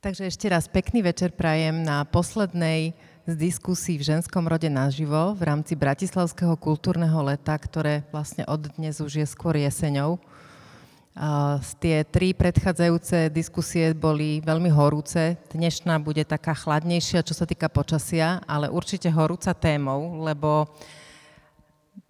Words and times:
Takže 0.00 0.32
ešte 0.32 0.48
raz 0.48 0.64
pekný 0.64 1.04
večer 1.04 1.28
prajem 1.28 1.84
na 1.84 2.08
poslednej 2.08 2.96
z 3.28 3.34
diskusí 3.36 4.00
v 4.00 4.08
ženskom 4.08 4.48
rode 4.48 4.64
naživo 4.72 5.36
v 5.36 5.44
rámci 5.44 5.76
Bratislavského 5.76 6.56
kultúrneho 6.56 7.20
leta, 7.20 7.52
ktoré 7.52 8.08
vlastne 8.08 8.48
od 8.48 8.64
dnes 8.80 8.96
už 8.96 9.20
je 9.20 9.26
skôr 9.28 9.60
jeseňou. 9.60 10.16
Uh, 10.16 11.60
tie 11.84 12.00
tri 12.08 12.32
predchádzajúce 12.32 13.28
diskusie 13.28 13.92
boli 13.92 14.40
veľmi 14.40 14.72
horúce. 14.72 15.36
Dnešná 15.52 16.00
bude 16.00 16.24
taká 16.24 16.56
chladnejšia, 16.56 17.20
čo 17.20 17.36
sa 17.36 17.44
týka 17.44 17.68
počasia, 17.68 18.40
ale 18.48 18.72
určite 18.72 19.12
horúca 19.12 19.52
témou, 19.52 20.24
lebo 20.24 20.64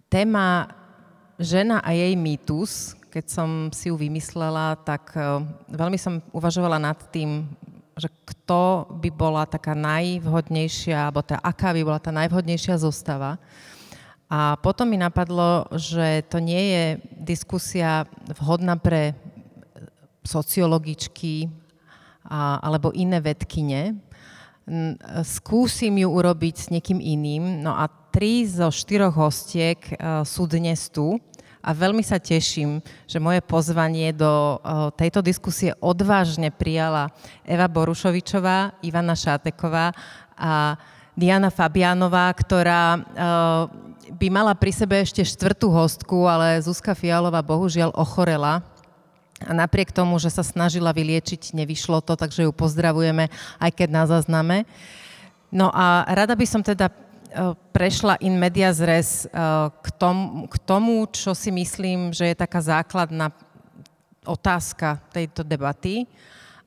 téma 0.07 0.71
žena 1.35 1.83
a 1.83 1.91
jej 1.91 2.15
mýtus, 2.15 2.95
keď 3.11 3.25
som 3.27 3.49
si 3.75 3.91
ju 3.91 3.99
vymyslela, 3.99 4.79
tak 4.79 5.11
uh, 5.19 5.43
veľmi 5.67 5.99
som 5.99 6.23
uvažovala 6.31 6.79
nad 6.79 6.95
tým, 7.11 7.51
že 8.01 8.09
kto 8.25 8.89
by 8.97 9.09
bola 9.13 9.45
taká 9.45 9.77
najvhodnejšia, 9.77 10.97
alebo 10.97 11.21
tá, 11.21 11.37
aká 11.37 11.69
by 11.69 11.81
bola 11.85 12.01
tá 12.01 12.09
najvhodnejšia 12.09 12.81
zostava. 12.81 13.37
A 14.31 14.57
potom 14.57 14.89
mi 14.89 14.97
napadlo, 14.97 15.69
že 15.75 16.25
to 16.25 16.41
nie 16.41 16.63
je 16.73 16.85
diskusia 17.13 18.09
vhodná 18.41 18.79
pre 18.79 19.13
sociologičky 20.25 21.51
a, 22.25 22.57
alebo 22.63 22.89
iné 22.95 23.21
vedkine. 23.21 23.99
Skúsim 25.21 25.99
ju 25.99 26.07
urobiť 26.09 26.55
s 26.57 26.67
niekým 26.71 26.97
iným. 27.03 27.59
No 27.59 27.75
a 27.75 27.91
tri 28.11 28.47
zo 28.47 28.71
štyroch 28.71 29.15
hostiek 29.15 29.79
uh, 29.95 30.23
sú 30.27 30.47
dnes 30.47 30.91
tu 30.91 31.19
a 31.61 31.69
veľmi 31.71 32.01
sa 32.01 32.17
teším, 32.17 32.81
že 33.05 33.21
moje 33.21 33.39
pozvanie 33.45 34.09
do 34.11 34.57
tejto 34.97 35.21
diskusie 35.21 35.77
odvážne 35.77 36.49
prijala 36.49 37.13
Eva 37.45 37.69
Borušovičová, 37.69 38.81
Ivana 38.81 39.13
Šáteková 39.13 39.93
a 40.33 40.75
Diana 41.13 41.53
Fabianová, 41.53 42.33
ktorá 42.33 42.97
by 44.11 44.27
mala 44.33 44.57
pri 44.57 44.73
sebe 44.73 44.99
ešte 44.99 45.21
štvrtú 45.21 45.69
hostku, 45.69 46.25
ale 46.25 46.59
Zuzka 46.65 46.97
Fialová 46.97 47.39
bohužiaľ 47.45 47.93
ochorela 47.93 48.65
a 49.41 49.51
napriek 49.57 49.89
tomu, 49.89 50.21
že 50.21 50.29
sa 50.29 50.45
snažila 50.45 50.93
vyliečiť, 50.93 51.57
nevyšlo 51.57 52.01
to, 52.05 52.13
takže 52.13 52.45
ju 52.45 52.51
pozdravujeme, 52.53 53.29
aj 53.57 53.71
keď 53.73 53.89
na 53.89 54.03
zazname. 54.05 54.57
No 55.49 55.73
a 55.73 56.05
rada 56.07 56.37
by 56.37 56.45
som 56.45 56.61
teda 56.61 56.93
prešla 57.71 58.19
in 58.19 58.35
media 58.35 58.75
zres 58.75 59.25
eh, 59.25 59.29
k 59.71 59.87
tomu, 59.95 60.47
k 60.51 60.55
tomu, 60.67 61.07
čo 61.07 61.31
si 61.31 61.51
myslím, 61.51 62.11
že 62.11 62.31
je 62.31 62.35
taká 62.35 62.59
základná 62.59 63.31
otázka 64.27 64.99
tejto 65.09 65.41
debaty. 65.41 66.05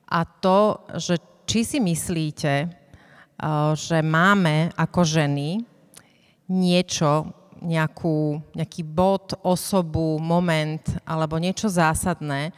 A 0.09 0.25
to, 0.25 0.85
že 0.97 1.17
či 1.45 1.61
si 1.61 1.77
myslíte, 1.77 2.53
eh, 2.65 3.71
že 3.77 4.01
máme 4.01 4.73
ako 4.73 5.01
ženy 5.05 5.61
niečo, 6.49 7.29
nejakú, 7.65 8.41
nejaký 8.53 8.85
bod, 8.85 9.33
osobu, 9.41 10.21
moment 10.21 10.85
alebo 11.01 11.41
niečo 11.41 11.65
zásadné, 11.65 12.53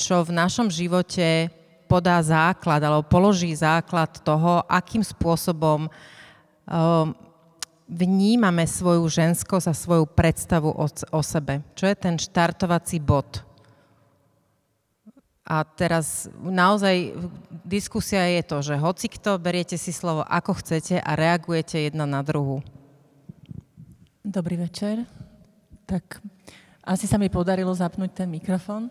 čo 0.00 0.24
v 0.24 0.32
našom 0.32 0.72
živote 0.72 1.52
podá 1.84 2.16
základ 2.24 2.80
alebo 2.80 3.04
položí 3.04 3.52
základ 3.52 4.08
toho, 4.24 4.64
akým 4.64 5.04
spôsobom 5.04 5.92
vnímame 7.86 8.66
svoju 8.66 9.06
ženskosť 9.06 9.66
a 9.70 9.74
svoju 9.74 10.04
predstavu 10.10 10.70
o, 10.74 10.86
o 10.90 11.20
sebe. 11.22 11.62
Čo 11.78 11.86
je 11.86 11.96
ten 11.96 12.18
štartovací 12.18 12.98
bod? 12.98 13.46
A 15.46 15.62
teraz 15.62 16.26
naozaj 16.42 17.14
diskusia 17.62 18.26
je 18.26 18.42
to, 18.42 18.58
že 18.66 18.74
hoci 18.82 19.06
kto, 19.06 19.38
beriete 19.38 19.78
si 19.78 19.94
slovo 19.94 20.26
ako 20.26 20.58
chcete 20.58 20.98
a 20.98 21.14
reagujete 21.14 21.86
jedna 21.86 22.02
na 22.02 22.18
druhú. 22.26 22.66
Dobrý 24.26 24.58
večer. 24.58 25.06
Tak 25.86 26.18
asi 26.82 27.06
sa 27.06 27.14
mi 27.14 27.30
podarilo 27.30 27.70
zapnúť 27.70 28.10
ten 28.10 28.26
mikrofón. 28.26 28.90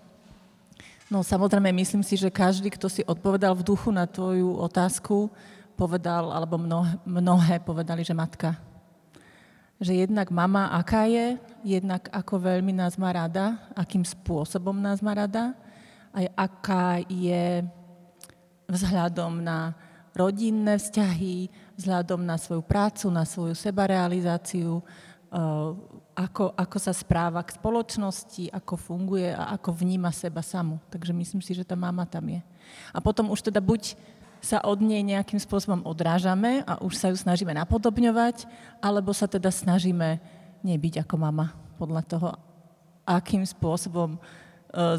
No 1.12 1.28
samozrejme, 1.28 1.76
myslím 1.76 2.08
si, 2.08 2.16
že 2.16 2.32
každý, 2.32 2.72
kto 2.72 2.88
si 2.88 3.04
odpovedal 3.04 3.52
v 3.60 3.68
duchu 3.68 3.92
na 3.92 4.08
tvoju 4.08 4.56
otázku, 4.56 5.28
povedal, 5.76 6.32
alebo 6.32 6.56
mnohé, 6.56 6.96
mnohé 7.04 7.56
povedali, 7.60 8.08
že 8.08 8.16
matka 8.16 8.56
že 9.80 9.94
jednak 9.94 10.32
mama 10.32 10.72
aká 10.72 11.08
je, 11.08 11.36
jednak 11.64 12.08
ako 12.12 12.40
veľmi 12.40 12.72
nás 12.72 12.96
má 12.96 13.12
rada, 13.12 13.60
akým 13.76 14.08
spôsobom 14.08 14.76
nás 14.80 15.04
má 15.04 15.12
rada, 15.12 15.52
aj 16.16 16.26
aká 16.36 17.04
je 17.12 17.60
vzhľadom 18.72 19.44
na 19.44 19.76
rodinné 20.16 20.80
vzťahy, 20.80 21.52
vzhľadom 21.76 22.24
na 22.24 22.40
svoju 22.40 22.64
prácu, 22.64 23.12
na 23.12 23.28
svoju 23.28 23.52
sebarealizáciu, 23.52 24.80
eh, 24.80 25.70
ako, 26.16 26.56
ako 26.56 26.78
sa 26.80 26.96
správa 26.96 27.44
k 27.44 27.60
spoločnosti, 27.60 28.48
ako 28.56 28.80
funguje 28.80 29.36
a 29.36 29.60
ako 29.60 29.76
vníma 29.76 30.08
seba 30.16 30.40
samu. 30.40 30.80
Takže 30.88 31.12
myslím 31.12 31.44
si, 31.44 31.52
že 31.52 31.68
tá 31.68 31.76
mama 31.76 32.08
tam 32.08 32.24
je. 32.32 32.40
A 32.96 33.04
potom 33.04 33.28
už 33.28 33.44
teda 33.52 33.60
buď 33.60 34.00
sa 34.46 34.62
od 34.62 34.78
nej 34.78 35.02
nejakým 35.02 35.42
spôsobom 35.42 35.82
odrážame 35.90 36.62
a 36.70 36.78
už 36.78 36.94
sa 36.94 37.10
ju 37.10 37.18
snažíme 37.18 37.50
napodobňovať, 37.58 38.46
alebo 38.78 39.10
sa 39.10 39.26
teda 39.26 39.50
snažíme 39.50 40.22
nebyť 40.62 41.02
ako 41.02 41.16
mama 41.18 41.58
podľa 41.82 42.06
toho, 42.06 42.30
akým 43.10 43.42
spôsobom 43.42 44.14
e, 44.14 44.20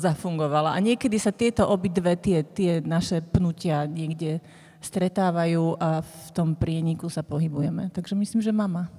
zafungovala. 0.02 0.74
A 0.74 0.82
niekedy 0.82 1.14
sa 1.22 1.30
tieto 1.30 1.62
obidve, 1.70 2.18
tie, 2.18 2.42
tie 2.42 2.82
naše 2.82 3.22
pnutia 3.22 3.86
niekde 3.86 4.42
stretávajú 4.82 5.78
a 5.78 6.02
v 6.02 6.28
tom 6.34 6.58
prieniku 6.58 7.06
sa 7.06 7.22
pohybujeme. 7.22 7.94
Takže 7.94 8.18
myslím, 8.18 8.42
že 8.42 8.50
mama. 8.50 8.90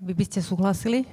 Vy 0.00 0.16
by 0.16 0.24
ste 0.24 0.40
súhlasili? 0.40 1.04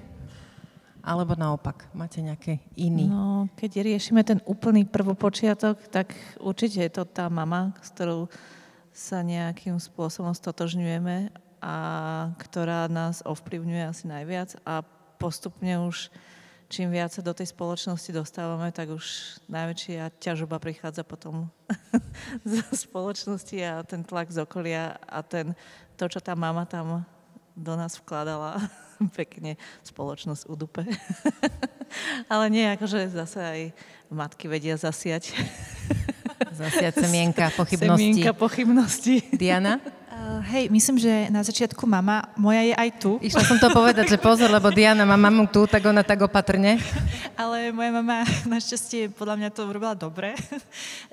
Alebo 1.04 1.36
naopak, 1.36 1.88
máte 1.92 2.20
nejaké 2.24 2.64
iný? 2.80 3.08
No, 3.08 3.48
keď 3.56 3.84
riešime 3.84 4.24
ten 4.24 4.40
úplný 4.44 4.84
prvopočiatok, 4.84 5.88
tak 5.92 6.16
určite 6.40 6.84
je 6.84 6.92
to 6.92 7.04
tá 7.08 7.32
mama, 7.32 7.72
s 7.80 7.92
ktorou 7.92 8.28
sa 8.94 9.22
nejakým 9.22 9.78
spôsobom 9.78 10.34
stotožňujeme 10.34 11.32
a 11.60 11.76
ktorá 12.40 12.88
nás 12.88 13.20
ovplyvňuje 13.28 13.84
asi 13.84 14.06
najviac 14.08 14.56
a 14.64 14.82
postupne 15.20 15.84
už 15.84 16.08
čím 16.70 16.94
viac 16.94 17.10
sa 17.10 17.26
do 17.26 17.34
tej 17.34 17.50
spoločnosti 17.50 18.14
dostávame, 18.14 18.70
tak 18.70 18.94
už 18.94 19.38
najväčšia 19.50 20.14
ťažoba 20.22 20.62
prichádza 20.62 21.02
potom 21.02 21.50
zo 22.46 22.64
spoločnosti 22.72 23.58
a 23.66 23.82
ten 23.82 24.06
tlak 24.06 24.30
z 24.30 24.46
okolia 24.46 25.02
a 25.10 25.26
ten, 25.26 25.58
to, 25.98 26.06
čo 26.06 26.22
tá 26.22 26.38
mama 26.38 26.70
tam 26.70 27.04
do 27.58 27.74
nás 27.76 27.98
vkladala, 27.98 28.62
pekne 29.20 29.58
spoločnosť 29.82 30.46
udupe. 30.48 30.86
Ale 32.32 32.46
nie, 32.54 32.70
akože 32.70 33.10
zase 33.10 33.40
aj 33.42 33.60
matky 34.14 34.46
vedia 34.46 34.78
zasiať 34.78 35.34
Zasiať 36.48 37.04
semienka 37.04 37.52
pochybnosti. 37.52 38.00
Semienka 38.00 38.32
pochybnosti. 38.32 39.16
Diana? 39.36 39.84
Uh, 40.10 40.44
hej, 40.52 40.68
myslím, 40.68 41.00
že 41.00 41.12
na 41.32 41.40
začiatku 41.40 41.88
mama, 41.88 42.28
moja 42.36 42.60
je 42.60 42.76
aj 42.76 42.90
tu. 43.00 43.16
Išla 43.24 43.44
som 43.44 43.56
to 43.56 43.72
povedať, 43.72 44.12
že 44.12 44.18
pozor, 44.20 44.52
lebo 44.52 44.68
Diana 44.68 45.08
má 45.08 45.16
mamu 45.16 45.48
tu, 45.48 45.64
tak 45.64 45.84
ona 45.88 46.04
tak 46.04 46.20
opatrne. 46.24 46.76
Ale 47.40 47.72
moja 47.72 47.92
mama 47.94 48.28
našťastie 48.44 49.16
podľa 49.16 49.36
mňa 49.40 49.50
to 49.56 49.64
urobila 49.64 49.96
dobre. 49.96 50.36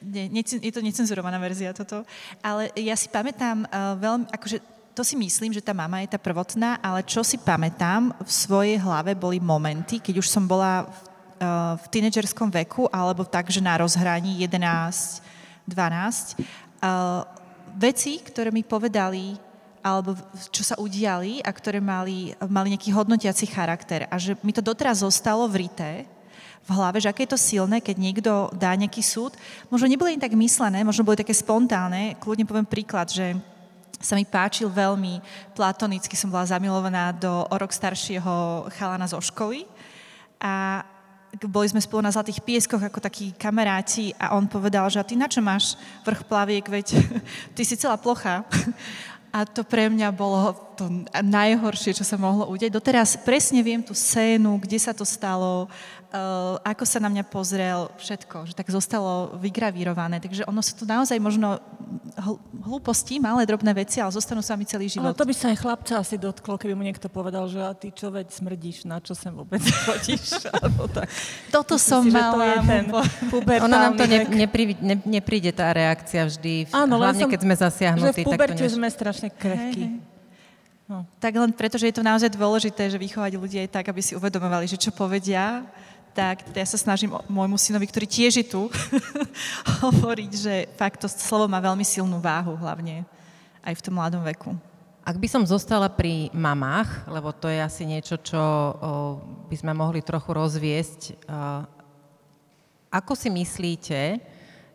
Nie, 0.02 0.26
je 0.42 0.72
to 0.74 0.82
necenzurovaná 0.82 1.38
verzia 1.38 1.70
toto. 1.70 2.02
Ale 2.42 2.74
ja 2.74 2.98
si 2.98 3.06
pamätám 3.06 3.62
uh, 3.70 3.94
veľmi, 3.94 4.26
akože 4.34 4.58
to 4.96 5.04
si 5.04 5.12
myslím, 5.12 5.52
že 5.52 5.60
tá 5.60 5.76
mama 5.76 6.00
je 6.00 6.16
tá 6.16 6.16
prvotná, 6.16 6.80
ale 6.80 7.04
čo 7.04 7.20
si 7.20 7.36
pamätám, 7.36 8.16
v 8.16 8.30
svojej 8.32 8.80
hlave 8.80 9.12
boli 9.12 9.36
momenty, 9.36 10.00
keď 10.00 10.24
už 10.24 10.26
som 10.32 10.48
bola 10.48 10.88
v, 10.88 10.98
v 11.76 11.84
tínedžerskom 11.92 12.48
veku, 12.48 12.88
alebo 12.88 13.24
tak, 13.24 13.52
že 13.52 13.60
na 13.60 13.76
rozhraní 13.76 14.40
11, 14.40 15.20
12. 15.68 16.40
Uh, 16.80 17.24
veci, 17.76 18.22
ktoré 18.24 18.48
mi 18.48 18.64
povedali, 18.64 19.36
alebo 19.84 20.18
čo 20.50 20.66
sa 20.66 20.74
udiali 20.82 21.38
a 21.44 21.50
ktoré 21.54 21.78
mali, 21.78 22.34
mali 22.50 22.74
nejaký 22.74 22.90
hodnotiaci 22.90 23.46
charakter. 23.46 24.10
A 24.10 24.18
že 24.18 24.34
mi 24.42 24.50
to 24.50 24.64
doteraz 24.64 25.06
zostalo 25.06 25.46
vrité 25.46 26.08
v 26.66 26.70
hlave, 26.74 26.98
že 26.98 27.06
aké 27.06 27.22
je 27.22 27.32
to 27.36 27.38
silné, 27.38 27.78
keď 27.78 27.96
niekto 28.00 28.32
dá 28.50 28.74
nejaký 28.74 28.98
súd. 28.98 29.38
Možno 29.70 29.86
neboli 29.86 30.18
ani 30.18 30.24
tak 30.24 30.34
myslené, 30.34 30.82
možno 30.82 31.06
boli 31.06 31.14
také 31.14 31.30
spontánne. 31.30 32.18
Kľudne 32.18 32.42
poviem 32.42 32.66
príklad, 32.66 33.06
že 33.06 33.38
sa 34.02 34.18
mi 34.18 34.26
páčil 34.26 34.66
veľmi 34.66 35.22
platonicky, 35.54 36.18
som 36.18 36.34
bola 36.34 36.50
zamilovaná 36.50 37.14
do 37.14 37.46
o 37.46 37.54
rok 37.54 37.70
staršieho 37.70 38.66
chalana 38.74 39.06
zo 39.06 39.22
školy. 39.22 39.64
A 40.42 40.82
boli 41.44 41.68
sme 41.68 41.84
spolu 41.84 42.00
na 42.00 42.14
Zlatých 42.14 42.40
pieskoch 42.40 42.80
ako 42.80 43.04
takí 43.04 43.36
kamaráti 43.36 44.16
a 44.16 44.32
on 44.32 44.48
povedal, 44.48 44.88
že 44.88 44.96
a 44.96 45.04
ty 45.04 45.12
na 45.12 45.28
čo 45.28 45.44
máš 45.44 45.76
vrch 46.08 46.24
plaviek, 46.24 46.64
veď 46.64 46.96
ty 47.56 47.62
si 47.62 47.76
celá 47.76 48.00
plocha. 48.00 48.40
A 49.36 49.44
to 49.44 49.60
pre 49.68 49.92
mňa 49.92 50.16
bolo 50.16 50.56
to 50.80 50.88
najhoršie, 51.12 51.92
čo 51.92 52.08
sa 52.08 52.16
mohlo 52.16 52.48
udeť. 52.48 52.72
Doteraz 52.72 53.20
presne 53.20 53.60
viem 53.60 53.84
tú 53.84 53.92
scénu, 53.92 54.56
kde 54.56 54.80
sa 54.80 54.96
to 54.96 55.04
stalo, 55.04 55.68
ako 56.62 56.84
sa 56.86 56.98
na 57.02 57.10
mňa 57.10 57.24
pozrel, 57.26 57.90
všetko, 57.98 58.48
že 58.48 58.54
tak 58.54 58.70
zostalo 58.70 59.34
vygravírované. 59.42 60.22
Takže 60.22 60.46
ono 60.46 60.62
sa 60.62 60.72
to 60.72 60.86
naozaj 60.86 61.18
možno 61.18 61.58
hlúposti, 62.62 63.18
malé 63.18 63.44
drobné 63.44 63.74
veci, 63.74 63.98
ale 63.98 64.14
zostanú 64.14 64.40
s 64.40 64.48
vami 64.48 64.64
celý 64.64 64.86
život. 64.86 65.12
Ale 65.12 65.18
to 65.18 65.26
by 65.26 65.34
sa 65.34 65.50
aj 65.52 65.58
chlapca 65.60 65.94
asi 66.00 66.16
dotklo, 66.16 66.56
keby 66.56 66.74
mu 66.78 66.82
niekto 66.86 67.10
povedal, 67.10 67.50
že 67.50 67.60
a 67.60 67.74
ty 67.74 67.90
čo 67.90 68.10
veď 68.14 68.32
smrdíš, 68.32 68.86
na 68.86 69.02
čo 69.02 69.12
sem 69.12 69.34
vôbec 69.34 69.60
chodíš, 69.86 70.46
alebo 70.50 70.88
tak. 70.88 71.10
Toto 71.50 71.76
som 71.76 72.06
si, 72.06 72.14
mala. 72.14 72.62
To 72.62 73.38
ten 73.42 73.60
ono 73.60 73.76
nám 73.76 73.94
to 73.98 74.06
ne, 74.06 74.26
nepríde, 74.46 74.78
ne, 74.80 74.96
nepríde 75.04 75.50
tá 75.52 75.70
reakcia 75.74 76.26
vždy, 76.26 76.70
Áno, 76.72 76.96
hlavne 76.98 77.26
som, 77.26 77.30
keď 77.30 77.40
sme 77.42 77.54
zasiahnutí. 77.54 78.22
Že 78.22 78.24
v 78.24 78.26
puberte 78.26 78.62
tak 78.62 78.70
to 78.70 78.76
sme 78.78 78.88
strašne 78.88 79.28
krehkí. 79.30 80.16
No. 80.86 81.02
Tak 81.18 81.34
len 81.34 81.50
preto, 81.50 81.74
že 81.82 81.90
je 81.90 81.98
to 81.98 82.06
naozaj 82.06 82.30
dôležité, 82.30 82.86
že 82.86 82.94
vychovať 82.94 83.34
ľudí 83.34 83.58
aj 83.58 83.74
tak, 83.74 83.90
aby 83.90 83.98
si 83.98 84.14
uvedomovali, 84.14 84.70
že 84.70 84.78
čo 84.78 84.94
povedia, 84.94 85.66
tak 86.16 86.48
ja 86.56 86.64
sa 86.64 86.80
snažím 86.80 87.12
môjmu 87.28 87.60
synovi, 87.60 87.84
ktorý 87.84 88.08
tiež 88.08 88.40
je 88.40 88.46
tu, 88.48 88.72
hovoriť, 89.84 90.32
že 90.32 90.54
fakt 90.80 91.04
to 91.04 91.08
slovo 91.12 91.44
má 91.44 91.60
veľmi 91.60 91.84
silnú 91.84 92.16
váhu, 92.24 92.56
hlavne 92.56 93.04
aj 93.60 93.76
v 93.76 93.84
tom 93.84 94.00
mladom 94.00 94.24
veku. 94.24 94.56
Ak 95.04 95.20
by 95.20 95.28
som 95.28 95.44
zostala 95.44 95.92
pri 95.92 96.32
mamách, 96.32 97.04
lebo 97.06 97.30
to 97.36 97.52
je 97.52 97.60
asi 97.60 97.84
niečo, 97.84 98.16
čo 98.18 98.40
by 99.46 99.54
sme 99.54 99.76
mohli 99.76 100.02
trochu 100.02 100.34
rozviesť, 100.34 101.00
o, 101.12 101.14
ako 102.90 103.12
si 103.14 103.28
myslíte, 103.30 104.18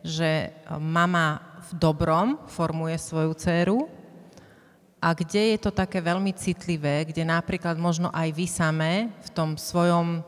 že 0.05 0.55
mama 0.77 1.41
v 1.67 1.69
dobrom 1.75 2.37
formuje 2.47 2.95
svoju 2.95 3.33
dceru 3.35 3.79
a 5.01 5.11
kde 5.17 5.57
je 5.57 5.57
to 5.57 5.73
také 5.73 5.99
veľmi 5.99 6.31
citlivé, 6.37 7.03
kde 7.09 7.25
napríklad 7.25 7.75
možno 7.75 8.07
aj 8.13 8.29
vy 8.31 8.45
samé 8.47 8.93
v 9.25 9.29
tom 9.33 9.59
svojom 9.59 10.23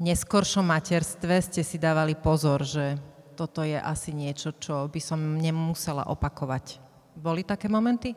neskoršom 0.00 0.66
materstve 0.66 1.40
ste 1.40 1.62
si 1.64 1.76
dávali 1.80 2.16
pozor, 2.16 2.64
že 2.64 2.96
toto 3.36 3.60
je 3.60 3.76
asi 3.76 4.16
niečo, 4.16 4.56
čo 4.56 4.88
by 4.88 5.00
som 5.00 5.20
nemusela 5.36 6.08
opakovať. 6.08 6.80
Boli 7.16 7.44
také 7.44 7.68
momenty? 7.68 8.16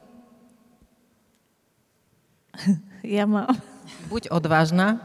Ja 3.00 3.24
mám. 3.24 3.48
Buď 4.12 4.28
odvážna. 4.28 5.00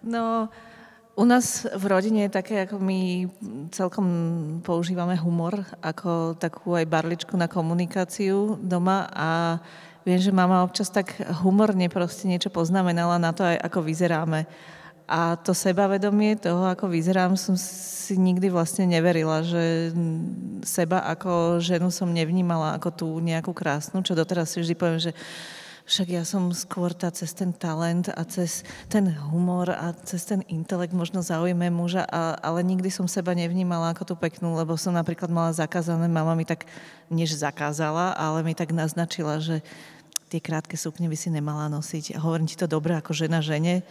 No, 0.00 0.48
u 1.14 1.24
nás 1.24 1.62
v 1.62 1.84
rodine 1.86 2.26
je 2.26 2.36
také, 2.36 2.66
ako 2.66 2.82
my 2.82 3.28
celkom 3.70 4.06
používame 4.66 5.14
humor 5.14 5.62
ako 5.78 6.34
takú 6.34 6.74
aj 6.74 6.90
barličku 6.90 7.38
na 7.38 7.46
komunikáciu 7.46 8.58
doma 8.58 9.06
a 9.14 9.60
viem, 10.02 10.18
že 10.18 10.34
mama 10.34 10.66
občas 10.66 10.90
tak 10.90 11.14
humorne 11.44 11.86
proste 11.86 12.26
niečo 12.26 12.50
poznamenala 12.50 13.20
na 13.22 13.30
to 13.30 13.46
aj 13.46 13.62
ako 13.62 13.86
vyzeráme. 13.86 14.48
A 15.04 15.36
to 15.36 15.52
sebavedomie 15.52 16.40
toho, 16.40 16.64
ako 16.64 16.88
vyzerám, 16.88 17.36
som 17.36 17.60
si 17.60 18.16
nikdy 18.16 18.48
vlastne 18.48 18.88
neverila, 18.88 19.44
že 19.44 19.92
seba 20.64 21.04
ako 21.04 21.60
ženu 21.60 21.92
som 21.92 22.08
nevnímala 22.08 22.76
ako 22.80 22.88
tú 22.88 23.08
nejakú 23.20 23.52
krásnu, 23.52 24.00
čo 24.00 24.16
doteraz 24.16 24.56
si 24.56 24.64
vždy 24.64 24.74
poviem, 24.76 25.00
že 25.00 25.12
však 25.84 26.08
ja 26.08 26.24
som 26.24 26.48
skôr 26.56 26.96
tá 26.96 27.12
cez 27.12 27.36
ten 27.36 27.52
talent 27.52 28.08
a 28.08 28.24
cez 28.24 28.64
ten 28.88 29.04
humor 29.28 29.68
a 29.68 29.92
cez 30.08 30.24
ten 30.24 30.40
intelekt 30.48 30.96
možno 30.96 31.20
zaujme 31.20 31.68
muža, 31.68 32.08
a, 32.08 32.40
ale 32.40 32.64
nikdy 32.64 32.88
som 32.88 33.04
seba 33.04 33.36
nevnímala 33.36 33.92
ako 33.92 34.08
tú 34.08 34.14
peknú, 34.16 34.56
lebo 34.56 34.80
som 34.80 34.96
napríklad 34.96 35.28
mala 35.28 35.52
zakázané, 35.52 36.08
mama 36.08 36.32
mi 36.32 36.48
tak, 36.48 36.64
než 37.12 37.36
zakázala, 37.36 38.16
ale 38.16 38.40
mi 38.40 38.56
tak 38.56 38.72
naznačila, 38.72 39.36
že 39.44 39.60
tie 40.32 40.40
krátke 40.40 40.80
sukne 40.80 41.04
by 41.12 41.16
si 41.20 41.28
nemala 41.28 41.68
nosiť. 41.68 42.16
A 42.16 42.24
hovorím 42.24 42.48
ti 42.48 42.56
to 42.56 42.64
dobre 42.64 42.96
ako 42.96 43.12
žena 43.12 43.44
žene, 43.44 43.84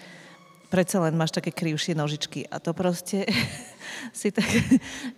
predsa 0.73 0.97
len 1.05 1.13
máš 1.13 1.29
také 1.29 1.53
krivšie 1.53 1.93
nožičky. 1.93 2.49
A 2.49 2.57
to 2.57 2.73
proste 2.73 3.29
si 4.19 4.33
tak, 4.33 4.49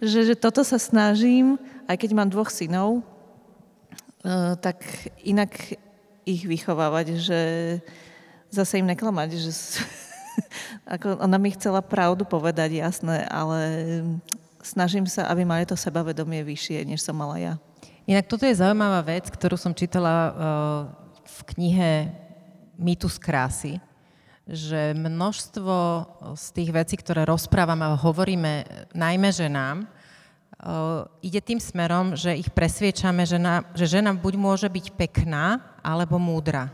že, 0.04 0.28
že 0.28 0.36
toto 0.36 0.68
sa 0.68 0.76
snažím, 0.76 1.56
aj 1.88 1.96
keď 1.96 2.10
mám 2.12 2.28
dvoch 2.28 2.52
synov, 2.52 3.00
uh, 3.00 4.60
tak 4.60 4.84
inak 5.24 5.56
ich 6.28 6.44
vychovávať, 6.44 7.16
že 7.24 7.40
zase 8.52 8.84
im 8.84 8.92
neklamať, 8.92 9.30
že 9.40 9.52
ako 11.00 11.24
ona 11.24 11.40
mi 11.40 11.56
chcela 11.56 11.80
pravdu 11.80 12.28
povedať, 12.28 12.76
jasné, 12.84 13.24
ale 13.32 13.60
snažím 14.60 15.08
sa, 15.08 15.32
aby 15.32 15.48
mali 15.48 15.64
to 15.64 15.80
sebavedomie 15.80 16.44
vyššie, 16.44 16.84
než 16.84 17.00
som 17.00 17.16
mala 17.16 17.40
ja. 17.40 17.54
Inak 18.04 18.28
toto 18.28 18.44
je 18.44 18.60
zaujímavá 18.60 19.02
vec, 19.08 19.32
ktorú 19.32 19.56
som 19.56 19.72
čítala 19.72 20.14
uh, 20.14 20.34
v 21.24 21.40
knihe 21.56 21.92
Mýtus 22.76 23.16
krásy, 23.16 23.80
že 24.46 24.94
množstvo 24.94 25.76
z 26.38 26.46
tých 26.54 26.70
vecí, 26.70 26.96
ktoré 27.02 27.26
rozprávame 27.26 27.82
a 27.90 27.98
hovoríme 27.98 28.66
najmä 28.94 29.30
ženám, 29.34 29.90
ide 31.22 31.42
tým 31.42 31.60
smerom, 31.60 32.14
že 32.14 32.38
ich 32.38 32.50
presviečame, 32.54 33.26
že, 33.26 33.42
na, 33.42 33.66
že 33.74 33.90
žena 33.90 34.14
buď 34.14 34.34
môže 34.38 34.68
byť 34.70 34.94
pekná, 34.94 35.62
alebo 35.82 36.22
múdra. 36.22 36.72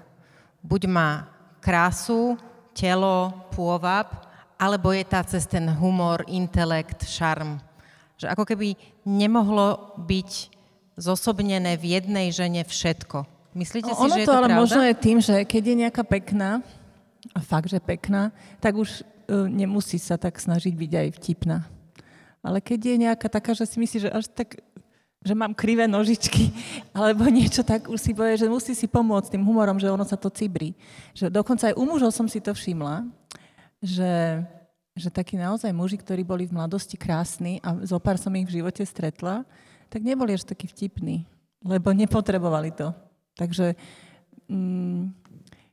Buď 0.62 0.88
má 0.88 1.10
krásu, 1.64 2.38
telo, 2.76 3.34
pôvab, 3.52 4.30
alebo 4.56 4.94
je 4.94 5.04
tá 5.08 5.26
cez 5.26 5.50
ten 5.50 5.66
humor, 5.66 6.22
intelekt, 6.30 7.10
šarm. 7.10 7.58
Že 8.22 8.30
ako 8.30 8.44
keby 8.46 8.78
nemohlo 9.04 9.98
byť 9.98 10.54
zosobnené 11.02 11.76
v 11.82 11.98
jednej 11.98 12.30
žene 12.30 12.62
všetko. 12.62 13.26
Myslíte 13.58 13.92
si, 13.92 14.00
ono 14.00 14.16
že 14.16 14.22
je 14.24 14.28
to 14.30 14.32
to 14.32 14.38
ale 14.38 14.48
pravda? 14.48 14.62
možno 14.62 14.82
je 14.86 14.96
tým, 14.96 15.18
že 15.20 15.36
keď 15.44 15.64
je 15.66 15.76
nejaká 15.88 16.04
pekná, 16.06 16.62
a 17.36 17.40
fakt, 17.40 17.70
že 17.70 17.78
pekná, 17.78 18.34
tak 18.58 18.78
už 18.78 19.02
uh, 19.02 19.46
nemusí 19.46 20.02
sa 20.02 20.18
tak 20.18 20.42
snažiť 20.42 20.74
byť 20.74 20.92
aj 20.98 21.08
vtipná. 21.22 21.58
Ale 22.42 22.58
keď 22.58 22.80
je 22.82 22.96
nejaká 23.06 23.28
taká, 23.30 23.54
že 23.54 23.70
si 23.70 23.78
myslí, 23.78 23.98
že 24.08 24.10
až 24.10 24.26
tak 24.34 24.58
že 25.22 25.38
mám 25.38 25.54
krivé 25.54 25.86
nožičky, 25.86 26.50
alebo 26.98 27.30
niečo 27.30 27.62
tak, 27.62 27.86
už 27.86 28.02
si 28.02 28.12
povie, 28.12 28.42
že 28.42 28.50
musí 28.50 28.74
si 28.74 28.90
pomôcť 28.90 29.38
tým 29.38 29.46
humorom, 29.46 29.78
že 29.78 29.94
ono 29.94 30.02
sa 30.02 30.18
to 30.18 30.34
cibrí. 30.34 30.74
Že 31.14 31.30
dokonca 31.30 31.70
aj 31.70 31.78
u 31.78 31.84
mužov 31.86 32.10
som 32.10 32.26
si 32.26 32.42
to 32.42 32.58
všimla, 32.58 33.06
že, 33.78 34.42
že 34.98 35.10
takí 35.14 35.38
naozaj 35.38 35.70
muži, 35.70 36.02
ktorí 36.02 36.26
boli 36.26 36.50
v 36.50 36.58
mladosti 36.58 36.98
krásni 36.98 37.62
a 37.62 37.78
zo 37.86 38.02
pár 38.02 38.18
som 38.18 38.34
ich 38.34 38.50
v 38.50 38.62
živote 38.62 38.82
stretla, 38.82 39.46
tak 39.94 40.02
neboli 40.02 40.34
až 40.34 40.42
takí 40.42 40.66
vtipní, 40.66 41.30
lebo 41.62 41.94
nepotrebovali 41.94 42.74
to. 42.74 42.90
Takže 43.38 43.78
mm, 44.50 45.21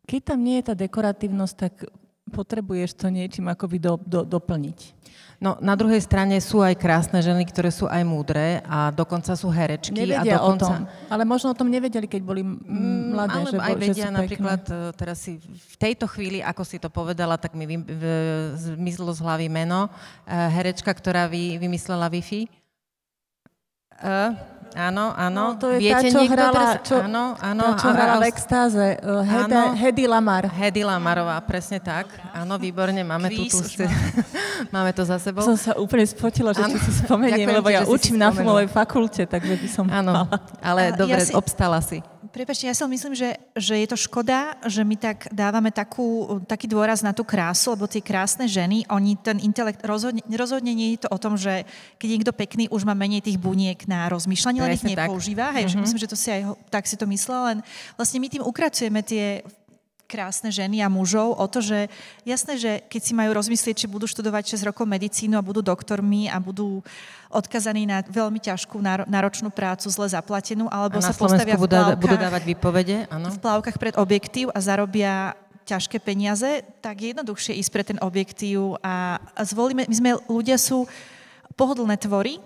keď 0.08 0.20
tam 0.32 0.40
nie 0.40 0.56
je 0.58 0.72
tá 0.72 0.74
dekoratívnosť, 0.74 1.54
tak 1.54 1.84
potrebuješ 2.32 2.96
to 2.96 3.12
niečím 3.12 3.52
akoby 3.52 3.76
do, 3.76 4.00
do, 4.00 4.24
doplniť. 4.24 4.96
No, 5.38 5.54
na 5.62 5.78
druhej 5.78 6.02
strane 6.02 6.34
sú 6.42 6.66
aj 6.66 6.74
krásne 6.74 7.22
ženy, 7.22 7.46
ktoré 7.46 7.70
sú 7.70 7.86
aj 7.86 8.02
múdre 8.02 8.58
a 8.66 8.90
dokonca 8.90 9.38
sú 9.38 9.46
herečky. 9.46 9.94
Nevedia 9.94 10.34
a 10.34 10.42
dokonca... 10.42 10.66
o 10.66 10.70
tom. 10.74 10.74
Ale 11.14 11.22
možno 11.22 11.54
o 11.54 11.58
tom 11.58 11.70
nevedeli, 11.70 12.10
keď 12.10 12.22
boli 12.26 12.42
mm, 12.42 13.14
mladé. 13.14 13.38
Ale 13.38 13.50
že, 13.54 13.58
aj 13.62 13.74
vedia 13.78 14.06
že 14.10 14.16
napríklad, 14.18 14.62
pekné. 14.66 14.98
teraz 14.98 15.22
si 15.22 15.38
v 15.38 15.76
tejto 15.78 16.10
chvíli, 16.10 16.42
ako 16.42 16.62
si 16.66 16.82
to 16.82 16.90
povedala, 16.90 17.38
tak 17.38 17.54
mi 17.54 17.70
vy, 17.70 17.76
v, 17.86 18.02
zmizlo 18.58 19.14
z 19.14 19.22
hlavy 19.22 19.46
meno. 19.46 19.86
Uh, 20.26 20.50
herečka, 20.58 20.90
ktorá 20.90 21.30
vy, 21.30 21.54
vymyslela 21.62 22.10
Wi-Fi. 22.10 22.50
Uh, 24.02 24.34
Áno, 24.76 25.16
áno. 25.16 25.54
No, 25.54 25.60
to 25.60 25.72
je 25.72 25.78
Viete 25.80 26.08
tá, 26.08 26.12
čo 26.12 26.20
hrala, 26.28 26.52
teraz... 26.52 26.84
čo, 26.84 26.96
áno, 27.00 27.32
áno, 27.40 27.64
tá, 27.72 27.80
čo 27.80 27.88
hrala 27.88 28.14
a, 28.16 28.20
v 28.20 28.26
extáze. 28.28 28.86
Uh, 29.00 29.24
Heda, 29.24 29.62
Hedy 29.72 30.04
Lamar. 30.04 30.44
Hedy 30.44 30.82
Lamarová, 30.84 31.40
presne 31.40 31.80
tak. 31.80 32.10
Áno, 32.36 32.60
výborne, 32.60 33.00
máme 33.00 33.32
tu, 33.32 33.48
tu 33.48 33.84
máme 34.74 34.92
to 34.92 35.02
za 35.08 35.16
sebou. 35.16 35.40
Som 35.46 35.56
sa 35.56 35.72
úplne 35.78 36.04
spotila, 36.04 36.52
že 36.52 36.66
ano. 36.66 36.76
si 36.76 36.90
spomeniem, 37.00 37.48
lebo 37.48 37.72
ja 37.72 37.88
učím 37.88 38.20
na 38.20 38.28
filmovej 38.28 38.68
fakulte, 38.68 39.24
takže 39.24 39.54
by 39.56 39.68
som 39.70 39.86
Áno, 39.88 40.28
ale 40.60 40.92
dobre, 40.92 41.22
ja 41.22 41.24
si... 41.24 41.32
obstala 41.32 41.80
si. 41.80 42.04
Prepačte, 42.28 42.68
ja 42.68 42.76
si 42.76 42.84
myslím, 42.84 43.14
že, 43.16 43.40
že 43.56 43.74
je 43.80 43.88
to 43.88 43.96
škoda, 43.96 44.56
že 44.68 44.84
my 44.84 44.96
tak 45.00 45.32
dávame 45.32 45.72
takú, 45.72 46.40
taký 46.44 46.68
dôraz 46.68 47.00
na 47.00 47.16
tú 47.16 47.24
krásu, 47.24 47.72
lebo 47.74 47.88
tie 47.88 48.04
krásne 48.04 48.44
ženy, 48.44 48.84
oni 48.92 49.16
ten 49.18 49.40
intelekt, 49.40 49.80
rozhodne, 49.82 50.20
rozhodne 50.28 50.72
nie 50.76 50.94
je 50.94 51.04
to 51.04 51.08
o 51.10 51.18
tom, 51.18 51.40
že 51.40 51.64
keď 51.96 52.06
je 52.06 52.16
niekto 52.20 52.34
pekný, 52.36 52.64
už 52.68 52.84
má 52.84 52.92
menej 52.92 53.24
tých 53.24 53.40
buniek 53.40 53.80
na 53.88 54.06
rozmýšľanie, 54.12 54.60
len 54.60 54.76
ich 54.76 54.84
nepoužíva. 54.84 55.50
Hej, 55.56 55.72
uh-huh. 55.72 55.82
myslím, 55.82 56.00
že 56.00 56.10
to 56.10 56.16
si 56.16 56.28
aj 56.28 56.54
tak 56.68 56.84
si 56.84 56.94
to 57.00 57.08
myslel, 57.08 57.40
len 57.54 57.58
vlastne 57.96 58.20
my 58.20 58.28
tým 58.28 58.44
ukracujeme 58.44 59.00
tie 59.02 59.42
krásne 60.08 60.48
ženy 60.48 60.80
a 60.80 60.88
mužov 60.88 61.36
o 61.36 61.44
to, 61.44 61.60
že 61.60 61.92
jasné, 62.24 62.56
že 62.56 62.72
keď 62.88 63.00
si 63.04 63.12
majú 63.12 63.36
rozmyslieť, 63.36 63.84
či 63.84 63.92
budú 63.92 64.08
študovať 64.08 64.56
6 64.56 64.72
rokov 64.72 64.88
medicínu 64.88 65.36
a 65.36 65.44
budú 65.44 65.60
doktormi 65.60 66.32
a 66.32 66.40
budú 66.40 66.80
odkazaní 67.28 67.84
na 67.84 68.00
veľmi 68.00 68.40
ťažkú 68.40 68.80
náročnú 69.04 69.52
prácu, 69.52 69.92
zle 69.92 70.08
zaplatenú, 70.08 70.64
alebo 70.72 70.96
a 70.96 71.04
sa 71.04 71.12
postavia 71.12 71.60
v 71.60 71.68
plavkách, 71.68 72.00
budú 72.00 72.16
dávať 72.16 72.42
výpovede, 72.48 72.96
áno. 73.12 73.28
v 73.28 73.38
plavkách 73.38 73.76
pred 73.76 73.94
objektív 74.00 74.48
a 74.56 74.64
zarobia 74.64 75.36
ťažké 75.68 76.00
peniaze, 76.00 76.64
tak 76.80 77.04
je 77.04 77.12
jednoduchšie 77.12 77.60
ísť 77.60 77.70
pre 77.70 77.84
ten 77.84 77.98
objektív 78.00 78.80
a, 78.80 79.20
a 79.20 79.42
zvolíme, 79.44 79.84
my 79.84 79.94
sme, 79.94 80.10
ľudia 80.24 80.56
sú 80.56 80.88
pohodlné 81.52 82.00
tvory 82.00 82.40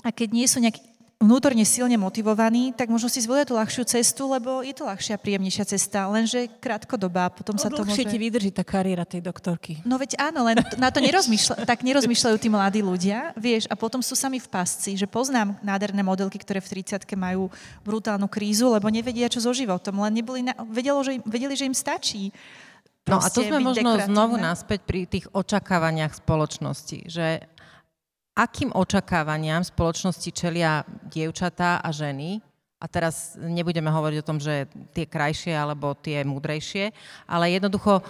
a 0.00 0.08
keď 0.08 0.28
nie 0.32 0.48
sú 0.48 0.64
nejaké 0.64 0.80
vnútorne 1.16 1.64
silne 1.64 1.96
motivovaní, 1.96 2.76
tak 2.76 2.92
možno 2.92 3.08
si 3.08 3.24
zvolia 3.24 3.48
tú 3.48 3.56
ľahšiu 3.56 3.88
cestu, 3.88 4.28
lebo 4.28 4.60
je 4.60 4.76
to 4.76 4.84
ľahšia, 4.84 5.16
príjemnejšia 5.16 5.64
cesta, 5.64 6.04
lenže 6.12 6.44
krátkodobá, 6.60 7.32
potom 7.32 7.56
no, 7.56 7.60
sa 7.60 7.72
to 7.72 7.88
môže... 7.88 8.04
ti 8.04 8.20
vydrží 8.20 8.52
tá 8.52 8.60
kariéra 8.60 9.08
tej 9.08 9.24
doktorky. 9.24 9.80
No 9.88 9.96
veď 9.96 10.20
áno, 10.20 10.44
len 10.44 10.60
na 10.76 10.92
to 10.92 11.00
nerozmýšľa, 11.00 11.64
tak 11.64 11.88
nerozmýšľajú 11.88 12.36
tí 12.36 12.48
mladí 12.52 12.80
ľudia, 12.84 13.32
vieš, 13.32 13.64
a 13.72 13.74
potom 13.80 14.04
sú 14.04 14.12
sami 14.12 14.36
v 14.36 14.48
pasci, 14.52 14.92
že 15.00 15.08
poznám 15.08 15.56
nádherné 15.64 16.04
modelky, 16.04 16.36
ktoré 16.36 16.60
v 16.60 16.84
30 16.84 17.08
majú 17.16 17.48
brutálnu 17.80 18.28
krízu, 18.28 18.68
lebo 18.68 18.92
nevedia, 18.92 19.32
čo 19.32 19.40
so 19.40 19.56
životom, 19.56 19.96
len 20.04 20.20
neboli 20.20 20.44
na, 20.44 20.52
vedelo, 20.68 21.00
že 21.00 21.16
im, 21.16 21.22
vedeli, 21.24 21.56
že 21.56 21.64
im 21.64 21.72
stačí. 21.72 22.28
No 23.06 23.22
a 23.22 23.30
to 23.30 23.40
sme 23.40 23.62
možno 23.62 23.96
znovu 24.02 24.34
naspäť 24.34 24.82
pri 24.82 25.06
tých 25.06 25.30
očakávaniach 25.30 26.18
spoločnosti, 26.18 27.06
že 27.06 27.46
akým 28.36 28.68
očakávaniam 28.76 29.64
spoločnosti 29.64 30.28
čelia 30.28 30.84
dievčatá 31.08 31.80
a 31.80 31.88
ženy, 31.88 32.44
a 32.76 32.84
teraz 32.84 33.40
nebudeme 33.40 33.88
hovoriť 33.88 34.18
o 34.20 34.26
tom, 34.28 34.36
že 34.36 34.68
tie 34.92 35.08
krajšie 35.08 35.56
alebo 35.56 35.96
tie 35.96 36.20
múdrejšie, 36.28 36.92
ale 37.24 37.56
jednoducho, 37.56 38.04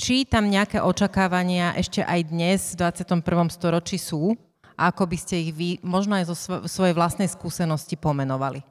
či 0.00 0.24
tam 0.24 0.48
nejaké 0.48 0.80
očakávania 0.80 1.76
ešte 1.76 2.00
aj 2.00 2.20
dnes 2.32 2.72
v 2.72 2.88
21. 2.88 3.20
storočí 3.52 4.00
sú, 4.00 4.32
a 4.80 4.88
ako 4.88 5.04
by 5.12 5.16
ste 5.20 5.44
ich 5.44 5.52
vy 5.52 5.76
možno 5.84 6.16
aj 6.16 6.32
zo 6.32 6.36
svojej 6.64 6.96
vlastnej 6.96 7.28
skúsenosti 7.28 8.00
pomenovali? 8.00 8.64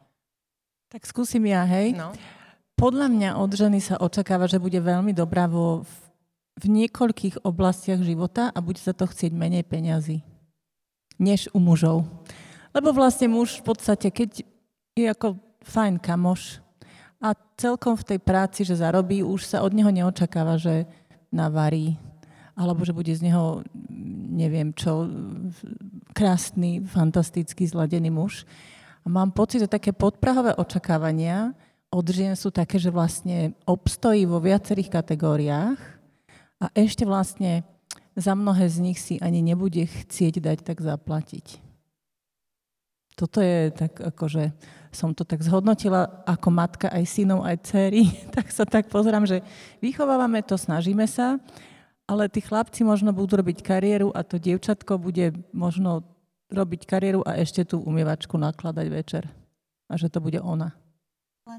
Tak 0.90 1.06
skúsim 1.06 1.46
ja, 1.46 1.62
hej. 1.70 1.94
No. 1.94 2.10
Podľa 2.74 3.14
mňa 3.14 3.30
od 3.38 3.54
ženy 3.54 3.78
sa 3.78 4.02
očakáva, 4.02 4.50
že 4.50 4.58
bude 4.58 4.82
veľmi 4.82 5.14
dobrá 5.14 5.46
vo, 5.46 5.86
v 6.58 6.66
niekoľkých 6.66 7.46
oblastiach 7.46 8.02
života 8.02 8.50
a 8.50 8.58
bude 8.58 8.82
sa 8.82 8.98
to 8.98 9.06
chcieť 9.06 9.30
menej 9.30 9.62
peňazí 9.70 10.26
než 11.20 11.52
u 11.52 11.60
mužov. 11.60 12.08
Lebo 12.72 12.96
vlastne 12.96 13.28
muž 13.28 13.60
v 13.60 13.76
podstate, 13.76 14.08
keď 14.10 14.42
je 14.96 15.06
ako 15.06 15.36
fajn 15.68 16.00
kamoš 16.00 16.64
a 17.20 17.36
celkom 17.60 18.00
v 18.00 18.16
tej 18.16 18.20
práci, 18.24 18.64
že 18.64 18.80
zarobí, 18.80 19.20
už 19.22 19.44
sa 19.44 19.62
od 19.62 19.76
neho 19.76 19.92
neočakáva, 19.92 20.56
že 20.56 20.88
navarí, 21.30 22.00
alebo 22.56 22.88
že 22.88 22.96
bude 22.96 23.12
z 23.12 23.28
neho, 23.28 23.62
neviem 24.32 24.72
čo, 24.72 25.08
krásny, 26.16 26.84
fantastický, 26.84 27.68
zladený 27.68 28.10
muž. 28.10 28.48
A 29.04 29.08
mám 29.12 29.32
pocit, 29.36 29.64
že 29.64 29.72
také 29.72 29.92
podprahové 29.92 30.56
očakávania 30.56 31.56
od 31.90 32.06
žien 32.06 32.38
sú 32.38 32.54
také, 32.54 32.78
že 32.78 32.94
vlastne 32.94 33.58
obstojí 33.66 34.30
vo 34.30 34.38
viacerých 34.38 34.94
kategóriách 34.94 35.80
a 36.62 36.66
ešte 36.78 37.02
vlastne 37.02 37.66
za 38.20 38.36
mnohé 38.36 38.68
z 38.68 38.78
nich 38.84 39.00
si 39.00 39.16
ani 39.24 39.40
nebude 39.40 39.88
chcieť 39.88 40.44
dať 40.44 40.58
tak 40.68 40.84
zaplatiť. 40.84 41.64
Toto 43.16 43.44
je 43.44 43.72
tak, 43.72 44.00
akože 44.00 44.52
som 44.96 45.12
to 45.12 45.28
tak 45.28 45.44
zhodnotila 45.44 46.24
ako 46.24 46.50
matka 46.52 46.88
aj 46.88 47.04
synov, 47.04 47.44
aj 47.44 47.64
dcery, 47.68 48.08
tak 48.36 48.52
sa 48.52 48.64
tak 48.68 48.92
pozerám, 48.92 49.24
že 49.24 49.44
vychovávame 49.84 50.44
to, 50.44 50.56
snažíme 50.60 51.04
sa, 51.08 51.40
ale 52.10 52.32
tí 52.32 52.42
chlapci 52.42 52.82
možno 52.84 53.14
budú 53.16 53.40
robiť 53.40 53.62
kariéru 53.62 54.10
a 54.16 54.26
to 54.26 54.42
dievčatko 54.42 54.98
bude 54.98 55.36
možno 55.54 56.04
robiť 56.50 56.82
kariéru 56.90 57.22
a 57.22 57.38
ešte 57.38 57.62
tú 57.64 57.80
umývačku 57.86 58.34
nakladať 58.34 58.88
večer. 58.90 59.24
A 59.90 59.98
že 59.98 60.10
to 60.10 60.18
bude 60.22 60.42
ona. 60.42 60.74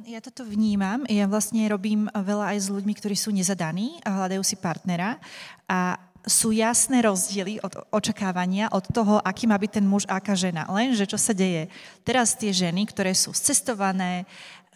Ja 0.07 0.23
toto 0.23 0.47
vnímam. 0.47 1.03
Ja 1.11 1.27
vlastne 1.27 1.67
robím 1.67 2.07
veľa 2.15 2.55
aj 2.55 2.59
s 2.63 2.69
ľuďmi, 2.71 2.95
ktorí 2.95 3.19
sú 3.19 3.35
nezadaní 3.35 3.99
a 4.07 4.23
hľadajú 4.23 4.43
si 4.47 4.55
partnera. 4.55 5.19
A 5.67 5.99
sú 6.27 6.53
jasné 6.53 7.01
rozdiely 7.01 7.65
od 7.65 7.87
očakávania, 7.93 8.69
od 8.73 8.85
toho, 8.93 9.21
aký 9.25 9.49
má 9.49 9.57
byť 9.57 9.71
ten 9.81 9.87
muž 9.87 10.05
a 10.05 10.21
aká 10.21 10.37
žena. 10.37 10.69
Lenže 10.69 11.09
čo 11.09 11.17
sa 11.17 11.33
deje? 11.33 11.73
Teraz 12.05 12.37
tie 12.37 12.53
ženy, 12.53 12.85
ktoré 12.89 13.17
sú 13.17 13.33
cestované, 13.33 14.29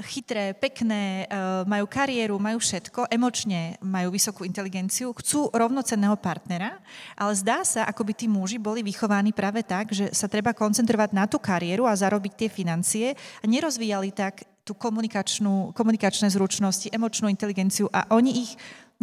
chytré, 0.03 0.59
pekné, 0.59 1.25
e, 1.31 1.37
majú 1.71 1.87
kariéru, 1.87 2.35
majú 2.43 2.59
všetko, 2.59 3.07
emočne 3.07 3.79
majú 3.79 4.11
vysokú 4.11 4.43
inteligenciu, 4.43 5.15
chcú 5.15 5.55
rovnocenného 5.55 6.19
partnera, 6.19 6.83
ale 7.15 7.33
zdá 7.39 7.63
sa, 7.63 7.87
ako 7.87 8.03
by 8.11 8.13
tí 8.19 8.27
muži 8.27 8.59
boli 8.59 8.83
vychovaní 8.83 9.31
práve 9.31 9.63
tak, 9.63 9.95
že 9.95 10.11
sa 10.11 10.27
treba 10.27 10.51
koncentrovať 10.51 11.15
na 11.15 11.31
tú 11.31 11.39
kariéru 11.39 11.87
a 11.87 11.95
zarobiť 11.95 12.33
tie 12.35 12.49
financie 12.51 13.15
a 13.15 13.45
nerozvíjali 13.47 14.11
tak 14.11 14.43
tú 14.65 14.73
komunikačnú, 14.73 15.77
komunikačné 15.77 16.33
zručnosti, 16.33 16.89
emočnú 16.89 17.29
inteligenciu 17.29 17.87
a 17.93 18.09
oni 18.17 18.49
ich 18.49 18.53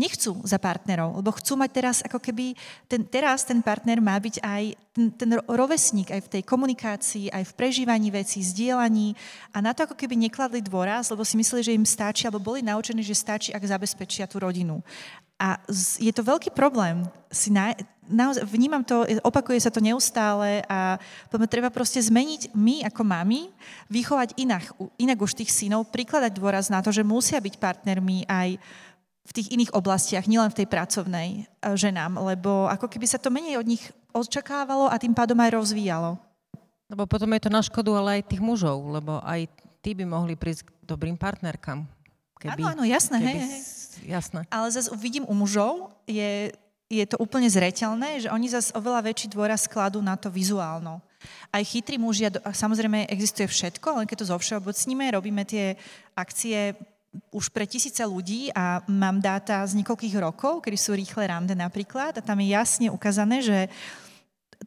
nechcú 0.02 0.42
za 0.42 0.58
partnerov, 0.58 1.22
lebo 1.22 1.30
chcú 1.38 1.54
mať 1.62 1.70
teraz, 1.70 1.98
ako 2.02 2.18
keby, 2.18 2.58
ten, 2.90 3.06
teraz 3.06 3.46
ten 3.46 3.62
partner 3.62 4.02
má 4.02 4.18
byť 4.18 4.42
aj 4.42 4.64
ten, 4.98 5.14
ten 5.14 5.30
rovesník 5.46 6.10
aj 6.10 6.26
v 6.26 6.32
tej 6.34 6.44
komunikácii, 6.44 7.30
aj 7.30 7.54
v 7.54 7.56
prežívaní 7.56 8.10
vecí, 8.10 8.42
zdieľaní 8.42 9.14
a 9.54 9.62
na 9.62 9.78
to 9.78 9.86
ako 9.86 9.96
keby 9.96 10.18
nekladli 10.18 10.60
dôraz, 10.66 11.14
lebo 11.14 11.22
si 11.22 11.38
mysleli, 11.38 11.62
že 11.62 11.78
im 11.78 11.86
stačí, 11.86 12.26
alebo 12.26 12.42
boli 12.42 12.66
naučení, 12.66 13.06
že 13.06 13.14
stačí, 13.14 13.54
ak 13.54 13.62
zabezpečia 13.62 14.26
tú 14.26 14.42
rodinu. 14.42 14.82
A 15.42 15.58
je 15.98 16.14
to 16.14 16.22
veľký 16.22 16.54
problém. 16.54 17.02
Si 17.34 17.50
na, 17.50 17.74
naozaj, 18.06 18.46
vnímam 18.46 18.86
to, 18.86 19.08
opakuje 19.26 19.58
sa 19.58 19.74
to 19.74 19.82
neustále 19.82 20.62
a 20.70 21.02
treba 21.50 21.74
proste 21.74 21.98
zmeniť 21.98 22.54
my 22.54 22.86
ako 22.86 23.02
mami, 23.02 23.50
vychovať 23.90 24.38
inak, 24.38 24.70
inak 25.02 25.18
už 25.18 25.34
tých 25.34 25.50
synov, 25.50 25.90
prikladať 25.90 26.38
dôraz 26.38 26.70
na 26.70 26.86
to, 26.86 26.94
že 26.94 27.02
musia 27.02 27.42
byť 27.42 27.58
partnermi 27.58 28.30
aj 28.30 28.62
v 29.22 29.32
tých 29.32 29.54
iných 29.54 29.72
oblastiach, 29.78 30.26
nielen 30.26 30.50
v 30.50 30.64
tej 30.64 30.68
pracovnej 30.68 31.30
e, 31.34 31.40
ženám, 31.78 32.18
lebo 32.20 32.66
ako 32.68 32.90
keby 32.90 33.06
sa 33.06 33.22
to 33.22 33.30
menej 33.30 33.62
od 33.62 33.70
nich 33.70 33.84
očakávalo 34.12 34.90
a 34.90 34.98
tým 34.98 35.14
pádom 35.14 35.38
aj 35.40 35.56
rozvíjalo. 35.56 36.18
Lebo 36.92 37.08
potom 37.08 37.32
je 37.32 37.42
to 37.48 37.52
na 37.54 37.64
škodu 37.64 37.96
ale 37.96 38.20
aj 38.20 38.36
tých 38.36 38.44
mužov, 38.44 38.84
lebo 38.92 39.24
aj 39.24 39.48
tí 39.80 39.96
by 39.96 40.04
mohli 40.04 40.36
prísť 40.36 40.68
k 40.68 40.70
dobrým 40.84 41.16
partnerkám. 41.16 41.88
Keby, 42.42 42.62
áno, 42.66 42.82
áno, 42.82 42.84
jasné, 42.84 43.22
keby, 43.22 43.30
hej, 43.30 43.40
hej. 43.40 43.62
Jasné. 44.10 44.40
Ale 44.50 44.68
zase 44.74 44.90
vidím 44.98 45.30
u 45.30 45.34
mužov, 45.38 45.94
je, 46.10 46.50
je 46.90 47.06
to 47.06 47.22
úplne 47.22 47.46
zreteľné, 47.46 48.26
že 48.26 48.34
oni 48.34 48.50
zase 48.50 48.74
oveľa 48.74 49.14
väčší 49.14 49.30
dôraz 49.30 49.70
skladú 49.70 50.02
na 50.02 50.18
to 50.18 50.34
vizuálno. 50.34 51.00
Aj 51.54 51.62
chytrí 51.62 52.02
mužia, 52.02 52.34
samozrejme 52.34 53.06
existuje 53.14 53.46
všetko, 53.46 54.02
len 54.02 54.10
keď 54.10 54.26
to 54.26 54.32
zovšeobecníme, 54.34 55.06
robíme 55.14 55.46
tie 55.46 55.78
akcie 56.18 56.74
už 57.32 57.52
pre 57.52 57.68
tisíce 57.68 58.00
ľudí 58.08 58.52
a 58.56 58.80
mám 58.88 59.20
dáta 59.20 59.64
z 59.68 59.76
niekoľkých 59.84 60.16
rokov, 60.20 60.64
kedy 60.64 60.78
sú 60.80 60.96
rýchle 60.96 61.28
rande 61.28 61.52
napríklad 61.52 62.16
a 62.16 62.22
tam 62.24 62.40
je 62.40 62.56
jasne 62.56 62.88
ukázané, 62.88 63.44
že 63.44 63.68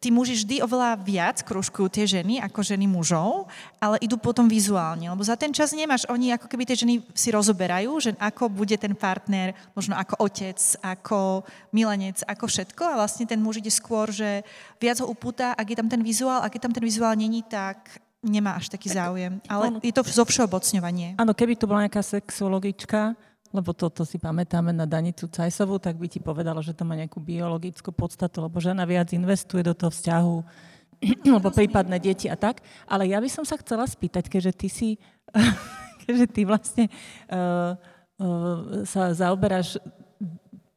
tí 0.03 0.11
muži 0.11 0.35
vždy 0.43 0.57
oveľa 0.67 0.99
viac 1.07 1.39
kružkujú 1.47 1.87
tie 1.87 2.05
ženy 2.05 2.43
ako 2.43 2.61
ženy 2.67 2.91
mužov, 2.91 3.47
ale 3.79 3.97
idú 4.03 4.19
potom 4.19 4.51
vizuálne, 4.51 5.07
lebo 5.07 5.23
za 5.23 5.39
ten 5.39 5.55
čas 5.55 5.71
nemáš, 5.71 6.03
oni 6.11 6.35
ako 6.35 6.51
keby 6.51 6.67
tie 6.67 6.83
ženy 6.83 7.01
si 7.15 7.31
rozoberajú, 7.31 7.93
že 8.03 8.11
ako 8.19 8.51
bude 8.51 8.75
ten 8.75 8.93
partner, 8.99 9.55
možno 9.73 9.95
ako 9.95 10.27
otec, 10.27 10.59
ako 10.83 11.47
milenec, 11.71 12.27
ako 12.27 12.45
všetko 12.51 12.83
a 12.83 12.99
vlastne 12.99 13.25
ten 13.25 13.39
muž 13.39 13.63
ide 13.63 13.71
skôr, 13.71 14.11
že 14.11 14.43
viac 14.83 14.99
ho 14.99 15.07
upúta, 15.07 15.55
ak 15.55 15.67
je 15.71 15.79
tam 15.79 15.89
ten 15.89 16.03
vizuál, 16.03 16.43
ak 16.43 16.59
je 16.59 16.63
tam 16.63 16.75
ten 16.75 16.83
vizuál 16.83 17.15
není, 17.15 17.47
tak 17.47 18.04
nemá 18.25 18.57
až 18.57 18.73
taký 18.73 18.89
záujem. 18.89 19.39
Ale 19.47 19.77
je 19.85 19.93
to 19.93 20.03
zo 20.03 20.25
všeobocňovanie. 20.25 21.21
Áno, 21.21 21.37
keby 21.37 21.61
to 21.61 21.69
bola 21.69 21.85
nejaká 21.85 22.01
sexuologička, 22.01 23.13
lebo 23.55 23.71
toto 23.71 24.03
si 24.03 24.19
pamätáme 24.19 24.75
na 24.75 24.83
Danicu 24.83 25.31
Cajsovú, 25.31 25.79
tak 25.79 25.95
by 25.95 26.11
ti 26.11 26.19
povedala, 26.19 26.59
že 26.59 26.75
to 26.75 26.83
má 26.83 26.99
nejakú 26.99 27.23
biologickú 27.23 27.95
podstatu, 27.95 28.43
lebo 28.43 28.59
žena 28.59 28.83
viac 28.83 29.15
investuje 29.15 29.63
do 29.63 29.77
toho 29.77 29.95
vzťahu, 29.95 30.37
alebo 31.31 31.55
prípadné 31.55 32.03
deti 32.03 32.27
a 32.27 32.35
tak. 32.35 32.65
Ale 32.91 33.07
ja 33.07 33.23
by 33.23 33.31
som 33.31 33.47
sa 33.47 33.55
chcela 33.61 33.87
spýtať, 33.87 34.27
keďže 34.27 34.53
ty 34.59 34.69
si, 34.73 34.89
keďže 36.09 36.27
ty 36.35 36.43
vlastne 36.43 36.85
uh, 37.31 37.79
uh, 38.19 38.83
sa 38.83 39.15
zaoberáš 39.15 39.79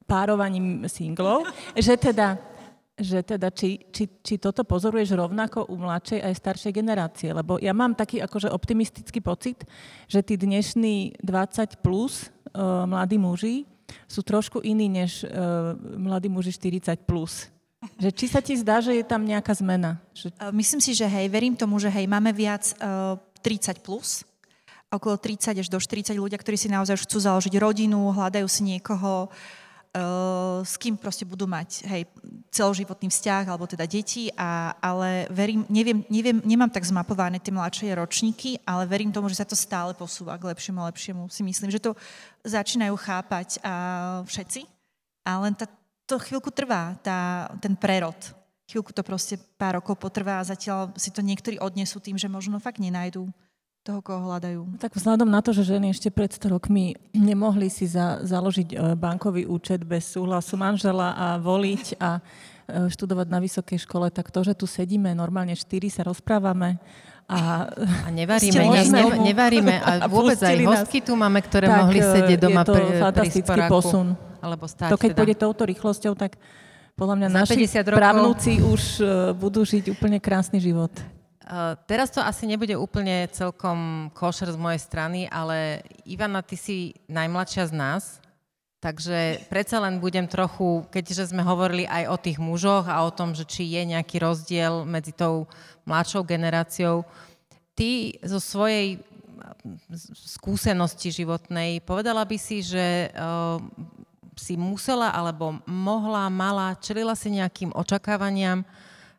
párovaním 0.06 0.86
singlov, 0.86 1.50
že 1.76 1.98
teda 2.00 2.40
že 2.98 3.22
teda 3.22 3.54
či, 3.54 3.78
či, 3.94 4.10
či 4.26 4.42
toto 4.42 4.66
pozoruješ 4.66 5.14
rovnako 5.14 5.70
u 5.70 5.78
mladšej 5.78 6.18
aj 6.18 6.34
staršej 6.34 6.74
generácie. 6.74 7.30
Lebo 7.30 7.62
ja 7.62 7.70
mám 7.72 7.94
taký 7.94 8.18
akože 8.26 8.50
optimistický 8.50 9.22
pocit, 9.22 9.62
že 10.10 10.26
tí 10.26 10.34
dnešní 10.34 11.22
20 11.22 11.86
plus 11.86 12.34
uh, 12.58 12.90
mladí 12.90 13.22
muži 13.22 13.70
sú 14.10 14.26
trošku 14.26 14.66
iní 14.66 14.90
než 14.90 15.24
uh, 15.24 15.78
mladí 15.78 16.28
muži 16.28 16.58
40 16.58 17.06
plus. 17.06 17.54
Že 18.02 18.10
či 18.10 18.26
sa 18.26 18.42
ti 18.42 18.58
zdá, 18.58 18.82
že 18.82 18.98
je 18.98 19.06
tam 19.06 19.22
nejaká 19.22 19.54
zmena? 19.54 20.02
Že... 20.18 20.34
Myslím 20.50 20.82
si, 20.82 20.98
že 20.98 21.06
hej, 21.06 21.30
verím 21.30 21.54
tomu, 21.54 21.78
že 21.78 21.94
hej, 21.94 22.10
máme 22.10 22.34
viac 22.34 22.74
uh, 22.82 23.22
30 23.46 23.86
plus, 23.86 24.26
okolo 24.90 25.22
30 25.22 25.62
až 25.62 25.68
do 25.70 25.78
40 25.78 26.18
ľudia, 26.18 26.42
ktorí 26.42 26.58
si 26.58 26.74
naozaj 26.74 27.06
chcú 27.06 27.22
založiť 27.22 27.54
rodinu, 27.62 28.10
hľadajú 28.10 28.48
si 28.50 28.66
niekoho, 28.66 29.30
Eh, 29.98 30.60
s 30.68 30.76
kým 30.76 31.00
proste 31.00 31.24
budú 31.24 31.48
mať 31.48 31.88
hej, 31.88 32.04
celoživotný 32.52 33.08
vzťah, 33.08 33.44
alebo 33.48 33.66
teda 33.66 33.88
deti, 33.88 34.30
a, 34.36 34.76
ale 34.84 35.26
verím, 35.32 35.64
neviem, 35.72 36.04
neviem, 36.12 36.38
nemám 36.44 36.70
tak 36.70 36.86
zmapované 36.86 37.40
tie 37.40 37.56
mladšie 37.56 37.96
ročníky, 37.96 38.60
ale 38.68 38.84
verím 38.84 39.16
tomu, 39.16 39.32
že 39.32 39.40
sa 39.40 39.48
to 39.48 39.56
stále 39.56 39.96
posúva 39.96 40.36
k 40.36 40.54
lepšiemu 40.54 40.80
a 40.84 40.90
lepšiemu. 40.92 41.24
Si 41.32 41.42
myslím, 41.42 41.72
že 41.72 41.82
to 41.82 41.96
začínajú 42.44 42.94
chápať 43.00 43.64
a 43.64 43.74
všetci, 44.28 44.68
a 45.24 45.32
len 45.44 45.54
tá, 45.56 45.66
to 46.08 46.20
chvíľku 46.20 46.52
trvá, 46.52 46.96
tá, 47.00 47.50
ten 47.64 47.76
prerod. 47.76 48.18
chvíľku 48.68 48.92
to 48.92 49.02
proste 49.02 49.40
pár 49.56 49.80
rokov 49.80 49.98
potrvá 49.98 50.40
a 50.40 50.48
zatiaľ 50.48 50.92
si 51.00 51.10
to 51.12 51.24
niektorí 51.24 51.58
odnesú 51.58 52.04
tým, 52.04 52.20
že 52.20 52.32
možno 52.32 52.60
fakt 52.60 52.84
nenajdú 52.84 53.28
toho, 53.88 54.04
koho 54.04 54.20
hľadajú. 54.28 54.84
Tak 54.84 55.00
vzhľadom 55.00 55.32
na 55.32 55.40
to, 55.40 55.56
že 55.56 55.64
ženy 55.64 55.96
ešte 55.96 56.12
pred 56.12 56.28
100 56.28 56.52
rokmi 56.52 57.00
nemohli 57.16 57.72
si 57.72 57.88
za, 57.88 58.20
založiť 58.20 58.76
e, 58.76 58.78
bankový 59.00 59.48
účet 59.48 59.88
bez 59.88 60.12
súhlasu 60.12 60.60
manžela 60.60 61.16
a 61.16 61.28
voliť 61.40 61.96
a 61.96 62.20
e, 62.20 62.92
študovať 62.92 63.28
na 63.32 63.40
vysokej 63.40 63.80
škole, 63.88 64.12
tak 64.12 64.28
to, 64.28 64.44
že 64.44 64.60
tu 64.60 64.68
sedíme 64.68 65.16
normálne 65.16 65.56
štyri, 65.56 65.88
sa 65.88 66.04
rozprávame 66.04 66.84
a, 67.32 67.72
a 68.04 68.08
nevaríme, 68.20 68.60
ne, 68.60 68.84
ne, 68.92 69.04
nevaríme 69.32 69.76
a, 69.88 70.04
a 70.04 70.08
vôbec 70.12 70.36
aj 70.36 70.56
hostky 70.68 71.00
tu 71.00 71.16
máme, 71.16 71.40
ktoré 71.40 71.72
tak, 71.72 71.80
mohli 71.88 72.04
sedieť 72.04 72.40
doma 72.44 72.68
je 72.68 72.68
to 72.68 72.74
pri, 72.76 72.84
fantastický 73.00 73.56
pri 73.56 73.72
posun. 73.72 74.08
Alebo 74.44 74.68
stať 74.68 74.92
to 74.92 75.00
keď 75.00 75.12
teda. 75.16 75.18
pôjde 75.18 75.36
touto 75.40 75.64
rýchlosťou, 75.64 76.14
tak 76.20 76.36
podľa 77.00 77.16
mňa 77.24 77.28
naši 77.32 77.64
právnúci 77.88 78.60
už 78.60 79.00
budú 79.38 79.64
žiť 79.64 79.96
úplne 79.96 80.20
krásny 80.20 80.60
život. 80.60 80.92
Uh, 81.48 81.80
teraz 81.88 82.12
to 82.12 82.20
asi 82.20 82.44
nebude 82.44 82.76
úplne 82.76 83.24
celkom 83.32 84.12
košer 84.12 84.52
z 84.52 84.60
mojej 84.60 84.84
strany, 84.84 85.32
ale 85.32 85.80
Ivana, 86.04 86.44
ty 86.44 86.60
si 86.60 86.92
najmladšia 87.08 87.72
z 87.72 87.74
nás, 87.74 88.04
takže 88.84 89.48
predsa 89.48 89.80
len 89.80 90.04
budem 90.04 90.28
trochu, 90.28 90.84
keďže 90.92 91.32
sme 91.32 91.48
hovorili 91.48 91.88
aj 91.88 92.04
o 92.12 92.18
tých 92.20 92.36
mužoch 92.36 92.92
a 92.92 93.00
o 93.08 93.16
tom, 93.16 93.32
že 93.32 93.48
či 93.48 93.64
je 93.64 93.80
nejaký 93.96 94.20
rozdiel 94.20 94.84
medzi 94.84 95.16
tou 95.16 95.48
mladšou 95.88 96.28
generáciou, 96.28 97.08
ty 97.80 98.20
zo 98.28 98.44
svojej 98.44 99.00
skúsenosti 100.28 101.16
životnej, 101.16 101.80
povedala 101.80 102.28
by 102.28 102.36
si, 102.36 102.60
že 102.60 103.08
uh, 103.16 103.56
si 104.36 104.60
musela 104.60 105.16
alebo 105.16 105.64
mohla, 105.64 106.28
mala, 106.28 106.76
čelila 106.78 107.16
si 107.16 107.32
nejakým 107.34 107.72
očakávaniam 107.72 108.68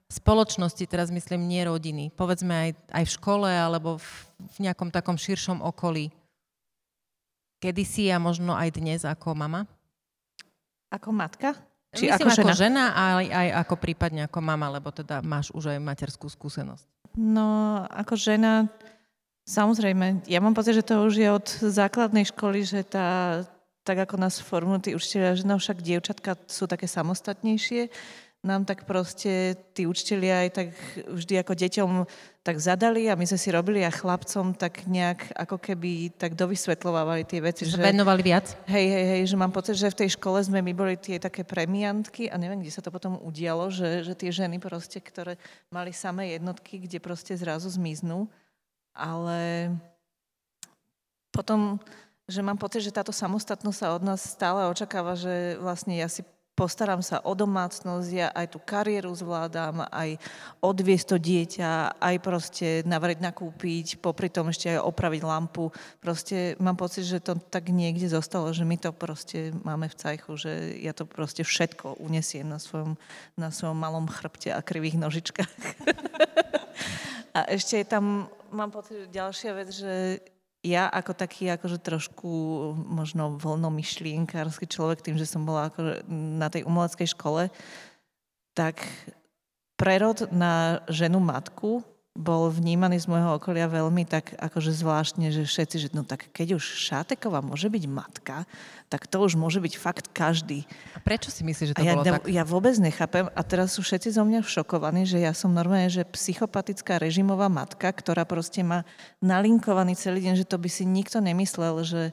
spoločnosti, 0.09 0.89
teraz 0.89 1.13
myslím 1.13 1.45
nie 1.45 1.61
rodiny, 1.69 2.09
povedzme 2.17 2.53
aj, 2.53 2.71
aj 2.89 3.05
v 3.05 3.15
škole 3.21 3.51
alebo 3.53 4.01
v, 4.01 4.09
v 4.57 4.69
nejakom 4.69 4.89
takom 4.89 5.21
širšom 5.21 5.61
okolí. 5.61 6.09
Kedy 7.61 7.83
si 7.85 8.09
a 8.09 8.17
možno 8.17 8.57
aj 8.57 8.81
dnes 8.81 9.05
ako 9.05 9.37
mama? 9.37 9.69
Ako 10.89 11.13
matka? 11.13 11.53
Či 11.93 12.09
myslím, 12.09 12.29
ako 12.29 12.37
žena, 12.37 12.45
ako 12.45 12.57
žena 12.57 12.85
aj, 12.93 13.27
aj 13.29 13.49
ako 13.65 13.75
prípadne 13.81 14.21
ako 14.25 14.39
mama, 14.41 14.67
lebo 14.73 14.89
teda 14.93 15.21
máš 15.25 15.53
už 15.53 15.77
aj 15.77 15.81
materskú 15.81 16.29
skúsenosť. 16.29 16.85
No, 17.17 17.83
ako 17.89 18.15
žena, 18.17 18.69
samozrejme, 19.49 20.25
ja 20.29 20.39
mám 20.41 20.53
pocit, 20.53 20.77
že 20.77 20.85
to 20.85 21.05
už 21.09 21.15
je 21.17 21.29
od 21.29 21.49
základnej 21.49 22.29
školy, 22.29 22.65
že 22.65 22.85
tá, 22.85 23.43
tak 23.83 24.05
ako 24.05 24.21
nás 24.21 24.41
formujú 24.41 24.79
tí 24.85 24.91
učiteľia, 24.93 25.41
že 25.41 25.49
no 25.49 25.57
však 25.57 25.81
dievčatka 25.81 26.37
sú 26.45 26.69
také 26.69 26.85
samostatnejšie, 26.85 27.89
nám 28.49 28.65
tak 28.65 28.89
proste 28.89 29.53
tí 29.77 29.85
učiteľia 29.85 30.49
aj 30.49 30.51
tak 30.57 30.69
vždy 31.05 31.35
ako 31.45 31.53
deťom 31.53 31.91
tak 32.41 32.57
zadali 32.57 33.13
a 33.13 33.19
my 33.21 33.29
sme 33.29 33.37
si 33.37 33.53
robili 33.53 33.85
a 33.85 33.93
chlapcom 33.93 34.57
tak 34.57 34.89
nejak 34.89 35.37
ako 35.37 35.61
keby 35.61 36.17
tak 36.17 36.33
dovysvetľovali 36.33 37.29
tie 37.29 37.45
veci. 37.45 37.69
Že, 37.69 37.77
že 37.77 37.85
venovali 37.93 38.25
viac? 38.25 38.57
Hej, 38.65 38.87
hej, 38.89 39.07
hej, 39.13 39.23
že 39.29 39.37
mám 39.37 39.53
pocit, 39.53 39.77
že 39.77 39.93
v 39.93 40.01
tej 40.01 40.17
škole 40.17 40.41
sme 40.41 40.65
my 40.65 40.73
boli 40.73 40.97
tie 40.97 41.21
také 41.21 41.45
premiantky 41.45 42.33
a 42.33 42.41
neviem, 42.41 42.65
kde 42.65 42.73
sa 42.73 42.81
to 42.81 42.89
potom 42.89 43.21
udialo, 43.21 43.69
že, 43.69 44.09
že 44.09 44.17
tie 44.17 44.33
ženy 44.33 44.57
proste, 44.57 44.97
ktoré 44.97 45.37
mali 45.69 45.93
samé 45.93 46.41
jednotky, 46.41 46.81
kde 46.81 47.05
proste 47.05 47.37
zrazu 47.37 47.69
zmiznú, 47.69 48.25
ale 48.97 49.69
potom 51.29 51.77
že 52.29 52.45
mám 52.45 52.61
pocit, 52.61 52.85
že 52.85 52.93
táto 52.93 53.09
samostatnosť 53.09 53.79
sa 53.81 53.97
od 53.97 54.05
nás 54.05 54.21
stále 54.21 54.69
očakáva, 54.69 55.17
že 55.17 55.57
vlastne 55.65 55.97
ja 55.97 56.13
si 56.13 56.21
postaram 56.59 56.99
sa 56.99 57.23
o 57.23 57.39
domácnosť, 57.39 58.09
ja 58.11 58.35
aj 58.35 58.51
tú 58.51 58.59
kariéru 58.59 59.15
zvládam, 59.15 59.87
aj 59.87 60.19
odviesť 60.59 61.15
to 61.15 61.17
dieťa, 61.23 62.03
aj 62.03 62.17
proste 62.19 62.83
navariť, 62.83 63.23
nakúpiť, 63.23 64.03
popri 64.03 64.27
tom 64.27 64.51
ešte 64.51 64.75
aj 64.75 64.83
opraviť 64.83 65.23
lampu. 65.23 65.71
Proste 66.03 66.59
mám 66.59 66.75
pocit, 66.75 67.07
že 67.07 67.23
to 67.23 67.39
tak 67.39 67.71
niekde 67.71 68.11
zostalo, 68.11 68.51
že 68.51 68.67
my 68.67 68.75
to 68.75 68.91
proste 68.91 69.55
máme 69.63 69.87
v 69.87 69.95
cajchu, 69.95 70.35
že 70.35 70.53
ja 70.83 70.91
to 70.91 71.07
proste 71.07 71.47
všetko 71.47 72.03
unesiem 72.03 72.51
na 72.51 72.59
svojom, 72.59 72.99
na 73.39 73.55
svojom 73.55 73.79
malom 73.79 74.11
chrbte 74.11 74.51
a 74.51 74.59
krivých 74.59 74.99
nožičkách. 74.99 75.55
a 77.39 77.47
ešte 77.55 77.79
je 77.79 77.87
tam, 77.87 78.27
mám 78.51 78.75
pocit, 78.75 79.07
že 79.07 79.15
ďalšia 79.15 79.51
vec, 79.55 79.69
že 79.71 79.95
ja 80.67 80.91
ako 80.91 81.15
taký 81.15 81.55
akože 81.55 81.79
trošku 81.79 82.31
možno 82.75 83.39
voľnomyšlienkársky 83.39 84.67
človek, 84.67 85.03
tým, 85.03 85.15
že 85.15 85.29
som 85.29 85.47
bola 85.47 85.71
akože 85.71 86.11
na 86.11 86.51
tej 86.51 86.67
umeleckej 86.67 87.09
škole, 87.15 87.51
tak 88.59 88.83
prerod 89.79 90.27
na 90.35 90.83
ženu 90.91 91.23
matku 91.23 91.87
bol 92.19 92.51
vnímaný 92.51 92.99
z 92.99 93.07
môjho 93.07 93.39
okolia 93.39 93.71
veľmi 93.71 94.03
tak 94.03 94.35
akože 94.35 94.75
zvláštne, 94.75 95.31
že 95.31 95.47
všetci, 95.47 95.77
že 95.79 95.89
no 95.95 96.03
tak 96.03 96.27
keď 96.35 96.59
už 96.59 96.65
Šáteková 96.67 97.39
môže 97.39 97.71
byť 97.71 97.85
matka, 97.87 98.43
tak 98.91 99.07
to 99.07 99.23
už 99.23 99.39
môže 99.39 99.63
byť 99.63 99.75
fakt 99.79 100.11
každý. 100.11 100.67
A 100.93 100.99
prečo 100.99 101.31
si 101.31 101.47
myslíš, 101.47 101.71
že 101.71 101.75
to 101.79 101.81
a 101.81 101.87
ja, 101.87 101.95
bolo 101.95 102.05
tak? 102.05 102.27
Ja 102.27 102.43
vôbec 102.43 102.75
nechápem 102.83 103.31
a 103.31 103.43
teraz 103.47 103.79
sú 103.79 103.87
všetci 103.87 104.19
zo 104.19 104.27
mňa 104.27 104.43
šokovaní, 104.43 105.07
že 105.07 105.23
ja 105.23 105.31
som 105.31 105.55
normálne, 105.55 105.87
že 105.87 106.03
psychopatická 106.03 106.99
režimová 106.99 107.47
matka, 107.47 107.87
ktorá 107.87 108.27
proste 108.27 108.67
má 108.67 108.83
nalinkovaný 109.23 109.95
celý 109.95 110.27
deň, 110.27 110.43
že 110.43 110.49
to 110.51 110.59
by 110.59 110.67
si 110.67 110.83
nikto 110.83 111.23
nemyslel, 111.23 111.87
že 111.87 112.11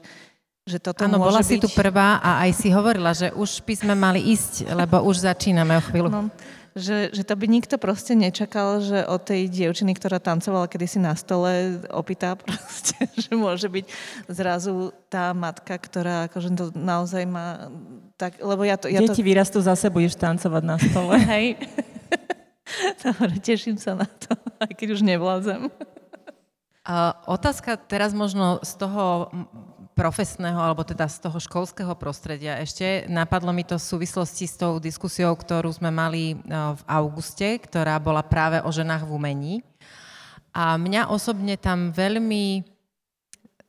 že 0.66 0.82
toto 0.82 1.06
Áno, 1.06 1.22
bola 1.22 1.38
byť... 1.38 1.46
si 1.46 1.56
tu 1.62 1.70
prvá 1.70 2.18
a 2.18 2.42
aj 2.42 2.50
si 2.58 2.74
hovorila, 2.74 3.14
že 3.14 3.30
už 3.30 3.62
by 3.62 3.86
sme 3.86 3.94
mali 3.94 4.34
ísť, 4.34 4.66
lebo 4.66 4.98
už 5.06 5.22
začíname 5.22 5.78
o 5.78 5.82
chvíľu. 5.86 6.10
No, 6.10 6.26
že, 6.76 7.08
že 7.16 7.24
to 7.24 7.32
by 7.40 7.48
nikto 7.48 7.80
proste 7.80 8.12
nečakal, 8.12 8.84
že 8.84 9.00
od 9.08 9.24
tej 9.24 9.48
dievčiny, 9.48 9.96
ktorá 9.96 10.20
tancovala 10.20 10.68
kedysi 10.68 11.00
na 11.00 11.16
stole, 11.16 11.80
opýta 11.88 12.36
proste, 12.36 13.08
že 13.24 13.32
môže 13.32 13.72
byť 13.72 13.88
zrazu 14.28 14.92
tá 15.08 15.32
matka, 15.32 15.80
ktorá 15.80 16.28
akože 16.28 16.52
to 16.52 16.66
naozaj 16.76 17.24
má 17.24 17.72
tak, 18.20 18.40
lebo 18.40 18.64
ja 18.64 18.76
to... 18.76 18.92
Ja 18.92 19.00
Deti 19.00 19.24
to... 19.24 19.28
vyrastú 19.28 19.58
zase, 19.64 19.88
budeš 19.88 20.20
tancovať 20.20 20.62
na 20.68 20.76
stole. 20.76 21.16
Hej. 21.32 21.56
Dobre, 23.04 23.40
teším 23.40 23.80
sa 23.80 23.96
na 23.96 24.08
to, 24.08 24.36
aj 24.60 24.72
keď 24.76 24.88
už 24.96 25.00
nevládzem. 25.00 25.72
Uh, 26.86 27.12
otázka 27.26 27.80
teraz 27.80 28.14
možno 28.14 28.62
z 28.62 28.72
toho 28.78 29.32
profesného, 29.96 30.60
alebo 30.60 30.84
teda 30.84 31.08
z 31.08 31.24
toho 31.24 31.40
školského 31.40 31.96
prostredia. 31.96 32.60
Ešte 32.60 33.08
napadlo 33.08 33.48
mi 33.56 33.64
to 33.64 33.80
v 33.80 33.88
súvislosti 33.96 34.44
s 34.44 34.60
tou 34.60 34.76
diskusiou, 34.76 35.32
ktorú 35.32 35.72
sme 35.72 35.88
mali 35.88 36.36
e, 36.36 36.52
v 36.52 36.82
auguste, 36.84 37.56
ktorá 37.64 37.96
bola 37.96 38.20
práve 38.20 38.60
o 38.60 38.68
ženách 38.68 39.08
v 39.08 39.14
umení. 39.16 39.54
A 40.52 40.76
mňa 40.76 41.08
osobne 41.08 41.56
tam 41.56 41.96
veľmi 41.96 42.60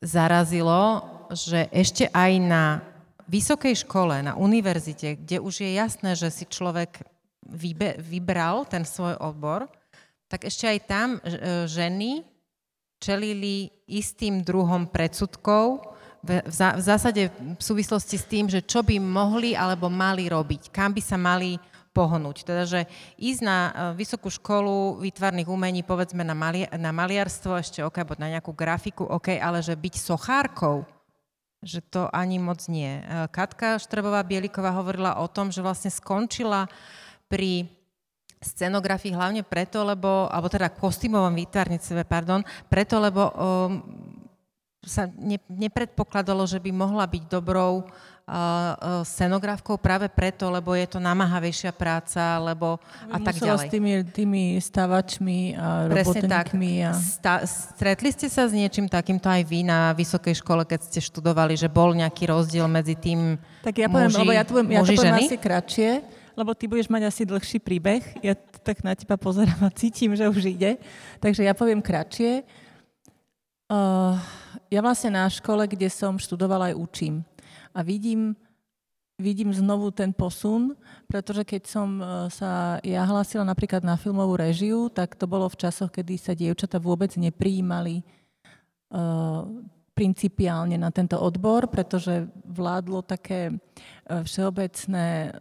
zarazilo, 0.04 1.08
že 1.32 1.72
ešte 1.72 2.12
aj 2.12 2.32
na 2.44 2.84
vysokej 3.32 3.88
škole, 3.88 4.20
na 4.20 4.36
univerzite, 4.36 5.24
kde 5.24 5.40
už 5.40 5.64
je 5.64 5.80
jasné, 5.80 6.12
že 6.20 6.28
si 6.28 6.44
človek 6.44 7.08
vybral 8.04 8.68
ten 8.68 8.84
svoj 8.84 9.16
odbor, 9.24 9.72
tak 10.28 10.44
ešte 10.44 10.68
aj 10.68 10.80
tam 10.92 11.08
e, 11.16 11.20
ženy 11.72 12.28
čelili 13.00 13.72
istým 13.88 14.44
druhom 14.44 14.92
predsudkov, 14.92 15.96
v, 16.24 16.42
zásade 16.82 17.30
v 17.34 17.62
súvislosti 17.62 18.18
s 18.18 18.26
tým, 18.26 18.50
že 18.50 18.66
čo 18.66 18.82
by 18.82 18.98
mohli 18.98 19.54
alebo 19.54 19.88
mali 19.88 20.28
robiť, 20.28 20.74
kam 20.74 20.92
by 20.94 21.02
sa 21.02 21.18
mali 21.18 21.58
pohnúť. 21.98 22.46
Teda, 22.46 22.64
že 22.70 22.86
ísť 23.18 23.42
na 23.42 23.58
e, 23.58 23.72
vysokú 23.98 24.30
školu 24.30 25.02
výtvarných 25.02 25.50
umení, 25.50 25.82
povedzme 25.82 26.22
na, 26.22 26.38
mali, 26.38 26.70
na 26.78 26.94
maliarstvo, 26.94 27.58
ešte 27.58 27.82
OK, 27.82 27.98
alebo 27.98 28.14
na 28.22 28.38
nejakú 28.38 28.54
grafiku, 28.54 29.10
OK, 29.10 29.34
ale 29.34 29.66
že 29.66 29.74
byť 29.74 29.94
sochárkou, 29.98 30.86
že 31.66 31.82
to 31.82 32.06
ani 32.14 32.38
moc 32.38 32.62
nie. 32.70 33.02
E, 33.02 33.26
Katka 33.34 33.82
Štrebová 33.82 34.22
Bieliková 34.22 34.70
hovorila 34.78 35.18
o 35.18 35.26
tom, 35.26 35.50
že 35.50 35.66
vlastne 35.66 35.90
skončila 35.90 36.70
pri 37.26 37.66
scenografii 38.38 39.18
hlavne 39.18 39.42
preto, 39.42 39.82
lebo, 39.82 40.30
alebo 40.30 40.46
teda 40.46 40.70
kostýmovom 40.70 41.34
výtvarníctve, 41.34 42.06
pardon, 42.06 42.46
preto, 42.70 43.02
lebo 43.02 43.34
um, 43.34 43.34
sa 44.86 45.10
ne, 45.10 45.42
nepredpokladalo, 45.50 46.46
že 46.46 46.62
by 46.62 46.70
mohla 46.70 47.10
byť 47.10 47.24
dobrou 47.26 47.84
uh, 47.84 49.02
scenografkou 49.02 49.82
práve 49.82 50.06
preto, 50.12 50.54
lebo 50.54 50.78
je 50.78 50.86
to 50.86 51.00
namáhavejšia 51.02 51.74
práca, 51.74 52.38
lebo 52.38 52.78
a 53.10 53.18
tak 53.18 53.42
ďalej. 53.42 53.68
s 53.68 53.72
tými, 53.74 53.94
tými 54.14 54.44
stavačmi 54.62 55.58
a 55.58 55.90
robotníkmi. 55.90 56.86
A... 56.86 56.94
Sta, 56.94 57.42
stretli 57.48 58.14
ste 58.14 58.30
sa 58.30 58.46
s 58.46 58.54
niečím 58.54 58.86
takýmto 58.86 59.26
aj 59.28 59.44
vy 59.50 59.66
na 59.66 59.98
vysokej 59.98 60.38
škole, 60.46 60.62
keď 60.62 60.80
ste 60.86 61.00
študovali, 61.02 61.58
že 61.58 61.72
bol 61.72 61.98
nejaký 61.98 62.30
rozdiel 62.30 62.70
medzi 62.70 62.94
tým 62.94 63.42
Tak 63.66 63.76
ja 63.82 63.90
poviem, 63.90 64.14
muži, 64.14 64.22
lebo 64.22 64.34
ja 64.36 64.44
to 64.46 64.52
poviem, 64.54 64.70
ja 64.78 64.82
to 64.86 64.94
poviem 64.94 65.18
asi 65.26 65.38
kratšie, 65.42 65.90
lebo 66.38 66.54
ty 66.54 66.70
budeš 66.70 66.88
mať 66.94 67.02
asi 67.10 67.26
dlhší 67.26 67.58
príbeh. 67.58 68.06
Ja 68.22 68.38
tak 68.62 68.86
na 68.86 68.94
teba 68.94 69.18
pozerám 69.18 69.58
a 69.66 69.74
cítim, 69.74 70.14
že 70.14 70.30
už 70.30 70.54
ide. 70.54 70.78
Takže 71.18 71.42
ja 71.42 71.58
poviem 71.58 71.82
kratšie. 71.82 72.46
Uh, 73.68 74.16
ja 74.72 74.80
vlastne 74.80 75.12
na 75.12 75.28
škole, 75.28 75.68
kde 75.68 75.92
som 75.92 76.16
študovala, 76.16 76.72
aj 76.72 76.80
učím. 76.80 77.16
A 77.76 77.84
vidím 77.84 78.36
vidím 79.18 79.50
znovu 79.50 79.90
ten 79.90 80.14
posun, 80.14 80.78
pretože 81.10 81.42
keď 81.42 81.64
som 81.66 81.90
e, 81.98 82.30
sa 82.30 82.78
ja 82.86 83.02
hlásila 83.02 83.42
napríklad 83.42 83.82
na 83.82 83.98
filmovú 83.98 84.38
režiu, 84.38 84.94
tak 84.94 85.18
to 85.18 85.26
bolo 85.26 85.50
v 85.50 85.58
časoch, 85.58 85.90
kedy 85.90 86.22
sa 86.22 86.38
dievčata 86.38 86.78
vôbec 86.78 87.10
neprijímali 87.18 88.06
uh, 88.94 89.42
principiálne 89.98 90.78
na 90.78 90.94
tento 90.94 91.18
odbor, 91.18 91.66
pretože 91.66 92.30
vládlo 92.46 93.02
také 93.02 93.58
všeobecné 94.06 95.34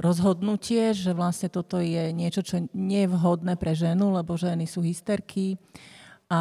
rozhodnutie, 0.00 0.96
že 0.96 1.12
vlastne 1.12 1.52
toto 1.52 1.76
je 1.76 2.08
niečo, 2.16 2.40
čo 2.40 2.64
nie 2.72 3.04
je 3.04 3.12
vhodné 3.12 3.60
pre 3.60 3.76
ženu, 3.76 4.16
lebo 4.16 4.40
ženy 4.40 4.64
sú 4.64 4.80
hysterky 4.80 5.60
a 6.28 6.40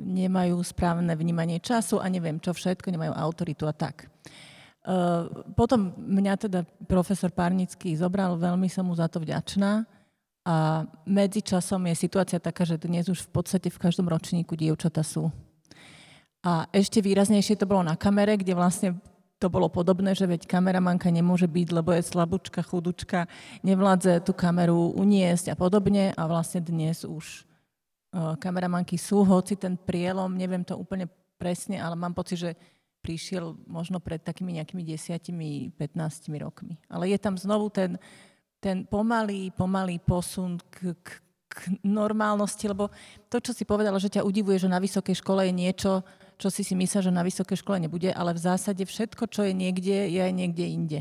nemajú 0.00 0.56
správne 0.64 1.12
vnímanie 1.12 1.60
času 1.60 2.00
a 2.00 2.08
neviem 2.08 2.40
čo 2.40 2.56
všetko, 2.56 2.88
nemajú 2.88 3.12
autoritu 3.12 3.68
a 3.68 3.76
tak. 3.76 4.08
Eh, 4.84 5.22
potom 5.56 5.96
mňa 5.96 6.34
teda 6.36 6.60
profesor 6.84 7.32
Párnický 7.32 7.96
zobral, 7.96 8.36
veľmi 8.36 8.68
som 8.68 8.84
mu 8.84 8.92
za 8.92 9.08
to 9.08 9.16
vďačná. 9.16 9.88
A 10.44 10.84
medzičasom 11.08 11.88
je 11.88 11.96
situácia 11.96 12.36
taká, 12.36 12.68
že 12.68 12.76
dnes 12.76 13.08
už 13.08 13.24
v 13.24 13.40
podstate 13.40 13.72
v 13.72 13.80
každom 13.80 14.12
ročníku 14.12 14.52
dievčata 14.52 15.00
sú. 15.00 15.32
A 16.44 16.68
ešte 16.68 17.00
výraznejšie 17.00 17.56
to 17.56 17.64
bolo 17.64 17.80
na 17.80 17.96
kamere, 17.96 18.36
kde 18.36 18.52
vlastne 18.52 19.00
to 19.40 19.48
bolo 19.48 19.72
podobné, 19.72 20.12
že 20.12 20.28
veď 20.28 20.44
kameramanka 20.44 21.08
nemôže 21.08 21.48
byť, 21.48 21.68
lebo 21.72 21.96
je 21.96 22.04
slabúčka, 22.04 22.60
chudučka, 22.60 23.24
nevládze 23.64 24.20
tú 24.20 24.36
kameru 24.36 24.92
uniesť 24.92 25.52
a 25.52 25.56
podobne. 25.56 26.12
A 26.12 26.28
vlastne 26.28 26.60
dnes 26.60 27.08
už 27.08 27.48
kameramanky 28.14 28.94
sú, 28.94 29.26
hoci 29.26 29.58
ten 29.58 29.74
prielom, 29.74 30.30
neviem 30.38 30.62
to 30.62 30.78
úplne 30.78 31.10
presne, 31.34 31.82
ale 31.82 31.98
mám 31.98 32.14
pocit, 32.14 32.38
že 32.38 32.50
prišiel 33.04 33.58
možno 33.68 34.00
pred 34.00 34.22
takými 34.22 34.56
nejakými 34.56 34.80
desiatimi, 34.80 35.74
15 35.76 36.32
rokmi. 36.40 36.80
Ale 36.88 37.12
je 37.12 37.18
tam 37.20 37.36
znovu 37.36 37.68
ten, 37.68 38.00
ten 38.64 38.88
pomalý, 38.88 39.52
pomalý 39.52 40.00
posun 40.00 40.56
k, 40.72 40.96
k, 41.04 41.08
k 41.52 41.58
normálnosti, 41.84 42.64
lebo 42.64 42.88
to, 43.28 43.44
čo 43.44 43.52
si 43.52 43.68
povedala, 43.68 44.00
že 44.00 44.08
ťa 44.08 44.24
udivuje, 44.24 44.56
že 44.56 44.72
na 44.72 44.80
vysokej 44.80 45.20
škole 45.20 45.44
je 45.44 45.52
niečo, 45.52 46.00
čo 46.40 46.48
si 46.48 46.64
si 46.64 46.72
myslel, 46.72 47.10
že 47.10 47.12
na 47.12 47.20
vysokej 47.20 47.60
škole 47.60 47.76
nebude, 47.76 48.08
ale 48.08 48.32
v 48.32 48.40
zásade 48.40 48.82
všetko, 48.88 49.28
čo 49.28 49.44
je 49.44 49.52
niekde, 49.52 50.08
je 50.08 50.20
aj 50.24 50.32
niekde 50.32 50.64
inde. 50.64 51.00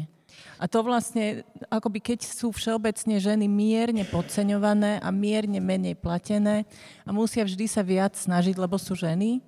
A 0.61 0.69
to 0.69 0.85
vlastne, 0.85 1.43
akoby 1.67 1.99
keď 2.13 2.19
sú 2.23 2.53
všeobecne 2.53 3.19
ženy 3.19 3.45
mierne 3.51 4.07
podceňované 4.07 5.01
a 5.01 5.09
mierne 5.11 5.59
menej 5.59 5.99
platené 5.99 6.63
a 7.03 7.09
musia 7.11 7.43
vždy 7.43 7.65
sa 7.67 7.83
viac 7.83 8.15
snažiť, 8.15 8.55
lebo 8.55 8.79
sú 8.79 8.95
ženy, 8.95 9.43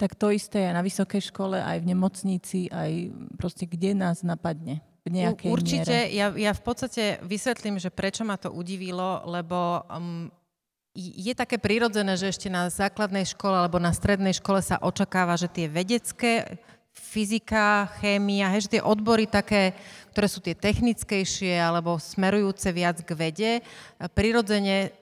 tak 0.00 0.16
to 0.16 0.32
isté 0.32 0.64
aj 0.64 0.74
na 0.78 0.82
vysokej 0.86 1.28
škole, 1.28 1.60
aj 1.60 1.84
v 1.84 1.88
nemocnici, 1.92 2.58
aj 2.72 3.12
proste 3.36 3.68
kde 3.68 3.92
nás 3.92 4.24
napadne. 4.24 4.80
V 5.04 5.12
nejakej 5.12 5.48
Určite, 5.48 5.96
miere. 5.96 6.12
ja, 6.12 6.26
ja 6.32 6.52
v 6.52 6.62
podstate 6.64 7.20
vysvetlím, 7.24 7.80
že 7.80 7.88
prečo 7.88 8.20
ma 8.24 8.36
to 8.36 8.52
udivilo, 8.52 9.24
lebo 9.24 9.84
um, 9.88 10.28
je 10.96 11.32
také 11.32 11.56
prirodzené, 11.56 12.18
že 12.20 12.32
ešte 12.32 12.48
na 12.52 12.68
základnej 12.68 13.24
škole 13.24 13.54
alebo 13.54 13.80
na 13.80 13.94
strednej 13.94 14.36
škole 14.36 14.60
sa 14.60 14.76
očakáva, 14.82 15.38
že 15.40 15.48
tie 15.48 15.70
vedecké, 15.70 16.60
fyzika, 17.00 17.88
chémia, 17.98 18.52
že 18.60 18.76
tie 18.76 18.82
odbory 18.84 19.24
také, 19.24 19.72
ktoré 20.12 20.28
sú 20.28 20.44
tie 20.44 20.52
technickejšie 20.52 21.56
alebo 21.56 21.96
smerujúce 21.96 22.68
viac 22.70 23.00
k 23.00 23.10
vede, 23.16 23.52
prirodzene 24.12 24.92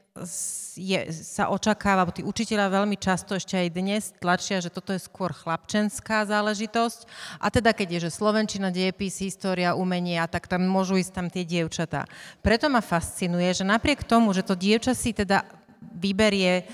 je, 0.79 0.99
sa 1.15 1.51
očakáva, 1.51 2.09
tí 2.11 2.27
učiteľa 2.27 2.83
veľmi 2.83 2.97
často 2.99 3.39
ešte 3.39 3.55
aj 3.55 3.69
dnes 3.71 4.03
tlačia, 4.19 4.59
že 4.59 4.73
toto 4.73 4.91
je 4.91 5.03
skôr 5.03 5.31
chlapčenská 5.31 6.27
záležitosť. 6.27 7.07
A 7.39 7.47
teda 7.51 7.71
keď 7.71 7.99
je, 7.99 8.01
že 8.09 8.17
Slovenčina, 8.19 8.75
diepis, 8.75 9.23
história, 9.23 9.79
umenia, 9.79 10.27
tak 10.27 10.51
tam 10.51 10.67
môžu 10.67 10.99
ísť 10.99 11.13
tam 11.15 11.27
tie 11.31 11.47
dievčatá. 11.47 12.07
Preto 12.43 12.67
ma 12.67 12.83
fascinuje, 12.83 13.47
že 13.55 13.63
napriek 13.67 14.03
tomu, 14.07 14.35
že 14.35 14.43
to 14.43 14.59
dievča 14.59 14.95
si 14.95 15.15
teda 15.15 15.47
vyberie 15.79 16.67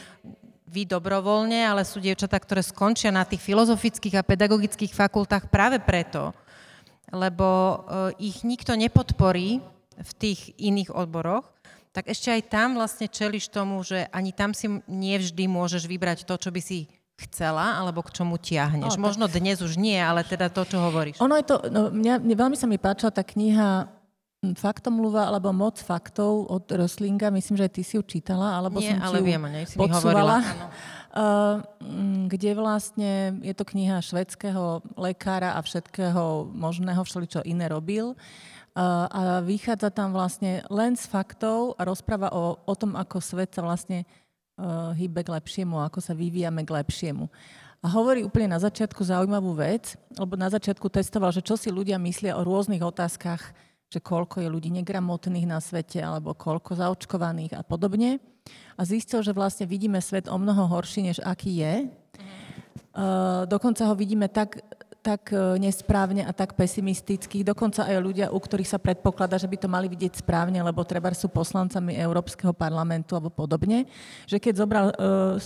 vy 0.74 0.82
dobrovoľne, 0.90 1.62
ale 1.62 1.86
sú 1.86 2.02
dievčatá, 2.02 2.34
ktoré 2.42 2.58
skončia 2.66 3.14
na 3.14 3.22
tých 3.22 3.46
filozofických 3.46 4.18
a 4.18 4.26
pedagogických 4.26 4.90
fakultách 4.90 5.46
práve 5.46 5.78
preto, 5.78 6.34
lebo 7.14 7.46
e, 7.46 7.76
ich 8.26 8.42
nikto 8.42 8.74
nepodporí 8.74 9.62
v 9.94 10.10
tých 10.18 10.50
iných 10.58 10.90
odboroch, 10.90 11.46
tak 11.94 12.10
ešte 12.10 12.34
aj 12.34 12.42
tam 12.50 12.74
vlastne 12.74 13.06
čeliš 13.06 13.54
tomu, 13.54 13.78
že 13.86 14.10
ani 14.10 14.34
tam 14.34 14.50
si 14.50 14.66
nevždy 14.90 15.46
môžeš 15.46 15.86
vybrať 15.86 16.26
to, 16.26 16.34
čo 16.34 16.50
by 16.50 16.58
si 16.58 16.90
chcela, 17.14 17.78
alebo 17.78 18.02
k 18.02 18.10
čomu 18.10 18.34
tiahneš. 18.34 18.98
O, 18.98 19.00
Možno 19.00 19.30
dnes 19.30 19.62
už 19.62 19.78
nie, 19.78 19.94
ale 19.94 20.26
teda 20.26 20.50
to, 20.50 20.66
čo 20.66 20.82
hovoríš. 20.82 21.22
Ono 21.22 21.38
je 21.38 21.46
to, 21.46 21.62
no, 21.70 21.94
mňa, 21.94 22.18
veľmi 22.34 22.58
sa 22.58 22.66
mi 22.66 22.82
páčila 22.82 23.14
tá 23.14 23.22
kniha 23.22 23.86
Faktomluva 24.52 25.32
alebo 25.32 25.56
Moc 25.56 25.80
faktov 25.80 26.44
od 26.52 26.68
Roslinga, 26.68 27.32
myslím, 27.32 27.56
že 27.56 27.72
ty 27.72 27.80
si 27.80 27.96
ju 27.96 28.04
čítala, 28.04 28.60
alebo 28.60 28.84
Nie, 28.84 29.00
som 29.00 29.08
ale 29.08 29.16
ti 29.18 29.24
viem, 29.24 29.42
nej, 29.48 29.64
si. 29.64 29.80
Uh, 29.80 31.64
kde 32.32 32.50
vlastne 32.52 33.40
je 33.40 33.54
to 33.56 33.64
kniha 33.64 34.04
švedského 34.04 34.84
lekára 35.00 35.56
a 35.56 35.64
všetkého 35.64 36.52
možného, 36.52 37.00
všeličo 37.00 37.40
iné 37.48 37.72
robil. 37.72 38.12
A 38.74 39.38
vychádza 39.46 39.94
tam 39.94 40.10
vlastne 40.10 40.66
len 40.66 40.98
z 40.98 41.06
faktov 41.06 41.78
a 41.78 41.86
rozpráva 41.86 42.34
o, 42.34 42.58
o 42.58 42.74
tom, 42.74 42.98
ako 42.98 43.22
svet 43.22 43.54
sa 43.54 43.62
vlastne 43.62 44.02
uh, 44.58 44.90
hýbe 44.98 45.22
k 45.22 45.30
lepšiemu, 45.30 45.78
ako 45.78 46.02
sa 46.02 46.10
vyvíjame 46.10 46.66
k 46.66 46.74
lepšiemu. 46.82 47.30
A 47.84 47.86
hovorí 47.92 48.24
úplne 48.24 48.56
na 48.56 48.58
začiatku 48.58 49.04
zaujímavú 49.04 49.54
vec, 49.60 49.94
lebo 50.16 50.40
na 50.40 50.48
začiatku 50.48 50.88
testoval, 50.88 51.36
že 51.36 51.44
čo 51.44 51.54
si 51.54 51.68
ľudia 51.68 52.00
myslia 52.00 52.34
o 52.34 52.42
rôznych 52.42 52.80
otázkach, 52.80 53.52
že 53.94 54.02
koľko 54.02 54.42
je 54.42 54.50
ľudí 54.50 54.74
negramotných 54.74 55.46
na 55.46 55.62
svete, 55.62 56.02
alebo 56.02 56.34
koľko 56.34 56.74
zaočkovaných 56.74 57.54
a 57.54 57.62
podobne. 57.62 58.18
A 58.74 58.82
zistil, 58.82 59.22
že 59.22 59.30
vlastne 59.30 59.70
vidíme 59.70 60.02
svet 60.02 60.26
o 60.26 60.34
mnoho 60.34 60.66
horší, 60.66 61.06
než 61.06 61.22
aký 61.22 61.62
je. 61.62 61.74
Uh, 62.94 63.46
dokonca 63.46 63.86
ho 63.86 63.94
vidíme 63.94 64.26
tak 64.26 64.62
tak 65.04 65.36
e, 65.36 65.60
nesprávne 65.60 66.24
a 66.24 66.32
tak 66.32 66.56
pesimistických, 66.56 67.44
dokonca 67.44 67.84
aj 67.84 68.00
ľudia, 68.00 68.26
u 68.32 68.40
ktorých 68.40 68.72
sa 68.72 68.80
predpokladá, 68.80 69.36
že 69.36 69.44
by 69.44 69.60
to 69.60 69.68
mali 69.68 69.84
vidieť 69.92 70.24
správne, 70.24 70.56
lebo 70.64 70.80
treba 70.80 71.12
sú 71.12 71.28
poslancami 71.28 71.92
Európskeho 72.00 72.56
parlamentu 72.56 73.12
alebo 73.12 73.28
podobne, 73.28 73.84
že 74.24 74.40
keď 74.40 74.54
zobral 74.56 74.86
uh, 74.96 75.36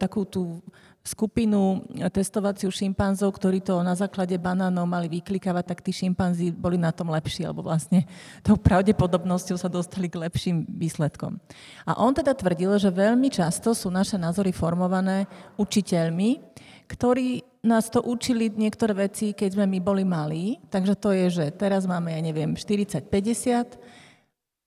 takú 0.00 0.24
tú 0.24 0.64
skupinu 1.02 1.82
testovaciu 2.14 2.70
šimpanzov, 2.70 3.34
ktorí 3.34 3.58
to 3.58 3.82
na 3.82 3.98
základe 3.98 4.38
banánov 4.38 4.86
mali 4.86 5.10
vyklikávať, 5.10 5.74
tak 5.74 5.82
tí 5.82 5.90
šimpanzi 5.90 6.54
boli 6.54 6.78
na 6.78 6.94
tom 6.94 7.10
lepší, 7.10 7.42
alebo 7.42 7.66
vlastne 7.66 8.06
tou 8.46 8.54
pravdepodobnosťou 8.54 9.58
sa 9.58 9.66
dostali 9.66 10.06
k 10.06 10.22
lepším 10.22 10.62
výsledkom. 10.70 11.42
A 11.86 11.98
on 11.98 12.14
teda 12.14 12.38
tvrdil, 12.38 12.78
že 12.78 12.94
veľmi 12.94 13.34
často 13.34 13.74
sú 13.74 13.90
naše 13.90 14.14
názory 14.14 14.54
formované 14.54 15.26
učiteľmi, 15.58 16.38
ktorí 16.86 17.42
nás 17.62 17.90
to 17.90 18.02
učili 18.02 18.50
niektoré 18.50 18.94
veci, 18.94 19.34
keď 19.34 19.58
sme 19.58 19.66
my 19.66 19.78
boli 19.78 20.02
malí. 20.06 20.58
Takže 20.70 20.94
to 20.98 21.14
je, 21.14 21.26
že 21.30 21.44
teraz 21.54 21.86
máme, 21.86 22.10
ja 22.10 22.20
neviem, 22.22 22.58
40-50. 22.58 23.78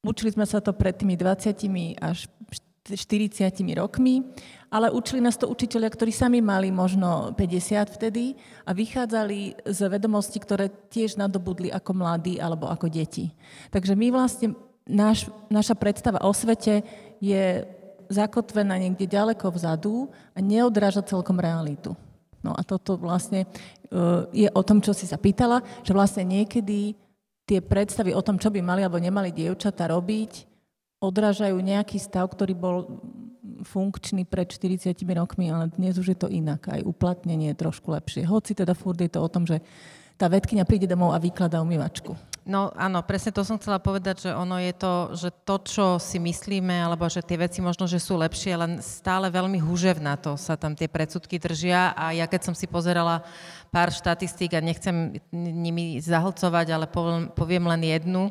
Učili 0.04 0.32
sme 0.32 0.48
sa 0.48 0.64
to 0.64 0.72
pred 0.72 0.96
tými 0.96 1.20
20 1.20 2.00
až 2.00 2.28
40 2.86 3.42
rokmi, 3.74 4.22
ale 4.70 4.92
učili 4.92 5.22
nás 5.22 5.38
to 5.38 5.46
učiteľia, 5.48 5.90
ktorí 5.94 6.12
sami 6.12 6.40
mali 6.42 6.74
možno 6.74 7.34
50 7.38 7.96
vtedy 7.96 8.36
a 8.66 8.74
vychádzali 8.74 9.66
z 9.66 9.80
vedomostí, 9.88 10.42
ktoré 10.42 10.70
tiež 10.90 11.18
nadobudli 11.22 11.70
ako 11.70 11.92
mladí 11.94 12.42
alebo 12.42 12.68
ako 12.70 12.90
deti. 12.90 13.32
Takže 13.70 13.94
my 13.94 14.08
vlastne, 14.10 14.58
náš, 14.86 15.30
naša 15.48 15.78
predstava 15.78 16.22
o 16.26 16.34
svete 16.34 16.82
je 17.22 17.66
zakotvená 18.10 18.78
niekde 18.78 19.10
ďaleko 19.10 19.50
vzadu 19.50 20.14
a 20.34 20.40
neodráža 20.42 21.06
celkom 21.06 21.42
realitu. 21.42 21.98
No 22.46 22.54
a 22.54 22.62
toto 22.62 22.94
vlastne 22.94 23.50
uh, 23.50 24.30
je 24.30 24.46
o 24.54 24.62
tom, 24.62 24.78
čo 24.78 24.94
si 24.94 25.10
sa 25.10 25.18
pýtala, 25.18 25.66
že 25.82 25.98
vlastne 25.98 26.22
niekedy 26.22 26.94
tie 27.50 27.60
predstavy 27.62 28.14
o 28.14 28.22
tom, 28.22 28.38
čo 28.38 28.54
by 28.54 28.62
mali 28.62 28.86
alebo 28.86 29.02
nemali 29.02 29.34
dievčata 29.34 29.90
robiť, 29.90 30.46
odrážajú 31.02 31.58
nejaký 31.58 31.98
stav, 31.98 32.30
ktorý 32.30 32.54
bol 32.54 33.02
funkčný 33.66 34.24
pred 34.24 34.46
40 34.46 34.94
rokmi, 35.18 35.50
ale 35.50 35.74
dnes 35.74 35.98
už 35.98 36.14
je 36.14 36.18
to 36.18 36.30
inak. 36.30 36.70
Aj 36.70 36.86
uplatnenie 36.86 37.52
je 37.52 37.62
trošku 37.66 37.90
lepšie. 37.92 38.24
Hoci 38.30 38.54
teda 38.54 38.78
furt 38.78 39.02
je 39.02 39.10
to 39.10 39.20
o 39.20 39.28
tom, 39.28 39.44
že 39.50 39.60
tá 40.16 40.32
vedkynia 40.32 40.64
príde 40.64 40.88
domov 40.88 41.12
a 41.12 41.20
vykladá 41.20 41.60
umývačku. 41.60 42.16
No 42.46 42.70
áno, 42.78 43.02
presne 43.02 43.34
to 43.34 43.42
som 43.42 43.58
chcela 43.58 43.82
povedať, 43.82 44.30
že 44.30 44.32
ono 44.32 44.62
je 44.62 44.70
to, 44.78 44.94
že 45.18 45.30
to, 45.50 45.56
čo 45.66 45.86
si 45.98 46.22
myslíme, 46.22 46.78
alebo 46.78 47.10
že 47.10 47.26
tie 47.26 47.42
veci 47.42 47.58
možno, 47.58 47.90
že 47.90 47.98
sú 47.98 48.22
lepšie, 48.22 48.54
len 48.54 48.72
stále 48.86 49.34
veľmi 49.34 49.58
na 49.98 50.14
to 50.14 50.38
sa 50.38 50.54
tam 50.54 50.78
tie 50.78 50.86
predsudky 50.86 51.42
držia 51.42 51.98
a 51.98 52.14
ja 52.14 52.30
keď 52.30 52.46
som 52.46 52.54
si 52.54 52.70
pozerala 52.70 53.26
pár 53.74 53.90
štatistík 53.90 54.54
a 54.54 54.62
nechcem 54.62 55.18
nimi 55.34 55.98
zahlcovať, 55.98 56.68
ale 56.70 56.86
poviem 57.34 57.66
len 57.66 57.82
jednu, 57.82 58.30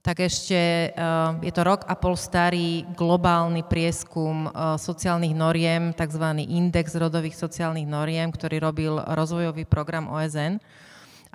tak 0.00 0.24
ešte 0.24 0.92
uh, 0.96 1.36
je 1.44 1.52
to 1.52 1.60
rok 1.60 1.84
a 1.84 1.92
pol 1.92 2.16
starý 2.16 2.88
globálny 2.96 3.60
prieskum 3.68 4.48
uh, 4.48 4.80
sociálnych 4.80 5.36
noriem, 5.36 5.92
tzv. 5.92 6.24
index 6.40 6.96
rodových 6.96 7.36
sociálnych 7.36 7.84
noriem, 7.84 8.32
ktorý 8.32 8.56
robil 8.64 8.96
rozvojový 8.96 9.68
program 9.68 10.08
OSN 10.08 10.56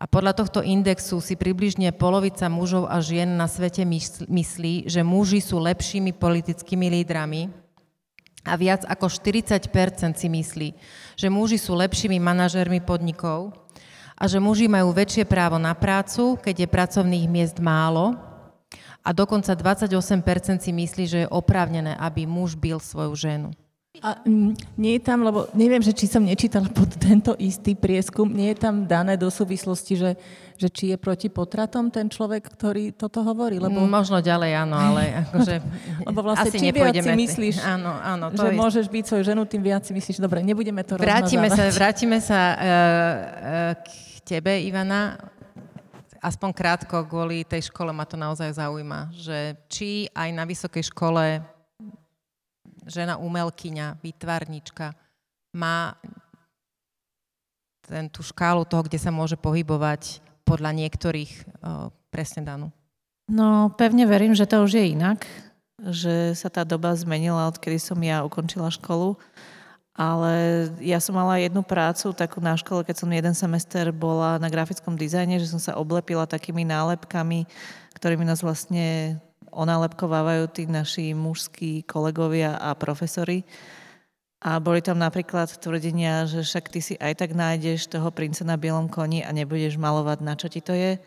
A 0.01 0.09
podľa 0.09 0.33
tohto 0.33 0.65
indexu 0.65 1.21
si 1.21 1.37
približne 1.37 1.93
polovica 1.93 2.49
mužov 2.49 2.89
a 2.89 2.97
žien 3.05 3.37
na 3.37 3.45
svete 3.45 3.85
myslí, 4.25 4.89
že 4.89 5.05
muži 5.05 5.45
sú 5.45 5.61
lepšími 5.61 6.17
politickými 6.17 6.89
lídrami 6.89 7.53
a 8.49 8.53
viac 8.57 8.81
ako 8.89 9.13
40% 9.13 9.61
si 10.17 10.27
myslí, 10.27 10.69
že 11.13 11.27
muži 11.29 11.61
sú 11.61 11.77
lepšími 11.77 12.17
manažérmi 12.17 12.81
podnikov 12.81 13.53
a 14.17 14.25
že 14.25 14.41
muži 14.41 14.65
majú 14.65 14.89
väčšie 14.89 15.29
právo 15.29 15.61
na 15.61 15.77
prácu, 15.77 16.33
keď 16.41 16.65
je 16.65 16.73
pracovných 16.73 17.25
miest 17.29 17.61
málo 17.61 18.34
a 19.05 19.13
dokonca 19.13 19.53
28% 19.53 20.65
si 20.65 20.71
myslí, 20.73 21.03
že 21.05 21.17
je 21.23 21.27
oprávnené, 21.29 21.93
aby 22.01 22.25
muž 22.25 22.57
bil 22.57 22.81
svoju 22.81 23.13
ženu. 23.13 23.49
A 24.03 24.19
mm, 24.27 24.75
nie 24.75 24.99
je 24.99 25.01
tam, 25.07 25.23
lebo 25.23 25.47
neviem, 25.55 25.79
že 25.79 25.95
či 25.95 26.11
som 26.11 26.19
nečítala 26.19 26.67
pod 26.67 26.91
tento 26.99 27.31
istý 27.39 27.79
prieskum, 27.79 28.27
nie 28.27 28.51
je 28.51 28.59
tam 28.59 28.83
dané 28.83 29.15
do 29.15 29.31
súvislosti, 29.31 29.95
že, 29.95 30.11
že 30.59 30.67
či 30.67 30.91
je 30.91 30.97
proti 30.99 31.31
potratom 31.31 31.87
ten 31.87 32.11
človek, 32.11 32.43
ktorý 32.43 32.91
toto 32.91 33.23
hovorí? 33.23 33.55
Lebo... 33.55 33.79
Mm, 33.79 33.87
možno 33.87 34.19
ďalej, 34.19 34.51
áno, 34.67 34.75
ale 34.75 35.01
akože 35.29 35.55
lebo 36.03 36.19
vlastne 36.27 36.51
asi 36.51 36.59
čím 36.59 36.75
viac 36.75 36.95
si 36.99 37.11
myslíš, 37.15 37.55
áno, 37.63 37.91
áno, 37.95 38.25
to 38.35 38.43
že 38.43 38.49
je... 38.51 38.57
môžeš 38.59 38.85
byť 38.91 39.03
svoju 39.07 39.23
ženu, 39.23 39.41
tým 39.47 39.63
viac 39.63 39.87
si 39.87 39.95
myslíš, 39.95 40.19
dobre, 40.19 40.43
nebudeme 40.43 40.83
to 40.83 40.99
vrátime 40.99 41.47
sa, 41.47 41.63
vrátime 41.71 42.19
sa 42.19 42.39
uh, 42.51 42.59
uh, 42.59 43.73
k 43.79 43.87
tebe, 44.27 44.59
Ivana, 44.59 45.15
aspoň 46.25 46.49
krátko, 46.57 47.05
kvôli 47.05 47.45
tej 47.45 47.69
škole 47.69 47.93
ma 47.93 48.09
to 48.09 48.17
naozaj 48.17 48.57
zaujíma, 48.57 49.13
že 49.13 49.53
či 49.69 50.09
aj 50.09 50.29
na 50.33 50.43
vysokej 50.49 50.89
škole 50.89 51.45
žena 52.89 53.21
umelkyňa, 53.21 54.01
výtvarnička 54.01 54.97
má 55.53 55.93
ten, 57.85 58.09
tú 58.09 58.25
škálu 58.25 58.65
toho, 58.65 58.85
kde 58.89 58.97
sa 58.97 59.13
môže 59.13 59.37
pohybovať 59.37 60.25
podľa 60.45 60.73
niektorých 60.73 61.31
uh, 61.61 61.93
presne 62.09 62.41
danú? 62.41 62.73
No, 63.25 63.73
pevne 63.73 64.05
verím, 64.05 64.37
že 64.37 64.45
to 64.45 64.65
už 64.65 64.77
je 64.77 64.93
inak, 64.93 65.25
že 65.81 66.37
sa 66.37 66.49
tá 66.49 66.61
doba 66.61 66.93
zmenila, 66.93 67.49
odkedy 67.49 67.81
som 67.81 67.97
ja 68.01 68.21
ukončila 68.21 68.69
školu. 68.69 69.17
Ale 69.95 70.67
ja 70.83 70.99
som 70.99 71.15
mala 71.15 71.39
jednu 71.39 71.63
prácu 71.63 72.11
takú 72.11 72.43
na 72.43 72.59
škole, 72.59 72.83
keď 72.83 72.95
som 72.99 73.07
jeden 73.15 73.31
semester 73.31 73.95
bola 73.95 74.35
na 74.43 74.51
grafickom 74.51 74.99
dizajne, 74.99 75.39
že 75.39 75.47
som 75.47 75.59
sa 75.59 75.79
oblepila 75.79 76.27
takými 76.27 76.67
nálepkami, 76.67 77.47
ktorými 77.95 78.27
nás 78.27 78.43
vlastne 78.43 79.15
onálepkovávajú 79.55 80.51
tí 80.51 80.67
naši 80.67 81.15
mužskí 81.15 81.87
kolegovia 81.87 82.59
a 82.59 82.75
profesori. 82.75 83.47
A 84.43 84.59
boli 84.59 84.83
tam 84.83 84.99
napríklad 84.99 85.47
tvrdenia, 85.63 86.27
že 86.27 86.43
však 86.43 86.65
ty 86.69 86.79
si 86.83 86.93
aj 86.99 87.23
tak 87.23 87.31
nájdeš 87.31 87.87
toho 87.87 88.11
princa 88.11 88.43
na 88.43 88.59
bielom 88.59 88.91
koni 88.91 89.23
a 89.23 89.31
nebudeš 89.31 89.79
malovať, 89.79 90.19
na 90.21 90.35
čo 90.35 90.51
ti 90.51 90.59
to 90.59 90.75
je. 90.75 90.99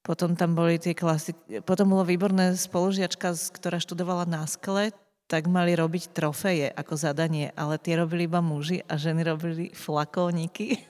Potom 0.00 0.32
tam 0.32 0.56
boli 0.56 0.80
tie 0.80 0.96
klasiky. 0.96 1.60
Potom 1.60 1.92
bolo 1.92 2.08
výborné 2.08 2.56
spolužiačka, 2.56 3.36
ktorá 3.52 3.76
študovala 3.76 4.24
na 4.24 4.48
skle, 4.48 4.96
tak 5.24 5.48
mali 5.48 5.72
robiť 5.72 6.12
trofeje 6.12 6.68
ako 6.68 6.94
zadanie, 7.00 7.48
ale 7.56 7.80
tie 7.80 7.96
robili 7.96 8.28
iba 8.28 8.44
muži 8.44 8.84
a 8.84 9.00
ženy 9.00 9.24
robili 9.24 9.72
flakóniky. 9.72 10.76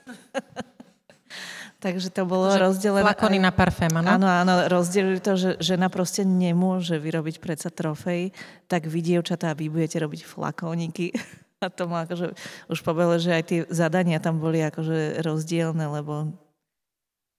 Takže 1.84 2.08
to 2.08 2.24
bolo 2.24 2.48
že 2.48 2.64
rozdelené. 2.64 3.04
Flakony 3.04 3.36
na 3.36 3.52
parfém, 3.52 3.92
áno? 3.92 4.08
Áno, 4.08 4.24
áno, 4.24 4.54
rozdelili 4.72 5.20
to, 5.20 5.36
že 5.36 5.60
žena 5.60 5.92
proste 5.92 6.24
nemôže 6.24 6.96
vyrobiť 6.96 7.44
predsa 7.44 7.68
trofej, 7.68 8.32
tak 8.72 8.88
vy, 8.88 9.04
dievčatá, 9.04 9.52
vy 9.52 9.68
budete 9.68 10.00
robiť 10.00 10.24
flakóniky. 10.24 11.12
A 11.64 11.68
to 11.72 11.88
má 11.88 12.04
akože, 12.04 12.36
už 12.68 12.80
pobelo, 12.84 13.16
že 13.16 13.32
aj 13.32 13.44
tie 13.48 13.60
zadania 13.72 14.20
tam 14.20 14.36
boli 14.36 14.60
akože 14.60 15.24
rozdielne, 15.24 15.88
lebo 15.88 16.36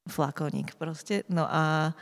flakónik 0.10 0.73
proste. 0.77 1.21
No 1.29 1.45
a, 1.45 1.93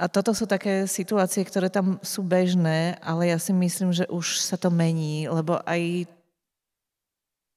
a 0.00 0.08
toto 0.08 0.32
sú 0.32 0.48
také 0.48 0.88
situácie, 0.88 1.44
ktoré 1.44 1.68
tam 1.68 2.00
sú 2.00 2.24
bežné, 2.24 2.96
ale 3.04 3.28
ja 3.28 3.36
si 3.36 3.52
myslím, 3.52 3.92
že 3.92 4.08
už 4.08 4.40
sa 4.40 4.56
to 4.56 4.72
mení, 4.72 5.28
lebo 5.28 5.60
aj 5.68 6.08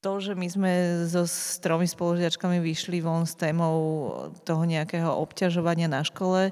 to, 0.03 0.19
že 0.19 0.35
my 0.35 0.47
sme 0.51 0.71
so 1.07 1.23
s 1.23 1.63
tromi 1.63 1.87
spolužiačkami 1.87 2.59
vyšli 2.59 2.99
von 2.99 3.23
s 3.23 3.39
témou 3.39 4.11
toho 4.43 4.67
nejakého 4.67 5.07
obťažovania 5.07 5.87
na 5.87 6.03
škole, 6.03 6.51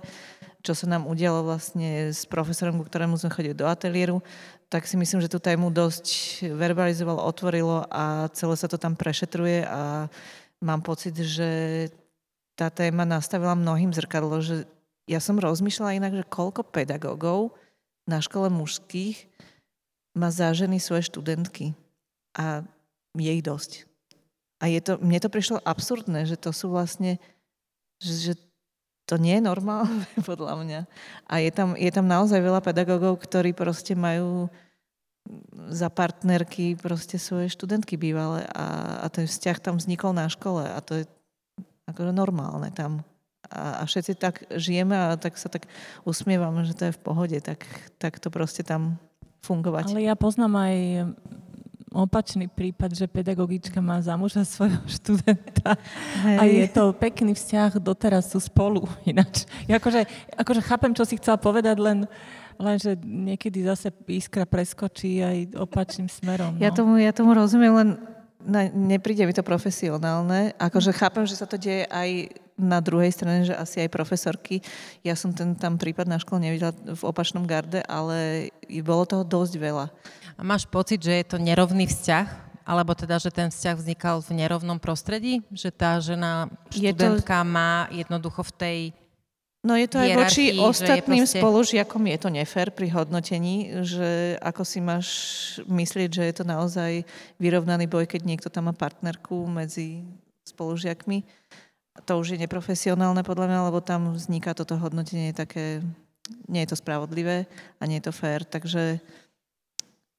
čo 0.64 0.72
sa 0.72 0.88
nám 0.88 1.12
udialo 1.12 1.44
vlastne 1.44 2.16
s 2.16 2.24
profesorom, 2.24 2.80
ku 2.80 2.88
ktorému 2.88 3.20
sme 3.20 3.36
chodili 3.36 3.52
do 3.52 3.68
ateliéru, 3.68 4.24
tak 4.72 4.88
si 4.88 4.96
myslím, 4.96 5.20
že 5.20 5.28
tú 5.28 5.44
tému 5.44 5.76
dosť 5.76 6.08
verbalizovalo, 6.56 7.20
otvorilo 7.20 7.84
a 7.92 8.32
celé 8.32 8.56
sa 8.56 8.72
to 8.72 8.80
tam 8.80 8.96
prešetruje 8.96 9.68
a 9.68 10.08
mám 10.64 10.80
pocit, 10.80 11.20
že 11.20 11.92
tá 12.56 12.72
téma 12.72 13.04
nastavila 13.04 13.60
mnohým 13.60 13.92
zrkadlo, 13.92 14.40
že 14.40 14.64
ja 15.10 15.20
som 15.20 15.42
rozmýšľala 15.42 15.98
inak, 15.98 16.14
že 16.18 16.32
koľko 16.32 16.68
pedagógov 16.68 17.54
na 18.06 18.22
škole 18.22 18.50
mužských 18.50 19.30
má 20.18 20.28
zážený 20.30 20.82
svoje 20.82 21.08
študentky. 21.08 21.74
A 22.36 22.64
je 23.16 23.32
ich 23.32 23.44
dosť. 23.44 23.88
A 24.62 24.70
je 24.70 24.80
to, 24.80 25.02
mne 25.02 25.20
to 25.20 25.28
prišlo 25.28 25.58
absurdné, 25.66 26.24
že 26.30 26.38
to 26.38 26.54
sú 26.54 26.72
vlastne, 26.72 27.18
že, 28.00 28.14
že 28.32 28.34
to 29.10 29.20
nie 29.20 29.42
je 29.42 29.44
normálne, 29.44 30.06
podľa 30.30 30.56
mňa. 30.62 30.80
A 31.28 31.44
je 31.44 31.52
tam, 31.52 31.76
je 31.76 31.92
tam 31.92 32.08
naozaj 32.08 32.40
veľa 32.40 32.62
pedagógov, 32.64 33.20
ktorí 33.20 33.52
proste 33.52 33.98
majú 33.98 34.48
za 35.70 35.92
partnerky 35.92 36.74
proste 36.80 37.22
svoje 37.22 37.52
študentky 37.54 37.94
bývalé 37.94 38.48
a, 38.58 39.00
a 39.06 39.08
ten 39.14 39.30
vzťah 39.30 39.58
tam 39.62 39.76
vznikol 39.78 40.18
na 40.18 40.26
škole 40.26 40.66
a 40.66 40.82
to 40.82 41.02
je 41.02 41.06
akože 41.86 42.10
normálne 42.10 42.74
tam. 42.74 43.06
A, 43.52 43.84
a 43.84 43.84
všetci 43.84 44.16
tak 44.16 44.48
žijeme 44.56 44.96
a 44.96 45.20
tak 45.20 45.36
sa 45.36 45.52
tak 45.52 45.68
usmievame, 46.08 46.64
že 46.64 46.74
to 46.74 46.84
je 46.88 46.96
v 46.96 47.04
pohode, 47.04 47.38
tak, 47.44 47.68
tak 48.00 48.18
to 48.24 48.32
proste 48.32 48.64
tam 48.64 48.96
fungovať. 49.44 49.92
Ale 49.92 50.08
ja 50.08 50.16
poznám 50.16 50.54
aj 50.56 50.76
opačný 51.92 52.48
prípad, 52.48 52.96
že 52.96 53.06
pedagogička 53.12 53.84
má 53.84 54.00
za 54.00 54.16
muža 54.16 54.48
svojho 54.48 54.80
študenta 55.00 55.76
Hej. 56.24 56.38
a 56.40 56.44
je 56.48 56.66
to 56.72 56.84
pekný 56.96 57.36
vzťah, 57.36 57.84
doteraz 57.84 58.32
sú 58.32 58.40
spolu 58.40 58.88
ináč. 59.12 59.44
Ja 59.68 59.78
akože, 59.78 60.08
akože 60.40 60.62
chápem, 60.64 60.96
čo 60.96 61.04
si 61.04 61.20
chcela 61.20 61.36
povedať, 61.36 61.76
len, 61.84 62.08
len 62.56 62.76
že 62.80 62.96
niekedy 63.04 63.68
zase 63.68 63.92
iskra 64.08 64.48
preskočí 64.48 65.20
aj 65.20 65.38
opačným 65.60 66.08
smerom. 66.08 66.56
No. 66.56 66.64
Ja, 66.64 66.72
tomu, 66.72 66.96
ja 66.96 67.12
tomu 67.12 67.36
rozumiem, 67.36 67.74
len 67.76 67.90
na, 68.42 68.72
nepríde 68.72 69.28
mi 69.28 69.36
to 69.36 69.46
profesionálne. 69.46 70.56
Akože 70.58 70.96
chápem, 70.96 71.28
že 71.28 71.38
sa 71.38 71.46
to 71.46 71.60
deje 71.60 71.86
aj 71.92 72.10
na 72.62 72.80
druhej 72.80 73.10
strane, 73.10 73.44
že 73.44 73.58
asi 73.58 73.82
aj 73.82 73.90
profesorky. 73.90 74.62
Ja 75.02 75.18
som 75.18 75.34
ten 75.34 75.58
tam 75.58 75.82
prípad 75.82 76.06
na 76.06 76.22
škole 76.22 76.40
nevidela 76.40 76.72
v 76.72 77.02
opačnom 77.02 77.50
garde, 77.50 77.82
ale 77.90 78.50
bolo 78.86 79.04
toho 79.10 79.26
dosť 79.26 79.54
veľa. 79.58 79.86
A 80.38 80.42
máš 80.46 80.70
pocit, 80.70 81.02
že 81.02 81.12
je 81.22 81.26
to 81.26 81.38
nerovný 81.42 81.90
vzťah? 81.90 82.54
Alebo 82.62 82.94
teda, 82.94 83.18
že 83.18 83.34
ten 83.34 83.50
vzťah 83.50 83.76
vznikal 83.76 84.22
v 84.22 84.38
nerovnom 84.38 84.78
prostredí? 84.78 85.42
Že 85.50 85.70
tá 85.74 85.98
žena, 85.98 86.48
študentka 86.70 87.42
to... 87.42 87.50
má 87.50 87.90
jednoducho 87.90 88.46
v 88.48 88.54
tej 88.54 88.80
No 89.62 89.78
je 89.78 89.86
to 89.86 90.02
aj 90.02 90.18
voči 90.18 90.58
ostatným 90.58 91.22
je 91.22 91.30
proste... 91.30 91.38
spolužiakom 91.38 92.02
je 92.10 92.18
to 92.18 92.30
nefér 92.34 92.74
pri 92.74 92.90
hodnotení, 92.98 93.86
že 93.86 94.34
ako 94.42 94.66
si 94.66 94.82
máš 94.82 95.08
myslieť, 95.70 96.10
že 96.10 96.24
je 96.26 96.34
to 96.34 96.46
naozaj 96.50 97.06
vyrovnaný 97.38 97.86
boj, 97.86 98.10
keď 98.10 98.26
niekto 98.26 98.50
tam 98.50 98.66
má 98.66 98.74
partnerku 98.74 99.46
medzi 99.46 100.02
spolužiakmi. 100.50 101.22
To 101.92 102.24
už 102.24 102.36
je 102.36 102.44
neprofesionálne 102.44 103.20
podľa 103.22 103.52
mňa, 103.52 103.60
lebo 103.68 103.84
tam 103.84 104.16
vzniká 104.16 104.56
toto 104.56 104.80
hodnotenie 104.80 105.36
také, 105.36 105.84
nie 106.48 106.64
je 106.64 106.72
to 106.72 106.80
spravodlivé 106.80 107.46
a 107.78 107.84
nie 107.84 108.00
je 108.00 108.08
to 108.08 108.14
fér, 108.16 108.48
takže 108.48 109.04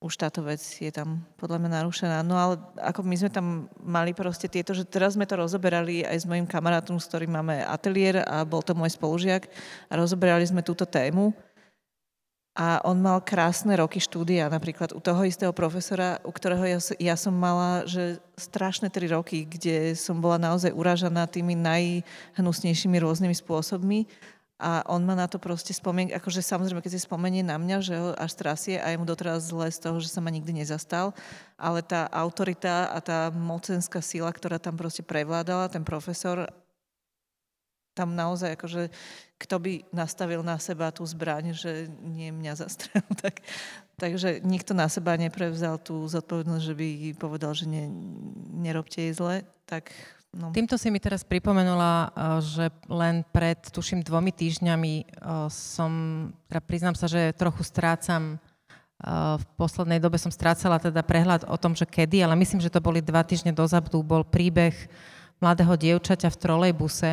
už 0.03 0.19
táto 0.19 0.43
vec 0.43 0.59
je 0.59 0.91
tam 0.91 1.23
podľa 1.39 1.63
mňa 1.63 1.71
narušená. 1.81 2.27
No 2.27 2.35
ale 2.35 2.59
ako 2.83 3.07
my 3.07 3.15
sme 3.15 3.31
tam 3.31 3.47
mali 3.79 4.11
proste 4.11 4.51
tieto, 4.51 4.75
že 4.75 4.83
teraz 4.83 5.15
sme 5.15 5.25
to 5.25 5.39
rozoberali 5.39 6.03
aj 6.03 6.27
s 6.27 6.29
mojim 6.29 6.45
kamarátom, 6.45 6.99
s 6.99 7.07
ktorým 7.07 7.31
máme 7.31 7.63
ateliér 7.63 8.27
a 8.27 8.43
bol 8.43 8.61
to 8.67 8.75
môj 8.75 8.93
spolužiak 8.99 9.47
a 9.87 9.93
rozoberali 9.95 10.43
sme 10.43 10.61
túto 10.67 10.83
tému. 10.83 11.31
A 12.53 12.85
on 12.85 13.01
mal 13.01 13.17
krásne 13.25 13.73
roky 13.81 13.97
štúdia, 13.97 14.53
napríklad 14.53 14.93
u 14.93 15.01
toho 15.01 15.25
istého 15.25 15.57
profesora, 15.57 16.21
u 16.21 16.29
ktorého 16.29 16.69
ja, 16.69 16.79
ja 17.01 17.17
som 17.17 17.33
mala 17.33 17.89
že 17.89 18.21
strašné 18.37 18.93
tri 18.93 19.09
roky, 19.09 19.49
kde 19.49 19.97
som 19.97 20.21
bola 20.21 20.37
naozaj 20.37 20.69
uražaná 20.69 21.25
tými 21.25 21.57
najhnusnejšími 21.57 23.01
rôznymi 23.01 23.33
spôsobmi. 23.33 24.05
A 24.63 24.85
on 24.87 25.03
má 25.03 25.17
na 25.17 25.27
to 25.27 25.41
proste 25.43 25.75
spomienky, 25.75 26.15
akože 26.15 26.39
samozrejme, 26.45 26.85
keď 26.85 26.93
si 26.95 27.09
spomenie 27.09 27.43
na 27.43 27.59
mňa, 27.59 27.77
že 27.83 27.95
ho 27.99 28.15
až 28.15 28.37
trasie 28.37 28.79
a 28.79 28.95
je 28.95 29.01
mu 29.01 29.09
doteraz 29.09 29.49
zle 29.49 29.67
z 29.73 29.83
toho, 29.83 29.99
že 29.99 30.13
sa 30.13 30.23
ma 30.23 30.31
nikdy 30.31 30.55
nezastal, 30.55 31.17
ale 31.59 31.83
tá 31.83 32.07
autorita 32.07 32.93
a 32.95 33.03
tá 33.03 33.33
mocenská 33.35 33.99
sila, 33.99 34.31
ktorá 34.31 34.63
tam 34.63 34.79
proste 34.79 35.03
prevládala, 35.03 35.73
ten 35.73 35.83
profesor, 35.83 36.47
tam 37.93 38.15
naozaj 38.15 38.55
akože 38.55 38.89
kto 39.43 39.59
by 39.59 39.73
nastavil 39.91 40.47
na 40.47 40.55
seba 40.63 40.95
tú 40.95 41.03
zbraň, 41.03 41.51
že 41.51 41.91
nie 42.01 42.31
mňa 42.31 42.53
zastrel, 42.55 43.03
tak, 43.23 43.43
takže 43.99 44.39
nikto 44.47 44.73
na 44.73 44.87
seba 44.87 45.19
neprevzal 45.19 45.83
tú 45.83 46.07
zodpovednosť, 46.07 46.65
že 46.65 46.75
by 46.79 46.89
povedal, 47.19 47.51
že 47.53 47.67
ne, 47.67 47.91
nerobte 48.55 49.03
jej 49.03 49.13
zle, 49.13 49.43
tak 49.67 49.91
No. 50.33 50.49
Týmto 50.49 50.81
si 50.81 50.89
mi 50.89 50.97
teraz 50.97 51.29
pripomenula, 51.29 52.09
že 52.41 52.73
len 52.89 53.21
pred, 53.37 53.61
tuším, 53.69 54.01
dvomi 54.01 54.33
týždňami 54.33 55.21
som, 55.53 55.93
teda 56.49 56.61
priznám 56.65 56.97
sa, 56.97 57.05
že 57.05 57.37
trochu 57.37 57.61
strácam 57.61 58.41
v 59.37 59.45
poslednej 59.61 60.01
dobe 60.01 60.17
som 60.17 60.33
strácala 60.33 60.81
teda 60.81 61.05
prehľad 61.05 61.45
o 61.51 61.57
tom, 61.61 61.77
že 61.77 61.85
kedy, 61.85 62.25
ale 62.25 62.39
myslím, 62.39 62.65
že 62.65 62.73
to 62.73 62.81
boli 62.81 63.05
dva 63.05 63.27
týždne 63.27 63.53
dozadu, 63.53 64.01
bol 64.01 64.25
príbeh 64.25 64.73
mladého 65.43 65.75
dievčaťa 65.75 66.31
v 66.31 66.41
trolejbuse 66.41 67.11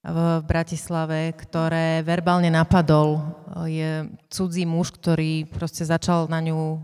v 0.00 0.18
Bratislave, 0.48 1.36
ktoré 1.36 2.00
verbálne 2.00 2.48
napadol. 2.48 3.20
Je 3.68 4.08
cudzí 4.32 4.64
muž, 4.64 4.96
ktorý 4.96 5.44
proste 5.44 5.84
začal 5.84 6.24
na 6.28 6.40
ňu 6.40 6.80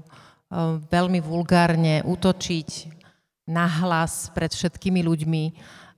veľmi 0.92 1.24
vulgárne 1.24 2.04
útočiť 2.04 2.92
nahlas 3.48 4.28
pred 4.36 4.52
všetkými 4.52 5.00
ľuďmi. 5.00 5.44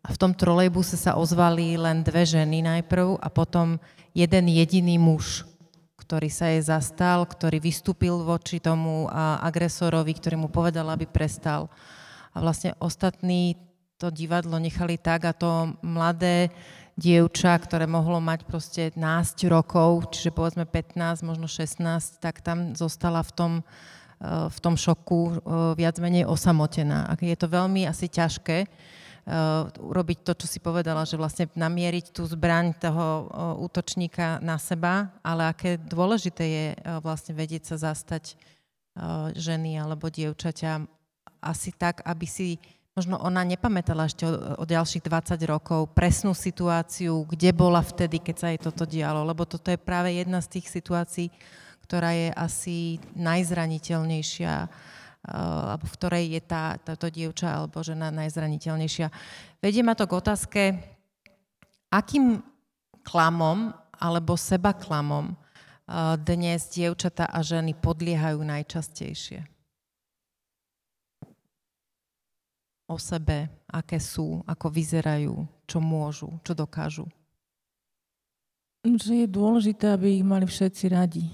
A 0.06 0.14
v 0.14 0.20
tom 0.20 0.30
trolejbuse 0.30 0.94
sa 0.94 1.18
ozvali 1.18 1.74
len 1.74 2.06
dve 2.06 2.22
ženy 2.22 2.62
najprv 2.62 3.18
a 3.18 3.28
potom 3.28 3.82
jeden 4.14 4.46
jediný 4.48 4.96
muž 4.96 5.48
ktorý 6.08 6.32
sa 6.32 6.48
jej 6.48 6.64
zastal, 6.64 7.28
ktorý 7.28 7.60
vystúpil 7.60 8.24
voči 8.24 8.64
tomu 8.64 9.12
agresorovi, 9.44 10.16
ktorý 10.16 10.40
mu 10.40 10.48
povedal, 10.48 10.88
aby 10.88 11.04
prestal. 11.04 11.68
A 12.32 12.40
vlastne 12.40 12.72
ostatní 12.80 13.60
to 14.00 14.08
divadlo 14.08 14.56
nechali 14.56 14.96
tak 14.96 15.28
a 15.28 15.36
to 15.36 15.76
mladé 15.84 16.48
dievča, 16.98 17.54
ktoré 17.54 17.86
mohlo 17.86 18.18
mať 18.18 18.42
proste 18.42 18.90
15 18.90 19.46
rokov, 19.46 20.10
čiže 20.10 20.34
povedzme 20.34 20.66
15, 20.66 21.22
možno 21.22 21.46
16, 21.46 22.18
tak 22.18 22.42
tam 22.42 22.74
zostala 22.74 23.22
v 23.22 23.32
tom, 23.32 23.52
e, 24.18 24.26
v 24.50 24.58
tom 24.58 24.74
šoku 24.74 25.20
e, 25.22 25.32
viac 25.78 25.94
menej 26.02 26.26
osamotená. 26.26 27.06
A 27.06 27.14
je 27.14 27.38
to 27.38 27.46
veľmi 27.46 27.86
asi 27.86 28.10
ťažké, 28.10 28.66
Uh, 29.28 29.68
urobiť 29.76 30.24
to, 30.24 30.32
čo 30.32 30.48
si 30.48 30.56
povedala, 30.56 31.04
že 31.04 31.20
vlastne 31.20 31.52
namieriť 31.52 32.16
tú 32.16 32.24
zbraň 32.24 32.72
toho 32.80 33.28
útočníka 33.60 34.40
na 34.40 34.56
seba, 34.56 35.12
ale 35.20 35.52
aké 35.52 35.76
dôležité 35.76 36.44
je 36.48 36.66
vlastne 37.04 37.36
vedieť 37.36 37.68
sa 37.68 37.92
zastať 37.92 38.40
ženy 39.36 39.84
alebo 39.84 40.08
dievčaťa 40.08 40.80
asi 41.44 41.70
tak, 41.76 42.00
aby 42.08 42.24
si 42.24 42.56
možno 42.98 43.14
ona 43.22 43.46
nepamätala 43.46 44.10
ešte 44.10 44.26
o, 44.26 44.58
o 44.58 44.64
ďalších 44.66 45.06
20 45.06 45.38
rokov 45.46 45.94
presnú 45.94 46.34
situáciu, 46.34 47.22
kde 47.30 47.54
bola 47.54 47.78
vtedy, 47.78 48.18
keď 48.18 48.34
sa 48.34 48.50
jej 48.50 48.58
toto 48.58 48.82
dialo, 48.82 49.22
lebo 49.22 49.46
toto 49.46 49.70
je 49.70 49.78
práve 49.78 50.18
jedna 50.18 50.42
z 50.42 50.58
tých 50.58 50.66
situácií, 50.66 51.30
ktorá 51.86 52.10
je 52.10 52.28
asi 52.34 52.98
najzraniteľnejšia 53.14 54.54
Eh, 55.28 55.34
alebo 55.74 55.84
v 55.84 55.96
ktorej 55.98 56.24
je 56.38 56.42
tá, 56.46 56.78
táto 56.80 57.10
dievča 57.10 57.50
alebo 57.60 57.84
žena 57.84 58.08
najzraniteľnejšia. 58.14 59.10
Vedie 59.60 59.82
ma 59.84 59.98
to 59.98 60.06
k 60.06 60.16
otázke, 60.16 60.62
akým 61.92 62.40
klamom 63.04 63.74
alebo 63.98 64.38
seba 64.40 64.72
klamom 64.72 65.34
eh, 65.34 66.16
dnes 66.22 66.70
dievčata 66.72 67.28
a 67.28 67.44
ženy 67.44 67.76
podliehajú 67.76 68.40
najčastejšie? 68.40 69.57
O 72.88 72.96
sebe, 72.96 73.52
aké 73.68 74.00
sú, 74.00 74.40
ako 74.48 74.72
vyzerajú, 74.72 75.44
čo 75.68 75.78
môžu, 75.78 76.32
čo 76.40 76.56
dokážu. 76.56 77.04
Že 78.80 79.24
je 79.24 79.28
dôležité, 79.28 79.92
aby 79.92 80.16
ich 80.16 80.24
mali 80.24 80.48
všetci 80.48 80.84
radi 80.88 81.28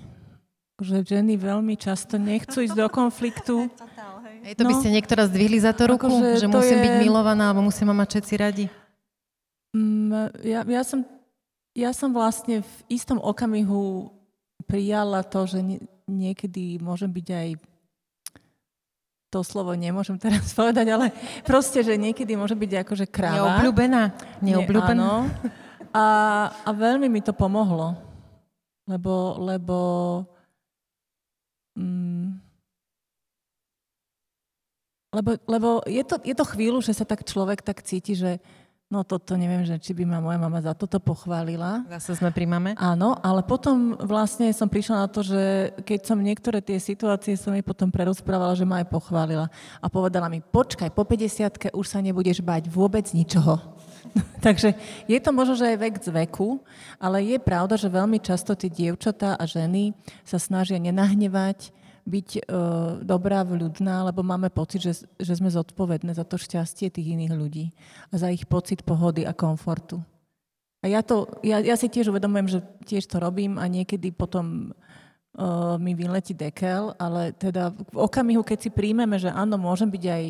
že 0.82 1.06
ženy 1.06 1.38
veľmi 1.38 1.78
často 1.78 2.18
nechcú 2.18 2.66
ísť 2.66 2.74
do 2.74 2.88
konfliktu. 2.90 3.70
Hej, 4.44 4.60
to 4.60 4.66
by 4.68 4.74
no, 4.76 4.80
ste 4.82 4.90
niektorá 4.92 5.24
zdvihli 5.30 5.56
za 5.56 5.72
to 5.72 5.88
ruku? 5.88 6.04
Akože 6.04 6.44
že 6.44 6.48
musím 6.50 6.78
je... 6.78 6.84
byť 6.84 6.94
milovaná, 7.00 7.48
alebo 7.48 7.64
musím 7.64 7.94
ma 7.94 8.04
mať 8.04 8.08
všetci 8.18 8.34
radi? 8.36 8.66
Mm, 9.72 10.34
ja, 10.44 10.60
ja, 10.68 10.82
som, 10.84 11.00
ja 11.72 11.90
som 11.96 12.12
vlastne 12.12 12.60
v 12.60 12.74
istom 12.92 13.16
okamihu 13.16 14.12
prijala 14.68 15.24
to, 15.24 15.48
že 15.48 15.64
niekedy 16.04 16.76
môžem 16.76 17.08
byť 17.08 17.28
aj 17.32 17.48
to 19.34 19.42
slovo 19.42 19.74
nemôžem 19.74 20.14
teraz 20.14 20.54
povedať, 20.58 20.86
ale 20.94 21.10
proste, 21.42 21.82
že 21.82 21.98
niekedy 21.98 22.38
môže 22.38 22.54
byť 22.54 22.86
akože 22.86 23.06
kráva. 23.10 23.58
Neobľúbená. 23.58 24.02
Neobľúbená. 24.38 24.94
Nie, 24.94 25.02
áno. 25.02 25.26
A, 25.90 26.04
a 26.62 26.70
veľmi 26.70 27.10
mi 27.10 27.18
to 27.18 27.34
pomohlo. 27.34 27.98
Lebo, 28.86 29.40
lebo 29.42 29.78
Mm. 31.74 32.38
Lebo, 35.14 35.30
lebo 35.46 35.68
je, 35.86 36.02
to, 36.02 36.18
je 36.26 36.34
to 36.34 36.42
chvíľu, 36.42 36.82
že 36.82 36.90
sa 36.94 37.06
tak 37.06 37.22
človek 37.22 37.62
tak 37.62 37.86
cíti, 37.86 38.18
že 38.18 38.42
no 38.92 39.02
toto 39.02 39.34
neviem, 39.34 39.64
že 39.64 39.76
či 39.80 39.96
by 39.96 40.04
ma 40.06 40.18
moja 40.20 40.38
mama 40.38 40.60
za 40.60 40.76
toto 40.76 41.00
pochválila. 41.02 41.84
Zase 41.98 42.20
sme 42.20 42.30
pri 42.30 42.46
mame. 42.46 42.70
Áno, 42.78 43.16
ale 43.20 43.42
potom 43.42 43.98
vlastne 43.98 44.52
som 44.54 44.68
prišla 44.70 44.96
na 45.04 45.08
to, 45.10 45.24
že 45.24 45.72
keď 45.82 46.00
som 46.04 46.18
niektoré 46.20 46.60
tie 46.60 46.78
situácie 46.78 47.34
som 47.34 47.52
jej 47.56 47.64
potom 47.64 47.90
prerozprávala, 47.90 48.54
že 48.54 48.68
ma 48.68 48.84
aj 48.84 48.88
pochválila 48.92 49.46
a 49.80 49.86
povedala 49.90 50.30
mi, 50.30 50.44
počkaj, 50.44 50.92
po 50.92 51.02
50 51.02 51.74
už 51.74 51.86
sa 51.86 51.98
nebudeš 51.98 52.44
bať 52.44 52.70
vôbec 52.70 53.04
ničoho. 53.10 53.58
Takže 54.44 54.76
je 55.08 55.18
to 55.18 55.30
možno, 55.32 55.56
že 55.56 55.74
aj 55.74 55.78
vek 55.80 55.94
z 55.98 56.08
veku, 56.12 56.60
ale 57.00 57.24
je 57.24 57.38
pravda, 57.40 57.74
že 57.74 57.90
veľmi 57.90 58.20
často 58.20 58.54
tie 58.54 58.70
dievčatá 58.70 59.34
a 59.34 59.44
ženy 59.48 59.96
sa 60.22 60.36
snažia 60.36 60.78
nenahnevať, 60.78 61.72
byť 62.04 62.28
e, 62.36 62.40
dobrá, 63.00 63.42
vľudná, 63.42 64.04
lebo 64.12 64.20
máme 64.20 64.52
pocit, 64.52 64.84
že, 64.84 65.08
že 65.16 65.34
sme 65.34 65.48
zodpovedné 65.48 66.12
za 66.12 66.24
to 66.28 66.36
šťastie 66.36 66.92
tých 66.92 67.16
iných 67.16 67.32
ľudí 67.32 67.72
a 68.12 68.20
za 68.20 68.28
ich 68.28 68.44
pocit 68.44 68.84
pohody 68.84 69.24
a 69.24 69.32
komfortu. 69.32 70.04
A 70.84 70.92
ja, 70.92 71.00
to, 71.00 71.40
ja, 71.40 71.64
ja 71.64 71.80
si 71.80 71.88
tiež 71.88 72.12
uvedomujem, 72.12 72.48
že 72.48 72.60
tiež 72.84 73.08
to 73.08 73.16
robím 73.16 73.56
a 73.56 73.64
niekedy 73.64 74.12
potom 74.12 74.76
uh, 74.76 75.80
mi 75.80 75.96
vyletí 75.96 76.36
dekel, 76.36 76.92
ale 77.00 77.32
teda 77.32 77.72
v 77.72 77.96
okamihu, 78.04 78.44
keď 78.44 78.68
si 78.68 78.70
príjmeme, 78.70 79.16
že 79.16 79.32
áno, 79.32 79.56
môžem 79.56 79.88
byť 79.88 80.04
aj 80.04 80.24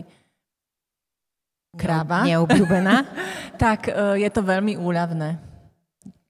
kráva. 1.75 2.23
Neobľúbená. 2.23 3.03
tak 3.59 3.91
e, 3.91 4.23
je 4.23 4.31
to 4.31 4.47
veľmi 4.47 4.79
úľavné. 4.79 5.43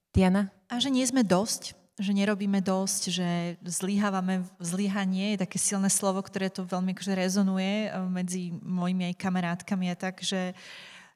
Diana? 0.09 0.49
A 0.65 0.81
že 0.81 0.89
nie 0.89 1.05
sme 1.05 1.21
dosť, 1.21 1.77
že 1.95 2.11
nerobíme 2.11 2.59
dosť, 2.59 3.01
že 3.07 3.29
zlyhávame, 3.63 4.43
zlyhanie 4.59 5.35
je 5.35 5.47
také 5.47 5.55
silné 5.55 5.87
slovo, 5.87 6.19
ktoré 6.19 6.51
to 6.51 6.67
veľmi 6.67 6.91
akože 6.91 7.13
rezonuje 7.15 7.87
e, 7.87 7.89
medzi 8.11 8.51
mojimi 8.51 9.11
aj 9.11 9.19
kamarátkami 9.19 9.87
a 9.87 9.95
tak, 9.95 10.19
že, 10.19 10.51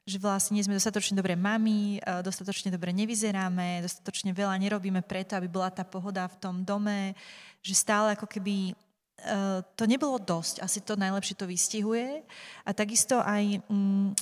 že 0.08 0.16
vlastne 0.16 0.56
nie 0.56 0.64
sme 0.64 0.80
dostatočne 0.80 1.20
dobré 1.20 1.36
mami, 1.36 2.00
e, 2.00 2.24
dostatočne 2.24 2.72
dobre 2.72 2.96
nevyzeráme, 2.96 3.84
dostatočne 3.84 4.32
veľa 4.32 4.56
nerobíme 4.56 5.04
preto, 5.04 5.36
aby 5.36 5.52
bola 5.52 5.68
tá 5.68 5.84
pohoda 5.84 6.24
v 6.32 6.40
tom 6.40 6.64
dome, 6.64 7.12
že 7.60 7.76
stále 7.76 8.16
ako 8.16 8.24
keby 8.24 8.72
Eh, 9.20 9.60
to 9.76 9.84
nebolo 9.84 10.16
dosť, 10.16 10.64
asi 10.64 10.80
to 10.80 10.96
najlepšie 10.96 11.36
to 11.36 11.44
vystihuje. 11.44 12.24
A 12.64 12.72
takisto 12.72 13.20
aj 13.20 13.60
mm, 13.68 14.16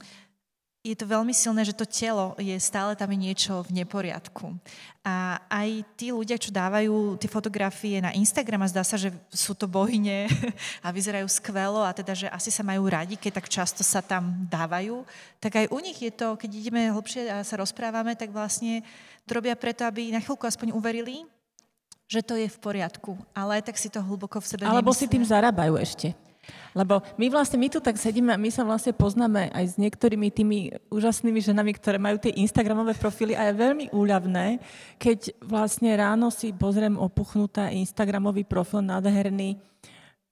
je 0.88 0.96
to 0.96 1.05
veľmi 1.05 1.37
silné, 1.37 1.61
že 1.68 1.77
to 1.77 1.85
telo 1.85 2.33
je 2.40 2.57
stále 2.57 2.96
tam 2.96 3.12
niečo 3.12 3.61
v 3.68 3.85
neporiadku. 3.85 4.57
A 5.05 5.40
aj 5.48 5.85
tí 5.96 6.09
ľudia, 6.09 6.40
čo 6.40 6.48
dávajú 6.48 7.20
tie 7.20 7.29
fotografie 7.29 8.01
na 8.01 8.12
Instagram 8.16 8.64
a 8.64 8.72
zdá 8.72 8.81
sa, 8.85 8.96
že 8.96 9.12
sú 9.29 9.53
to 9.53 9.68
bohyne 9.68 10.29
a 10.85 10.88
vyzerajú 10.88 11.29
skvelo 11.29 11.85
a 11.85 11.92
teda, 11.92 12.16
že 12.16 12.27
asi 12.33 12.48
sa 12.48 12.64
majú 12.64 12.88
radi, 12.88 13.20
keď 13.20 13.40
tak 13.40 13.53
často 13.53 13.85
sa 13.85 14.01
tam 14.01 14.48
dávajú, 14.48 15.05
tak 15.40 15.61
aj 15.61 15.66
u 15.68 15.79
nich 15.81 16.01
je 16.01 16.12
to, 16.12 16.37
keď 16.40 16.51
ideme 16.57 16.88
hlbšie 16.88 17.29
a 17.29 17.44
sa 17.44 17.61
rozprávame, 17.61 18.16
tak 18.16 18.33
vlastne 18.33 18.81
to 19.29 19.37
robia 19.37 19.57
preto, 19.57 19.85
aby 19.85 20.09
na 20.09 20.24
chvíľku 20.24 20.48
aspoň 20.48 20.72
uverili, 20.72 21.29
že 22.09 22.24
to 22.24 22.40
je 22.40 22.48
v 22.48 22.59
poriadku, 22.59 23.20
ale 23.37 23.61
tak 23.61 23.77
si 23.77 23.92
to 23.92 24.01
hlboko 24.01 24.40
v 24.40 24.48
sebe 24.48 24.64
Alebo 24.64 24.88
nemyslia. 24.88 25.01
si 25.05 25.12
tým 25.12 25.24
zarábajú 25.29 25.77
ešte. 25.77 26.09
Lebo 26.76 27.00
my 27.16 27.26
vlastne, 27.32 27.58
my 27.58 27.68
tu 27.72 27.80
tak 27.80 27.96
sedíme 27.96 28.34
a 28.34 28.40
my 28.40 28.50
sa 28.52 28.62
vlastne 28.62 28.94
poznáme 28.94 29.50
aj 29.50 29.64
s 29.64 29.74
niektorými 29.76 30.28
tými 30.30 30.58
úžasnými 30.92 31.40
ženami, 31.42 31.72
ktoré 31.74 31.96
majú 31.98 32.20
tie 32.22 32.37
Instagramové 32.38 32.94
profily 32.94 33.34
a 33.34 33.50
je 33.50 33.61
veľmi 33.61 33.87
úľavné, 33.90 34.62
keď 35.00 35.34
vlastne 35.42 35.92
ráno 35.96 36.28
si 36.30 36.54
pozriem 36.54 36.94
opuchnutá 36.96 37.72
Instagramový 37.72 38.44
profil 38.44 38.84
nádherný 38.84 39.58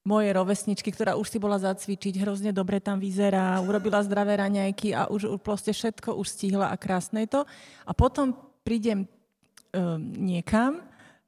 mojej 0.06 0.30
rovesničky, 0.38 0.94
ktorá 0.94 1.18
už 1.18 1.34
si 1.34 1.38
bola 1.42 1.58
zacvičiť, 1.58 2.22
hrozne 2.22 2.54
dobre 2.54 2.78
tam 2.78 3.02
vyzerá, 3.02 3.58
urobila 3.58 3.98
zdravé 4.06 4.38
raňajky 4.38 4.94
a 4.94 5.10
už 5.10 5.42
proste 5.42 5.74
všetko 5.74 6.14
už 6.14 6.30
stihla 6.30 6.70
a 6.70 6.78
krásne 6.78 7.26
je 7.26 7.34
to. 7.34 7.40
A 7.82 7.90
potom 7.90 8.38
prídem 8.62 9.02
um, 9.02 9.98
niekam 10.14 10.78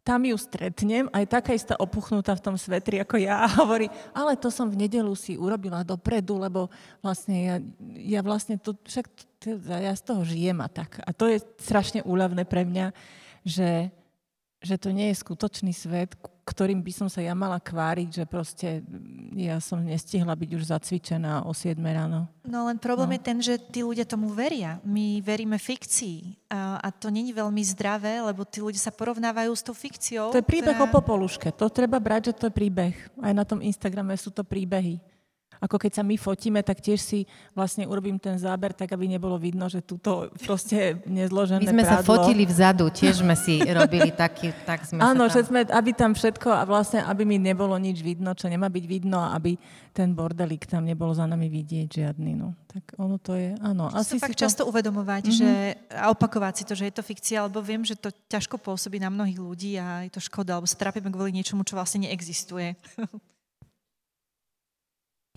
tam 0.09 0.25
ju 0.25 0.41
stretnem, 0.41 1.05
aj 1.13 1.29
taká 1.29 1.53
istá 1.53 1.77
opuchnutá 1.77 2.33
v 2.33 2.41
tom 2.41 2.57
svetri 2.57 2.97
ako 3.05 3.21
ja 3.21 3.45
a 3.45 3.53
hovorí, 3.61 3.93
ale 4.17 4.41
to 4.41 4.49
som 4.49 4.73
v 4.73 4.89
nedelu 4.89 5.13
si 5.13 5.37
urobila 5.37 5.85
dopredu, 5.85 6.41
lebo 6.41 6.73
vlastne 7.05 7.37
ja, 7.37 7.57
ja 7.93 8.21
vlastne 8.25 8.57
to, 8.57 8.73
však 8.89 9.05
ja 9.69 9.93
z 9.93 10.03
toho 10.09 10.25
žijem 10.25 10.65
a 10.65 10.69
tak. 10.73 11.05
A 11.05 11.13
to 11.13 11.29
je 11.29 11.45
strašne 11.61 12.01
úľavné 12.09 12.49
pre 12.49 12.65
mňa, 12.65 12.97
že 13.45 13.93
že 14.59 14.77
to 14.79 14.91
nie 14.91 15.11
je 15.11 15.23
skutočný 15.23 15.71
svet, 15.71 16.19
ktorým 16.49 16.81
by 16.81 16.93
som 16.97 17.09
sa 17.13 17.21
ja 17.21 17.37
mala 17.37 17.61
kváriť, 17.61 18.09
že 18.09 18.25
proste 18.25 18.81
ja 19.37 19.61
som 19.61 19.85
nestihla 19.85 20.33
byť 20.33 20.51
už 20.57 20.73
zacvičená 20.73 21.45
o 21.45 21.53
7 21.53 21.77
ráno. 21.77 22.25
No 22.49 22.65
len 22.65 22.81
problém 22.81 23.13
no. 23.13 23.15
je 23.15 23.23
ten, 23.23 23.39
že 23.45 23.55
tí 23.61 23.85
ľudia 23.85 24.09
tomu 24.09 24.33
veria. 24.33 24.81
My 24.81 25.21
veríme 25.21 25.61
fikcii 25.61 26.49
a, 26.49 26.81
a 26.81 26.89
to 26.89 27.13
není 27.13 27.37
veľmi 27.37 27.61
zdravé, 27.61 28.25
lebo 28.25 28.49
tí 28.49 28.65
ľudia 28.65 28.81
sa 28.81 28.93
porovnávajú 28.97 29.53
s 29.53 29.63
tou 29.63 29.77
fikciou. 29.77 30.33
To 30.33 30.41
je 30.41 30.49
príbeh 30.49 30.73
ktorá... 30.73 30.89
o 30.89 30.95
popoluške. 30.97 31.53
To 31.53 31.69
treba 31.69 32.01
brať, 32.01 32.33
že 32.33 32.35
to 32.41 32.45
je 32.49 32.57
príbeh. 32.57 32.97
Aj 33.21 33.37
na 33.37 33.45
tom 33.45 33.61
Instagrame 33.61 34.17
sú 34.17 34.33
to 34.33 34.41
príbehy 34.41 34.99
ako 35.59 35.77
keď 35.77 36.01
sa 36.01 36.03
my 36.07 36.15
fotíme, 36.15 36.61
tak 36.63 36.79
tiež 36.79 37.01
si 37.03 37.21
vlastne 37.55 37.87
urobím 37.87 38.19
ten 38.19 38.39
záber 38.39 38.71
tak, 38.75 38.95
aby 38.95 39.11
nebolo 39.11 39.39
vidno, 39.39 39.67
že 39.67 39.83
túto 39.83 40.31
proste 40.43 41.03
nezložené 41.07 41.63
My 41.67 41.71
sme 41.75 41.85
prádlo. 41.85 41.99
sa 41.99 42.07
fotili 42.07 42.45
vzadu, 42.47 42.91
tiež 42.91 43.23
sme 43.27 43.35
si 43.35 43.59
robili 43.63 44.15
taký, 44.15 44.55
tak 44.63 44.87
sme 44.87 45.03
Áno, 45.03 45.27
sa 45.27 45.31
tam... 45.31 45.35
že 45.35 45.41
sme, 45.51 45.61
aby 45.67 45.91
tam 45.95 46.13
všetko 46.15 46.49
a 46.51 46.63
vlastne, 46.63 47.03
aby 47.03 47.27
mi 47.27 47.37
nebolo 47.37 47.75
nič 47.77 48.01
vidno, 48.01 48.33
čo 48.39 48.47
nemá 48.47 48.71
byť 48.71 48.85
vidno 48.87 49.19
a 49.19 49.35
aby 49.35 49.59
ten 49.91 50.15
bordelík 50.15 50.71
tam 50.71 50.87
nebolo 50.87 51.11
za 51.11 51.27
nami 51.27 51.51
vidieť 51.51 51.89
žiadny. 51.91 52.39
No. 52.39 52.55
Tak 52.71 52.95
ono 53.01 53.19
to 53.19 53.35
je, 53.35 53.59
áno. 53.59 53.91
Asi 53.91 54.17
si 54.17 54.23
fakt 54.23 54.39
to... 54.39 54.47
často 54.47 54.63
uvedomovať 54.69 55.27
mm-hmm. 55.27 55.41
že, 55.43 55.51
a 55.91 56.15
opakovať 56.15 56.55
si 56.55 56.65
to, 56.69 56.75
že 56.79 56.85
je 56.87 56.95
to 56.95 57.03
fikcia, 57.03 57.43
lebo 57.51 57.59
viem, 57.59 57.83
že 57.83 57.99
to 57.99 58.15
ťažko 58.31 58.63
pôsobí 58.63 59.03
na 59.03 59.11
mnohých 59.11 59.41
ľudí 59.41 59.73
a 59.81 60.07
je 60.07 60.15
to 60.15 60.23
škoda, 60.23 60.55
alebo 60.55 60.71
sa 60.71 60.79
trápime 60.79 61.11
kvôli 61.11 61.35
niečomu, 61.35 61.67
čo 61.67 61.75
vlastne 61.75 62.07
neexistuje. 62.07 62.79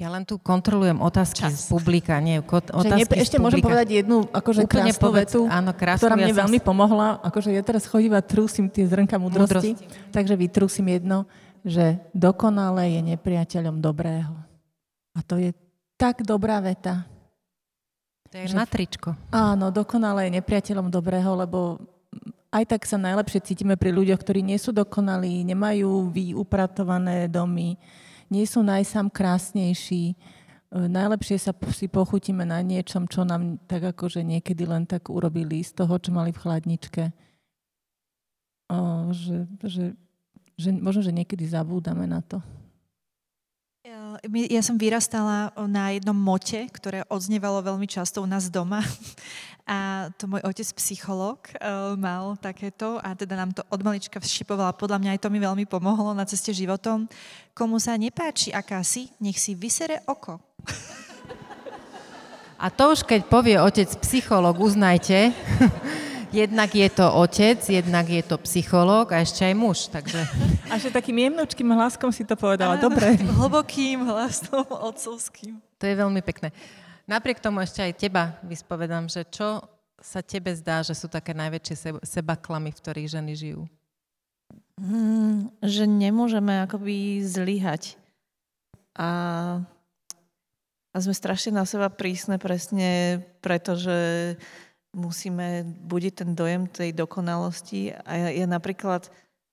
Ja 0.02 0.10
len 0.10 0.26
tu 0.26 0.42
kontrolujem 0.42 0.98
otázky 0.98 1.46
Čas. 1.46 1.70
z 1.70 1.78
publika. 1.78 2.18
Nie, 2.18 2.42
otázky 2.42 3.06
ne, 3.06 3.22
ešte 3.22 3.38
môžem 3.38 3.62
povedať 3.62 4.02
jednu 4.02 4.26
akože 4.34 4.66
Úplne 4.66 4.90
krásnu 4.90 4.98
povedz, 4.98 5.32
vetu, 5.38 5.42
áno, 5.46 5.72
krásnu, 5.78 6.02
ktorá 6.02 6.16
mne 6.18 6.34
ja 6.34 6.40
veľmi 6.42 6.58
som... 6.58 6.66
pomohla. 6.66 7.08
Akože 7.22 7.54
ja 7.54 7.62
teraz 7.62 7.86
chodím 7.86 8.18
a 8.18 8.26
trúsim 8.26 8.66
tie 8.66 8.90
zrnka 8.90 9.22
múdrosti, 9.22 9.78
múdrosti. 9.78 10.10
takže 10.10 10.34
vytrúsim 10.34 10.90
jedno, 10.90 11.30
že 11.62 12.02
dokonale 12.18 12.98
je 12.98 13.14
nepriateľom 13.14 13.78
dobrého. 13.78 14.34
A 15.14 15.22
to 15.22 15.38
je 15.38 15.54
tak 16.02 16.26
dobrá 16.26 16.58
veta. 16.66 17.06
To 18.34 18.42
je 18.42 18.50
že, 18.50 18.58
na 18.58 18.66
tričko. 18.66 19.14
Áno, 19.30 19.70
dokonale 19.70 20.26
je 20.26 20.42
nepriateľom 20.42 20.90
dobrého, 20.90 21.30
lebo 21.38 21.78
aj 22.50 22.74
tak 22.74 22.90
sa 22.90 22.98
najlepšie 22.98 23.54
cítime 23.54 23.78
pri 23.78 23.94
ľuďoch, 23.94 24.18
ktorí 24.18 24.42
nie 24.42 24.58
sú 24.58 24.74
dokonalí, 24.74 25.46
nemajú 25.46 26.10
vyupratované 26.10 27.30
domy, 27.30 27.78
nie 28.32 28.48
sú 28.48 28.64
najsám 28.64 29.12
krásnejší. 29.12 30.04
E, 30.12 30.16
najlepšie 30.72 31.38
sa 31.38 31.52
si 31.76 31.92
pochutíme 31.92 32.48
na 32.48 32.64
niečom, 32.64 33.06
čo 33.06 33.28
nám 33.28 33.60
tak 33.68 33.92
akože 33.92 34.24
niekedy 34.24 34.64
len 34.64 34.88
tak 34.88 35.12
urobili 35.12 35.60
z 35.62 35.76
toho, 35.76 36.00
čo 36.00 36.16
mali 36.16 36.32
v 36.32 36.42
chladničke. 36.42 37.04
O, 38.72 39.12
že, 39.12 39.52
že, 39.68 39.86
že 40.56 40.70
možno, 40.72 41.04
že 41.04 41.12
niekedy 41.12 41.44
zabúdame 41.44 42.08
na 42.08 42.24
to. 42.24 42.40
Ja 44.32 44.62
som 44.62 44.78
vyrastala 44.78 45.50
na 45.66 45.96
jednom 45.96 46.14
mote, 46.14 46.70
ktoré 46.70 47.02
odznievalo 47.10 47.64
veľmi 47.66 47.90
často 47.90 48.22
u 48.22 48.28
nás 48.30 48.52
doma. 48.54 48.86
A 49.72 50.12
to 50.20 50.28
môj 50.28 50.44
otec, 50.44 50.68
psychológ, 50.76 51.48
eh, 51.56 51.64
mal 51.96 52.36
takéto 52.36 53.00
a 53.00 53.16
teda 53.16 53.40
nám 53.40 53.56
to 53.56 53.64
od 53.72 53.80
malička 53.80 54.20
všipovala. 54.20 54.76
Podľa 54.76 55.00
mňa 55.00 55.10
aj 55.16 55.22
to 55.24 55.32
mi 55.32 55.40
veľmi 55.40 55.64
pomohlo 55.64 56.12
na 56.12 56.28
ceste 56.28 56.52
životom. 56.52 57.08
Komu 57.56 57.80
sa 57.80 57.96
nepáči 57.96 58.52
aká 58.52 58.84
si, 58.84 59.08
nech 59.24 59.40
si 59.40 59.56
vysere 59.56 60.04
oko. 60.12 60.44
A 62.62 62.68
to 62.68 62.92
už 62.92 63.08
keď 63.08 63.32
povie 63.32 63.56
otec 63.56 63.88
psychológ, 64.04 64.60
uznajte, 64.60 65.32
Jednak 66.32 66.72
je 66.72 66.88
to 66.88 67.04
otec, 67.12 67.60
jednak 67.68 68.08
je 68.08 68.24
to 68.24 68.40
psychológ 68.48 69.12
a 69.12 69.20
ešte 69.20 69.44
aj 69.44 69.52
muž, 69.52 69.92
takže... 69.92 70.24
A 70.72 70.80
že 70.80 70.88
takým 70.88 71.20
jemnočkým 71.28 71.68
hlaskom 71.76 72.08
si 72.08 72.24
to 72.24 72.40
povedala, 72.40 72.80
dobre. 72.80 73.20
Hlbokým 73.20 74.08
hlasom, 74.08 74.64
otcovským. 74.96 75.60
To 75.60 75.84
je 75.84 75.92
veľmi 75.92 76.24
pekné. 76.24 76.56
Napriek 77.10 77.42
tomu 77.42 77.62
ešte 77.62 77.82
aj 77.82 77.94
teba 77.98 78.24
vyspovedám, 78.46 79.10
že 79.10 79.26
čo 79.28 79.66
sa 80.02 80.26
tebe 80.26 80.50
zdá, 80.58 80.82
že 80.82 80.98
sú 80.98 81.06
také 81.06 81.38
najväčšie 81.38 82.02
seba 82.02 82.34
klamy, 82.34 82.74
v 82.74 82.80
ktorých 82.82 83.14
ženy 83.14 83.34
žijú? 83.38 83.62
Hmm, 84.82 85.54
že 85.62 85.86
nemôžeme 85.86 86.66
akoby 86.66 87.22
zlyhať. 87.22 88.02
A, 88.98 89.10
a 90.92 90.98
sme 90.98 91.14
strašne 91.14 91.54
na 91.54 91.70
seba 91.70 91.94
prísne 91.94 92.42
presne, 92.42 93.22
pretože 93.46 94.36
musíme 94.92 95.64
budiť 95.88 96.14
ten 96.26 96.32
dojem 96.34 96.66
tej 96.68 96.92
dokonalosti. 96.98 97.94
A 97.94 98.12
ja, 98.18 98.30
ja 98.44 98.48
napríklad 98.50 99.08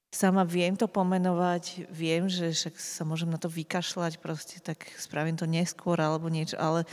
sama 0.08 0.42
viem 0.42 0.74
to 0.74 0.88
pomenovať, 0.88 1.92
viem, 1.92 2.26
že 2.26 2.50
však 2.50 2.74
sa 2.80 3.04
môžem 3.04 3.28
na 3.28 3.36
to 3.36 3.52
vykašľať, 3.52 4.18
proste 4.18 4.56
tak 4.64 4.80
spravím 4.96 5.36
to 5.36 5.44
neskôr 5.44 6.00
alebo 6.00 6.32
niečo, 6.32 6.56
ale 6.56 6.88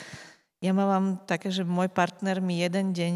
ja 0.65 0.73
mám 0.73 1.21
také, 1.29 1.53
že 1.53 1.61
môj 1.61 1.93
partner 1.93 2.41
mi 2.41 2.57
jeden 2.57 2.97
deň 2.97 3.13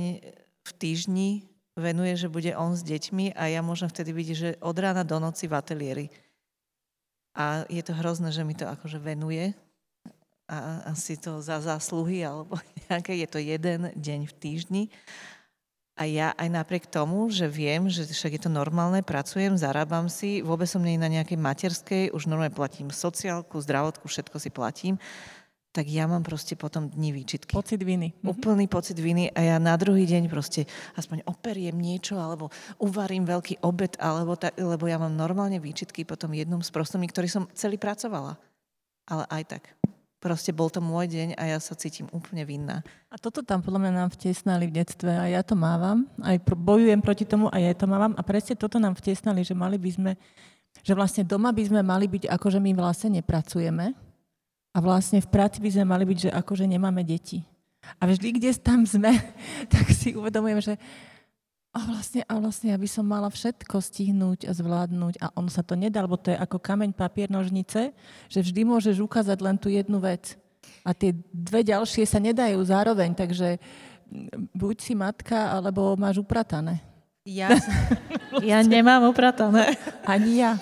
v 0.62 0.72
týždni 0.78 1.50
venuje, 1.74 2.14
že 2.14 2.30
bude 2.30 2.54
on 2.54 2.78
s 2.78 2.86
deťmi 2.86 3.34
a 3.34 3.50
ja 3.50 3.66
môžem 3.66 3.90
vtedy 3.90 4.14
vidieť, 4.14 4.38
že 4.38 4.50
od 4.62 4.78
rána 4.78 5.02
do 5.02 5.18
noci 5.18 5.50
v 5.50 5.58
ateliéri. 5.58 6.06
A 7.34 7.66
je 7.72 7.82
to 7.82 7.96
hrozné, 7.98 8.30
že 8.30 8.46
mi 8.46 8.54
to 8.54 8.68
akože 8.68 9.00
venuje 9.02 9.56
a 10.50 10.90
asi 10.94 11.16
to 11.16 11.42
za 11.42 11.62
zásluhy 11.62 12.22
alebo 12.22 12.60
nejaké, 12.90 13.18
je 13.18 13.28
to 13.30 13.40
jeden 13.42 13.90
deň 13.96 14.20
v 14.30 14.34
týždni. 14.38 14.84
A 16.00 16.08
ja 16.08 16.32
aj 16.40 16.48
napriek 16.48 16.88
tomu, 16.88 17.28
že 17.28 17.44
viem, 17.52 17.92
že 17.92 18.08
však 18.08 18.40
je 18.40 18.42
to 18.48 18.52
normálne, 18.52 19.04
pracujem, 19.04 19.60
zarábam 19.60 20.08
si, 20.08 20.40
vôbec 20.40 20.64
som 20.64 20.80
nie 20.80 20.96
na 20.96 21.12
nejakej 21.12 21.36
materskej, 21.36 22.04
už 22.16 22.24
normálne 22.24 22.56
platím 22.56 22.88
sociálku, 22.88 23.60
zdravotku, 23.60 24.08
všetko 24.08 24.40
si 24.40 24.48
platím, 24.48 24.96
tak 25.70 25.86
ja 25.86 26.10
mám 26.10 26.26
proste 26.26 26.58
potom 26.58 26.90
dní 26.90 27.14
výčitky. 27.14 27.54
Pocit 27.54 27.82
viny. 27.86 28.18
Mhm. 28.20 28.26
Úplný 28.26 28.66
pocit 28.66 28.98
viny 28.98 29.30
a 29.30 29.56
ja 29.56 29.56
na 29.62 29.78
druhý 29.78 30.10
deň 30.10 30.26
proste 30.26 30.66
aspoň 30.98 31.22
operiem 31.30 31.78
niečo, 31.78 32.18
alebo 32.18 32.50
uvarím 32.82 33.30
veľký 33.30 33.62
obed, 33.62 33.94
alebo 34.02 34.34
tak, 34.34 34.58
lebo 34.58 34.90
ja 34.90 34.98
mám 34.98 35.14
normálne 35.14 35.62
výčitky 35.62 36.04
potom 36.10 36.34
jednom 36.34 36.66
z 36.66 36.74
prostormi, 36.74 37.06
ktorý 37.06 37.30
som 37.30 37.44
celý 37.54 37.78
pracovala. 37.78 38.42
Ale 39.10 39.26
aj 39.30 39.44
tak. 39.46 39.64
Proste 40.20 40.52
bol 40.52 40.68
to 40.68 40.84
môj 40.84 41.08
deň 41.08 41.40
a 41.40 41.56
ja 41.56 41.58
sa 41.64 41.80
cítim 41.80 42.12
úplne 42.12 42.44
vinná. 42.44 42.84
A 43.08 43.16
toto 43.16 43.40
tam 43.40 43.64
podľa 43.64 43.88
mňa 43.88 43.94
nám 44.04 44.10
vtesnali 44.12 44.68
v 44.68 44.84
detstve 44.84 45.16
a 45.16 45.32
ja 45.32 45.40
to 45.48 45.56
mávam. 45.56 46.12
Aj 46.20 46.36
bojujem 46.44 47.00
proti 47.00 47.24
tomu 47.24 47.48
a 47.48 47.56
ja 47.56 47.72
to 47.72 47.88
mávam. 47.88 48.12
A 48.20 48.22
presne 48.26 48.60
toto 48.60 48.84
nám 48.84 49.00
vtesnali, 49.00 49.48
že 49.48 49.56
mali 49.56 49.80
by 49.80 49.90
sme, 49.96 50.12
že 50.84 50.92
vlastne 50.92 51.24
doma 51.24 51.56
by 51.56 51.64
sme 51.72 51.80
mali 51.80 52.12
byť 52.12 52.28
ako, 52.28 52.52
že 52.52 52.60
my 52.60 52.76
vlastne 52.76 53.16
nepracujeme. 53.16 54.09
A 54.74 54.78
vlastne 54.80 55.20
v 55.20 55.32
práci 55.32 55.58
by 55.60 55.70
sme 55.74 55.86
mali 55.90 56.06
byť, 56.06 56.30
že 56.30 56.30
akože 56.30 56.66
nemáme 56.70 57.02
deti. 57.02 57.42
A 57.98 58.06
vždy, 58.06 58.38
kde 58.38 58.50
tam 58.60 58.86
sme, 58.86 59.16
tak 59.74 59.90
si 59.90 60.14
uvedomujem, 60.14 60.60
že 60.62 60.74
a 61.70 61.86
vlastne, 61.86 62.26
a 62.26 62.34
vlastne, 62.42 62.74
aby 62.74 62.90
som 62.90 63.06
mala 63.06 63.30
všetko 63.30 63.78
stihnúť 63.78 64.50
a 64.50 64.58
zvládnuť 64.58 65.22
a 65.22 65.30
ono 65.38 65.54
sa 65.54 65.62
to 65.62 65.78
nedá, 65.78 66.02
lebo 66.02 66.18
to 66.18 66.34
je 66.34 66.38
ako 66.42 66.58
kameň, 66.58 66.98
papier, 66.98 67.30
nožnice, 67.30 67.94
že 68.26 68.40
vždy 68.42 68.66
môžeš 68.66 68.98
ukázať 68.98 69.38
len 69.38 69.54
tú 69.54 69.70
jednu 69.70 70.02
vec. 70.02 70.34
A 70.82 70.98
tie 70.98 71.14
dve 71.30 71.62
ďalšie 71.62 72.10
sa 72.10 72.18
nedajú 72.18 72.58
zároveň, 72.66 73.14
takže 73.14 73.62
buď 74.58 74.76
si 74.82 74.98
matka, 74.98 75.54
alebo 75.54 75.94
máš 75.94 76.18
upratané. 76.18 76.82
Ja, 77.22 77.54
ja 78.42 78.66
nemám 78.66 79.06
upratané. 79.06 79.78
Ani 80.10 80.42
ja. 80.42 80.58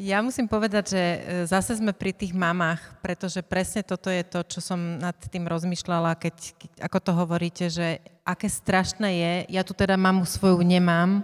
Ja 0.00 0.24
musím 0.24 0.48
povedať, 0.48 0.96
že 0.96 1.02
e, 1.04 1.18
zase 1.44 1.76
sme 1.76 1.92
pri 1.92 2.16
tých 2.16 2.32
mamách, 2.32 2.80
pretože 3.04 3.44
presne 3.44 3.84
toto 3.84 4.08
je 4.08 4.24
to, 4.24 4.40
čo 4.48 4.64
som 4.64 4.80
nad 4.96 5.12
tým 5.28 5.44
rozmýšľala, 5.44 6.16
keď, 6.16 6.32
ako 6.80 6.98
to 6.98 7.12
hovoríte, 7.12 7.64
že 7.68 8.00
aké 8.24 8.48
strašné 8.48 9.08
je, 9.12 9.32
ja 9.52 9.60
tu 9.60 9.76
teda 9.76 10.00
mamu 10.00 10.24
svoju 10.24 10.64
nemám, 10.64 11.20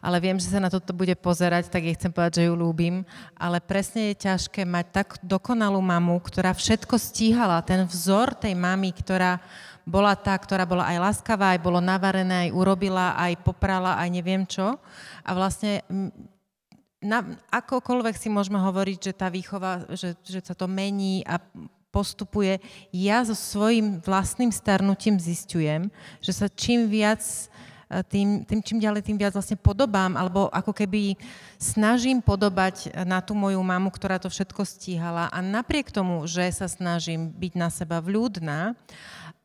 ale 0.00 0.24
viem, 0.24 0.40
že 0.40 0.48
sa 0.48 0.56
na 0.56 0.72
toto 0.72 0.96
bude 0.96 1.12
pozerať, 1.20 1.68
tak 1.68 1.84
jej 1.84 1.92
chcem 2.00 2.08
povedať, 2.08 2.40
že 2.40 2.46
ju 2.48 2.56
ľúbim, 2.56 3.04
ale 3.36 3.60
presne 3.60 4.14
je 4.14 4.24
ťažké 4.24 4.64
mať 4.64 4.86
tak 4.88 5.08
dokonalú 5.20 5.82
mamu, 5.84 6.16
ktorá 6.24 6.56
všetko 6.56 6.96
stíhala, 6.96 7.60
ten 7.60 7.84
vzor 7.84 8.32
tej 8.32 8.56
mamy, 8.56 8.88
ktorá 8.94 9.36
bola 9.84 10.16
tá, 10.16 10.32
ktorá 10.32 10.64
bola 10.64 10.88
aj 10.88 10.96
láskavá, 11.12 11.52
aj 11.52 11.60
bolo 11.60 11.80
navarené, 11.80 12.48
aj 12.48 12.56
urobila, 12.56 13.16
aj 13.20 13.40
poprala, 13.44 14.00
aj 14.00 14.08
neviem 14.08 14.44
čo. 14.48 14.76
A 15.24 15.30
vlastne 15.32 15.80
na, 16.98 17.38
akokoľvek 17.54 18.14
si 18.18 18.28
môžeme 18.30 18.58
hovoriť, 18.58 18.98
že 19.10 19.12
tá 19.14 19.30
výchova, 19.30 19.86
že, 19.94 20.18
že 20.26 20.42
sa 20.42 20.54
to 20.54 20.66
mení 20.66 21.22
a 21.22 21.38
postupuje, 21.88 22.60
ja 22.92 23.24
so 23.24 23.32
svojím 23.32 24.02
vlastným 24.04 24.52
starnutím 24.52 25.16
zistujem, 25.16 25.88
že 26.20 26.32
sa 26.36 26.46
čím 26.50 26.90
viac 26.90 27.22
e, 27.24 28.04
tým, 28.04 28.44
tým 28.44 28.60
čím 28.60 28.78
ďalej, 28.82 29.08
tým 29.08 29.16
viac 29.16 29.32
vlastne 29.32 29.56
podobám, 29.56 30.18
alebo 30.18 30.52
ako 30.52 30.74
keby 30.74 31.16
snažím 31.56 32.20
podobať 32.20 32.92
na 33.08 33.24
tú 33.24 33.32
moju 33.32 33.62
mamu, 33.62 33.88
ktorá 33.88 34.20
to 34.20 34.28
všetko 34.28 34.68
stíhala. 34.68 35.32
A 35.32 35.38
napriek 35.40 35.88
tomu, 35.88 36.28
že 36.28 36.44
sa 36.52 36.68
snažím 36.68 37.32
byť 37.32 37.52
na 37.56 37.68
seba 37.72 38.04
vľúdna, 38.04 38.76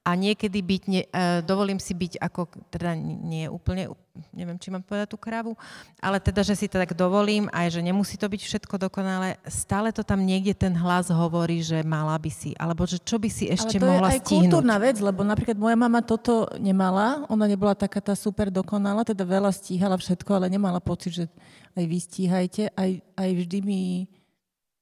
a 0.04 0.20
niekedy 0.20 0.60
byť, 0.60 0.84
ne, 0.92 1.02
uh, 1.08 1.40
dovolím 1.40 1.80
si 1.80 1.96
byť 1.96 2.20
ako, 2.20 2.52
teda 2.68 2.92
nie 3.00 3.48
úplne, 3.48 3.88
neviem, 4.36 4.60
či 4.60 4.68
mám 4.68 4.84
povedať 4.84 5.16
tú 5.16 5.18
kravu, 5.18 5.56
ale 6.04 6.20
teda, 6.20 6.44
že 6.44 6.60
si 6.60 6.68
to 6.68 6.76
tak 6.76 6.92
dovolím, 6.92 7.48
aj 7.56 7.80
že 7.80 7.82
nemusí 7.82 8.20
to 8.20 8.28
byť 8.28 8.42
všetko 8.44 8.76
dokonale, 8.84 9.40
stále 9.48 9.96
to 9.96 10.04
tam 10.04 10.28
niekde 10.28 10.52
ten 10.60 10.76
hlas 10.76 11.08
hovorí, 11.08 11.64
že 11.64 11.88
mala 11.88 12.20
by 12.20 12.28
si, 12.28 12.52
alebo 12.60 12.84
že 12.84 13.00
čo 13.00 13.16
by 13.16 13.32
si 13.32 13.48
ešte 13.48 13.80
ale 13.80 13.84
to 13.84 13.88
mohla 13.88 14.10
je 14.12 14.12
aj 14.12 14.20
stihnúť. 14.28 14.32
kultúrna 14.44 14.76
vec, 14.76 14.98
lebo 15.00 15.22
napríklad 15.24 15.56
moja 15.56 15.78
mama 15.80 16.04
toto 16.04 16.52
nemala, 16.60 17.24
ona 17.32 17.48
nebola 17.48 17.72
taká 17.72 18.04
tá 18.04 18.14
super 18.14 18.52
dokonalá, 18.52 19.08
teda 19.08 19.24
veľa 19.24 19.56
stíhala 19.56 19.96
všetko, 19.96 20.30
ale 20.36 20.52
nemala 20.52 20.84
pocit, 20.84 21.24
že 21.24 21.26
aj 21.80 21.86
vy 21.88 21.98
stíhajte, 22.04 22.64
aj, 22.76 22.92
aj 23.16 23.30
vždy 23.40 23.60
mi... 23.64 23.82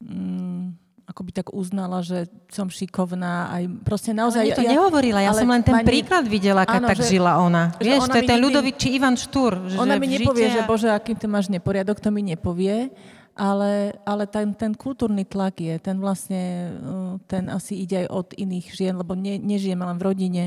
Mm, 0.02 0.82
ako 1.12 1.28
by 1.28 1.32
tak 1.44 1.48
uznala, 1.52 2.00
že 2.00 2.32
som 2.48 2.72
šikovná, 2.72 3.52
aj 3.52 3.64
proste 3.84 4.16
naozaj... 4.16 4.48
Ale 4.48 4.56
to 4.56 4.64
ja, 4.64 4.72
nehovorila, 4.80 5.20
ja 5.20 5.36
som 5.36 5.52
len 5.52 5.60
ten 5.60 5.76
pani, 5.76 5.88
príklad 5.92 6.24
videla, 6.24 6.64
keď 6.64 6.80
áno, 6.80 6.88
tak 6.88 7.00
že, 7.04 7.20
žila 7.20 7.44
ona. 7.44 7.76
Vieš, 7.76 8.08
ona 8.08 8.14
to 8.16 8.18
je 8.18 8.30
ten 8.32 8.40
Ľudovít 8.40 8.76
či 8.80 8.88
Ivan 8.96 9.20
Štúr. 9.20 9.60
Ona 9.76 10.00
mi 10.00 10.08
nepovie, 10.08 10.48
a... 10.48 10.54
že 10.56 10.62
bože, 10.64 10.88
aký 10.88 11.20
ty 11.20 11.28
máš 11.28 11.52
neporiadok, 11.52 12.00
to 12.00 12.10
mi 12.16 12.24
nepovie, 12.24 12.96
ale, 13.36 13.96
ale 14.08 14.24
ten, 14.28 14.56
ten 14.56 14.72
kultúrny 14.72 15.28
tlak 15.28 15.60
je, 15.60 15.76
ten 15.84 16.00
vlastne, 16.00 16.72
uh, 16.80 17.16
ten 17.28 17.52
asi 17.52 17.84
ide 17.84 18.04
aj 18.04 18.08
od 18.08 18.28
iných 18.36 18.68
žien, 18.72 18.96
lebo 18.96 19.16
ne, 19.16 19.36
nežijeme 19.36 19.84
len 19.84 20.00
v 20.00 20.08
rodine, 20.08 20.44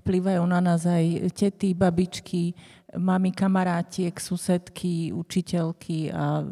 vplývajú 0.00 0.42
na 0.48 0.60
nás 0.64 0.88
aj 0.88 1.32
tety, 1.36 1.76
babičky, 1.76 2.56
mami 2.96 3.32
kamarátiek, 3.32 4.16
susedky, 4.16 5.12
učiteľky 5.12 6.12
a 6.12 6.48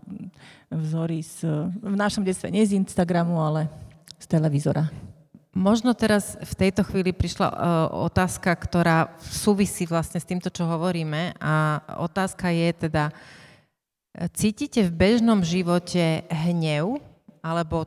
vzory 0.75 1.23
z, 1.23 1.47
v 1.79 1.97
našom 1.97 2.27
detstve 2.27 2.51
nie 2.51 2.67
z 2.67 2.75
Instagramu, 2.75 3.39
ale 3.39 3.71
z 4.19 4.27
televízora. 4.27 4.91
Možno 5.55 5.95
teraz 5.95 6.35
v 6.43 6.55
tejto 6.67 6.83
chvíli 6.83 7.15
prišla 7.15 7.47
uh, 7.47 7.57
otázka, 8.11 8.51
ktorá 8.59 9.15
súvisí 9.23 9.87
vlastne 9.87 10.19
s 10.19 10.27
týmto, 10.27 10.51
čo 10.51 10.67
hovoríme 10.67 11.39
a 11.39 11.79
otázka 12.03 12.51
je 12.51 12.91
teda, 12.91 13.15
cítite 14.35 14.87
v 14.87 14.95
bežnom 14.95 15.43
živote 15.43 16.27
hnev 16.31 16.99
alebo 17.43 17.87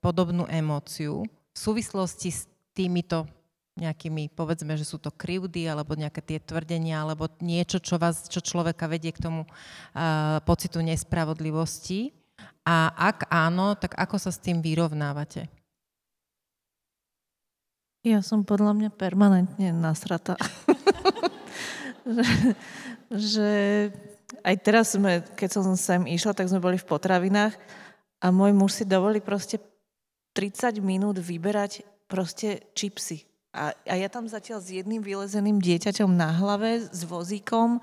podobnú 0.00 0.48
emóciu 0.48 1.24
v 1.24 1.56
súvislosti 1.56 2.32
s 2.32 2.48
týmito 2.76 3.28
nejakými, 3.74 4.30
povedzme, 4.30 4.78
že 4.78 4.86
sú 4.86 5.02
to 5.02 5.10
krivdy, 5.10 5.66
alebo 5.66 5.98
nejaké 5.98 6.22
tie 6.22 6.38
tvrdenia, 6.38 7.02
alebo 7.02 7.26
niečo, 7.42 7.82
čo, 7.82 7.98
vás, 7.98 8.30
čo 8.30 8.38
človeka 8.38 8.86
vedie 8.86 9.10
k 9.10 9.22
tomu 9.22 9.42
uh, 9.42 10.38
pocitu 10.46 10.78
nespravodlivosti. 10.78 12.14
A 12.62 12.94
ak 12.94 13.26
áno, 13.28 13.74
tak 13.74 13.98
ako 13.98 14.16
sa 14.16 14.30
s 14.30 14.38
tým 14.38 14.62
vyrovnávate? 14.62 15.50
Ja 18.06 18.22
som 18.22 18.46
podľa 18.46 18.78
mňa 18.78 18.90
permanentne 18.94 19.74
nasrata. 19.74 20.38
že, 22.14 22.26
že 23.10 23.50
aj 24.44 24.56
teraz 24.62 24.94
sme, 24.94 25.24
keď 25.34 25.50
som 25.50 25.64
sem 25.74 26.04
išla, 26.06 26.36
tak 26.36 26.46
sme 26.46 26.62
boli 26.62 26.78
v 26.78 26.86
potravinách 26.86 27.56
a 28.22 28.26
môj 28.30 28.54
muž 28.54 28.76
si 28.76 28.84
dovolí 28.86 29.18
proste 29.24 29.58
30 30.36 30.78
minút 30.84 31.16
vyberať 31.18 31.82
proste 32.06 32.60
čipsy 32.76 33.33
a, 33.54 33.70
a 33.70 33.94
ja 33.94 34.10
tam 34.10 34.26
zatiaľ 34.26 34.58
s 34.58 34.74
jedným 34.74 34.98
vylezeným 34.98 35.62
dieťaťom 35.62 36.10
na 36.10 36.34
hlave, 36.34 36.82
s 36.90 37.06
vozíkom, 37.06 37.78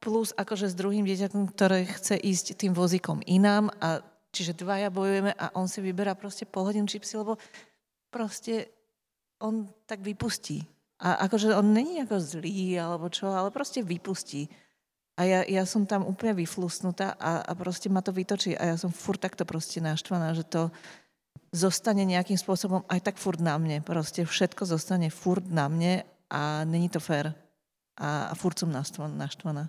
plus 0.00 0.32
akože 0.32 0.72
s 0.72 0.74
druhým 0.74 1.04
dieťaťom, 1.04 1.44
ktoré 1.52 1.84
chce 1.84 2.16
ísť 2.16 2.56
tým 2.56 2.72
vozíkom 2.72 3.20
inám. 3.28 3.68
A, 3.84 4.00
čiže 4.32 4.56
dvaja 4.56 4.88
bojujeme 4.88 5.36
a 5.36 5.52
on 5.52 5.68
si 5.68 5.84
vyberá 5.84 6.16
proste 6.16 6.48
pol 6.48 6.72
hodinu 6.72 6.88
čipsy, 6.88 7.20
lebo 7.20 7.36
proste 8.08 8.72
on 9.44 9.68
tak 9.84 10.00
vypustí. 10.00 10.64
A 11.00 11.28
akože 11.28 11.52
on 11.56 11.72
není 11.72 12.00
ako 12.00 12.16
zlý 12.20 12.76
alebo 12.80 13.12
čo, 13.12 13.28
ale 13.28 13.52
proste 13.52 13.84
vypustí. 13.84 14.48
A 15.20 15.28
ja, 15.28 15.40
ja 15.44 15.68
som 15.68 15.84
tam 15.84 16.08
úplne 16.08 16.32
vyflusnutá 16.32 17.12
a, 17.20 17.44
a 17.44 17.52
proste 17.52 17.92
ma 17.92 18.00
to 18.00 18.08
vytočí. 18.08 18.56
A 18.56 18.72
ja 18.72 18.76
som 18.80 18.88
furt 18.88 19.20
takto 19.20 19.44
proste 19.44 19.84
naštvaná, 19.84 20.32
že 20.32 20.48
to, 20.48 20.72
zostane 21.50 22.06
nejakým 22.06 22.38
spôsobom 22.38 22.86
aj 22.86 23.10
tak 23.10 23.16
furt 23.18 23.42
na 23.42 23.58
mne. 23.58 23.82
Proste 23.82 24.22
všetko 24.22 24.66
zostane 24.66 25.10
furt 25.10 25.46
na 25.50 25.66
mne 25.66 26.06
a 26.30 26.62
není 26.62 26.86
to 26.86 27.02
fér. 27.02 27.34
A, 27.98 28.30
a 28.30 28.34
furt 28.38 28.56
som 28.56 28.70
naštvaná. 28.70 29.68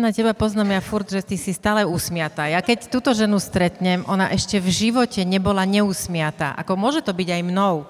na 0.00 0.10
teba 0.14 0.32
poznám 0.32 0.78
ja 0.78 0.82
furt, 0.82 1.08
že 1.10 1.22
ty 1.22 1.36
si 1.36 1.52
stále 1.52 1.82
usmiatá. 1.82 2.48
Ja 2.48 2.62
keď 2.64 2.88
túto 2.88 3.10
ženu 3.12 3.38
stretnem, 3.42 4.06
ona 4.08 4.30
ešte 4.32 4.58
v 4.58 4.70
živote 4.70 5.20
nebola 5.26 5.68
neusmiatá. 5.68 6.56
Ako 6.58 6.78
môže 6.78 7.04
to 7.04 7.12
byť 7.12 7.28
aj 7.38 7.42
mnou. 7.44 7.84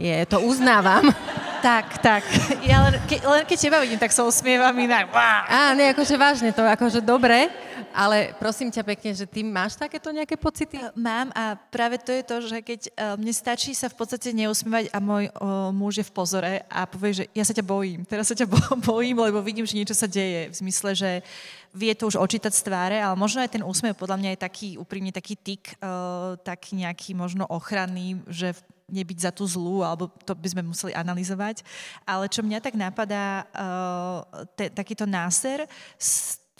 Je, 0.00 0.14
to 0.26 0.40
uznávam. 0.40 1.12
Tak, 1.60 2.00
tak. 2.00 2.24
Ja 2.64 2.88
len, 2.88 2.96
ke, 3.04 3.20
len 3.20 3.44
keď 3.44 3.58
teba 3.60 3.84
vidím, 3.84 4.00
tak 4.00 4.16
sa 4.16 4.24
usmievam 4.24 4.72
inak. 4.80 5.12
Á, 5.12 5.76
nie, 5.76 5.92
akože 5.92 6.16
vážne, 6.16 6.56
to 6.56 6.64
akože 6.64 7.04
dobre, 7.04 7.52
ale 7.90 8.32
prosím 8.38 8.70
ťa 8.70 8.86
pekne, 8.86 9.10
že 9.14 9.26
ty 9.26 9.42
máš 9.42 9.74
takéto 9.74 10.14
nejaké 10.14 10.38
pocity? 10.38 10.78
Mám 10.94 11.34
a 11.34 11.58
práve 11.58 11.98
to 11.98 12.14
je 12.14 12.22
to, 12.22 12.36
že 12.46 12.58
keď 12.62 12.80
uh, 12.86 13.14
mne 13.18 13.34
stačí 13.34 13.74
sa 13.74 13.90
v 13.90 13.98
podstate 13.98 14.30
neusmievať 14.30 14.94
a 14.94 14.98
môj 15.02 15.30
uh, 15.30 15.74
muž 15.74 16.02
je 16.02 16.06
v 16.06 16.14
pozore 16.14 16.52
a 16.70 16.86
povie, 16.86 17.22
že 17.22 17.24
ja 17.34 17.42
sa 17.42 17.54
ťa 17.54 17.66
bojím, 17.66 18.06
teraz 18.06 18.30
sa 18.30 18.38
ťa 18.38 18.46
bojím, 18.90 19.18
lebo 19.18 19.42
vidím, 19.42 19.66
že 19.66 19.78
niečo 19.78 19.94
sa 19.94 20.06
deje. 20.06 20.54
V 20.54 20.58
zmysle, 20.62 20.90
že 20.94 21.10
vie 21.74 21.92
to 21.94 22.10
už 22.10 22.18
očítať 22.18 22.54
z 22.54 22.62
tváre, 22.66 22.98
ale 22.98 23.14
možno 23.18 23.42
aj 23.42 23.54
ten 23.58 23.66
úsmev 23.66 23.98
podľa 23.98 24.18
mňa 24.18 24.30
je 24.34 24.44
taký 24.46 24.68
úprimne 24.78 25.10
taký 25.10 25.34
tik, 25.34 25.74
uh, 25.82 26.38
taký 26.40 26.78
nejaký 26.78 27.14
možno 27.14 27.46
ochranný, 27.50 28.22
že 28.30 28.54
nebyť 28.90 29.18
za 29.22 29.30
tú 29.30 29.46
zlú, 29.46 29.86
alebo 29.86 30.10
to 30.26 30.34
by 30.34 30.48
sme 30.50 30.66
museli 30.66 30.90
analyzovať. 30.92 31.62
Ale 32.02 32.26
čo 32.26 32.42
mňa 32.42 32.58
tak 32.58 32.74
napadá, 32.74 33.46
uh, 33.54 34.44
te, 34.58 34.66
takýto 34.66 35.06
náser 35.06 35.70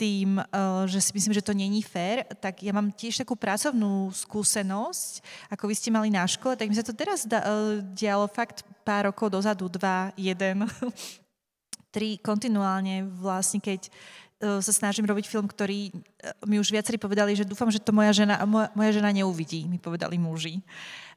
tým, 0.01 0.41
uh, 0.41 0.89
že 0.89 0.97
si 1.05 1.13
myslím, 1.13 1.37
že 1.37 1.45
to 1.45 1.53
není 1.53 1.85
fér, 1.85 2.25
tak 2.41 2.65
ja 2.65 2.73
mám 2.73 2.89
tiež 2.89 3.21
takú 3.21 3.37
pracovnú 3.37 4.09
skúsenosť, 4.09 5.21
ako 5.53 5.69
vy 5.69 5.75
ste 5.77 5.93
mali 5.93 6.09
na 6.09 6.25
škole, 6.25 6.57
tak 6.57 6.73
mi 6.73 6.77
sa 6.77 6.81
to 6.81 6.97
teraz 6.97 7.29
uh, 7.29 7.85
dialo 7.93 8.25
fakt 8.25 8.65
pár 8.81 9.13
rokov 9.13 9.29
dozadu, 9.29 9.69
dva, 9.69 10.09
jeden, 10.17 10.65
tri, 11.95 12.17
kontinuálne 12.17 13.05
vlastne, 13.21 13.61
keď 13.61 13.93
sa 14.41 14.73
snažím 14.73 15.05
robiť 15.05 15.29
film, 15.29 15.45
ktorý 15.45 15.93
mi 16.49 16.57
už 16.57 16.73
viacerí 16.73 16.97
povedali, 16.97 17.37
že 17.37 17.45
dúfam, 17.45 17.69
že 17.69 17.77
to 17.77 17.93
moja 17.93 18.25
žena, 18.25 18.41
moja, 18.49 18.73
moja 18.73 18.97
žena 18.97 19.13
neuvidí, 19.13 19.69
mi 19.69 19.77
povedali 19.77 20.17
muži 20.17 20.65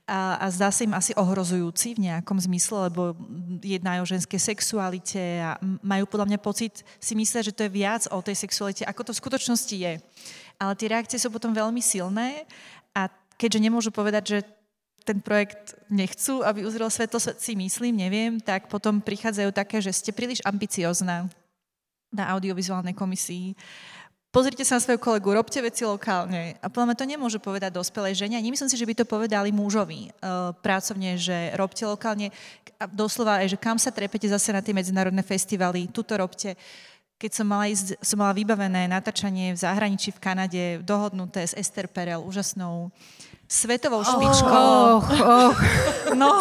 a, 0.04 0.36
a 0.36 0.46
zdá 0.52 0.68
sa 0.68 0.84
im 0.84 0.92
asi 0.92 1.16
ohrozujúci 1.16 1.96
v 1.96 2.12
nejakom 2.12 2.36
zmysle, 2.36 2.92
lebo 2.92 3.16
jednajú 3.64 4.04
o 4.04 4.12
ženskej 4.12 4.36
sexualite 4.36 5.40
a 5.40 5.56
majú 5.80 6.04
podľa 6.12 6.28
mňa 6.28 6.40
pocit, 6.44 6.84
si 7.00 7.16
myslia, 7.16 7.40
že 7.40 7.56
to 7.56 7.64
je 7.64 7.72
viac 7.72 8.04
o 8.12 8.20
tej 8.20 8.36
sexualite, 8.36 8.84
ako 8.84 9.08
to 9.08 9.12
v 9.16 9.22
skutočnosti 9.24 9.76
je. 9.76 9.94
Ale 10.60 10.74
tie 10.76 10.92
reakcie 10.92 11.16
sú 11.16 11.32
potom 11.32 11.56
veľmi 11.56 11.80
silné 11.80 12.44
a 12.92 13.08
keďže 13.40 13.64
nemôžu 13.64 13.90
povedať, 13.96 14.24
že 14.28 14.38
ten 15.04 15.20
projekt 15.20 15.76
nechcú, 15.88 16.44
aby 16.44 16.64
uzrel 16.64 16.88
svetlo, 16.88 17.20
si 17.20 17.56
myslím, 17.56 18.04
neviem, 18.04 18.40
tak 18.40 18.72
potom 18.72 19.04
prichádzajú 19.04 19.52
také, 19.52 19.84
že 19.84 19.92
ste 19.92 20.16
príliš 20.16 20.40
ambiciozná 20.44 21.28
na 22.12 22.24
audiovizuálnej 22.32 22.96
komisii 22.96 23.56
pozrite 24.34 24.66
sa 24.66 24.82
na 24.82 24.84
svojho 24.84 24.98
kolegu, 24.98 25.30
robte 25.30 25.62
veci 25.62 25.86
lokálne. 25.86 26.58
A 26.58 26.68
podľa 26.68 26.90
mňa 26.90 26.98
to 26.98 27.06
nemôže 27.06 27.40
povedať 27.40 27.70
dospelej 27.70 28.18
žene. 28.18 28.36
A 28.36 28.42
nemyslím 28.42 28.66
si, 28.66 28.76
že 28.82 28.90
by 28.90 28.98
to 28.98 29.06
povedali 29.06 29.54
mužovi 29.54 30.10
uh, 30.10 30.52
pracovne, 30.58 31.14
že 31.22 31.54
robte 31.54 31.86
lokálne. 31.86 32.34
A 32.82 32.90
doslova 32.90 33.46
aj, 33.46 33.54
že 33.54 33.62
kam 33.62 33.78
sa 33.78 33.94
trepete 33.94 34.26
zase 34.26 34.50
na 34.50 34.66
tie 34.66 34.74
medzinárodné 34.74 35.22
festivaly, 35.22 35.86
tuto 35.94 36.18
robte. 36.18 36.58
Keď 37.22 37.32
som 37.32 37.46
mala, 37.46 37.70
ísť, 37.70 38.02
som 38.02 38.20
mala 38.20 38.34
vybavené 38.36 38.90
natáčanie 38.90 39.54
v 39.54 39.62
zahraničí 39.62 40.12
v 40.12 40.20
Kanade, 40.20 40.64
dohodnuté 40.82 41.46
s 41.46 41.54
Esther 41.54 41.86
Perel, 41.88 42.20
úžasnou 42.20 42.90
svetovou 43.54 44.02
špičkou. 44.02 44.50
Oh, 44.50 45.06
oh. 45.22 45.54
No, 46.14 46.38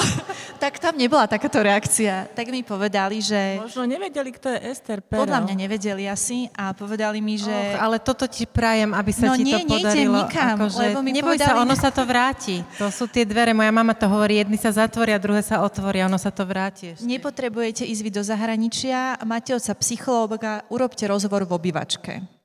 tak 0.61 0.77
tam 0.77 1.01
nebola 1.01 1.25
takáto 1.25 1.57
reakcia. 1.65 2.29
Tak 2.37 2.45
mi 2.53 2.61
povedali, 2.61 3.25
že... 3.25 3.57
Možno 3.57 3.89
nevedeli, 3.89 4.37
kto 4.37 4.53
je 4.53 4.59
Ester 4.69 5.01
Perel. 5.01 5.25
Podľa 5.25 5.49
mňa 5.49 5.55
nevedeli 5.65 6.05
asi 6.05 6.45
a 6.53 6.77
povedali 6.77 7.25
mi, 7.25 7.41
že... 7.41 7.49
Oh, 7.49 7.89
ale 7.89 7.97
toto 7.97 8.29
ti 8.29 8.45
prajem, 8.45 8.93
aby 8.93 9.13
sa 9.17 9.33
no, 9.33 9.41
ti 9.41 9.49
nie, 9.49 9.65
to 9.65 9.81
podarilo. 9.81 10.13
nikam, 10.23 10.57
akože, 10.61 10.85
lebo 10.93 11.01
mi 11.01 11.13
neboj 11.17 11.41
povedali... 11.41 11.57
sa, 11.57 11.63
ono 11.65 11.75
sa 11.77 11.89
to 11.89 12.03
vráti. 12.05 12.61
To 12.77 12.93
sú 12.93 13.09
tie 13.09 13.25
dvere, 13.25 13.57
moja 13.57 13.73
mama 13.73 13.97
to 13.97 14.05
hovorí, 14.13 14.45
jedny 14.45 14.61
sa 14.61 14.77
zatvoria, 14.77 15.17
druhé 15.17 15.41
sa 15.41 15.65
otvoria, 15.65 16.05
ono 16.05 16.21
sa 16.21 16.29
to 16.29 16.45
vráti 16.45 16.93
ešte. 16.93 17.09
Nepotrebujete 17.09 17.89
ísť 17.89 18.03
vy 18.05 18.11
do 18.13 18.21
zahraničia, 18.21 19.25
máte 19.25 19.57
oca 19.57 19.73
psychológa, 19.81 20.69
urobte 20.69 21.09
rozhovor 21.09 21.49
v 21.49 21.57
obývačke. 21.57 22.42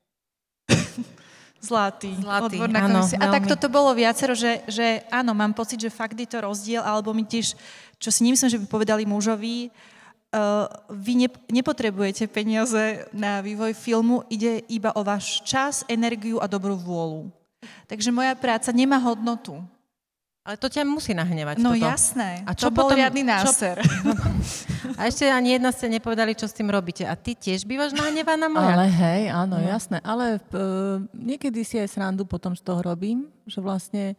Zlatý, 1.58 2.14
Zlatý 2.22 2.62
odborná 2.62 2.86
áno, 2.86 3.02
komisia. 3.02 3.18
A 3.18 3.34
tak 3.34 3.50
toto 3.50 3.68
bolo 3.68 3.90
viacero, 3.98 4.38
že, 4.38 4.62
že 4.70 5.02
áno, 5.10 5.34
mám 5.34 5.52
pocit, 5.58 5.82
že 5.82 5.90
fakt 5.90 6.18
je 6.18 6.30
to 6.30 6.42
rozdiel, 6.46 6.86
alebo 6.86 7.12
mi 7.12 7.26
tiež, 7.26 7.58
čo 7.98 8.10
si 8.14 8.22
nemyslím, 8.24 8.50
že 8.50 8.62
by 8.62 8.68
povedali 8.70 9.04
mužovi, 9.10 9.74
uh, 10.34 10.70
vy 10.94 11.26
ne, 11.26 11.30
nepotrebujete 11.50 12.30
peniaze 12.30 13.10
na 13.10 13.42
vývoj 13.42 13.74
filmu, 13.74 14.22
ide 14.30 14.62
iba 14.70 14.94
o 14.94 15.02
váš 15.02 15.42
čas, 15.42 15.82
energiu 15.90 16.38
a 16.38 16.46
dobrú 16.46 16.78
vôľu. 16.78 17.34
Takže 17.90 18.14
moja 18.14 18.38
práca 18.38 18.70
nemá 18.70 19.02
hodnotu. 19.02 19.58
Ale 20.48 20.56
to 20.56 20.72
ťa 20.72 20.88
musí 20.88 21.12
nahnevať. 21.12 21.60
No 21.60 21.76
toto. 21.76 21.84
jasné. 21.84 22.46
A 22.48 22.56
čo 22.56 22.72
to 22.72 22.80
bol 22.80 22.88
riadny 22.88 23.20
náser. 23.20 23.84
Čo... 23.84 23.92
A 24.96 25.12
ešte 25.12 25.28
ani 25.28 25.60
jedna 25.60 25.76
ste 25.76 25.92
nepovedali, 25.92 26.32
čo 26.38 26.48
s 26.48 26.56
tým 26.56 26.72
robíte. 26.72 27.04
A 27.04 27.20
ty 27.20 27.36
tiež 27.36 27.68
bývaš 27.68 27.92
nahnevaná 27.92 28.48
moja? 28.48 28.80
Ale 28.80 28.88
hej, 28.88 29.22
áno, 29.28 29.60
no. 29.60 29.66
jasné. 29.66 30.00
Ale 30.06 30.40
uh, 30.40 31.04
niekedy 31.12 31.68
si 31.68 31.76
aj 31.76 31.92
srandu 31.92 32.24
potom 32.24 32.56
z 32.56 32.64
toho 32.64 32.80
robím, 32.80 33.28
že 33.44 33.60
vlastne 33.60 34.16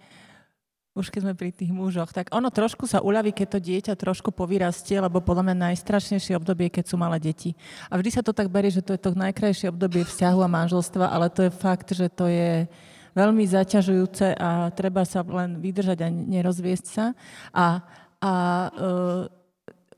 už 0.99 1.15
keď 1.15 1.31
sme 1.31 1.35
pri 1.39 1.55
tých 1.55 1.71
mužoch, 1.71 2.11
tak 2.11 2.35
ono 2.35 2.51
trošku 2.51 2.91
sa 2.91 2.99
uľaví, 2.99 3.31
keď 3.31 3.47
to 3.55 3.61
dieťa 3.63 3.95
trošku 3.95 4.35
povyrastie, 4.35 4.99
lebo 4.99 5.23
podľa 5.23 5.47
mňa 5.47 5.71
najstrašnejšie 5.71 6.35
obdobie, 6.35 6.67
keď 6.75 6.91
sú 6.91 6.99
malé 6.99 7.23
deti. 7.23 7.55
A 7.87 7.95
vždy 7.95 8.11
sa 8.19 8.23
to 8.27 8.35
tak 8.35 8.51
berie, 8.51 8.75
že 8.75 8.83
to 8.83 8.99
je 8.99 9.01
to 9.07 9.15
najkrajšie 9.15 9.71
obdobie 9.71 10.03
vzťahu 10.03 10.43
a 10.43 10.51
manželstva, 10.51 11.07
ale 11.07 11.31
to 11.31 11.47
je 11.47 11.53
fakt, 11.55 11.95
že 11.95 12.11
to 12.11 12.27
je 12.27 12.67
veľmi 13.15 13.47
zaťažujúce 13.47 14.35
a 14.35 14.75
treba 14.75 15.07
sa 15.07 15.23
len 15.23 15.63
vydržať 15.63 15.99
a 16.03 16.09
nerozviesť 16.11 16.87
sa. 16.91 17.15
A, 17.55 17.87
a 18.19 18.33
uh, 18.75 19.38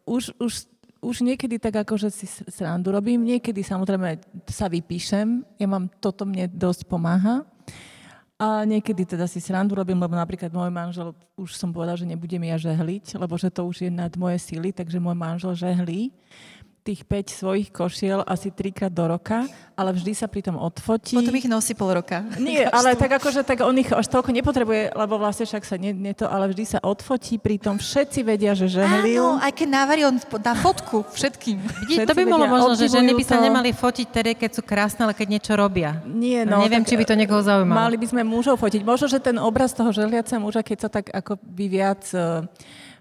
už, 0.05 0.34
už 0.40 0.53
už 1.01 1.24
niekedy 1.24 1.57
tak 1.57 1.80
akože 1.80 2.12
si 2.12 2.28
srandu 2.28 2.92
robím, 2.92 3.24
niekedy 3.24 3.64
samozrejme 3.64 4.20
sa 4.44 4.68
vypíšem, 4.68 5.40
ja 5.57 5.64
mám, 5.64 5.88
toto 5.96 6.28
mne 6.28 6.44
dosť 6.53 6.84
pomáha. 6.84 7.40
A 8.40 8.64
niekedy 8.64 9.05
teda 9.05 9.28
si 9.28 9.36
srandu 9.36 9.76
robím, 9.76 10.01
lebo 10.01 10.16
napríklad 10.16 10.48
môj 10.48 10.72
manžel, 10.72 11.12
už 11.36 11.61
som 11.61 11.76
povedal, 11.76 12.01
že 12.01 12.09
nebudem 12.09 12.40
ja 12.48 12.57
žehliť, 12.57 13.20
lebo 13.20 13.36
že 13.36 13.53
to 13.53 13.68
už 13.68 13.84
je 13.84 13.90
nad 13.92 14.12
moje 14.16 14.40
síly, 14.40 14.72
takže 14.72 14.96
môj 14.96 15.12
manžel 15.12 15.53
žehlí 15.53 16.09
tých 16.81 17.05
5 17.05 17.41
svojich 17.45 17.68
košiel 17.68 18.24
asi 18.24 18.49
trikrát 18.49 18.91
do 18.91 19.05
roka, 19.05 19.45
ale 19.76 19.97
vždy 19.97 20.12
sa 20.12 20.28
pri 20.28 20.45
tom 20.45 20.57
odfotí. 20.57 21.16
Potom 21.16 21.37
ich 21.37 21.49
nosí 21.49 21.72
pol 21.76 21.93
roka. 21.93 22.24
Nie, 22.37 22.68
ale 22.68 22.97
tak 22.97 23.20
akože 23.20 23.45
tak 23.45 23.61
on 23.64 23.76
ich 23.81 23.89
až 23.93 24.09
toľko 24.09 24.33
nepotrebuje, 24.33 24.97
lebo 24.97 25.20
vlastne 25.20 25.45
však 25.45 25.64
sa 25.64 25.76
nie, 25.76 25.93
nie 25.93 26.16
to, 26.16 26.28
ale 26.28 26.49
vždy 26.53 26.64
sa 26.76 26.78
odfotí, 26.81 27.37
pri 27.37 27.61
tom 27.61 27.76
všetci 27.76 28.20
vedia, 28.24 28.53
že 28.57 28.68
žehlil. 28.68 29.41
Áno, 29.41 29.45
aj 29.45 29.53
keď 29.57 29.68
návarí, 29.68 30.01
on 30.09 30.16
dá 30.41 30.53
fotku 30.57 31.05
všetkým. 31.12 31.61
Všetci 31.89 32.09
to 32.09 32.16
by 32.16 32.24
bolo 32.24 32.45
možno, 32.49 32.76
že 32.76 32.93
ženy 32.93 33.12
by 33.12 33.24
sa 33.24 33.37
to... 33.41 33.45
nemali 33.45 33.70
fotiť 33.72 34.07
tedy, 34.09 34.33
keď 34.37 34.51
sú 34.57 34.62
krásne, 34.64 35.05
ale 35.05 35.12
keď 35.12 35.26
niečo 35.37 35.53
robia. 35.57 36.01
Nie, 36.09 36.49
no. 36.49 36.64
Neviem, 36.64 36.85
či 36.85 36.97
by 36.97 37.05
to 37.05 37.14
niekoho 37.16 37.41
zaujímalo. 37.45 37.76
Mali 37.76 37.97
by 38.01 38.07
sme 38.09 38.22
mužov 38.24 38.57
fotiť. 38.61 38.85
Možno, 38.85 39.07
že 39.09 39.20
ten 39.20 39.37
obraz 39.37 39.76
toho 39.76 39.93
žehliaceho 39.93 40.41
muža, 40.41 40.64
keď 40.64 40.78
sa 40.85 40.89
tak 40.89 41.12
ako 41.12 41.37
by 41.41 41.66
viac 41.68 42.03
uh, 42.16 42.45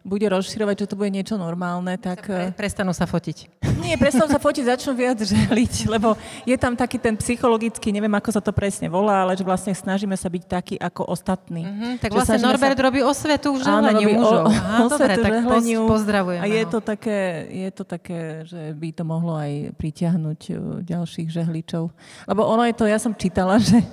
bude 0.09 0.25
rozširovať, 0.25 0.75
že 0.85 0.89
to 0.89 0.95
bude 0.97 1.13
niečo 1.13 1.37
normálne, 1.37 1.93
tak... 2.01 2.25
Pre, 2.25 2.49
prestanú 2.57 2.89
sa 2.97 3.05
fotiť. 3.05 3.61
Nie, 3.77 3.95
prestanú 3.95 4.25
sa 4.25 4.41
fotiť, 4.41 4.65
začnú 4.65 4.97
viac 4.97 5.21
želiť, 5.21 5.73
lebo 5.93 6.17
je 6.43 6.57
tam 6.57 6.73
taký 6.73 6.97
ten 6.97 7.13
psychologický, 7.13 7.93
neviem, 7.93 8.11
ako 8.17 8.29
sa 8.33 8.41
to 8.41 8.49
presne 8.49 8.89
volá, 8.89 9.23
ale 9.23 9.37
že 9.37 9.45
vlastne 9.45 9.71
snažíme 9.71 10.17
sa 10.17 10.25
byť 10.25 10.43
taký 10.49 10.75
ako 10.81 11.13
ostatní. 11.13 11.63
Mm-hmm, 11.63 11.93
tak 12.01 12.09
vlastne 12.09 12.41
Norbert 12.41 12.75
sa... 12.75 12.85
robí 12.89 12.99
osvetu 13.05 13.53
v 13.55 13.61
žehleniu 13.61 14.07
mužov. 14.17 14.37
O, 14.49 14.51
Aha, 14.51 14.87
dobre, 14.87 15.13
tak 15.19 15.33
pozdravujem. 15.83 16.41
A 16.41 16.45
je 16.47 16.63
to, 16.63 16.79
také, 16.79 17.49
je 17.51 17.69
to 17.75 17.83
také, 17.83 18.47
že 18.47 18.71
by 18.71 18.89
to 18.95 19.03
mohlo 19.03 19.35
aj 19.35 19.75
pritiahnuť 19.75 20.39
uh, 20.49 20.57
ďalších 20.81 21.27
žehličov. 21.27 21.91
Lebo 22.25 22.41
ono 22.47 22.63
je 22.63 22.73
to, 22.73 22.87
ja 22.87 22.97
som 22.97 23.11
čítala, 23.11 23.59
že 23.69 23.83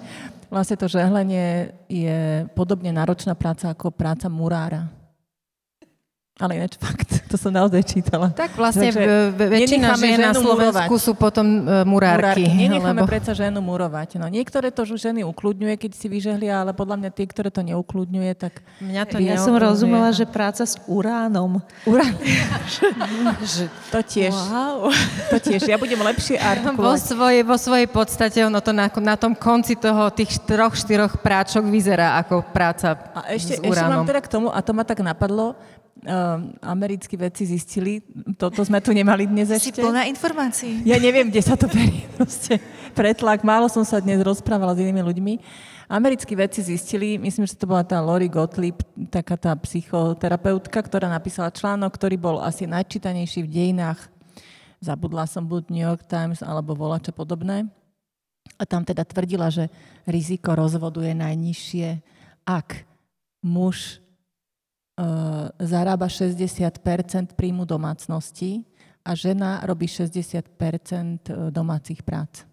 vlastne 0.46 0.78
to 0.78 0.86
žehlenie 0.86 1.74
je 1.90 2.46
podobne 2.54 2.94
náročná 2.94 3.34
práca 3.34 3.74
ako 3.74 3.90
práca 3.90 4.30
murára. 4.30 4.95
Ale 6.37 6.61
ináč 6.61 6.76
fakt, 6.84 7.09
to 7.32 7.41
som 7.41 7.49
naozaj 7.49 7.80
čítala. 7.80 8.28
Tak 8.28 8.61
vlastne 8.61 8.93
Takže 8.93 9.32
väčšina 9.41 9.97
žien 9.97 10.20
na 10.20 10.37
Slovensku 10.37 10.93
murovať. 10.93 11.05
sú 11.09 11.12
potom 11.16 11.64
uh, 11.64 11.80
murárky. 11.89 12.45
murárky. 12.45 12.68
Nenecháme 12.68 13.01
lebo... 13.01 13.09
predsa 13.09 13.32
ženu 13.32 13.64
murovať. 13.64 14.20
No, 14.20 14.28
niektoré 14.28 14.68
to 14.68 14.84
ženy 14.84 15.24
ukludňuje, 15.24 15.80
keď 15.80 15.97
si 15.97 16.12
vyžehlia, 16.12 16.61
ale 16.61 16.76
podľa 16.76 17.01
mňa 17.01 17.11
tie, 17.16 17.24
ktoré 17.24 17.49
to 17.49 17.64
neukludňuje, 17.64 18.32
tak... 18.37 18.61
Mňa 18.84 19.03
to 19.09 19.16
ja 19.24 19.41
som 19.41 19.57
rozumela, 19.57 20.12
že 20.12 20.28
práca 20.28 20.68
s 20.68 20.76
uránom. 20.84 21.64
Urán. 21.89 22.12
to 23.97 24.01
tiež. 24.05 24.37
Wow. 24.37 24.93
To 25.32 25.37
tiež. 25.41 25.64
Ja 25.64 25.80
budem 25.80 26.05
lepšie 26.05 26.37
artikulovať. 26.53 26.84
Vo 26.84 26.95
svojej, 27.01 27.43
vo 27.49 27.57
svojej 27.57 27.89
podstate 27.89 28.45
ono 28.45 28.61
to 28.61 28.76
na, 28.76 28.93
na 28.93 29.16
tom 29.16 29.32
konci 29.32 29.72
toho 29.80 30.12
tých 30.12 30.37
troch, 30.45 30.76
štyroch 30.76 31.16
práčok 31.24 31.64
vyzerá 31.64 32.20
ako 32.20 32.45
práca 32.53 33.09
a 33.16 33.32
ešte, 33.32 33.57
s 33.57 33.64
uránom. 33.64 33.72
Ešte 33.72 33.89
mám 33.89 34.05
teda 34.05 34.20
k 34.20 34.28
tomu, 34.28 34.47
a 34.53 34.61
to 34.61 34.76
ma 34.76 34.84
tak 34.84 35.01
napadlo, 35.01 35.57
americkí 36.62 37.16
vedci 37.16 37.49
zistili, 37.49 38.05
toto 38.36 38.62
sme 38.62 38.78
tu 38.78 38.92
nemali 38.94 39.26
dnes 39.26 39.51
ešte. 39.51 39.80
Si 39.80 39.84
plná 39.84 40.07
informácií. 40.07 40.86
Ja 40.86 41.01
neviem, 41.01 41.32
kde 41.32 41.42
sa 41.42 41.57
to 41.59 41.66
berie. 41.66 42.07
Proste 42.18 42.61
pretlak. 42.94 43.42
Málo 43.42 43.66
som 43.66 43.82
sa 43.82 43.99
dnes 43.99 44.20
rozprávala 44.22 44.76
s 44.76 44.82
inými 44.82 45.03
ľuďmi. 45.03 45.34
Americkí 45.86 46.34
vedci 46.34 46.66
zistili, 46.66 47.14
myslím, 47.14 47.47
že 47.47 47.55
to 47.55 47.70
bola 47.70 47.86
tá 47.86 48.03
Lori 48.03 48.26
Gottlieb, 48.26 48.74
taká 49.07 49.38
tá 49.38 49.55
psychoterapeutka, 49.55 50.82
ktorá 50.82 51.07
napísala 51.07 51.55
článok, 51.55 51.94
ktorý 51.94 52.18
bol 52.18 52.36
asi 52.42 52.66
najčítanejší 52.66 53.47
v 53.47 53.53
dejinách. 53.53 54.11
Zabudla 54.82 55.30
som 55.30 55.47
buď 55.47 55.70
New 55.70 55.86
York 55.86 56.03
Times 56.11 56.42
alebo 56.42 56.74
volače 56.74 57.14
podobné. 57.14 57.70
A 58.59 58.62
tam 58.66 58.82
teda 58.82 59.07
tvrdila, 59.07 59.51
že 59.51 59.70
riziko 60.07 60.55
rozvodu 60.55 61.03
je 61.03 61.14
najnižšie, 61.14 61.88
ak 62.47 62.86
muž 63.42 64.03
zarába 65.61 66.09
60% 66.09 67.36
príjmu 67.36 67.68
domácnosti 67.68 68.64
a 69.05 69.12
žena 69.12 69.61
robí 69.62 69.86
60 69.86 70.18
e, 70.18 70.42
domácich 71.53 72.01
prác. 72.03 72.49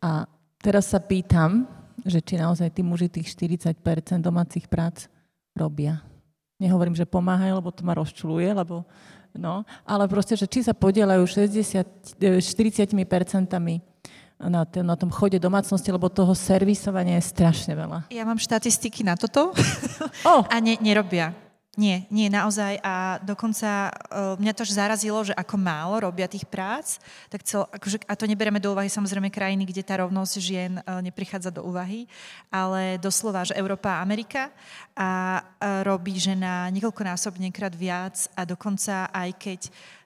A 0.00 0.26
teraz 0.58 0.90
sa 0.90 0.98
pýtam, 0.98 1.68
že 2.02 2.24
či 2.24 2.40
naozaj 2.40 2.72
tí 2.74 2.82
muži 2.82 3.12
tých 3.12 3.30
40% 3.30 3.78
domácich 4.24 4.66
prác 4.66 5.06
robia. 5.54 6.02
Nehovorím, 6.58 6.96
že 6.96 7.06
pomáhajú, 7.06 7.62
lebo 7.62 7.70
to 7.70 7.86
ma 7.86 7.94
rozčuluje, 7.94 8.50
lebo 8.50 8.82
no, 9.36 9.62
ale 9.84 10.08
proste, 10.08 10.34
že 10.34 10.48
či 10.48 10.64
sa 10.64 10.74
podielajú 10.74 11.22
60, 11.22 12.18
40 12.18 12.90
percentami 13.06 13.84
na, 14.38 14.66
t- 14.66 14.82
na 14.82 14.96
tom 14.98 15.10
chode 15.10 15.38
domácnosti, 15.38 15.88
lebo 15.88 16.10
toho 16.10 16.34
servisovania 16.34 17.18
je 17.22 17.30
strašne 17.30 17.72
veľa. 17.72 18.10
Ja 18.10 18.26
mám 18.26 18.38
štatistiky 18.38 19.06
na 19.06 19.14
toto 19.14 19.54
oh. 20.30 20.42
a 20.46 20.56
ne, 20.58 20.76
nerobia. 20.82 21.32
Nie, 21.74 22.06
nie, 22.06 22.30
naozaj. 22.30 22.78
A 22.86 23.18
dokonca 23.18 23.90
uh, 23.90 24.38
mňa 24.38 24.52
to 24.54 24.62
už 24.62 24.78
zarazilo, 24.78 25.18
že 25.26 25.34
ako 25.34 25.58
málo 25.58 26.06
robia 26.06 26.30
tých 26.30 26.46
prác, 26.46 27.02
tak 27.26 27.42
cel, 27.42 27.66
akože, 27.66 28.06
a 28.06 28.14
to 28.14 28.30
neberieme 28.30 28.62
do 28.62 28.70
úvahy 28.70 28.86
samozrejme 28.86 29.26
krajiny, 29.26 29.66
kde 29.66 29.82
tá 29.82 29.98
rovnosť 29.98 30.34
žien 30.38 30.78
uh, 30.78 31.02
neprichádza 31.02 31.50
do 31.50 31.66
úvahy, 31.66 32.06
ale 32.46 32.94
doslova, 33.02 33.42
že 33.42 33.58
Európa 33.58 33.98
a 33.98 34.06
Amerika 34.06 34.54
a 34.94 35.42
uh, 35.42 35.82
robí 35.82 36.14
žena 36.14 36.70
niekoľkonásobne 36.70 37.50
krát 37.50 37.74
viac 37.74 38.30
a 38.38 38.46
dokonca 38.46 39.10
aj 39.10 39.30
keď 39.34 39.60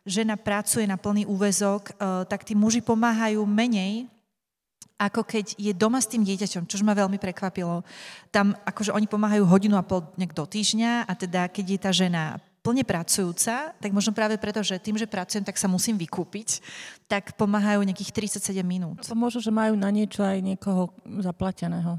žena 0.08 0.40
pracuje 0.40 0.88
na 0.88 0.96
plný 0.96 1.28
úvezok, 1.28 1.92
uh, 2.00 2.24
tak 2.24 2.48
tí 2.48 2.56
muži 2.56 2.80
pomáhajú 2.80 3.44
menej 3.44 4.08
ako 4.98 5.22
keď 5.22 5.54
je 5.54 5.70
doma 5.70 6.02
s 6.02 6.10
tým 6.10 6.26
dieťaťom, 6.26 6.66
čo 6.66 6.82
ma 6.82 6.92
veľmi 6.92 7.22
prekvapilo. 7.22 7.86
Tam 8.34 8.52
akože 8.66 8.90
oni 8.90 9.06
pomáhajú 9.06 9.46
hodinu 9.46 9.78
a 9.78 9.86
pol 9.86 10.02
nejak 10.18 10.34
do 10.34 10.44
týždňa 10.44 11.06
a 11.06 11.12
teda 11.14 11.46
keď 11.46 11.64
je 11.64 11.78
tá 11.78 11.90
žena 11.94 12.42
plne 12.58 12.82
pracujúca, 12.82 13.72
tak 13.78 13.90
možno 13.94 14.10
práve 14.12 14.34
preto, 14.36 14.60
že 14.60 14.82
tým, 14.82 14.98
že 14.98 15.06
pracujem, 15.06 15.46
tak 15.46 15.56
sa 15.56 15.70
musím 15.70 15.94
vykúpiť, 15.96 16.60
tak 17.06 17.38
pomáhajú 17.38 17.80
nejakých 17.86 18.34
37 18.34 18.60
minút. 18.66 19.06
To 19.06 19.14
možno, 19.14 19.38
že 19.38 19.54
majú 19.54 19.78
na 19.78 19.88
niečo 19.88 20.26
aj 20.26 20.42
niekoho 20.42 20.90
zaplateného. 21.06 21.96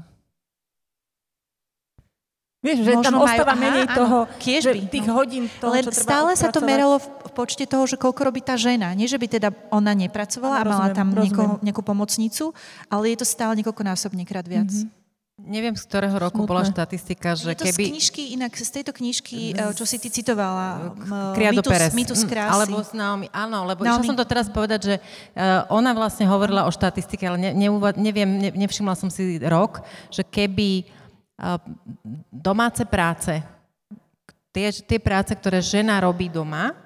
Vieš, 2.60 2.84
že 2.84 2.92
tam 3.00 3.24
ostáva 3.24 3.56
majú, 3.56 3.64
menej 3.64 3.86
aha, 3.88 3.96
toho, 3.96 4.18
áno, 4.28 4.60
že 4.60 4.70
tých 4.92 5.08
no. 5.08 5.16
hodín 5.16 5.48
toho, 5.56 5.72
Len 5.72 5.80
čo 5.80 5.96
treba 5.96 6.04
stále 6.04 6.30
odpracovať. 6.36 6.44
sa 6.44 6.48
to 6.52 6.60
meralo 6.60 6.96
v, 7.00 7.06
v 7.08 7.30
počte 7.32 7.64
toho, 7.64 7.84
že 7.88 7.96
koľko 7.96 8.20
robí 8.20 8.44
tá 8.44 8.60
žena. 8.60 8.92
Nie, 8.92 9.08
že 9.08 9.16
by 9.16 9.26
teda 9.32 9.48
ona 9.72 9.96
nepracovala 9.96 10.60
a 10.60 10.64
mala 10.68 10.88
tam 10.92 11.08
niekoho, 11.16 11.56
nejakú 11.64 11.80
pomocnicu, 11.80 12.52
ale 12.92 13.16
je 13.16 13.24
to 13.24 13.26
stále 13.26 13.56
niekoľkonásobne 13.56 14.28
krát 14.28 14.44
viac. 14.44 14.68
Mm-hmm. 14.68 15.00
Neviem, 15.40 15.72
z 15.72 15.88
ktorého 15.88 16.16
roku 16.20 16.44
Smutné. 16.44 16.50
bola 16.52 16.62
štatistika, 16.68 17.32
že 17.32 17.56
je 17.56 17.64
to 17.64 17.64
keby... 17.72 17.84
z 17.88 17.90
knižky, 17.96 18.22
inak 18.36 18.52
z 18.52 18.70
tejto 18.76 18.92
knižky, 18.92 19.56
eh, 19.56 19.72
čo 19.72 19.88
si 19.88 19.96
ty 19.96 20.12
citovala, 20.12 20.92
Kriado 21.32 21.64
Perez. 21.64 21.96
Mytus 21.96 22.28
krásy. 22.28 22.52
Alebo 22.52 22.84
s 22.84 22.92
Naomi, 22.92 23.32
áno, 23.32 23.64
lebo 23.64 23.80
Naomi. 23.80 24.04
som 24.04 24.16
to 24.20 24.28
teraz 24.28 24.52
povedať, 24.52 24.80
že 24.84 24.94
uh, 25.00 25.64
ona 25.72 25.96
vlastne 25.96 26.28
hovorila 26.28 26.68
o 26.68 26.70
štatistike, 26.70 27.24
ale 27.24 27.56
ne, 27.56 27.72
neviem, 27.96 28.28
ne, 28.28 28.50
nevšimla 28.52 28.92
som 28.92 29.08
si 29.08 29.40
rok, 29.40 29.80
že 30.12 30.20
keby 30.28 30.99
domáce 32.28 32.84
práce, 32.84 33.40
tie, 34.52 34.68
tie 34.70 35.00
práce, 35.00 35.32
ktoré 35.32 35.64
žena 35.64 35.98
robí 36.02 36.28
doma, 36.28 36.76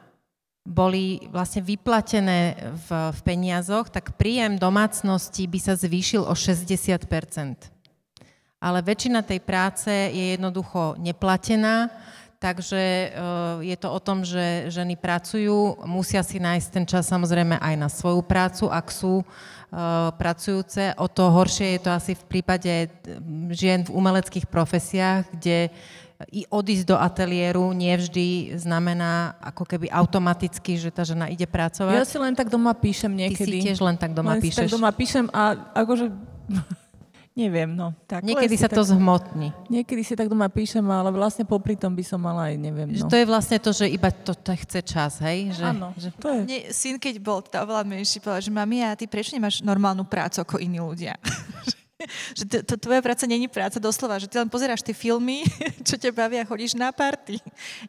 boli 0.65 1.21
vlastne 1.29 1.61
vyplatené 1.61 2.57
v, 2.73 2.89
v 3.13 3.21
peniazoch, 3.21 3.93
tak 3.93 4.17
príjem 4.17 4.57
domácnosti 4.57 5.45
by 5.45 5.59
sa 5.61 5.77
zvýšil 5.77 6.25
o 6.25 6.33
60% 6.33 7.05
Ale 8.65 8.79
väčšina 8.81 9.21
tej 9.21 9.45
práce 9.45 9.93
je 9.93 10.41
jednoducho 10.41 10.97
neplatená, 10.97 11.93
takže 12.41 12.81
e, 12.81 13.09
je 13.61 13.77
to 13.77 13.89
o 13.93 14.01
tom, 14.01 14.25
že 14.25 14.73
ženy 14.73 14.97
pracujú, 14.97 15.85
musia 15.85 16.25
si 16.25 16.41
nájsť 16.41 16.69
ten 16.73 16.89
čas 16.89 17.13
samozrejme 17.13 17.61
aj 17.61 17.75
na 17.77 17.93
svoju 17.93 18.25
prácu, 18.25 18.65
ak 18.73 18.89
sú 18.89 19.21
pracujúce. 20.15 20.95
O 20.99 21.11
to 21.11 21.31
horšie 21.35 21.79
je 21.79 21.81
to 21.83 21.91
asi 21.91 22.13
v 22.15 22.25
prípade 22.31 22.73
mm, 22.87 23.51
žien 23.51 23.81
v 23.83 23.91
umeleckých 23.91 24.47
profesiách, 24.47 25.27
kde 25.35 25.75
i 26.31 26.47
odísť 26.47 26.95
do 26.95 26.97
ateliéru 26.97 27.75
nevždy 27.75 28.55
znamená 28.55 29.35
ako 29.43 29.67
keby 29.67 29.91
automaticky, 29.91 30.79
že 30.79 30.95
tá 30.95 31.03
žena 31.03 31.27
ide 31.27 31.45
pracovať. 31.45 32.01
Ja 32.01 32.07
si 32.07 32.17
len 32.23 32.39
tak 32.39 32.49
doma 32.49 32.71
píšem 32.73 33.11
niekedy. 33.11 33.51
Ty 33.51 33.61
si 33.61 33.67
tiež 33.67 33.79
len 33.83 33.97
tak 33.99 34.15
doma 34.15 34.39
len 34.39 34.41
píšeš. 34.41 34.71
tak 34.71 34.73
doma 34.73 34.91
píšem 34.95 35.27
a 35.35 35.59
akože... 35.75 36.07
Neviem, 37.35 37.75
no. 37.75 37.91
Tak, 38.07 38.23
Niekedy 38.23 38.55
sa 38.55 38.71
to 38.71 38.87
tak, 38.87 38.95
zhmotní. 38.95 39.51
Niekedy 39.67 40.07
si 40.07 40.15
tak 40.15 40.31
doma 40.31 40.47
píšem, 40.47 40.87
ale 40.87 41.11
vlastne 41.11 41.43
popri 41.43 41.75
tom 41.75 41.91
by 41.91 42.07
som 42.07 42.23
mala 42.23 42.47
aj, 42.47 42.55
neviem, 42.63 42.95
no. 42.95 42.95
Že 42.95 43.11
to 43.11 43.17
je 43.19 43.27
vlastne 43.27 43.59
to, 43.59 43.71
že 43.75 43.91
iba 43.91 44.15
to, 44.15 44.39
to 44.39 44.55
chce 44.55 44.87
čas, 44.87 45.19
hej? 45.19 45.51
Že, 45.51 45.65
Áno, 45.67 45.91
že... 45.99 46.15
to 46.15 46.31
je. 46.31 46.41
Mne, 46.47 46.59
syn, 46.71 46.95
keď 46.95 47.19
bol 47.19 47.43
teda 47.43 47.67
oveľa 47.67 47.83
menší, 47.83 48.23
povedal, 48.23 48.39
že 48.39 48.55
mami, 48.55 48.87
a 48.87 48.95
ty 48.95 49.11
prečo 49.11 49.35
nemáš 49.35 49.67
normálnu 49.67 50.07
prácu 50.07 50.47
ako 50.47 50.63
iní 50.63 50.79
ľudia? 50.79 51.19
že 52.39 52.45
to, 52.47 52.57
to, 52.63 52.75
tvoja 52.77 53.01
práca 53.03 53.25
není 53.27 53.47
práca 53.47 53.79
doslova, 53.83 54.21
že 54.21 54.29
ty 54.31 54.39
len 54.41 54.49
pozeráš 54.49 54.85
tie 54.85 54.95
filmy, 54.97 55.45
čo 55.89 55.99
ťa 55.99 56.11
bavia 56.15 56.45
chodíš 56.47 56.77
na 56.77 56.91
party. 56.95 57.41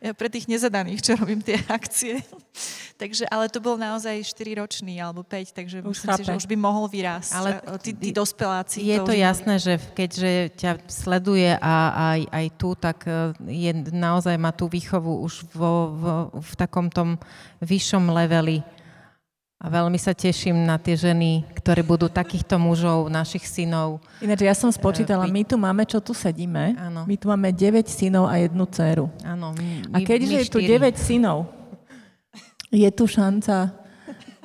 Ja 0.01 0.11
pre 0.15 0.27
tých 0.31 0.49
nezadaných, 0.49 1.01
čo 1.01 1.17
robím 1.17 1.41
tie 1.41 1.59
akcie. 1.67 2.21
takže, 3.01 3.27
ale 3.27 3.51
to 3.51 3.59
bol 3.59 3.75
naozaj 3.75 4.23
4-ročný 4.23 4.99
alebo 4.99 5.21
5, 5.23 5.51
takže 5.51 5.77
už 5.83 5.95
myslím 5.95 6.09
chápe. 6.11 6.23
si, 6.23 6.27
že 6.27 6.37
už 6.39 6.47
by 6.47 6.57
mohol 6.57 6.85
vyrásť. 6.87 7.31
Ale 7.35 7.49
tí, 7.83 7.91
tí 7.91 8.09
dospeláci. 8.15 8.83
Je 8.83 8.97
to, 9.01 9.11
to 9.11 9.13
jasné, 9.15 9.55
že 9.59 9.73
keďže 9.93 10.31
ťa 10.55 10.71
sleduje 10.87 11.51
a 11.59 11.73
aj, 12.15 12.21
aj 12.31 12.45
tu, 12.55 12.69
tak 12.75 12.97
e, 13.07 13.35
je, 13.51 13.71
naozaj 13.91 14.35
má 14.39 14.55
tú 14.55 14.71
výchovu 14.71 15.23
už 15.23 15.47
vo, 15.51 15.73
vo, 15.95 16.15
v 16.35 16.53
takom 16.55 16.87
tom 16.87 17.19
vyššom 17.63 18.11
leveli 18.11 18.63
a 19.65 19.67
veľmi 19.73 19.97
sa 19.97 20.13
teším 20.13 20.61
na 20.61 20.77
tie 20.77 20.93
ženy, 20.93 21.41
ktoré 21.57 21.81
budú 21.81 22.05
takýchto 22.05 22.61
mužov, 22.61 23.09
našich 23.09 23.49
synov. 23.49 23.97
Ináč 24.21 24.45
ja 24.45 24.53
som 24.53 24.69
spočítala, 24.69 25.25
eh, 25.25 25.33
my 25.33 25.41
tu 25.41 25.57
máme, 25.57 25.81
čo 25.89 25.97
tu 25.97 26.13
sedíme, 26.13 26.77
ano. 26.77 27.01
my 27.09 27.15
tu 27.17 27.25
máme 27.25 27.49
9 27.49 27.89
synov 27.89 28.29
a 28.29 28.37
jednu 28.37 28.69
dceru. 28.69 29.09
Áno. 29.25 29.57
A 29.89 29.97
keďže 30.05 30.33
je 30.37 30.45
tu 30.53 30.61
9 30.61 30.93
synov, 31.01 31.49
je 32.69 32.85
tu 32.93 33.09
šanca 33.09 33.73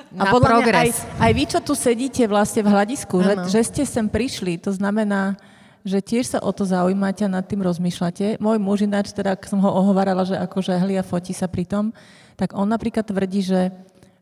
na 0.08 0.24
a 0.24 0.32
podľa 0.32 0.48
progres. 0.56 0.72
Mňa 0.72 0.88
aj, 0.88 1.20
aj 1.20 1.32
vy, 1.36 1.44
čo 1.52 1.58
tu 1.60 1.72
sedíte 1.76 2.24
vlastne 2.24 2.64
v 2.64 2.72
hľadisku, 2.72 3.20
že, 3.20 3.32
že 3.52 3.60
ste 3.60 3.82
sem 3.84 4.08
prišli, 4.08 4.56
to 4.56 4.72
znamená, 4.72 5.36
že 5.84 6.00
tiež 6.00 6.32
sa 6.32 6.38
o 6.40 6.48
to 6.48 6.64
zaujímate 6.64 7.28
a 7.28 7.32
nad 7.32 7.44
tým 7.44 7.60
rozmýšľate. 7.60 8.40
Môj 8.40 8.56
muž 8.56 8.88
ináč, 8.88 9.12
teda, 9.12 9.36
som 9.44 9.60
ho 9.60 9.68
ohovarala, 9.68 10.24
že 10.24 10.40
akože 10.40 10.80
hli 10.80 10.96
a 10.96 11.04
fotí 11.04 11.36
sa 11.36 11.44
pri 11.44 11.68
tom, 11.68 11.92
tak 12.40 12.56
on 12.56 12.72
napríklad 12.72 13.04
tvrdí, 13.04 13.44
že 13.44 13.68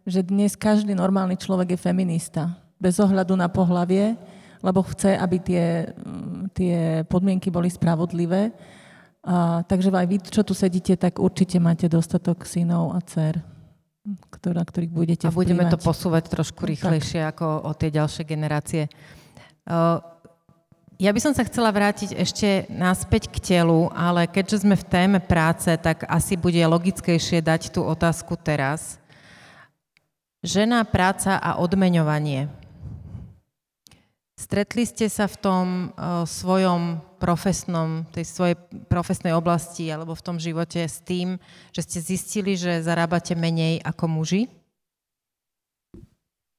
že 0.09 0.25
dnes 0.25 0.57
každý 0.57 0.97
normálny 0.97 1.37
človek 1.37 1.77
je 1.77 1.79
feminista, 1.79 2.57
bez 2.81 2.97
ohľadu 2.97 3.37
na 3.37 3.53
pohlavie, 3.53 4.17
lebo 4.65 4.81
chce, 4.83 5.15
aby 5.15 5.37
tie, 5.39 5.93
mm, 5.93 6.57
tie 6.57 6.77
podmienky 7.05 7.53
boli 7.53 7.69
spravodlivé. 7.69 8.51
A, 9.23 9.61
takže 9.69 9.93
aj 9.93 10.07
vy, 10.09 10.17
čo 10.25 10.43
tu 10.43 10.57
sedíte, 10.57 10.97
tak 10.97 11.21
určite 11.21 11.61
máte 11.61 11.87
dostatok 11.87 12.49
synov 12.49 12.97
a 12.97 13.05
dcer, 13.05 13.45
ktorá, 14.33 14.65
ktorých 14.65 14.93
budete 14.95 15.25
A 15.29 15.35
budeme 15.35 15.69
vplyvať. 15.69 15.75
to 15.77 15.85
posúvať 15.85 16.25
trošku 16.33 16.65
rýchlejšie 16.65 17.21
tak. 17.23 17.37
ako 17.37 17.47
o 17.69 17.73
tie 17.77 17.91
ďalšie 17.93 18.25
generácie. 18.25 18.83
Ja 20.99 21.15
by 21.15 21.21
som 21.23 21.31
sa 21.37 21.47
chcela 21.47 21.71
vrátiť 21.71 22.17
ešte 22.17 22.67
naspäť 22.73 23.31
k 23.31 23.39
telu, 23.39 23.87
ale 23.95 24.27
keďže 24.27 24.67
sme 24.67 24.75
v 24.75 24.89
téme 24.89 25.19
práce, 25.23 25.71
tak 25.79 26.03
asi 26.09 26.35
bude 26.35 26.59
logickejšie 26.59 27.39
dať 27.39 27.71
tú 27.71 27.87
otázku 27.87 28.35
teraz. 28.35 28.99
Žena, 30.39 30.87
práca 30.87 31.35
a 31.35 31.59
odmeňovanie. 31.59 32.47
Stretli 34.39 34.87
ste 34.87 35.11
sa 35.11 35.27
v 35.27 35.37
tom 35.43 35.67
uh, 35.91 36.23
svojom 36.23 37.03
profesnom, 37.19 38.07
tej 38.15 38.23
svojej 38.23 38.55
profesnej 38.87 39.35
oblasti 39.35 39.91
alebo 39.91 40.15
v 40.15 40.23
tom 40.23 40.39
živote 40.39 40.87
s 40.87 41.03
tým, 41.03 41.43
že 41.75 41.83
ste 41.83 41.99
zistili, 41.99 42.55
že 42.55 42.87
zarábate 42.87 43.35
menej 43.35 43.83
ako 43.83 44.07
muži? 44.07 44.47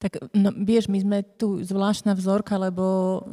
Tak 0.04 0.28
no, 0.36 0.52
vieš, 0.60 0.92
my 0.92 1.00
sme 1.00 1.18
tu 1.40 1.64
zvláštna 1.64 2.20
vzorka, 2.20 2.60
lebo 2.60 3.24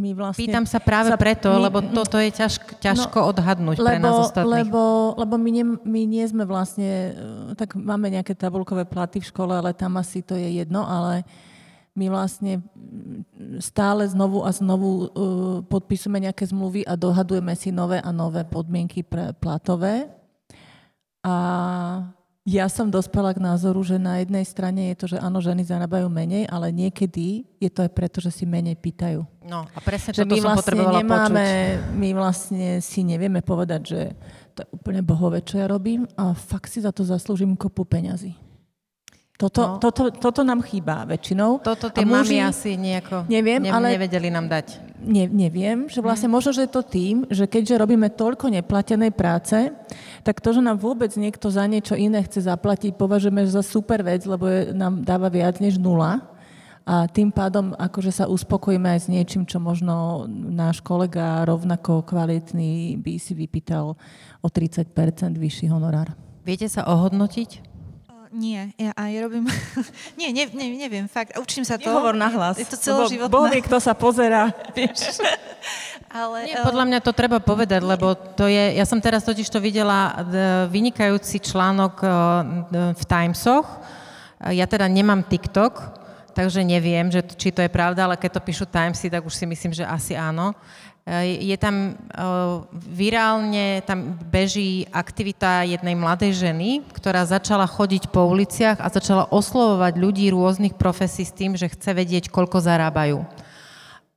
my 0.00 0.10
vlastne... 0.16 0.40
Pýtam 0.40 0.64
sa 0.64 0.80
práve 0.80 1.12
sa, 1.12 1.20
preto, 1.20 1.52
my, 1.52 1.68
lebo 1.68 1.78
toto 1.84 2.16
je 2.16 2.32
ťažko, 2.32 2.80
ťažko 2.80 3.18
no, 3.20 3.28
odhadnúť 3.36 3.76
lebo, 3.76 3.84
pre 3.84 3.96
nás 4.00 4.14
ostatných. 4.32 4.64
Lebo, 4.64 4.82
lebo 5.20 5.34
my, 5.36 5.50
nie, 5.52 5.64
my 5.84 6.00
nie 6.08 6.24
sme 6.24 6.48
vlastne... 6.48 7.12
Tak 7.60 7.76
máme 7.76 8.08
nejaké 8.08 8.32
tabulkové 8.32 8.88
platy 8.88 9.20
v 9.20 9.28
škole, 9.28 9.52
ale 9.52 9.76
tam 9.76 10.00
asi 10.00 10.24
to 10.24 10.32
je 10.32 10.64
jedno, 10.64 10.88
ale 10.88 11.28
my 11.92 12.08
vlastne 12.08 12.64
stále 13.60 14.08
znovu 14.08 14.40
a 14.46 14.50
znovu 14.54 14.88
uh, 14.88 15.06
podpisujeme 15.68 16.24
nejaké 16.24 16.48
zmluvy 16.48 16.88
a 16.88 16.96
dohadujeme 16.96 17.52
si 17.52 17.68
nové 17.68 18.00
a 18.00 18.08
nové 18.14 18.46
podmienky 18.48 19.04
pre 19.04 19.36
platové. 19.36 20.08
A 21.20 21.36
ja 22.48 22.66
som 22.72 22.88
dospela 22.88 23.36
k 23.36 23.42
názoru, 23.42 23.84
že 23.84 24.00
na 24.00 24.24
jednej 24.24 24.44
strane 24.48 24.92
je 24.92 24.96
to, 24.96 25.06
že 25.12 25.18
áno, 25.20 25.44
ženy 25.44 25.60
zarábajú 25.60 26.08
menej, 26.08 26.48
ale 26.48 26.72
niekedy 26.72 27.44
je 27.60 27.68
to 27.68 27.84
aj 27.84 27.90
preto, 27.92 28.18
že 28.24 28.32
si 28.32 28.48
menej 28.48 28.80
pýtajú. 28.80 29.20
No 29.44 29.68
a 29.68 29.78
presne 29.84 30.16
že 30.16 30.24
toto 30.24 30.32
my 30.32 30.40
som 30.40 30.48
vlastne 30.48 30.60
potrebovala 30.64 30.98
nemáme, 31.04 31.44
počuť. 31.44 31.96
My 32.00 32.08
vlastne 32.16 32.66
si 32.80 33.00
nevieme 33.04 33.44
povedať, 33.44 33.80
že 33.84 34.00
to 34.56 34.64
je 34.64 34.68
úplne 34.72 35.04
bohové, 35.04 35.44
čo 35.44 35.60
ja 35.60 35.68
robím 35.68 36.08
a 36.16 36.32
fakt 36.32 36.72
si 36.72 36.80
za 36.80 36.96
to 36.96 37.04
zaslúžim 37.04 37.52
kopu 37.60 37.84
peňazí. 37.84 38.32
Toto, 39.40 39.60
no. 39.64 39.80
toto, 39.80 40.12
toto 40.12 40.44
nám 40.44 40.60
chýba 40.60 41.08
väčšinou. 41.08 41.64
Toto 41.64 41.88
tie 41.88 42.04
muži, 42.04 42.36
mami 42.36 42.38
asi 42.44 42.76
nejako 42.76 43.24
neviem, 43.24 43.64
ne, 43.64 43.72
ale 43.72 43.96
nevedeli 43.96 44.28
nám 44.28 44.52
dať. 44.52 45.00
Ne, 45.00 45.32
neviem, 45.32 45.88
že 45.88 46.04
vlastne 46.04 46.28
mm. 46.28 46.34
možno, 46.36 46.50
že 46.52 46.68
je 46.68 46.72
to 46.76 46.84
tým, 46.84 47.24
že 47.24 47.48
keďže 47.48 47.80
robíme 47.80 48.12
toľko 48.12 48.52
neplatenej 48.52 49.16
práce, 49.16 49.72
tak 50.20 50.40
to, 50.40 50.52
že 50.52 50.60
nám 50.60 50.78
vôbec 50.80 51.10
niekto 51.16 51.48
za 51.48 51.64
niečo 51.64 51.96
iné 51.96 52.20
chce 52.24 52.44
zaplatiť, 52.44 52.96
považujeme 52.96 53.44
za 53.48 53.64
super 53.64 54.04
vec, 54.04 54.24
lebo 54.28 54.44
je, 54.48 54.72
nám 54.76 55.00
dáva 55.04 55.32
viac 55.32 55.60
než 55.60 55.80
nula. 55.80 56.20
A 56.88 57.06
tým 57.06 57.30
pádom 57.30 57.76
akože 57.76 58.10
sa 58.10 58.24
uspokojíme 58.26 58.88
aj 58.98 59.00
s 59.06 59.10
niečím, 59.12 59.46
čo 59.46 59.62
možno 59.62 60.26
náš 60.30 60.82
kolega 60.82 61.46
rovnako 61.46 62.02
kvalitný 62.02 62.98
by 62.98 63.14
si 63.20 63.36
vypýtal 63.36 63.94
o 64.42 64.48
30% 64.48 64.90
vyšší 65.38 65.70
honorár. 65.70 66.16
Viete 66.42 66.66
sa 66.66 66.88
ohodnotiť? 66.88 67.69
Nie, 68.30 68.70
ja, 68.78 68.94
a 68.94 69.10
ja 69.10 69.26
robím... 69.26 69.42
nie, 70.20 70.30
ne, 70.30 70.46
ne, 70.54 70.66
neviem, 70.78 71.10
fakt, 71.10 71.34
učím 71.34 71.66
sa 71.66 71.74
to. 71.74 71.90
Nehovor 71.90 72.14
nahlas. 72.14 72.62
Je 72.62 72.66
to 72.70 72.78
celoživotné. 72.78 73.26
Boh 73.26 73.50
vie, 73.50 73.58
kto 73.58 73.82
sa 73.82 73.90
pozera, 73.90 74.54
vieš. 74.78 75.18
Ale, 76.06 76.46
Nie, 76.46 76.62
podľa 76.62 76.86
mňa 76.86 76.98
to 77.02 77.10
treba 77.10 77.42
povedať, 77.42 77.82
lebo 77.82 78.14
to 78.14 78.46
je, 78.46 78.78
ja 78.78 78.86
som 78.86 79.02
teraz 79.02 79.26
totiž 79.26 79.50
to 79.50 79.58
videla 79.58 80.26
vynikajúci 80.70 81.42
článok 81.42 82.02
v 82.94 83.02
Timesoch. 83.02 83.66
Ja 84.46 84.66
teda 84.70 84.86
nemám 84.86 85.26
TikTok, 85.26 85.78
takže 86.34 86.62
neviem, 86.62 87.10
že, 87.10 87.26
či 87.34 87.50
to 87.50 87.62
je 87.62 87.70
pravda, 87.70 88.06
ale 88.06 88.18
keď 88.18 88.38
to 88.38 88.46
píšu 88.46 88.66
Timesy, 88.70 89.10
tak 89.10 89.26
už 89.26 89.34
si 89.34 89.46
myslím, 89.46 89.74
že 89.74 89.82
asi 89.82 90.14
áno. 90.14 90.54
Je 91.10 91.56
tam 91.58 91.98
virálne, 92.86 93.82
tam 93.82 94.14
beží 94.30 94.86
aktivita 94.94 95.66
jednej 95.66 95.98
mladej 95.98 96.38
ženy, 96.38 96.86
ktorá 96.94 97.26
začala 97.26 97.66
chodiť 97.66 98.14
po 98.14 98.30
uliciach 98.30 98.78
a 98.78 98.86
začala 98.86 99.26
oslovovať 99.26 99.98
ľudí 99.98 100.30
rôznych 100.30 100.78
profesí 100.78 101.26
s 101.26 101.34
tým, 101.34 101.58
že 101.58 101.66
chce 101.66 101.98
vedieť, 101.98 102.30
koľko 102.30 102.62
zarábajú. 102.62 103.26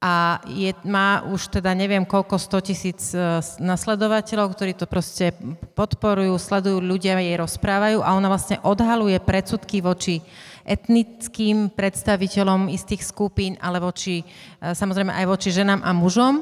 A 0.03 0.43
je, 0.51 0.75
má 0.83 1.23
už 1.31 1.47
teda 1.47 1.71
neviem 1.71 2.03
koľko 2.03 2.35
100 2.35 2.67
tisíc 2.67 3.15
eh, 3.15 3.39
nasledovateľov, 3.63 4.51
ktorí 4.51 4.75
to 4.75 4.83
proste 4.83 5.31
podporujú, 5.79 6.35
sledujú, 6.35 6.83
ľudia 6.83 7.15
jej 7.23 7.39
rozprávajú 7.39 8.03
a 8.03 8.11
ona 8.11 8.27
vlastne 8.27 8.59
odhaluje 8.67 9.15
predsudky 9.23 9.79
voči 9.79 10.19
etnickým 10.67 11.71
predstaviteľom 11.71 12.71
istých 12.71 13.03
skupín, 13.03 13.59
ale 13.59 13.83
voči, 13.83 14.23
samozrejme 14.63 15.11
aj 15.11 15.25
voči 15.27 15.51
ženám 15.51 15.83
a 15.83 15.91
mužom 15.91 16.39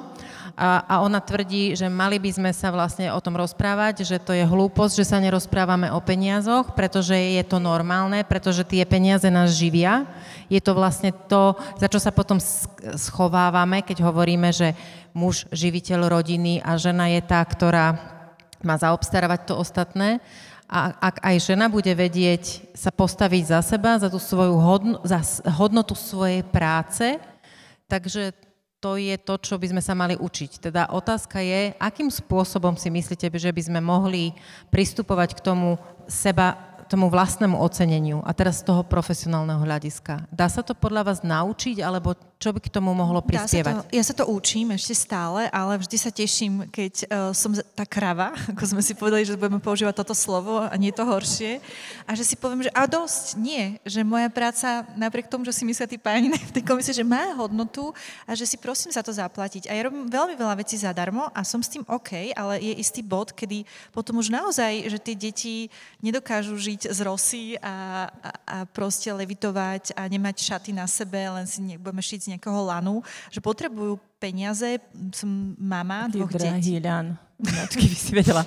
a, 0.55 0.83
a 0.83 0.95
ona 1.01 1.23
tvrdí, 1.23 1.73
že 1.73 1.87
mali 1.87 2.19
by 2.19 2.31
sme 2.31 2.51
sa 2.51 2.69
vlastne 2.69 3.07
o 3.11 3.19
tom 3.23 3.39
rozprávať, 3.39 4.03
že 4.03 4.17
to 4.19 4.35
je 4.35 4.43
hlúposť, 4.43 5.03
že 5.03 5.09
sa 5.09 5.23
nerozprávame 5.23 5.87
o 5.91 5.99
peniazoch, 6.03 6.75
pretože 6.75 7.15
je 7.15 7.43
to 7.47 7.57
normálne, 7.57 8.23
pretože 8.27 8.67
tie 8.67 8.83
peniaze 8.83 9.27
nás 9.31 9.55
živia. 9.55 10.05
Je 10.51 10.59
to 10.59 10.75
vlastne 10.75 11.15
to, 11.31 11.55
za 11.79 11.87
čo 11.87 11.99
sa 11.99 12.11
potom 12.11 12.37
schovávame, 12.95 13.81
keď 13.81 14.03
hovoríme, 14.03 14.51
že 14.51 14.75
muž 15.15 15.47
živiteľ 15.51 16.11
rodiny 16.11 16.59
a 16.59 16.75
žena 16.75 17.07
je 17.11 17.21
tá, 17.23 17.39
ktorá 17.43 17.99
má 18.59 18.75
zaobstarávať 18.77 19.47
to 19.47 19.53
ostatné. 19.57 20.19
A 20.71 20.95
ak 20.99 21.15
aj 21.19 21.35
žena 21.51 21.67
bude 21.67 21.91
vedieť 21.91 22.71
sa 22.71 22.95
postaviť 22.95 23.43
za 23.43 23.59
seba, 23.59 23.99
za 23.99 24.07
tú 24.07 24.19
svoju 24.19 24.55
hodno, 24.55 25.03
za 25.03 25.19
hodnotu 25.59 25.99
svojej 25.99 26.47
práce, 26.47 27.19
takže 27.91 28.31
to 28.81 28.97
je 28.97 29.13
to, 29.21 29.37
čo 29.37 29.61
by 29.61 29.69
sme 29.69 29.81
sa 29.85 29.93
mali 29.93 30.17
učiť. 30.17 30.57
Teda 30.57 30.89
otázka 30.89 31.37
je, 31.37 31.77
akým 31.77 32.09
spôsobom 32.09 32.73
si 32.73 32.89
myslíte, 32.89 33.29
že 33.37 33.53
by 33.53 33.61
sme 33.61 33.79
mohli 33.79 34.33
pristupovať 34.73 35.37
k 35.37 35.43
tomu 35.45 35.77
seba, 36.09 36.57
tomu 36.89 37.07
vlastnému 37.07 37.55
oceneniu 37.61 38.25
a 38.25 38.33
teraz 38.33 38.65
z 38.65 38.73
toho 38.73 38.81
profesionálneho 38.81 39.61
hľadiska. 39.61 40.27
Dá 40.33 40.49
sa 40.49 40.65
to 40.65 40.73
podľa 40.73 41.13
vás 41.13 41.21
naučiť, 41.21 41.79
alebo 41.79 42.17
čo 42.41 42.49
by 42.49 42.57
k 42.57 42.73
tomu 42.73 42.97
mohlo 42.97 43.21
prispievať? 43.21 43.73
Sa 43.77 43.85
to, 43.85 43.93
ja 43.93 44.03
sa 44.03 44.13
to 44.17 44.25
učím 44.25 44.73
ešte 44.73 44.97
stále, 44.97 45.45
ale 45.53 45.77
vždy 45.77 45.97
sa 46.01 46.09
teším, 46.09 46.65
keď 46.73 46.93
uh, 47.05 47.29
som 47.37 47.53
tá 47.53 47.85
krava, 47.85 48.33
ako 48.57 48.65
sme 48.65 48.81
si 48.81 48.97
povedali, 48.97 49.21
že 49.21 49.37
budeme 49.37 49.61
používať 49.61 50.01
toto 50.01 50.17
slovo 50.17 50.65
a 50.65 50.73
nie 50.73 50.89
to 50.89 51.05
horšie. 51.05 51.61
A 52.09 52.17
že 52.17 52.25
si 52.25 52.33
poviem, 52.33 52.65
že 52.65 52.73
a 52.73 52.89
dosť, 52.89 53.37
nie. 53.37 53.77
Že 53.85 54.01
moja 54.01 54.25
práca, 54.33 54.89
napriek 54.97 55.29
tomu, 55.29 55.45
že 55.45 55.53
si 55.53 55.69
myslia 55.69 55.85
tí 55.85 56.01
páni 56.01 56.33
v 56.33 56.55
tej 56.57 56.65
komisii, 56.65 56.97
že 56.97 57.05
má 57.05 57.37
hodnotu 57.37 57.93
a 58.25 58.33
že 58.33 58.49
si 58.49 58.57
prosím 58.57 58.89
za 58.89 59.05
to 59.05 59.13
zaplatiť. 59.13 59.69
A 59.69 59.77
ja 59.77 59.85
robím 59.85 60.09
veľmi 60.09 60.33
veľa 60.33 60.57
vecí 60.57 60.81
zadarmo 60.81 61.29
a 61.37 61.45
som 61.45 61.61
s 61.61 61.69
tým 61.69 61.85
OK, 61.85 62.33
ale 62.33 62.57
je 62.57 62.73
istý 62.81 63.05
bod, 63.05 63.37
kedy 63.37 63.69
potom 63.93 64.17
už 64.17 64.33
naozaj, 64.33 64.89
že 64.89 64.97
tie 64.97 65.13
deti 65.13 65.55
nedokážu 66.01 66.57
žiť 66.57 66.89
z 66.89 66.99
rosy 67.05 67.43
a, 67.61 68.09
a, 68.09 68.29
a 68.49 68.57
proste 68.65 69.13
levitovať 69.13 69.93
a 69.93 70.09
nemať 70.09 70.41
šaty 70.41 70.73
na 70.73 70.89
sebe, 70.89 71.21
len 71.21 71.45
si 71.45 71.61
budeme 71.77 72.01
šiť 72.01 72.19
z 72.25 72.30
nejakého 72.35 72.61
lanu, 72.63 73.03
že 73.27 73.43
potrebujú 73.43 73.99
peniaze. 74.21 74.79
Som 75.11 75.57
mama 75.57 76.07
Taký 76.07 76.13
dvoch 76.15 76.31
detí. 76.35 76.77
ľan. 76.79 77.17
by 77.41 77.97
si 77.97 78.11
vedela. 78.13 78.45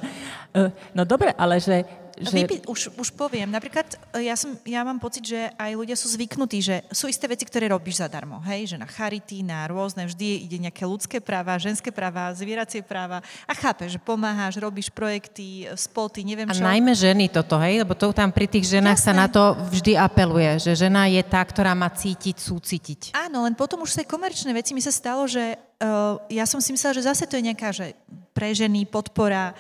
E, 0.55 0.71
no 0.95 1.03
dobre, 1.03 1.35
ale 1.35 1.59
že 1.59 1.83
že... 2.15 2.47
Vypi- 2.47 2.63
už, 2.71 2.95
už 2.95 3.09
poviem. 3.19 3.51
Napríklad 3.51 3.99
e, 4.15 4.31
ja, 4.31 4.39
som, 4.39 4.55
ja 4.63 4.87
mám 4.87 5.03
pocit, 5.03 5.27
že 5.27 5.51
aj 5.59 5.71
ľudia 5.75 5.99
sú 5.99 6.07
zvyknutí, 6.15 6.59
že 6.63 6.77
sú 6.95 7.11
isté 7.11 7.27
veci, 7.27 7.43
ktoré 7.43 7.67
robíš 7.67 7.99
zadarmo. 8.03 8.39
Hej? 8.47 8.75
Že 8.75 8.77
na 8.79 8.89
charity, 8.89 9.43
na 9.43 9.67
rôzne, 9.67 10.07
vždy 10.07 10.47
ide 10.47 10.59
nejaké 10.63 10.87
ľudské 10.87 11.19
práva, 11.19 11.59
ženské 11.59 11.91
práva, 11.91 12.31
zvieracie 12.31 12.87
práva. 12.87 13.19
A 13.51 13.53
chápeš, 13.53 13.99
že 13.99 14.01
pomáhaš, 14.01 14.63
robíš 14.63 14.95
projekty, 14.95 15.67
spoty, 15.75 16.23
neviem 16.23 16.47
čo. 16.55 16.63
A 16.63 16.71
najmä 16.71 16.95
ženy 16.95 17.27
toto, 17.31 17.59
hej? 17.59 17.83
Lebo 17.83 17.99
to 17.99 18.15
tam 18.15 18.31
pri 18.31 18.47
tých 18.47 18.71
ženách 18.79 18.99
Jasné. 19.03 19.11
sa 19.11 19.19
na 19.19 19.27
to 19.27 19.59
vždy 19.75 19.99
apeluje, 19.99 20.63
že 20.63 20.73
žena 20.79 21.11
je 21.11 21.23
tá, 21.27 21.43
ktorá 21.43 21.75
má 21.75 21.91
cítiť, 21.91 22.39
súcitiť. 22.39 23.01
Áno, 23.15 23.43
len 23.43 23.59
potom 23.59 23.83
už 23.83 23.99
sa 23.99 24.07
komerčné 24.07 24.55
veci 24.55 24.71
mi 24.71 24.83
sa 24.83 24.95
stalo, 24.95 25.27
že 25.27 25.59
uh, 25.59 26.21
ja 26.31 26.47
som 26.47 26.63
si 26.63 26.71
myslela, 26.71 26.95
že 26.95 27.07
zase 27.11 27.27
to 27.27 27.35
je 27.35 27.47
nejaká, 27.51 27.75
že 27.75 27.99
pre 28.35 28.51
ženy 28.51 28.87
podpora, 28.87 29.55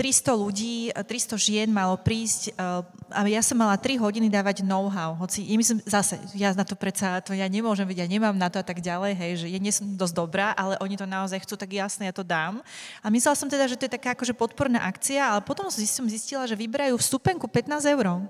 300 0.00 0.32
ľudí, 0.32 0.88
300 0.96 1.36
žien 1.36 1.68
malo 1.68 1.92
prísť 2.00 2.56
eh, 2.56 3.12
a 3.12 3.20
ja 3.28 3.44
som 3.44 3.60
mala 3.60 3.76
3 3.76 4.00
hodiny 4.00 4.32
dávať 4.32 4.64
know-how, 4.64 5.12
hoci 5.12 5.44
ja 5.44 5.60
myslím, 5.60 5.84
zase, 5.84 6.16
ja 6.32 6.56
na 6.56 6.64
to 6.64 6.72
predsa, 6.72 7.20
to 7.20 7.36
ja 7.36 7.44
nemôžem 7.44 7.84
vedieť, 7.84 8.08
ja 8.08 8.14
nemám 8.16 8.32
na 8.32 8.48
to 8.48 8.56
a 8.56 8.64
tak 8.64 8.80
ďalej, 8.80 9.12
hej, 9.12 9.32
že 9.44 9.46
ja 9.52 9.60
nie 9.60 9.68
som 9.68 9.84
dosť 9.84 10.14
dobrá, 10.16 10.56
ale 10.56 10.80
oni 10.80 10.96
to 10.96 11.04
naozaj 11.04 11.44
chcú, 11.44 11.60
tak 11.60 11.76
jasne, 11.76 12.08
ja 12.08 12.16
to 12.16 12.24
dám. 12.24 12.64
A 13.04 13.12
myslela 13.12 13.36
som 13.36 13.52
teda, 13.52 13.68
že 13.68 13.76
to 13.76 13.84
je 13.84 13.92
taká 13.92 14.16
akože 14.16 14.32
podporná 14.32 14.80
akcia, 14.88 15.20
ale 15.36 15.44
potom 15.44 15.68
som 15.68 16.06
zistila, 16.08 16.48
že 16.48 16.56
vyberajú 16.56 16.96
vstupenku 16.96 17.44
15 17.44 17.84
eur. 17.92 18.24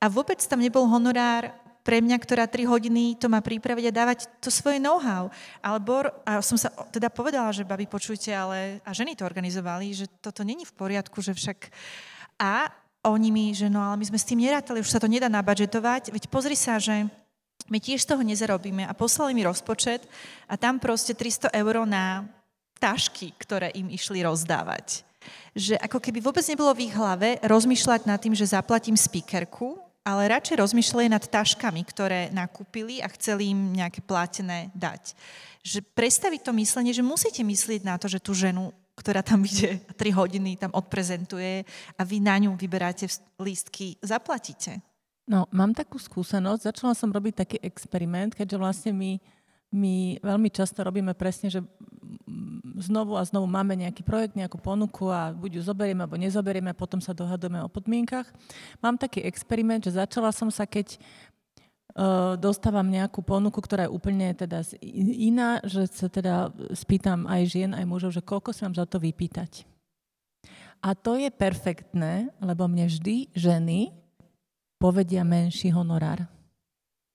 A 0.00 0.06
vôbec 0.08 0.40
tam 0.48 0.64
nebol 0.64 0.88
honorár 0.88 1.52
pre 1.86 2.02
mňa, 2.02 2.18
ktorá 2.18 2.50
3 2.50 2.66
hodiny 2.66 3.14
to 3.14 3.30
má 3.30 3.38
pripraviť 3.38 3.84
a 3.86 3.96
dávať 4.02 4.26
to 4.42 4.50
svoje 4.50 4.82
know-how. 4.82 5.30
Alebo, 5.62 6.10
a 6.26 6.42
som 6.42 6.58
sa 6.58 6.74
teda 6.90 7.06
povedala, 7.06 7.54
že 7.54 7.62
babi, 7.62 7.86
počujte, 7.86 8.34
ale, 8.34 8.82
a 8.82 8.90
ženy 8.90 9.14
to 9.14 9.22
organizovali, 9.22 9.94
že 9.94 10.10
toto 10.18 10.42
není 10.42 10.66
v 10.66 10.74
poriadku, 10.74 11.22
že 11.22 11.30
však... 11.30 11.70
A 12.42 12.74
oni 13.06 13.30
mi, 13.30 13.46
že 13.54 13.70
no, 13.70 13.78
ale 13.78 14.02
my 14.02 14.04
sme 14.10 14.18
s 14.18 14.26
tým 14.26 14.42
nerátali, 14.42 14.82
už 14.82 14.90
sa 14.90 14.98
to 14.98 15.06
nedá 15.06 15.30
nabadžetovať, 15.30 16.10
veď 16.10 16.26
pozri 16.26 16.58
sa, 16.58 16.82
že 16.82 17.06
my 17.70 17.78
tiež 17.78 18.02
toho 18.02 18.18
nezarobíme 18.18 18.82
a 18.82 18.92
poslali 18.98 19.30
mi 19.30 19.46
rozpočet 19.46 20.02
a 20.50 20.58
tam 20.58 20.82
proste 20.82 21.14
300 21.14 21.54
eur 21.54 21.86
na 21.86 22.26
tašky, 22.82 23.30
ktoré 23.38 23.70
im 23.78 23.94
išli 23.94 24.26
rozdávať. 24.26 25.06
Že 25.54 25.78
ako 25.80 25.98
keby 26.02 26.18
vôbec 26.18 26.42
nebolo 26.50 26.74
v 26.74 26.90
ich 26.90 26.94
hlave 26.94 27.38
rozmýšľať 27.46 28.10
nad 28.10 28.18
tým, 28.18 28.34
že 28.34 28.52
zaplatím 28.52 28.98
speakerku, 28.98 29.85
ale 30.06 30.30
radšej 30.30 30.62
rozmýšľali 30.62 31.10
nad 31.10 31.26
taškami, 31.26 31.82
ktoré 31.82 32.30
nakúpili 32.30 33.02
a 33.02 33.10
chceli 33.10 33.50
im 33.50 33.74
nejaké 33.74 34.06
platené 34.06 34.70
dať. 34.78 35.18
Že 35.66 35.82
predstaviť 35.98 36.40
to 36.46 36.52
myslenie, 36.54 36.94
že 36.94 37.02
musíte 37.02 37.42
myslieť 37.42 37.82
na 37.82 37.98
to, 37.98 38.06
že 38.06 38.22
tú 38.22 38.30
ženu, 38.30 38.70
ktorá 38.94 39.26
tam 39.26 39.42
ide 39.42 39.82
3 39.98 40.14
hodiny, 40.14 40.54
tam 40.62 40.70
odprezentuje 40.70 41.66
a 41.98 42.02
vy 42.06 42.22
na 42.22 42.38
ňu 42.38 42.54
vyberáte 42.54 43.10
lístky, 43.42 43.98
zaplatíte. 43.98 44.78
No, 45.26 45.50
mám 45.50 45.74
takú 45.74 45.98
skúsenosť. 45.98 46.70
Začala 46.70 46.94
som 46.94 47.10
robiť 47.10 47.34
taký 47.42 47.58
experiment, 47.58 48.30
keďže 48.30 48.62
vlastne 48.62 48.92
my, 48.94 49.18
my 49.76 50.24
veľmi 50.24 50.48
často 50.48 50.80
robíme 50.80 51.12
presne, 51.12 51.52
že 51.52 51.60
znovu 52.80 53.16
a 53.16 53.24
znovu 53.24 53.48
máme 53.48 53.76
nejaký 53.76 54.04
projekt, 54.04 54.36
nejakú 54.36 54.56
ponuku 54.60 55.08
a 55.08 55.32
buď 55.32 55.60
ju 55.60 55.62
zoberieme 55.64 56.04
alebo 56.04 56.20
nezoberieme 56.20 56.72
a 56.72 56.76
potom 56.76 57.00
sa 57.00 57.16
dohadujeme 57.16 57.60
o 57.64 57.72
podmienkach. 57.72 58.28
Mám 58.80 59.00
taký 59.00 59.24
experiment, 59.24 59.84
že 59.84 59.96
začala 59.96 60.32
som 60.32 60.52
sa, 60.52 60.68
keď 60.68 60.96
uh, 60.96 62.36
dostávam 62.36 62.84
nejakú 62.84 63.24
ponuku, 63.24 63.60
ktorá 63.60 63.88
je 63.88 63.94
úplne 63.94 64.32
teda 64.36 64.64
iná, 65.04 65.60
že 65.64 65.88
sa 65.88 66.08
teda 66.12 66.52
spýtam 66.76 67.24
aj 67.28 67.42
žien, 67.48 67.70
aj 67.72 67.84
mužov, 67.88 68.12
že 68.12 68.24
koľko 68.24 68.52
si 68.52 68.64
mám 68.64 68.76
za 68.76 68.84
to 68.84 69.00
vypýtať. 69.00 69.64
A 70.84 70.92
to 70.92 71.16
je 71.16 71.32
perfektné, 71.32 72.28
lebo 72.38 72.68
mne 72.68 72.86
vždy 72.86 73.32
ženy 73.32 73.96
povedia 74.76 75.24
menší 75.24 75.72
honorár. 75.72 76.28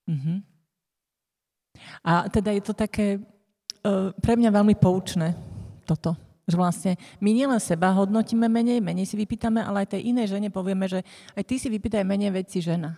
Uh-huh. 0.10 0.42
A 2.02 2.28
teda 2.30 2.52
je 2.54 2.64
to 2.64 2.74
také 2.74 3.18
uh, 3.18 4.14
pre 4.18 4.34
mňa 4.38 4.50
veľmi 4.50 4.76
poučné 4.78 5.38
toto. 5.86 6.18
Že 6.50 6.56
vlastne 6.58 6.92
my 7.22 7.30
nielen 7.32 7.62
seba 7.62 7.94
hodnotíme 7.94 8.50
menej, 8.50 8.82
menej 8.82 9.06
si 9.08 9.16
vypýtame, 9.16 9.62
ale 9.62 9.86
aj 9.86 9.98
tej 9.98 10.12
inej 10.12 10.34
žene 10.36 10.50
povieme, 10.50 10.90
že 10.90 11.06
aj 11.38 11.44
ty 11.46 11.56
si 11.62 11.70
vypýtaj 11.70 12.04
menej 12.04 12.34
veci 12.34 12.60
žena. 12.60 12.98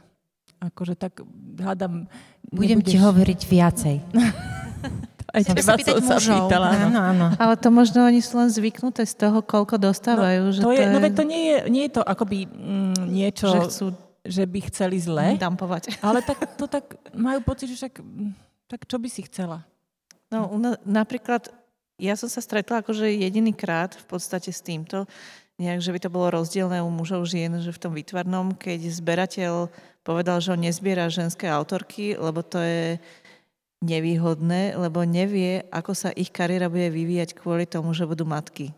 Akože 0.64 0.96
tak 0.96 1.22
hádam... 1.60 2.08
Budem 2.48 2.80
nebudeš... 2.80 2.96
ti 2.96 2.98
hovoriť 2.98 3.40
viacej. 3.52 3.96
aj 5.36 5.42
teba 5.44 5.76
som 5.76 6.00
sa 6.00 6.18
pýtala. 6.22 6.68
Áno, 6.88 7.00
áno. 7.04 7.26
Ale 7.36 7.60
to 7.60 7.68
možno 7.68 8.08
oni 8.08 8.24
sú 8.24 8.40
len 8.40 8.48
zvyknuté 8.48 9.04
z 9.04 9.28
toho, 9.28 9.44
koľko 9.44 9.76
dostávajú. 9.76 10.40
No, 10.48 10.54
že 10.56 10.62
to, 10.64 10.72
je, 10.72 10.80
to, 10.80 10.84
je... 10.88 10.94
no, 10.94 11.10
to 11.12 11.24
nie 11.28 11.44
je, 11.44 11.58
nie 11.68 11.84
je 11.90 11.92
to 12.00 12.02
akoby 12.06 12.48
mm, 12.48 13.12
niečo, 13.12 13.52
že, 13.52 13.60
chcú 13.68 13.86
že 14.24 14.48
by 14.48 14.60
chceli 14.72 14.98
zle. 15.04 15.36
Dampovať. 15.36 16.00
Ale 16.00 16.24
tak, 16.24 16.48
to 16.56 16.66
tak 16.72 16.96
majú 17.12 17.44
pocit, 17.44 17.68
že 17.68 17.76
však, 17.76 18.00
tak 18.74 18.90
čo 18.90 18.98
by 18.98 19.06
si 19.06 19.22
chcela? 19.30 19.62
No, 20.34 20.50
napríklad 20.82 21.54
ja 22.02 22.18
som 22.18 22.26
sa 22.26 22.42
stretla 22.42 22.82
akože 22.82 23.06
jediný 23.06 23.54
krát 23.54 23.94
v 23.94 24.06
podstate 24.18 24.50
s 24.50 24.66
týmto, 24.66 25.06
nejak, 25.62 25.78
že 25.86 25.94
by 25.94 26.00
to 26.02 26.10
bolo 26.10 26.42
rozdielne 26.42 26.82
u 26.82 26.90
mužov 26.90 27.30
žien, 27.30 27.54
že 27.62 27.70
v 27.70 27.82
tom 27.86 27.94
výtvarnom, 27.94 28.58
keď 28.58 28.90
zberateľ 28.90 29.70
povedal, 30.02 30.42
že 30.42 30.58
on 30.58 30.66
nezbiera 30.66 31.06
ženské 31.14 31.46
autorky, 31.46 32.18
lebo 32.18 32.42
to 32.42 32.58
je 32.58 32.98
nevýhodné, 33.86 34.74
lebo 34.74 35.06
nevie, 35.06 35.70
ako 35.70 35.94
sa 35.94 36.10
ich 36.18 36.34
kariéra 36.34 36.66
bude 36.66 36.90
vyvíjať 36.90 37.38
kvôli 37.38 37.70
tomu, 37.70 37.94
že 37.94 38.10
budú 38.10 38.26
matky. 38.26 38.74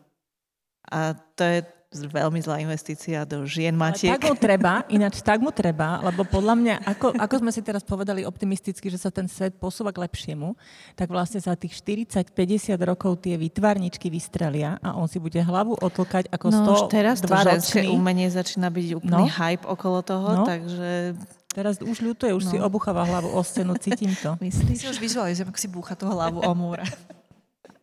A 0.92 1.16
to 1.40 1.42
je 1.48 1.60
veľmi 2.04 2.40
zlá 2.44 2.60
investícia 2.60 3.24
do 3.24 3.48
žien 3.48 3.72
matiek. 3.72 4.12
Ale 4.12 4.20
tak 4.20 4.28
mu 4.28 4.36
treba, 4.36 4.74
ináč 4.92 5.16
tak 5.24 5.40
mu 5.40 5.52
treba, 5.56 6.04
lebo 6.04 6.28
podľa 6.28 6.56
mňa, 6.60 6.76
ako, 6.84 7.16
ako 7.16 7.36
sme 7.42 7.52
si 7.56 7.62
teraz 7.64 7.82
povedali 7.82 8.28
optimisticky, 8.28 8.92
že 8.92 9.00
sa 9.00 9.10
ten 9.10 9.32
svet 9.32 9.56
posúva 9.56 9.96
k 9.96 10.04
lepšiemu, 10.04 10.54
tak 10.94 11.08
vlastne 11.08 11.40
za 11.40 11.56
tých 11.56 11.78
40-50 11.80 12.76
rokov 12.84 13.24
tie 13.24 13.40
vytvarničky 13.40 14.12
vystrelia 14.12 14.78
a 14.84 14.94
on 15.00 15.08
si 15.08 15.18
bude 15.18 15.40
hlavu 15.40 15.80
otlkať 15.80 16.28
ako 16.32 16.48
no, 16.52 16.88
100 16.88 16.92
teraz 16.92 17.18
to 17.24 17.32
ženské 17.32 17.88
umenie 17.88 18.28
začína 18.28 18.68
byť 18.68 18.88
úplný 19.00 19.28
no. 19.28 19.36
hype 19.36 19.66
okolo 19.66 20.00
toho, 20.04 20.30
no. 20.42 20.46
takže 20.46 21.16
Teraz 21.56 21.80
už 21.80 22.04
ľutuje, 22.04 22.36
už 22.36 22.44
no. 22.44 22.52
si 22.52 22.58
obucháva 22.60 23.08
hlavu 23.08 23.32
o 23.32 23.40
stenu, 23.40 23.80
cítim 23.80 24.12
to. 24.20 24.36
Myslím 24.44 24.76
si 24.76 24.92
už 24.92 25.00
vizualizujem, 25.00 25.48
ako 25.48 25.60
si 25.64 25.72
búcha 25.72 25.96
tú 25.96 26.12
hlavu 26.12 26.44
o 26.44 26.52
múra. 26.52 26.84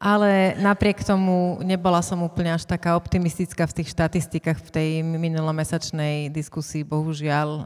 Ale 0.03 0.59
napriek 0.59 1.07
tomu 1.07 1.63
nebola 1.63 2.03
som 2.03 2.27
úplne 2.27 2.51
až 2.51 2.67
taká 2.67 2.99
optimistická 2.99 3.71
v 3.71 3.77
tých 3.79 3.95
štatistikách 3.95 4.59
v 4.59 4.71
tej 4.75 4.91
minulomesačnej 5.07 6.27
diskusii. 6.27 6.83
Bohužiaľ, 6.83 7.49
e, 7.63 7.65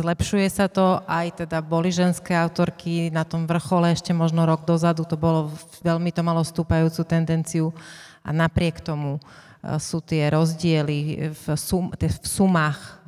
zlepšuje 0.00 0.48
sa 0.48 0.72
to. 0.72 1.04
Aj 1.04 1.28
teda 1.28 1.60
boli 1.60 1.92
ženské 1.92 2.32
autorky 2.32 3.12
na 3.12 3.28
tom 3.28 3.44
vrchole 3.44 3.92
ešte 3.92 4.16
možno 4.16 4.48
rok 4.48 4.64
dozadu. 4.64 5.04
To 5.04 5.20
bolo 5.20 5.52
veľmi 5.84 6.08
to 6.16 6.24
malo 6.24 6.40
stúpajúcu 6.40 7.04
tendenciu. 7.04 7.76
A 8.24 8.32
napriek 8.32 8.80
tomu 8.80 9.20
e, 9.20 9.76
sú 9.76 10.00
tie 10.00 10.32
rozdiely 10.32 11.28
v, 11.36 11.44
sum, 11.60 11.92
v 11.92 12.24
sumách 12.24 13.04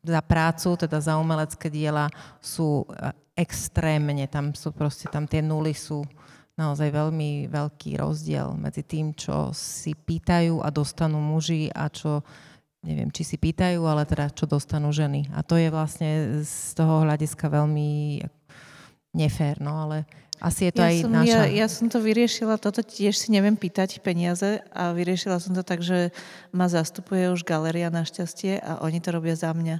za 0.00 0.24
prácu, 0.24 0.80
teda 0.80 0.96
za 0.96 1.20
umelecké 1.20 1.68
diela, 1.68 2.08
sú 2.40 2.88
e, 2.88 3.12
extrémne. 3.36 4.24
Tam 4.32 4.56
sú 4.56 4.72
proste, 4.72 5.12
tam 5.12 5.28
tie 5.28 5.44
nuly 5.44 5.76
sú 5.76 6.08
naozaj 6.54 6.90
veľmi 6.94 7.50
veľký 7.50 7.98
rozdiel 7.98 8.54
medzi 8.54 8.86
tým, 8.86 9.14
čo 9.14 9.50
si 9.50 9.94
pýtajú 9.94 10.62
a 10.62 10.70
dostanú 10.70 11.18
muži 11.18 11.70
a 11.74 11.90
čo, 11.90 12.22
neviem, 12.86 13.10
či 13.10 13.26
si 13.26 13.36
pýtajú, 13.36 13.82
ale 13.82 14.06
teda 14.06 14.30
čo 14.30 14.46
dostanú 14.46 14.94
ženy. 14.94 15.30
A 15.34 15.42
to 15.42 15.58
je 15.58 15.68
vlastne 15.70 16.42
z 16.46 16.74
toho 16.78 17.02
hľadiska 17.02 17.50
veľmi 17.50 18.22
nefér, 19.14 19.58
no 19.58 19.86
ale 19.86 20.06
asi 20.42 20.68
je 20.68 20.72
to 20.74 20.82
ja 20.82 20.90
aj 20.90 20.96
som, 21.00 21.10
naša... 21.10 21.30
Ja, 21.30 21.42
ja 21.64 21.66
som 21.70 21.86
to 21.86 21.98
vyriešila, 22.02 22.58
toto 22.58 22.82
tiež 22.82 23.14
si 23.14 23.30
neviem 23.30 23.54
pýtať 23.54 24.02
peniaze 24.02 24.60
a 24.74 24.90
vyriešila 24.90 25.38
som 25.38 25.54
to 25.54 25.62
tak, 25.62 25.80
že 25.80 26.10
ma 26.50 26.66
zastupuje 26.66 27.30
už 27.30 27.46
galéria 27.46 27.88
našťastie 27.88 28.58
a 28.58 28.82
oni 28.82 28.98
to 28.98 29.14
robia 29.14 29.38
za 29.38 29.54
mňa, 29.54 29.78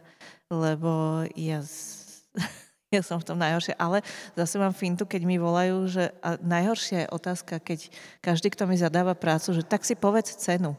lebo 0.54 1.22
ja 1.34 1.60
ja 2.94 3.02
som 3.02 3.18
v 3.18 3.26
tom 3.26 3.38
najhoršia. 3.42 3.74
Ale 3.76 4.00
zase 4.38 4.56
mám 4.56 4.72
fintu, 4.72 5.04
keď 5.04 5.22
mi 5.26 5.36
volajú, 5.36 5.90
že 5.90 6.14
a 6.22 6.38
najhoršia 6.38 7.06
je 7.06 7.12
otázka, 7.12 7.58
keď 7.58 7.90
každý, 8.22 8.54
kto 8.54 8.70
mi 8.70 8.78
zadáva 8.78 9.18
prácu, 9.18 9.52
že 9.52 9.66
tak 9.66 9.82
si 9.82 9.98
povedz 9.98 10.38
cenu. 10.38 10.78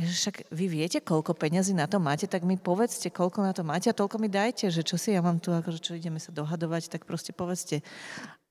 Že 0.00 0.08
však 0.08 0.36
vy 0.48 0.66
viete, 0.72 0.98
koľko 1.04 1.36
peňazí 1.36 1.76
na 1.76 1.84
to 1.84 2.00
máte, 2.00 2.24
tak 2.24 2.48
mi 2.48 2.56
povedzte, 2.56 3.12
koľko 3.12 3.44
na 3.44 3.52
to 3.52 3.60
máte 3.60 3.92
a 3.92 3.96
toľko 3.96 4.16
mi 4.16 4.32
dajte, 4.32 4.72
že 4.72 4.80
čo 4.80 4.96
si 4.96 5.12
ja 5.12 5.20
mám 5.20 5.36
tu, 5.36 5.52
akože 5.52 5.84
čo 5.84 5.92
ideme 5.92 6.16
sa 6.16 6.32
dohadovať, 6.32 6.88
tak 6.88 7.04
proste 7.04 7.36
povedzte. 7.36 7.84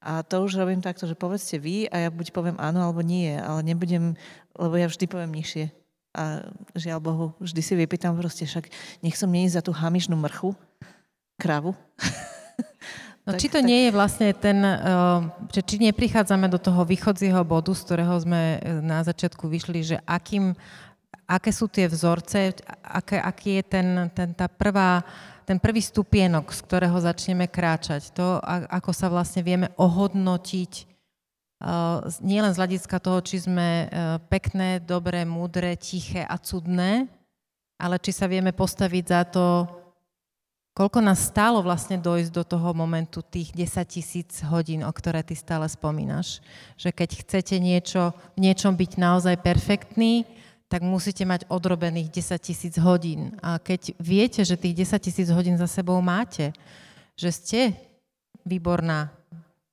A 0.05 0.21
to 0.21 0.45
už 0.45 0.61
robím 0.61 0.85
takto, 0.85 1.09
že 1.09 1.17
povedzte 1.17 1.57
vy 1.57 1.89
a 1.89 2.05
ja 2.05 2.09
buď 2.13 2.29
poviem 2.29 2.57
áno 2.61 2.85
alebo 2.85 3.01
nie, 3.01 3.33
ale 3.33 3.65
nebudem, 3.65 4.13
lebo 4.53 4.73
ja 4.77 4.85
vždy 4.85 5.05
poviem 5.09 5.33
nižšie. 5.33 5.73
A 6.13 6.45
žiaľ 6.77 6.99
Bohu, 7.01 7.25
vždy 7.41 7.61
si 7.65 7.73
vypýtam 7.73 8.13
proste, 8.19 8.45
však 8.45 8.69
nech 9.01 9.17
som 9.17 9.31
nie 9.31 9.49
za 9.49 9.65
tú 9.65 9.73
hamižnú 9.73 10.13
mrchu, 10.13 10.53
kravu. 11.41 11.73
No, 13.21 13.37
tak, 13.37 13.41
či 13.45 13.53
to 13.53 13.61
tak... 13.61 13.69
nie 13.69 13.79
je 13.85 13.91
vlastne 13.93 14.33
ten, 14.33 14.57
uh, 14.65 15.21
že 15.53 15.61
či 15.61 15.77
neprichádzame 15.77 16.49
do 16.49 16.57
toho 16.57 16.81
východzieho 16.81 17.45
bodu, 17.45 17.69
z 17.77 17.85
ktorého 17.85 18.17
sme 18.17 18.57
uh, 18.57 18.81
na 18.81 19.05
začiatku 19.05 19.45
vyšli, 19.45 19.93
že 19.93 19.97
akým, 20.09 20.57
aké 21.29 21.53
sú 21.53 21.69
tie 21.69 21.85
vzorce, 21.85 22.57
aké, 22.81 23.21
aký 23.21 23.61
je 23.61 23.63
ten, 23.69 23.87
ten, 24.17 24.33
tá 24.33 24.49
prvá, 24.49 25.05
ten 25.45 25.61
prvý 25.61 25.85
stupienok, 25.85 26.49
z 26.49 26.65
ktorého 26.65 26.97
začneme 26.97 27.45
kráčať. 27.45 28.09
To, 28.17 28.41
ako 28.73 28.89
sa 28.89 29.05
vlastne 29.05 29.45
vieme 29.45 29.69
ohodnotiť 29.77 30.71
uh, 31.61 32.01
nielen 32.25 32.57
z 32.57 32.57
hľadiska 32.57 32.97
toho, 32.97 33.21
či 33.21 33.45
sme 33.45 33.85
pekné, 34.33 34.81
dobré, 34.81 35.29
múdre, 35.29 35.77
tiché 35.77 36.25
a 36.25 36.41
cudné, 36.41 37.05
ale 37.77 38.01
či 38.01 38.09
sa 38.09 38.25
vieme 38.25 38.49
postaviť 38.49 39.05
za 39.05 39.21
to 39.29 39.45
Koľko 40.71 41.03
nás 41.03 41.27
stálo 41.27 41.59
vlastne 41.59 41.99
dojsť 41.99 42.31
do 42.31 42.43
toho 42.47 42.71
momentu 42.71 43.19
tých 43.19 43.51
10 43.51 43.83
tisíc 43.91 44.39
hodín, 44.47 44.87
o 44.87 44.91
ktoré 44.95 45.19
ty 45.19 45.35
stále 45.35 45.67
spomínaš? 45.67 46.39
Že 46.79 46.95
keď 46.95 47.09
chcete 47.19 47.55
niečo, 47.59 48.15
v 48.39 48.47
niečom 48.47 48.79
byť 48.79 48.91
naozaj 48.95 49.35
perfektný, 49.43 50.23
tak 50.71 50.87
musíte 50.87 51.27
mať 51.27 51.51
odrobených 51.51 52.23
10 52.23 52.39
tisíc 52.39 52.79
hodín. 52.79 53.35
A 53.43 53.59
keď 53.59 53.91
viete, 53.99 54.47
že 54.47 54.55
tých 54.55 54.87
10 54.87 55.03
tisíc 55.03 55.27
hodín 55.27 55.59
za 55.59 55.67
sebou 55.67 55.99
máte, 55.99 56.55
že 57.19 57.35
ste 57.35 57.59
výborná 58.47 59.11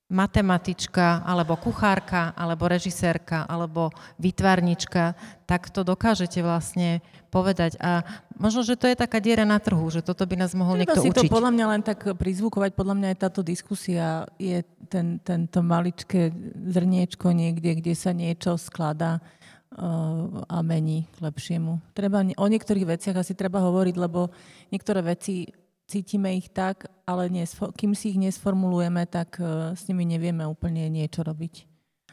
matematička, 0.09 1.21
alebo 1.21 1.53
kuchárka, 1.53 2.33
alebo 2.33 2.65
režisérka, 2.65 3.45
alebo 3.45 3.93
vytvarnička, 4.17 5.13
tak 5.45 5.69
to 5.69 5.85
dokážete 5.85 6.41
vlastne 6.41 7.05
povedať. 7.29 7.77
A 7.77 8.01
možno, 8.33 8.65
že 8.65 8.73
to 8.73 8.89
je 8.89 8.97
taká 8.97 9.21
diera 9.21 9.45
na 9.45 9.61
trhu, 9.61 9.85
že 9.93 10.01
toto 10.01 10.25
by 10.25 10.35
nás 10.41 10.57
mohol 10.57 10.81
Treba 10.81 10.97
niekto 10.97 11.01
si 11.05 11.09
učiť. 11.13 11.29
to 11.29 11.29
podľa 11.29 11.51
mňa 11.53 11.65
len 11.77 11.81
tak 11.85 12.09
prizvukovať. 12.17 12.73
Podľa 12.73 12.95
mňa 12.97 13.07
je 13.13 13.17
táto 13.21 13.41
diskusia 13.45 14.25
je 14.41 14.65
ten, 14.89 15.21
tento 15.21 15.61
maličké 15.61 16.33
zrniečko 16.73 17.29
niekde, 17.29 17.77
kde 17.77 17.93
sa 17.93 18.09
niečo 18.09 18.57
skladá 18.57 19.21
uh, 19.21 20.41
a 20.49 20.57
mení 20.65 21.05
k 21.05 21.17
lepšiemu. 21.21 21.93
Treba, 21.93 22.25
o 22.25 22.47
niektorých 22.49 22.97
veciach 22.97 23.21
asi 23.21 23.37
treba 23.37 23.61
hovoriť, 23.61 23.95
lebo 24.01 24.33
niektoré 24.73 25.05
veci 25.05 25.45
cítime 25.89 26.37
ich 26.37 26.53
tak, 26.53 26.85
ale 27.09 27.33
nesfo- 27.33 27.73
kým 27.73 27.97
si 27.97 28.13
ich 28.13 28.21
nesformulujeme, 28.21 29.09
tak 29.09 29.41
uh, 29.41 29.73
s 29.73 29.89
nimi 29.89 30.05
nevieme 30.05 30.45
úplne 30.45 30.85
niečo 30.93 31.25
robiť. 31.25 31.65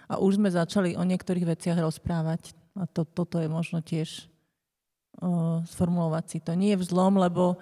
A 0.09 0.16
už 0.16 0.41
sme 0.41 0.49
začali 0.49 0.97
o 0.97 1.05
niektorých 1.05 1.45
veciach 1.45 1.77
rozprávať. 1.77 2.57
A 2.81 2.89
to, 2.89 3.05
toto 3.05 3.37
je 3.37 3.49
možno 3.53 3.85
tiež 3.85 4.33
uh, 5.20 5.61
sformulovať 5.68 6.24
si 6.24 6.39
to. 6.41 6.57
Nie 6.57 6.77
je 6.77 6.89
vzlom, 6.89 7.20
lebo 7.20 7.61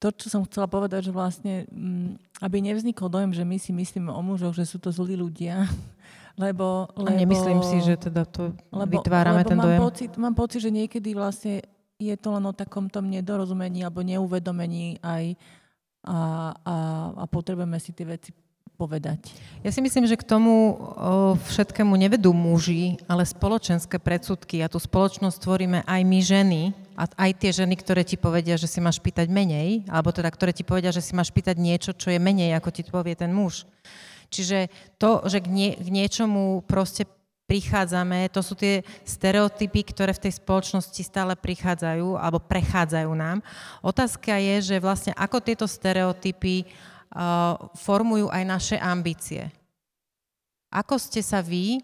to, 0.00 0.10
čo 0.10 0.32
som 0.32 0.42
chcela 0.48 0.66
povedať, 0.66 1.10
že 1.10 1.12
vlastne, 1.12 1.68
um, 1.70 2.16
aby 2.40 2.64
nevznikol 2.64 3.12
dojem, 3.12 3.36
že 3.36 3.44
my 3.44 3.56
si 3.60 3.70
myslíme 3.70 4.10
o 4.10 4.22
mužoch, 4.24 4.56
že 4.56 4.64
sú 4.64 4.80
to 4.80 4.88
zlí 4.88 5.14
ľudia, 5.14 5.68
lebo... 6.40 6.88
lebo 6.96 7.06
A 7.06 7.12
nemyslím 7.14 7.60
si, 7.60 7.84
že 7.84 8.00
teda 8.00 8.24
to 8.24 8.56
lebo, 8.72 8.98
vytvárame 8.98 9.44
lebo 9.44 9.50
ten 9.52 9.58
dojem. 9.60 9.78
Mám 9.78 9.86
pocit, 9.86 10.10
mám 10.16 10.34
pocit, 10.34 10.60
že 10.64 10.70
niekedy 10.72 11.12
vlastne 11.12 11.60
je 12.00 12.16
to 12.16 12.32
len 12.32 12.44
o 12.48 12.56
takom 12.56 12.88
tom 12.88 13.12
nedorozumení 13.12 13.84
alebo 13.84 14.00
neuvedomení 14.00 14.96
aj 15.04 15.36
a, 16.00 16.16
a, 16.64 16.76
a 17.12 17.24
potrebujeme 17.28 17.76
si 17.76 17.92
tie 17.92 18.08
veci 18.08 18.32
povedať. 18.80 19.28
Ja 19.60 19.68
si 19.68 19.84
myslím, 19.84 20.08
že 20.08 20.16
k 20.16 20.24
tomu 20.24 20.72
o, 20.72 21.36
všetkému 21.36 21.92
nevedú 22.00 22.32
muži, 22.32 22.96
ale 23.04 23.28
spoločenské 23.28 24.00
predsudky. 24.00 24.64
A 24.64 24.72
tú 24.72 24.80
spoločnosť 24.80 25.36
tvoríme 25.36 25.84
aj 25.84 26.00
my 26.00 26.18
ženy, 26.24 26.62
a 26.96 27.04
aj 27.28 27.30
tie 27.36 27.52
ženy, 27.52 27.76
ktoré 27.76 28.00
ti 28.08 28.16
povedia, 28.16 28.56
že 28.56 28.64
si 28.64 28.80
máš 28.80 28.96
pýtať 29.00 29.28
menej, 29.28 29.84
alebo 29.84 30.08
teda 30.12 30.32
ktoré 30.32 30.56
ti 30.56 30.64
povedia, 30.64 30.92
že 30.92 31.04
si 31.04 31.12
máš 31.12 31.28
pýtať 31.28 31.60
niečo, 31.60 31.92
čo 31.92 32.08
je 32.08 32.16
menej, 32.16 32.56
ako 32.56 32.68
ti 32.72 32.82
povie 32.88 33.12
ten 33.12 33.32
muž. 33.32 33.68
Čiže 34.32 34.72
to, 34.96 35.28
že 35.28 35.44
k, 35.44 35.48
nie, 35.52 35.70
k 35.76 35.88
niečomu 35.92 36.64
proste 36.64 37.04
prichádzame, 37.50 38.30
to 38.30 38.46
sú 38.46 38.54
tie 38.54 38.86
stereotypy, 39.02 39.82
ktoré 39.90 40.14
v 40.14 40.30
tej 40.30 40.38
spoločnosti 40.38 41.02
stále 41.02 41.34
prichádzajú 41.34 42.14
alebo 42.14 42.38
prechádzajú 42.38 43.10
nám. 43.10 43.42
Otázka 43.82 44.38
je, 44.38 44.70
že 44.70 44.76
vlastne 44.78 45.10
ako 45.18 45.42
tieto 45.42 45.66
stereotypy 45.66 46.62
uh, 46.62 47.58
formujú 47.74 48.30
aj 48.30 48.44
naše 48.46 48.76
ambície. 48.78 49.50
Ako 50.70 50.94
ste 51.02 51.18
sa 51.26 51.42
vy, 51.42 51.82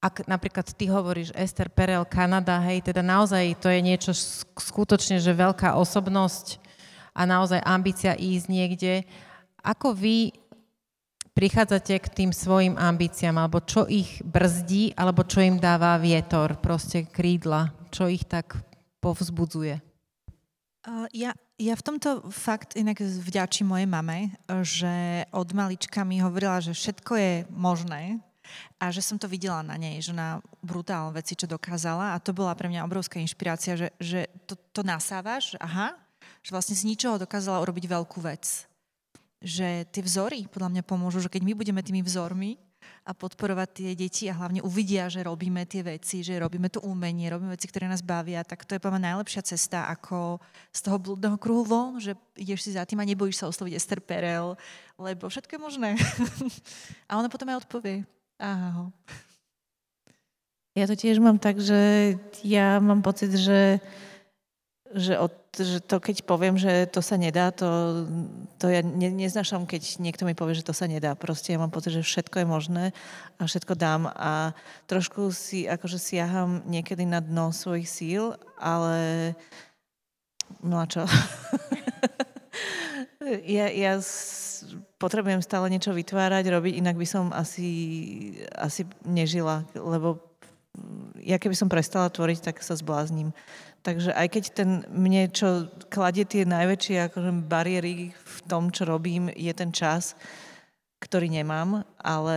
ak 0.00 0.24
napríklad 0.24 0.64
ty 0.72 0.88
hovoríš 0.88 1.36
Esther 1.36 1.68
Perel, 1.68 2.08
Kanada, 2.08 2.56
hej, 2.64 2.80
teda 2.80 3.04
naozaj 3.04 3.60
to 3.60 3.68
je 3.68 3.84
niečo 3.84 4.16
skutočne, 4.56 5.20
že 5.20 5.36
veľká 5.36 5.76
osobnosť 5.76 6.56
a 7.12 7.28
naozaj 7.28 7.60
ambícia 7.68 8.16
ísť 8.16 8.46
niekde, 8.48 9.04
ako 9.60 9.92
vy 9.92 10.39
prichádzate 11.34 11.94
k 11.98 12.06
tým 12.08 12.30
svojim 12.34 12.74
ambíciám, 12.76 13.36
alebo 13.38 13.62
čo 13.62 13.86
ich 13.86 14.20
brzdí, 14.22 14.94
alebo 14.98 15.24
čo 15.24 15.40
im 15.40 15.56
dáva 15.62 15.96
vietor, 15.96 16.58
proste 16.58 17.06
krídla, 17.06 17.72
čo 17.94 18.10
ich 18.10 18.26
tak 18.26 18.58
povzbudzuje? 19.00 19.80
Ja, 21.12 21.36
ja 21.60 21.74
v 21.76 21.84
tomto 21.84 22.24
fakt 22.32 22.72
inak 22.72 23.04
vďačím 23.04 23.68
mojej 23.68 23.88
mame, 23.88 24.32
že 24.64 25.24
od 25.28 25.52
malička 25.52 26.08
mi 26.08 26.24
hovorila, 26.24 26.64
že 26.64 26.72
všetko 26.72 27.12
je 27.20 27.32
možné 27.52 28.16
a 28.80 28.88
že 28.88 29.04
som 29.04 29.20
to 29.20 29.28
videla 29.28 29.60
na 29.60 29.76
nej, 29.76 30.00
že 30.00 30.16
na 30.16 30.40
brutálne 30.64 31.12
veci, 31.12 31.36
čo 31.36 31.44
dokázala 31.44 32.16
a 32.16 32.22
to 32.22 32.32
bola 32.32 32.56
pre 32.56 32.72
mňa 32.72 32.88
obrovská 32.88 33.20
inšpirácia, 33.20 33.76
že, 33.76 33.88
že 34.00 34.26
to, 34.48 34.56
to 34.72 34.80
nasávaš, 34.80 35.54
aha, 35.60 35.94
že 36.40 36.50
vlastne 36.56 36.72
z 36.72 36.88
ničoho 36.88 37.20
dokázala 37.20 37.60
urobiť 37.60 37.84
veľkú 37.84 38.18
vec 38.24 38.69
že 39.40 39.88
tie 39.88 40.02
vzory 40.04 40.44
podľa 40.46 40.68
mňa 40.78 40.82
pomôžu, 40.84 41.24
že 41.24 41.32
keď 41.32 41.42
my 41.48 41.52
budeme 41.56 41.80
tými 41.80 42.04
vzormi 42.04 42.60
a 43.08 43.16
podporovať 43.16 43.68
tie 43.72 43.90
deti 43.96 44.28
a 44.28 44.36
hlavne 44.36 44.60
uvidia, 44.60 45.08
že 45.08 45.24
robíme 45.24 45.64
tie 45.64 45.80
veci, 45.80 46.20
že 46.20 46.36
robíme 46.36 46.68
to 46.68 46.84
umenie, 46.84 47.32
robíme 47.32 47.56
veci, 47.56 47.68
ktoré 47.68 47.88
nás 47.88 48.04
bavia, 48.04 48.44
tak 48.44 48.68
to 48.68 48.76
je 48.76 48.82
podľa 48.82 49.00
mňa 49.00 49.06
najlepšia 49.12 49.42
cesta 49.56 49.88
ako 49.88 50.36
z 50.68 50.80
toho 50.84 50.96
blúdneho 51.00 51.36
kruhu 51.40 51.64
von, 51.64 51.96
že 51.96 52.12
ideš 52.36 52.68
si 52.68 52.70
za 52.76 52.84
tým 52.84 53.00
a 53.00 53.08
nebojíš 53.08 53.40
sa 53.40 53.48
osloviť 53.48 53.72
Esther 53.72 54.00
Perel, 54.04 54.52
lebo 55.00 55.32
všetko 55.32 55.56
je 55.56 55.60
možné. 55.60 55.90
a 57.08 57.16
ona 57.16 57.32
potom 57.32 57.48
aj 57.48 57.64
odpovie. 57.64 58.04
Aha. 58.36 58.92
Ja 60.76 60.84
to 60.86 60.94
tiež 60.94 61.18
mám 61.18 61.40
tak, 61.40 61.58
že 61.58 62.14
ja 62.46 62.78
mám 62.78 63.02
pocit, 63.02 63.32
že 63.34 63.82
že, 64.90 65.14
od, 65.18 65.34
že 65.54 65.78
to 65.78 66.02
keď 66.02 66.26
poviem, 66.26 66.58
že 66.58 66.90
to 66.90 66.98
sa 66.98 67.14
nedá, 67.14 67.54
to, 67.54 68.02
to 68.58 68.66
ja 68.66 68.82
ne, 68.82 69.10
neznašam, 69.10 69.62
keď 69.62 70.02
niekto 70.02 70.26
mi 70.26 70.34
povie, 70.34 70.58
že 70.58 70.66
to 70.66 70.74
sa 70.74 70.90
nedá. 70.90 71.14
Proste 71.14 71.54
ja 71.54 71.62
mám 71.62 71.70
pocit, 71.70 71.94
že 71.94 72.02
všetko 72.02 72.42
je 72.42 72.46
možné 72.46 72.84
a 73.38 73.46
všetko 73.46 73.78
dám 73.78 74.10
a 74.10 74.50
trošku 74.90 75.30
si 75.30 75.70
akože 75.70 75.98
siaham 76.02 76.66
niekedy 76.66 77.06
na 77.06 77.22
dno 77.22 77.54
svojich 77.54 77.86
síl, 77.86 78.34
ale 78.58 79.32
no 80.58 80.82
a 80.82 80.86
čo? 80.90 81.06
ja, 83.46 83.70
ja 83.70 83.92
potrebujem 84.98 85.40
stále 85.40 85.70
niečo 85.70 85.94
vytvárať, 85.94 86.44
robiť, 86.50 86.74
inak 86.82 86.98
by 86.98 87.06
som 87.06 87.30
asi, 87.30 87.70
asi 88.58 88.90
nežila, 89.06 89.62
lebo 89.78 90.18
ja 91.20 91.36
keby 91.36 91.54
som 91.54 91.68
prestala 91.68 92.08
tvoriť, 92.08 92.52
tak 92.52 92.56
sa 92.62 92.78
zblázním. 92.78 93.34
Takže 93.80 94.12
aj 94.12 94.28
keď 94.28 94.44
ten 94.52 94.70
mne, 94.92 95.32
čo 95.32 95.72
kladie 95.88 96.28
tie 96.28 96.44
najväčšie 96.44 97.08
akože 97.08 97.30
bariéry 97.48 98.12
v 98.12 98.38
tom, 98.44 98.68
čo 98.68 98.84
robím, 98.84 99.32
je 99.32 99.52
ten 99.56 99.72
čas, 99.72 100.12
ktorý 101.00 101.32
nemám, 101.32 101.80
ale 101.96 102.36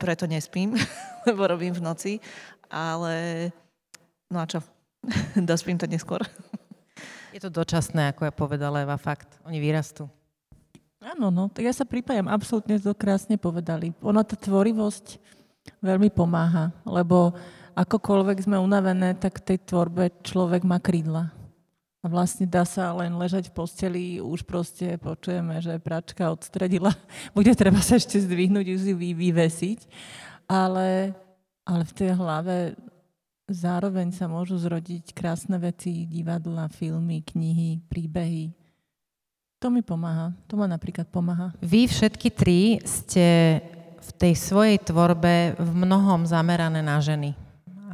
preto 0.00 0.24
nespím, 0.24 0.72
lebo 1.28 1.44
robím 1.44 1.76
v 1.76 1.84
noci. 1.84 2.12
Ale 2.72 3.48
no 4.32 4.40
a 4.40 4.48
čo? 4.48 4.64
Dospím 5.36 5.76
to 5.76 5.84
neskôr. 5.84 6.24
Je 7.36 7.42
to 7.42 7.52
dočasné, 7.52 8.14
ako 8.14 8.24
ja 8.24 8.32
povedala 8.32 8.86
Eva, 8.86 8.96
fakt. 8.96 9.28
Oni 9.44 9.60
vyrastú. 9.60 10.08
Áno, 11.04 11.28
no, 11.28 11.52
tak 11.52 11.68
ja 11.68 11.74
sa 11.76 11.84
pripájam, 11.84 12.32
absolútne 12.32 12.80
to 12.80 12.96
krásne 12.96 13.36
povedali. 13.36 13.92
Ona 14.00 14.24
tá 14.24 14.40
tvorivosť 14.40 15.20
veľmi 15.84 16.08
pomáha, 16.08 16.72
lebo 16.88 17.36
akokoľvek 17.74 18.46
sme 18.46 18.56
unavené, 18.62 19.18
tak 19.18 19.42
tej 19.42 19.58
tvorbe 19.66 20.14
človek 20.22 20.62
má 20.62 20.78
krídla. 20.78 21.34
a 22.04 22.06
vlastne 22.06 22.44
dá 22.44 22.68
sa 22.68 22.92
len 22.92 23.16
ležať 23.16 23.48
v 23.48 23.56
posteli, 23.56 24.04
už 24.20 24.44
proste 24.44 25.00
počujeme, 25.00 25.56
že 25.64 25.80
pračka 25.80 26.28
odstredila, 26.28 26.92
bude 27.36 27.50
treba 27.56 27.80
sa 27.80 27.96
ešte 27.96 28.20
zdvihnúť, 28.20 28.66
už 28.76 28.82
ju 28.92 28.96
vyvesiť, 28.96 29.88
ale, 30.44 31.16
ale 31.64 31.82
v 31.88 31.92
tej 31.96 32.10
hlave 32.12 32.56
zároveň 33.48 34.12
sa 34.12 34.28
môžu 34.28 34.60
zrodiť 34.60 35.16
krásne 35.16 35.56
veci, 35.56 36.04
divadla, 36.04 36.68
filmy, 36.68 37.24
knihy, 37.24 37.80
príbehy. 37.88 38.52
To 39.64 39.72
mi 39.72 39.80
pomáha, 39.80 40.36
to 40.44 40.60
ma 40.60 40.68
napríklad 40.68 41.08
pomáha. 41.08 41.56
Vy 41.64 41.88
všetky 41.88 42.28
tri 42.36 42.84
ste 42.84 43.60
v 43.96 44.10
tej 44.20 44.36
svojej 44.36 44.76
tvorbe 44.76 45.56
v 45.56 45.70
mnohom 45.72 46.28
zamerané 46.28 46.84
na 46.84 47.00
ženy 47.00 47.32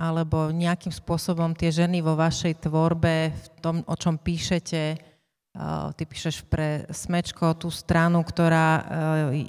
alebo 0.00 0.48
nejakým 0.48 0.88
spôsobom 0.88 1.52
tie 1.52 1.68
ženy 1.68 2.00
vo 2.00 2.16
vašej 2.16 2.64
tvorbe, 2.64 3.36
v 3.36 3.46
tom, 3.60 3.84
o 3.84 3.94
čom 4.00 4.16
píšete, 4.16 4.96
ty 5.92 6.02
píšeš 6.08 6.48
pre 6.48 6.88
Smečko 6.88 7.52
tú 7.60 7.68
stranu, 7.68 8.24
ktorá 8.24 8.80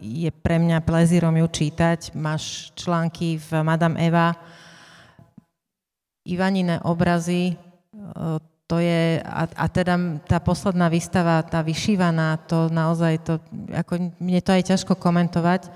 je 0.03 0.27
pre 0.43 0.59
mňa 0.59 0.83
plezírom 0.83 1.39
ju 1.39 1.47
čítať. 1.47 2.11
Máš 2.19 2.75
články 2.75 3.39
v 3.39 3.63
Madame 3.63 3.95
Eva, 3.95 4.35
Ivanine 6.27 6.83
obrazy, 6.83 7.55
to 8.67 8.79
je, 8.79 9.19
a, 9.23 9.43
a 9.47 9.65
teda 9.67 9.99
tá 10.27 10.39
posledná 10.39 10.87
výstava, 10.87 11.43
tá 11.43 11.59
vyšívaná, 11.59 12.39
to 12.47 12.71
naozaj, 12.71 13.19
to, 13.19 13.33
ako, 13.71 14.11
mne 14.15 14.39
to 14.39 14.51
aj 14.51 14.63
ťažko 14.67 14.95
komentovať, 14.95 15.67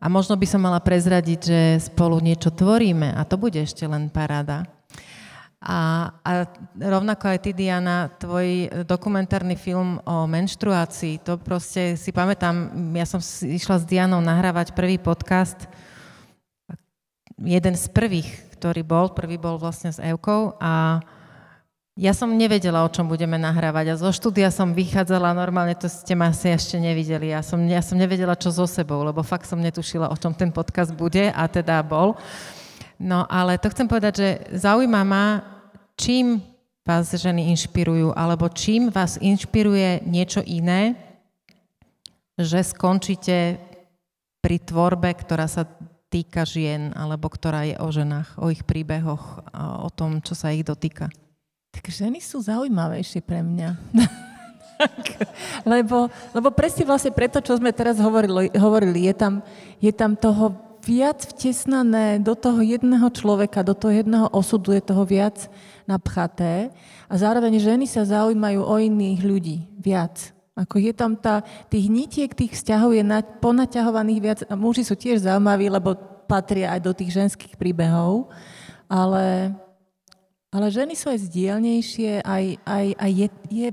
a 0.00 0.06
možno 0.10 0.36
by 0.36 0.46
som 0.48 0.60
mala 0.62 0.80
prezradiť, 0.82 1.40
že 1.40 1.60
spolu 1.90 2.20
niečo 2.20 2.52
tvoríme 2.52 3.14
a 3.14 3.22
to 3.26 3.40
bude 3.40 3.58
ešte 3.58 3.84
len 3.88 4.10
paráda. 4.12 4.68
A, 5.64 6.12
a 6.20 6.30
rovnako 6.76 7.24
aj 7.24 7.38
ty, 7.40 7.56
Diana, 7.56 8.12
tvoj 8.20 8.68
dokumentárny 8.84 9.56
film 9.56 9.96
o 10.04 10.28
menštruácii, 10.28 11.24
to 11.24 11.40
proste 11.40 11.96
si 11.96 12.12
pamätám, 12.12 12.68
ja 12.92 13.08
som 13.08 13.16
išla 13.40 13.80
s 13.80 13.88
Dianou 13.88 14.20
nahrávať 14.20 14.76
prvý 14.76 15.00
podcast, 15.00 15.64
jeden 17.40 17.74
z 17.80 17.86
prvých, 17.88 18.28
ktorý 18.60 18.84
bol, 18.84 19.16
prvý 19.16 19.40
bol 19.40 19.56
vlastne 19.56 19.88
s 19.88 19.98
Evkou 19.98 20.52
a 20.60 21.00
ja 21.94 22.10
som 22.10 22.34
nevedela, 22.34 22.82
o 22.82 22.90
čom 22.90 23.06
budeme 23.06 23.38
nahrávať 23.38 23.94
a 23.94 24.00
zo 24.02 24.10
štúdia 24.10 24.50
som 24.50 24.74
vychádzala, 24.74 25.30
normálne 25.30 25.78
to 25.78 25.86
ste 25.86 26.18
ma 26.18 26.34
asi 26.34 26.50
ešte 26.50 26.74
nevideli. 26.82 27.30
Ja 27.30 27.38
som, 27.38 27.62
ja 27.70 27.78
som 27.86 27.94
nevedela, 27.94 28.34
čo 28.34 28.50
so 28.50 28.66
sebou, 28.66 29.06
lebo 29.06 29.22
fakt 29.22 29.46
som 29.46 29.62
netušila, 29.62 30.10
o 30.10 30.16
čom 30.18 30.34
ten 30.34 30.50
podcast 30.50 30.90
bude 30.90 31.30
a 31.30 31.46
teda 31.46 31.78
bol. 31.86 32.18
No 32.98 33.22
ale 33.30 33.62
to 33.62 33.70
chcem 33.70 33.86
povedať, 33.86 34.12
že 34.18 34.28
zaujíma 34.58 35.02
ma, 35.06 35.26
čím 35.94 36.42
vás 36.82 37.14
ženy 37.14 37.54
inšpirujú, 37.54 38.10
alebo 38.10 38.50
čím 38.50 38.90
vás 38.90 39.14
inšpiruje 39.22 40.02
niečo 40.02 40.42
iné, 40.42 40.98
že 42.34 42.58
skončíte 42.58 43.62
pri 44.42 44.56
tvorbe, 44.58 45.14
ktorá 45.14 45.46
sa 45.46 45.62
týka 46.10 46.42
žien, 46.42 46.90
alebo 46.98 47.30
ktorá 47.30 47.70
je 47.70 47.78
o 47.78 47.86
ženách, 47.86 48.34
o 48.42 48.50
ich 48.50 48.66
príbehoch, 48.66 49.46
o 49.78 49.90
tom, 49.94 50.18
čo 50.18 50.34
sa 50.34 50.50
ich 50.50 50.66
dotýka. 50.66 51.06
Tak 51.74 51.90
ženy 51.90 52.22
sú 52.22 52.38
zaujímavejšie 52.38 53.18
pre 53.26 53.42
mňa. 53.42 53.74
lebo, 55.72 56.06
lebo 56.30 56.48
presne 56.54 56.86
vlastne 56.86 57.10
preto, 57.10 57.42
čo 57.42 57.58
sme 57.58 57.74
teraz 57.74 57.98
hovorili, 57.98 58.50
hovorili 58.54 59.10
je, 59.10 59.14
tam, 59.14 59.34
je 59.82 59.90
tam 59.90 60.14
toho 60.14 60.54
viac 60.84 61.24
vtesnané 61.34 62.20
do 62.20 62.36
toho 62.36 62.60
jedného 62.60 63.08
človeka, 63.10 63.66
do 63.66 63.72
toho 63.72 64.04
jedného 64.04 64.28
osudu 64.30 64.76
je 64.76 64.82
toho 64.84 65.02
viac 65.02 65.48
napchaté 65.88 66.70
a 67.08 67.14
zároveň 67.16 67.56
ženy 67.58 67.88
sa 67.88 68.04
zaujímajú 68.04 68.60
o 68.60 68.74
iných 68.76 69.20
ľudí 69.24 69.56
viac. 69.80 70.32
Ako 70.54 70.78
je 70.78 70.94
tam 70.94 71.18
tá, 71.18 71.42
tých 71.66 71.90
nitiek, 71.90 72.30
tých 72.30 72.54
vzťahov 72.54 72.94
je 72.94 73.02
na, 73.02 73.26
ponaťahovaných 73.26 74.20
viac 74.22 74.40
a 74.46 74.54
muži 74.54 74.86
sú 74.86 74.94
tiež 74.94 75.26
zaujímaví, 75.26 75.66
lebo 75.66 75.98
patria 76.30 76.78
aj 76.78 76.80
do 76.84 76.92
tých 76.94 77.10
ženských 77.10 77.58
príbehov, 77.58 78.30
ale 78.86 79.50
ale 80.54 80.70
ženy 80.70 80.94
sú 80.94 81.10
aj 81.10 81.26
zdielnejšie, 81.26 82.22
aj, 82.22 82.44
aj, 82.62 82.86
aj 82.94 83.10
je, 83.10 83.28
je... 83.50 83.68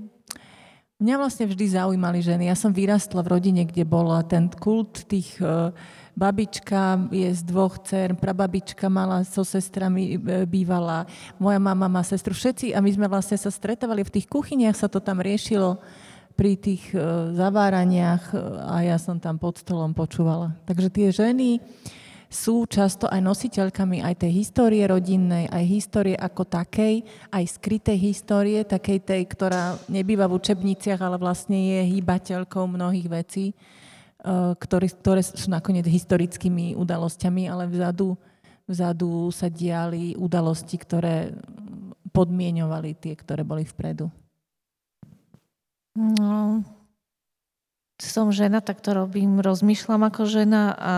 Mňa 0.97 1.15
vlastne 1.21 1.45
vždy 1.45 1.65
zaujímali 1.77 2.25
ženy. 2.25 2.49
Ja 2.49 2.57
som 2.57 2.73
vyrastla 2.73 3.21
v 3.21 3.37
rodine, 3.37 3.61
kde 3.69 3.85
bola 3.85 4.25
ten 4.25 4.49
kult 4.49 5.05
tých... 5.05 5.37
Uh, 5.37 5.69
babička 6.15 7.07
je 7.11 7.29
z 7.31 7.41
dvoch 7.47 7.79
dcer, 7.79 8.15
prababička 8.19 8.91
mala 8.91 9.23
so 9.23 9.47
sestrami 9.47 10.15
e, 10.15 10.43
bývala, 10.43 11.07
moja 11.39 11.59
mama 11.59 11.87
má 11.87 12.03
sestru, 12.03 12.35
všetci 12.35 12.75
a 12.75 12.83
my 12.83 12.91
sme 12.91 13.07
vlastne 13.07 13.39
sa 13.39 13.51
stretávali 13.51 14.03
v 14.03 14.13
tých 14.19 14.27
kuchyniach, 14.27 14.75
sa 14.75 14.91
to 14.91 14.99
tam 14.99 15.23
riešilo 15.23 15.79
pri 16.31 16.55
tých 16.57 16.95
uh, 16.95 17.35
zaváraniach 17.35 18.33
a 18.65 18.81
ja 18.87 18.95
som 18.95 19.19
tam 19.19 19.35
pod 19.35 19.61
stolom 19.61 19.91
počúvala. 19.91 20.55
Takže 20.63 20.87
tie 20.89 21.07
ženy, 21.11 21.59
sú 22.31 22.63
často 22.63 23.11
aj 23.11 23.19
nositeľkami 23.19 23.99
aj 23.99 24.23
tej 24.23 24.31
histórie 24.31 24.87
rodinnej, 24.87 25.51
aj 25.51 25.63
histórie 25.67 26.15
ako 26.15 26.47
takej, 26.47 27.03
aj 27.27 27.43
skrytej 27.59 27.99
histórie, 27.99 28.63
takej 28.63 29.03
tej, 29.03 29.21
ktorá 29.27 29.75
nebýva 29.91 30.31
v 30.31 30.39
učebniciach, 30.39 31.03
ale 31.03 31.19
vlastne 31.19 31.59
je 31.59 31.91
hýbateľkou 31.91 32.63
mnohých 32.71 33.07
vecí, 33.11 33.45
e, 33.51 33.55
ktoré, 34.55 34.87
ktoré 34.87 35.21
sú 35.27 35.51
nakoniec 35.51 35.83
historickými 35.83 36.79
udalosťami, 36.79 37.51
ale 37.51 37.67
vzadu, 37.67 38.15
vzadu 38.63 39.27
sa 39.35 39.51
diali 39.51 40.15
udalosti, 40.15 40.79
ktoré 40.79 41.35
podmienovali 42.15 42.95
tie, 42.95 43.11
ktoré 43.19 43.43
boli 43.43 43.67
vpredu. 43.67 44.07
No, 45.99 46.63
som 48.09 48.33
žena, 48.33 48.65
tak 48.65 48.81
to 48.81 48.97
robím, 48.97 49.37
rozmýšľam 49.43 50.09
ako 50.09 50.25
žena 50.25 50.73
a 50.73 50.95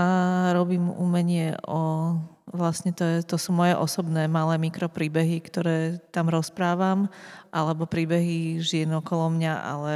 robím 0.56 0.88
umenie 0.88 1.60
o... 1.68 2.16
Vlastne 2.54 2.94
to, 2.94 3.02
je, 3.02 3.18
to 3.26 3.40
sú 3.40 3.50
moje 3.50 3.74
osobné 3.74 4.30
malé 4.30 4.62
mikropríbehy, 4.62 5.42
ktoré 5.42 5.98
tam 6.14 6.30
rozprávam, 6.30 7.10
alebo 7.50 7.90
príbehy 7.90 8.62
žien 8.62 8.94
okolo 8.94 9.32
mňa, 9.34 9.54
ale 9.58 9.94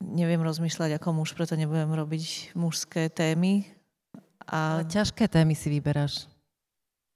neviem 0.00 0.40
rozmýšľať 0.40 0.96
ako 0.96 1.20
muž, 1.20 1.36
preto 1.36 1.60
nebudem 1.60 1.92
robiť 1.92 2.56
mužské 2.56 3.12
témy. 3.12 3.68
A... 4.48 4.80
Ale 4.80 4.88
ťažké 4.88 5.28
témy 5.28 5.52
si 5.52 5.68
vyberáš. 5.68 6.24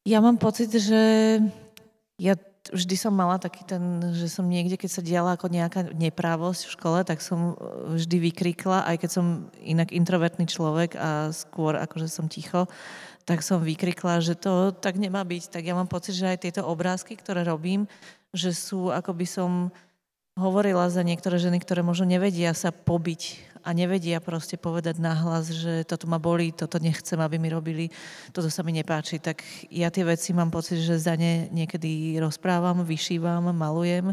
Ja 0.04 0.20
mám 0.20 0.36
pocit, 0.36 0.68
že 0.68 1.00
ja 2.20 2.36
vždy 2.72 2.96
som 2.96 3.12
mala 3.12 3.36
taký 3.36 3.66
ten, 3.66 4.00
že 4.16 4.30
som 4.32 4.48
niekde, 4.48 4.80
keď 4.80 4.90
sa 4.90 5.02
diala 5.04 5.36
ako 5.36 5.52
nejaká 5.52 5.92
neprávosť 5.92 6.62
v 6.64 6.74
škole, 6.78 6.98
tak 7.04 7.20
som 7.20 7.52
e, 7.52 7.98
vždy 8.00 8.16
vykrikla, 8.30 8.88
aj 8.88 8.96
keď 9.04 9.10
som 9.10 9.26
inak 9.60 9.92
introvertný 9.92 10.48
človek 10.48 10.96
a 10.96 11.28
skôr 11.34 11.76
akože 11.76 12.08
som 12.08 12.30
ticho, 12.30 12.64
tak 13.28 13.44
som 13.44 13.60
vykrikla, 13.60 14.20
že 14.24 14.36
to 14.36 14.72
tak 14.72 14.96
nemá 14.96 15.24
byť. 15.24 15.52
Tak 15.52 15.62
ja 15.64 15.76
mám 15.76 15.88
pocit, 15.88 16.16
že 16.16 16.28
aj 16.28 16.44
tieto 16.44 16.62
obrázky, 16.64 17.16
ktoré 17.16 17.44
robím, 17.44 17.88
že 18.32 18.52
sú, 18.52 18.92
ako 18.92 19.12
by 19.16 19.26
som 19.28 19.50
hovorila 20.36 20.90
za 20.90 21.00
niektoré 21.06 21.38
ženy, 21.38 21.62
ktoré 21.62 21.80
možno 21.80 22.10
nevedia 22.10 22.52
sa 22.52 22.74
pobiť 22.74 23.53
a 23.64 23.72
nevedia 23.72 24.20
proste 24.20 24.60
povedať 24.60 25.00
nahlas, 25.00 25.48
že 25.48 25.88
toto 25.88 26.04
ma 26.04 26.20
bolí, 26.20 26.52
toto 26.52 26.76
nechcem, 26.76 27.16
aby 27.16 27.40
mi 27.40 27.48
robili, 27.48 27.88
toto 28.36 28.52
sa 28.52 28.60
mi 28.60 28.76
nepáči, 28.76 29.16
tak 29.16 29.40
ja 29.72 29.88
tie 29.88 30.04
veci 30.04 30.36
mám 30.36 30.52
pocit, 30.52 30.84
že 30.84 31.00
za 31.00 31.16
ne 31.16 31.48
niekedy 31.48 32.20
rozprávam, 32.20 32.84
vyšívam, 32.84 33.48
malujem 33.56 34.12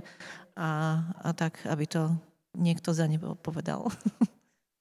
a, 0.55 1.03
a 1.19 1.29
tak, 1.35 1.59
aby 1.67 1.83
to 1.83 2.15
niekto 2.55 2.95
za 2.95 3.05
ne 3.11 3.19
povedal. 3.43 3.91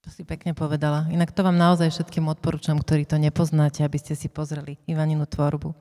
To 0.01 0.09
si 0.09 0.25
pekne 0.25 0.57
povedala. 0.57 1.05
Inak 1.13 1.29
to 1.37 1.45
vám 1.45 1.61
naozaj 1.61 1.93
všetkým 1.93 2.25
odporúčam, 2.33 2.81
ktorí 2.81 3.05
to 3.05 3.21
nepoznáte, 3.21 3.85
aby 3.85 4.01
ste 4.01 4.17
si 4.17 4.33
pozreli 4.33 4.81
Ivaninu 4.89 5.29
tvorbu. 5.29 5.77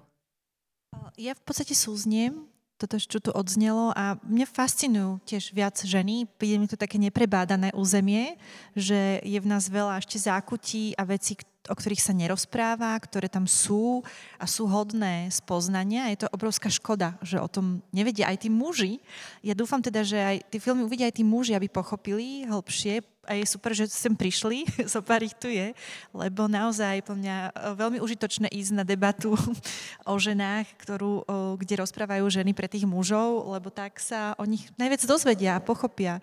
Ja 1.15 1.31
v 1.31 1.43
podstate 1.47 1.71
súzniem 1.71 2.43
toto, 2.79 2.95
čo 2.95 3.19
tu 3.19 3.35
odznelo 3.35 3.91
a 3.91 4.15
mňa 4.23 4.47
fascinujú 4.47 5.19
tiež 5.27 5.51
viac 5.51 5.75
ženy. 5.83 6.23
Príde 6.39 6.55
mi 6.55 6.71
to 6.71 6.79
také 6.79 6.95
neprebádané 6.95 7.75
územie, 7.75 8.39
že 8.71 9.19
je 9.19 9.35
v 9.35 9.49
nás 9.51 9.67
veľa 9.67 9.99
ešte 9.99 10.15
zákutí 10.15 10.95
a 10.95 11.03
vecí, 11.03 11.35
o 11.67 11.75
ktorých 11.75 11.99
sa 11.99 12.15
nerozpráva, 12.15 12.95
ktoré 13.03 13.27
tam 13.27 13.43
sú 13.43 13.99
a 14.39 14.47
sú 14.47 14.71
hodné 14.71 15.27
spoznania. 15.27 16.07
Je 16.07 16.23
to 16.23 16.31
obrovská 16.31 16.71
škoda, 16.71 17.19
že 17.19 17.35
o 17.35 17.51
tom 17.51 17.83
nevedia 17.91 18.31
aj 18.31 18.47
tí 18.47 18.49
muži. 18.49 19.03
Ja 19.43 19.51
dúfam 19.51 19.83
teda, 19.83 20.07
že 20.07 20.17
aj 20.17 20.37
tie 20.47 20.63
filmy 20.63 20.87
uvidia 20.87 21.11
aj 21.11 21.19
tí 21.19 21.23
muži, 21.27 21.59
aby 21.59 21.67
pochopili 21.67 22.47
hĺbšie, 22.47 23.03
a 23.29 23.37
je 23.37 23.45
super, 23.45 23.77
že 23.77 23.85
sem 23.85 24.17
prišli, 24.17 24.65
so 24.91 25.05
pár 25.05 25.21
ich 25.21 25.37
tu 25.37 25.45
je, 25.45 25.77
lebo 26.09 26.49
naozaj 26.49 27.05
po 27.05 27.13
mňa 27.13 27.53
e, 27.53 27.77
veľmi 27.77 28.01
užitočné 28.01 28.49
ísť 28.49 28.71
na 28.73 28.81
debatu 28.81 29.37
o 30.09 30.15
ženách, 30.17 30.65
ktorú, 30.81 31.21
kde 31.61 31.85
rozprávajú 31.85 32.25
ženy 32.25 32.57
pre 32.57 32.65
tých 32.65 32.89
mužov, 32.89 33.53
lebo 33.53 33.69
tak 33.69 34.01
sa 34.01 34.33
o 34.41 34.43
nich 34.49 34.65
najviac 34.81 35.05
dozvedia 35.05 35.61
a 35.61 35.63
pochopia. 35.63 36.17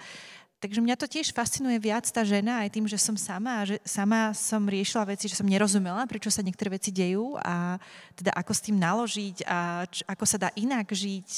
Takže 0.56 0.80
mňa 0.80 0.96
to 0.96 1.06
tiež 1.06 1.36
fascinuje 1.36 1.76
viac 1.78 2.08
tá 2.08 2.24
žena 2.24 2.64
aj 2.64 2.72
tým, 2.74 2.88
že 2.88 2.96
som 2.96 3.12
sama 3.14 3.60
a 3.60 3.66
že 3.68 3.76
sama 3.84 4.32
som 4.32 4.64
riešila 4.64 5.04
veci, 5.04 5.28
že 5.28 5.36
som 5.36 5.46
nerozumela, 5.46 6.08
prečo 6.08 6.32
sa 6.32 6.40
niektoré 6.40 6.74
veci 6.80 6.90
dejú 6.90 7.36
a 7.38 7.76
teda 8.16 8.32
ako 8.32 8.52
s 8.56 8.64
tým 8.64 8.80
naložiť 8.80 9.36
a 9.44 9.84
č- 9.84 10.02
ako 10.08 10.24
sa 10.24 10.40
dá 10.40 10.48
inak 10.56 10.88
žiť 10.88 11.30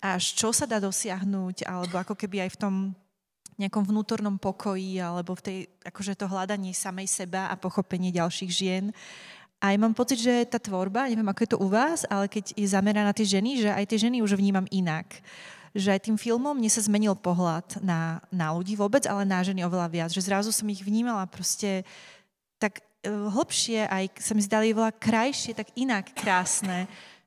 až 0.00 0.36
čo 0.36 0.52
sa 0.52 0.68
dá 0.68 0.76
dosiahnuť, 0.76 1.64
alebo 1.64 1.96
ako 1.96 2.14
keby 2.14 2.46
aj 2.46 2.50
v 2.56 2.60
tom 2.60 2.74
nejakom 3.56 3.84
vnútornom 3.84 4.36
pokoji 4.36 5.00
alebo 5.00 5.32
v 5.36 5.42
tej, 5.42 5.58
akože 5.84 6.16
to 6.16 6.28
hľadanie 6.28 6.76
samej 6.76 7.08
seba 7.08 7.48
a 7.48 7.56
pochopenie 7.56 8.12
ďalších 8.12 8.52
žien. 8.52 8.92
A 9.56 9.72
ja 9.72 9.78
mám 9.80 9.96
pocit, 9.96 10.20
že 10.20 10.44
tá 10.44 10.60
tvorba, 10.60 11.08
neviem 11.08 11.24
ako 11.24 11.40
je 11.42 11.50
to 11.56 11.58
u 11.64 11.68
vás, 11.72 12.04
ale 12.12 12.28
keď 12.28 12.52
je 12.52 12.68
zameraná 12.68 13.08
na 13.08 13.16
tie 13.16 13.24
ženy, 13.24 13.64
že 13.64 13.70
aj 13.72 13.84
tie 13.88 13.98
ženy 14.04 14.20
už 14.20 14.36
vnímam 14.36 14.68
inak. 14.68 15.08
Že 15.72 15.96
aj 15.96 16.00
tým 16.08 16.16
filmom 16.20 16.52
mne 16.52 16.68
sa 16.68 16.84
zmenil 16.84 17.16
pohľad 17.16 17.80
na, 17.80 18.20
na 18.28 18.52
ľudí 18.52 18.76
vôbec, 18.76 19.08
ale 19.08 19.24
na 19.24 19.40
ženy 19.40 19.64
oveľa 19.64 19.88
viac. 19.88 20.10
Že 20.12 20.28
zrazu 20.28 20.50
som 20.52 20.68
ich 20.68 20.84
vnímala 20.84 21.24
proste 21.24 21.88
tak 22.60 22.84
e, 23.00 23.08
hlbšie, 23.08 23.88
aj 23.88 24.04
sa 24.20 24.32
mi 24.36 24.44
zdali 24.44 24.76
veľa 24.76 24.92
krajšie, 24.92 25.56
tak 25.56 25.72
inak 25.72 26.12
krásne 26.12 26.84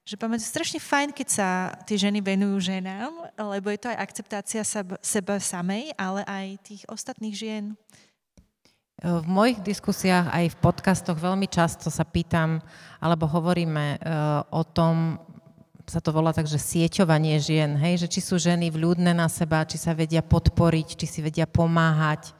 že 0.09 0.17
pamäť, 0.17 0.41
strašne 0.41 0.81
fajn, 0.81 1.13
keď 1.13 1.27
sa 1.29 1.49
tie 1.85 1.93
ženy 1.93 2.17
venujú 2.17 2.57
ženám, 2.73 3.29
lebo 3.37 3.69
je 3.69 3.77
to 3.77 3.93
aj 3.93 4.01
akceptácia 4.01 4.65
seba, 4.65 5.37
samej, 5.37 5.93
ale 5.93 6.25
aj 6.25 6.45
tých 6.65 6.81
ostatných 6.89 7.37
žien. 7.37 7.77
V 9.05 9.25
mojich 9.29 9.61
diskusiách 9.61 10.33
aj 10.33 10.45
v 10.49 10.59
podcastoch 10.65 11.13
veľmi 11.13 11.45
často 11.45 11.93
sa 11.93 12.01
pýtam, 12.01 12.57
alebo 12.97 13.29
hovoríme 13.29 14.01
uh, 14.01 14.41
o 14.49 14.65
tom, 14.65 15.21
sa 15.85 16.01
to 16.01 16.09
volá 16.09 16.33
tak, 16.33 16.49
že 16.49 16.57
sieťovanie 16.57 17.37
žien, 17.37 17.77
hej, 17.77 18.01
že 18.05 18.07
či 18.09 18.19
sú 18.25 18.41
ženy 18.41 18.73
vľúdne 18.73 19.13
na 19.13 19.29
seba, 19.29 19.61
či 19.61 19.77
sa 19.77 19.93
vedia 19.93 20.25
podporiť, 20.25 20.97
či 20.97 21.05
si 21.05 21.19
vedia 21.21 21.45
pomáhať. 21.45 22.33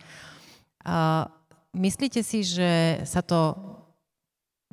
Myslíte 1.73 2.21
si, 2.25 2.41
že 2.45 3.01
sa 3.05 3.21
to 3.21 3.57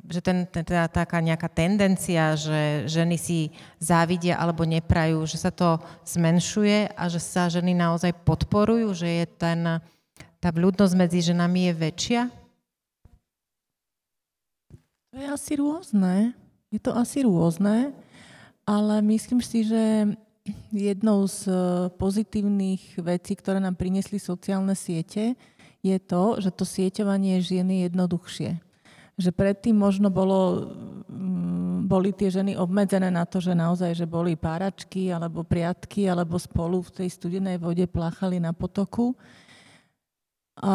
že 0.07 0.23
ten, 0.23 0.47
teda 0.47 0.87
taká 0.87 1.19
nejaká 1.19 1.51
tendencia, 1.51 2.31
že 2.39 2.87
ženy 2.87 3.19
si 3.19 3.51
závidia 3.75 4.39
alebo 4.39 4.63
neprajú, 4.63 5.27
že 5.27 5.35
sa 5.35 5.51
to 5.51 5.83
zmenšuje 6.07 6.95
a 6.95 7.03
že 7.11 7.19
sa 7.19 7.51
ženy 7.51 7.75
naozaj 7.75 8.15
podporujú, 8.23 8.95
že 8.95 9.07
je 9.23 9.25
ten, 9.27 9.59
tá 10.39 10.49
vľúdnosť 10.55 10.93
medzi 10.95 11.19
ženami 11.19 11.67
je 11.67 11.73
väčšia? 11.75 12.21
To 15.11 15.15
je 15.19 15.27
asi 15.27 15.51
rôzne. 15.59 16.31
Je 16.71 16.79
to 16.79 16.95
asi 16.95 17.23
rôzne, 17.23 17.91
ale 18.63 18.95
myslím 19.03 19.39
si, 19.43 19.67
že 19.67 20.07
jednou 20.71 21.27
z 21.27 21.51
eh, 21.51 21.57
pozitívnych 21.95 22.99
vecí, 23.03 23.35
ktoré 23.35 23.59
nám 23.59 23.75
priniesli 23.75 24.19
sociálne 24.19 24.75
siete, 24.75 25.35
je 25.83 25.97
to, 25.99 26.39
že 26.39 26.51
to 26.51 26.63
sieťovanie 26.63 27.39
žien 27.39 27.67
je 27.71 27.87
jednoduchšie 27.87 28.66
že 29.17 29.33
predtým 29.33 29.73
možno 29.73 30.13
bolo, 30.13 30.69
mm, 31.09 31.89
boli 31.89 32.13
tie 32.13 32.29
ženy 32.29 32.53
obmedzené 32.53 33.09
na 33.09 33.25
to, 33.25 33.41
že 33.41 33.57
naozaj, 33.57 33.97
že 33.97 34.05
boli 34.05 34.37
páračky 34.37 35.09
alebo 35.09 35.41
priatky 35.41 36.05
alebo 36.05 36.37
spolu 36.37 36.85
v 36.85 37.01
tej 37.01 37.09
studenej 37.09 37.57
vode 37.57 37.89
pláchali 37.89 38.37
na 38.37 38.53
potoku. 38.53 39.17
A, 40.57 40.73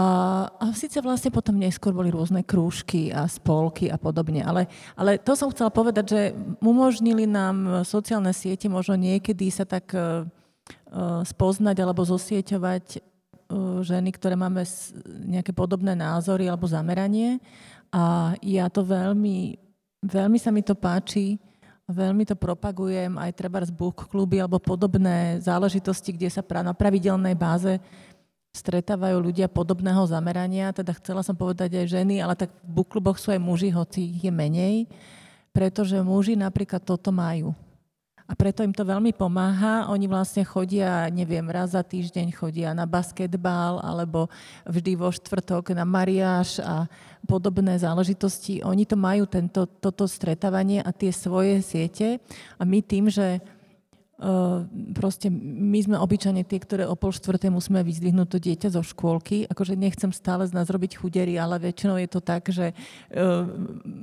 a 0.63 0.65
síce 0.79 1.03
vlastne 1.03 1.35
potom 1.35 1.59
neskôr 1.59 1.91
boli 1.91 2.11
rôzne 2.11 2.47
krúžky 2.47 3.11
a 3.11 3.27
spolky 3.27 3.91
a 3.91 3.99
podobne, 3.99 4.39
ale, 4.47 4.71
ale 4.95 5.19
to 5.19 5.35
som 5.35 5.51
chcela 5.51 5.75
povedať, 5.75 6.05
že 6.07 6.21
umožnili 6.63 7.27
nám 7.27 7.83
sociálne 7.83 8.31
siete 8.31 8.71
možno 8.71 8.95
niekedy 8.95 9.51
sa 9.51 9.67
tak 9.67 9.91
uh, 9.91 10.23
spoznať 11.27 11.83
alebo 11.83 12.07
zosieťovať 12.07 12.85
uh, 12.95 13.83
ženy, 13.83 14.15
ktoré 14.15 14.39
máme 14.39 14.63
nejaké 15.27 15.51
podobné 15.51 15.99
názory 15.99 16.47
alebo 16.47 16.71
zameranie 16.71 17.43
a 17.93 18.33
ja 18.41 18.73
to 18.73 18.81
veľmi, 18.81 19.61
veľmi 20.01 20.39
sa 20.41 20.49
mi 20.49 20.65
to 20.65 20.73
páči, 20.73 21.37
veľmi 21.93 22.25
to 22.25 22.33
propagujem, 22.33 23.21
aj 23.21 23.37
treba 23.37 23.61
z 23.61 23.69
book 23.69 24.09
kluby 24.09 24.41
alebo 24.41 24.57
podobné 24.57 25.39
záležitosti, 25.45 26.17
kde 26.17 26.33
sa 26.33 26.41
na 26.65 26.73
pravidelnej 26.73 27.37
báze 27.37 27.77
stretávajú 28.53 29.17
ľudia 29.17 29.49
podobného 29.49 30.05
zamerania, 30.05 30.73
teda 30.77 30.93
chcela 31.01 31.25
som 31.25 31.33
povedať 31.33 31.73
aj 31.85 31.87
ženy, 31.89 32.21
ale 32.21 32.37
tak 32.37 32.53
v 32.65 32.71
book 32.81 32.89
kluboch 32.93 33.17
sú 33.17 33.33
aj 33.33 33.41
muži, 33.41 33.73
hoci 33.73 34.13
ich 34.13 34.25
je 34.25 34.33
menej, 34.33 34.89
pretože 35.57 35.97
muži 36.01 36.37
napríklad 36.37 36.85
toto 36.85 37.13
majú. 37.13 37.57
A 38.33 38.35
preto 38.35 38.65
im 38.65 38.73
to 38.73 38.89
veľmi 38.89 39.13
pomáha. 39.13 39.93
Oni 39.93 40.09
vlastne 40.09 40.41
chodia, 40.41 41.13
neviem, 41.13 41.45
raz 41.53 41.77
za 41.77 41.85
týždeň 41.85 42.33
chodia 42.33 42.73
na 42.73 42.89
basketbal 42.89 43.85
alebo 43.85 44.33
vždy 44.65 44.97
vo 44.97 45.13
štvrtok 45.13 45.77
na 45.77 45.85
mariáš 45.85 46.57
a 46.65 46.89
podobné 47.29 47.77
záležitosti. 47.77 48.65
Oni 48.65 48.89
to 48.89 48.97
majú, 48.97 49.29
tento, 49.29 49.69
toto 49.69 50.09
stretávanie 50.09 50.81
a 50.81 50.97
tie 50.97 51.13
svoje 51.13 51.61
siete. 51.61 52.25
A 52.57 52.65
my 52.65 52.81
tým, 52.81 53.13
že 53.13 53.45
Uh, 54.23 54.63
proste 54.95 55.27
my 55.35 55.83
sme 55.83 55.97
obyčajne 55.99 56.47
tie, 56.47 56.63
ktoré 56.63 56.87
o 56.87 56.95
pol 56.95 57.11
štvrté 57.11 57.51
musíme 57.51 57.83
vyzdvihnúť 57.83 58.29
to 58.31 58.39
dieťa 58.39 58.71
zo 58.71 58.87
škôlky. 58.87 59.51
Akože 59.51 59.75
nechcem 59.75 60.15
stále 60.15 60.47
z 60.47 60.55
nás 60.55 60.71
robiť 60.71 60.95
chudery, 60.95 61.35
ale 61.43 61.59
väčšinou 61.59 61.99
je 61.99 62.07
to 62.07 62.23
tak, 62.23 62.47
že 62.47 62.71
uh, 62.71 63.43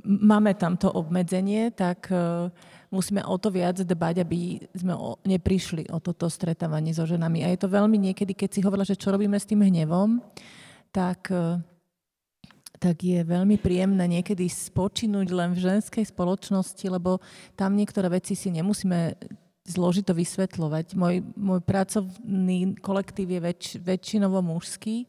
máme 0.04 0.52
tam 0.60 0.76
to 0.76 0.92
obmedzenie, 0.92 1.72
tak 1.72 2.12
uh, 2.12 2.52
musíme 2.90 3.22
o 3.22 3.38
to 3.38 3.54
viac 3.54 3.78
dbať, 3.78 4.26
aby 4.26 4.58
sme 4.74 4.94
o, 4.98 5.16
neprišli 5.22 5.88
o 5.94 6.02
toto 6.02 6.26
stretávanie 6.26 6.90
so 6.90 7.06
ženami. 7.06 7.46
A 7.46 7.54
je 7.54 7.62
to 7.62 7.70
veľmi 7.70 7.96
niekedy, 7.96 8.34
keď 8.34 8.50
si 8.50 8.60
hovorila, 8.66 8.86
že 8.86 8.98
čo 8.98 9.14
robíme 9.14 9.38
s 9.38 9.46
tým 9.46 9.62
hnevom, 9.62 10.18
tak, 10.90 11.30
e, 11.30 11.62
tak 12.82 12.98
je 12.98 13.22
veľmi 13.22 13.56
príjemné 13.62 14.20
niekedy 14.20 14.50
spočinúť 14.50 15.30
len 15.30 15.54
v 15.54 15.62
ženskej 15.70 16.10
spoločnosti, 16.10 16.82
lebo 16.90 17.22
tam 17.54 17.78
niektoré 17.78 18.10
veci 18.10 18.34
si 18.34 18.50
nemusíme 18.50 19.14
zložito 19.70 20.10
vysvetľovať. 20.10 20.98
Môj, 20.98 21.22
môj 21.38 21.62
pracovný 21.62 22.74
kolektív 22.82 23.38
je 23.38 23.40
väč, 23.40 23.62
väčšinovo 23.78 24.42
mužský, 24.42 25.06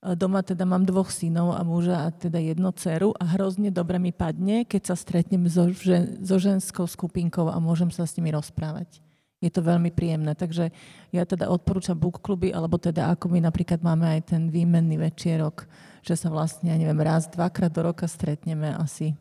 Doma 0.00 0.40
teda 0.40 0.64
mám 0.64 0.88
dvoch 0.88 1.12
synov 1.12 1.52
a 1.52 1.60
muža 1.60 2.08
a 2.08 2.08
teda 2.08 2.40
jednu 2.40 2.72
dceru 2.72 3.12
a 3.20 3.36
hrozne 3.36 3.68
dobre 3.68 4.00
mi 4.00 4.16
padne, 4.16 4.64
keď 4.64 4.92
sa 4.92 4.96
stretnem 4.96 5.44
so, 5.44 5.68
žen, 5.68 6.24
so 6.24 6.40
ženskou 6.40 6.88
skupinkou 6.88 7.52
a 7.52 7.60
môžem 7.60 7.92
sa 7.92 8.08
s 8.08 8.16
nimi 8.16 8.32
rozprávať. 8.32 9.04
Je 9.44 9.52
to 9.52 9.60
veľmi 9.60 9.92
príjemné, 9.92 10.32
takže 10.32 10.72
ja 11.12 11.22
teda 11.28 11.52
odporúčam 11.52 12.00
book 12.00 12.24
kluby, 12.24 12.48
alebo 12.48 12.80
teda 12.80 13.12
ako 13.12 13.28
my 13.28 13.44
napríklad 13.44 13.84
máme 13.84 14.08
aj 14.08 14.32
ten 14.36 14.48
výmenný 14.48 14.96
večierok, 14.96 15.68
že 16.00 16.16
sa 16.16 16.32
vlastne, 16.32 16.72
ja 16.72 16.76
neviem, 16.80 17.00
raz, 17.00 17.28
dvakrát 17.28 17.72
do 17.72 17.84
roka 17.84 18.08
stretneme 18.08 18.72
asi 18.72 19.16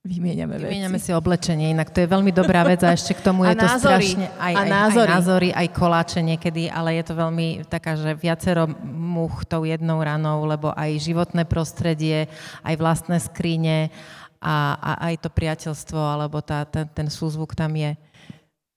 Vymieňame 0.00 0.56
veci. 0.56 0.72
Vymieňame 0.72 0.96
si 0.96 1.12
oblečenie, 1.12 1.76
inak 1.76 1.92
to 1.92 2.00
je 2.00 2.08
veľmi 2.08 2.32
dobrá 2.32 2.64
vec 2.64 2.80
a 2.80 2.96
ešte 2.96 3.12
k 3.12 3.20
tomu 3.20 3.44
je 3.48 3.52
to 3.52 3.68
strašne 3.68 4.32
aj, 4.40 4.54
a 4.56 4.64
aj, 4.64 4.68
názory. 4.72 5.04
aj 5.04 5.12
názory, 5.12 5.48
aj 5.52 5.68
koláče 5.76 6.20
niekedy, 6.24 6.72
ale 6.72 6.96
je 6.96 7.04
to 7.04 7.14
veľmi 7.20 7.68
taká, 7.68 8.00
že 8.00 8.16
viacero 8.16 8.64
much 8.88 9.44
tou 9.44 9.68
jednou 9.68 10.00
ranou, 10.00 10.48
lebo 10.48 10.72
aj 10.72 11.04
životné 11.04 11.44
prostredie, 11.44 12.32
aj 12.64 12.74
vlastné 12.80 13.20
skrine 13.20 13.92
a, 14.40 14.80
a 14.80 15.12
aj 15.12 15.20
to 15.20 15.28
priateľstvo, 15.28 16.00
alebo 16.00 16.40
tá, 16.40 16.64
ten, 16.64 16.88
ten 16.88 17.12
súzvuk 17.12 17.52
tam 17.52 17.76
je. 17.76 17.92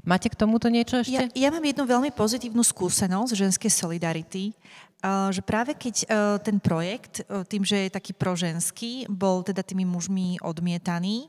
Máte 0.03 0.27
k 0.27 0.35
tomuto 0.35 0.67
niečo 0.67 0.99
ešte? 0.99 1.15
Ja, 1.15 1.23
ja 1.31 1.47
mám 1.47 1.63
jednu 1.63 1.87
veľmi 1.87 2.11
pozitívnu 2.11 2.59
skúsenosť 2.59 3.31
ženskej 3.31 3.71
solidarity 3.71 4.51
že 5.03 5.43
práve 5.43 5.75
keď 5.75 5.95
e, 5.99 6.05
ten 6.39 6.57
projekt, 6.63 7.27
e, 7.27 7.43
tým, 7.43 7.67
že 7.67 7.87
je 7.87 7.95
taký 7.95 8.15
proženský, 8.15 9.11
bol 9.11 9.43
teda 9.43 9.59
tými 9.59 9.83
mužmi 9.83 10.39
odmietaný, 10.39 11.27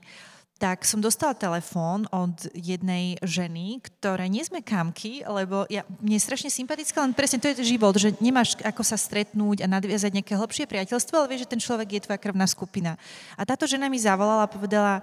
tak 0.63 0.87
som 0.87 1.03
dostala 1.03 1.35
telefón 1.35 2.07
od 2.15 2.47
jednej 2.55 3.19
ženy, 3.27 3.83
ktoré 3.83 4.31
nie 4.31 4.47
sme 4.47 4.63
kamky, 4.63 5.27
lebo 5.27 5.67
ja, 5.67 5.83
mne 5.99 6.15
je 6.15 6.23
strašne 6.23 6.47
sympatická, 6.47 7.03
len 7.03 7.11
presne 7.11 7.43
to 7.43 7.51
je 7.51 7.67
život, 7.67 7.99
že 7.99 8.15
nemáš 8.23 8.55
ako 8.63 8.87
sa 8.87 8.95
stretnúť 8.95 9.67
a 9.67 9.71
nadviazať 9.71 10.15
nejaké 10.15 10.39
hlbšie 10.39 10.71
priateľstvo, 10.71 11.19
ale 11.19 11.35
vieš, 11.35 11.51
že 11.51 11.53
ten 11.59 11.61
človek 11.61 11.99
je 11.99 12.05
tvoja 12.07 12.23
krvná 12.23 12.47
skupina. 12.47 12.95
A 13.35 13.43
táto 13.43 13.67
žena 13.67 13.91
mi 13.91 13.99
zavolala 13.99 14.47
a 14.47 14.53
povedala, 14.55 15.03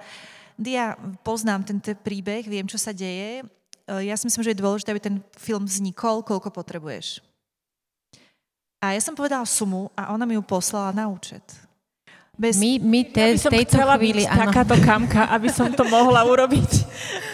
Dia, 0.62 0.94
poznám 1.26 1.66
tento 1.66 1.90
príbeh, 1.98 2.46
viem, 2.46 2.70
čo 2.70 2.78
sa 2.78 2.94
deje, 2.94 3.42
ja 3.88 4.16
si 4.16 4.24
myslím, 4.30 4.46
že 4.46 4.52
je 4.54 4.62
dôležité, 4.62 4.94
aby 4.94 5.02
ten 5.02 5.18
film 5.36 5.66
vznikol, 5.66 6.22
koľko 6.22 6.54
potrebuješ. 6.54 7.31
A 8.82 8.98
ja 8.98 9.02
som 9.02 9.14
povedala 9.14 9.46
sumu 9.46 9.94
a 9.94 10.10
ona 10.10 10.26
mi 10.26 10.34
ju 10.34 10.42
poslala 10.42 10.90
na 10.92 11.06
účet. 11.06 11.71
Bez... 12.42 12.58
My, 12.58 12.82
my 12.82 13.06
te, 13.06 13.22
ja 13.22 13.28
by 13.30 13.38
som 13.38 13.52
tejto 13.54 13.78
chvíli... 13.78 14.26
Byť 14.26 14.34
takáto 14.34 14.74
kamka, 14.82 15.30
aby 15.30 15.54
som 15.54 15.70
to 15.70 15.86
mohla 15.86 16.26
urobiť. 16.26 16.72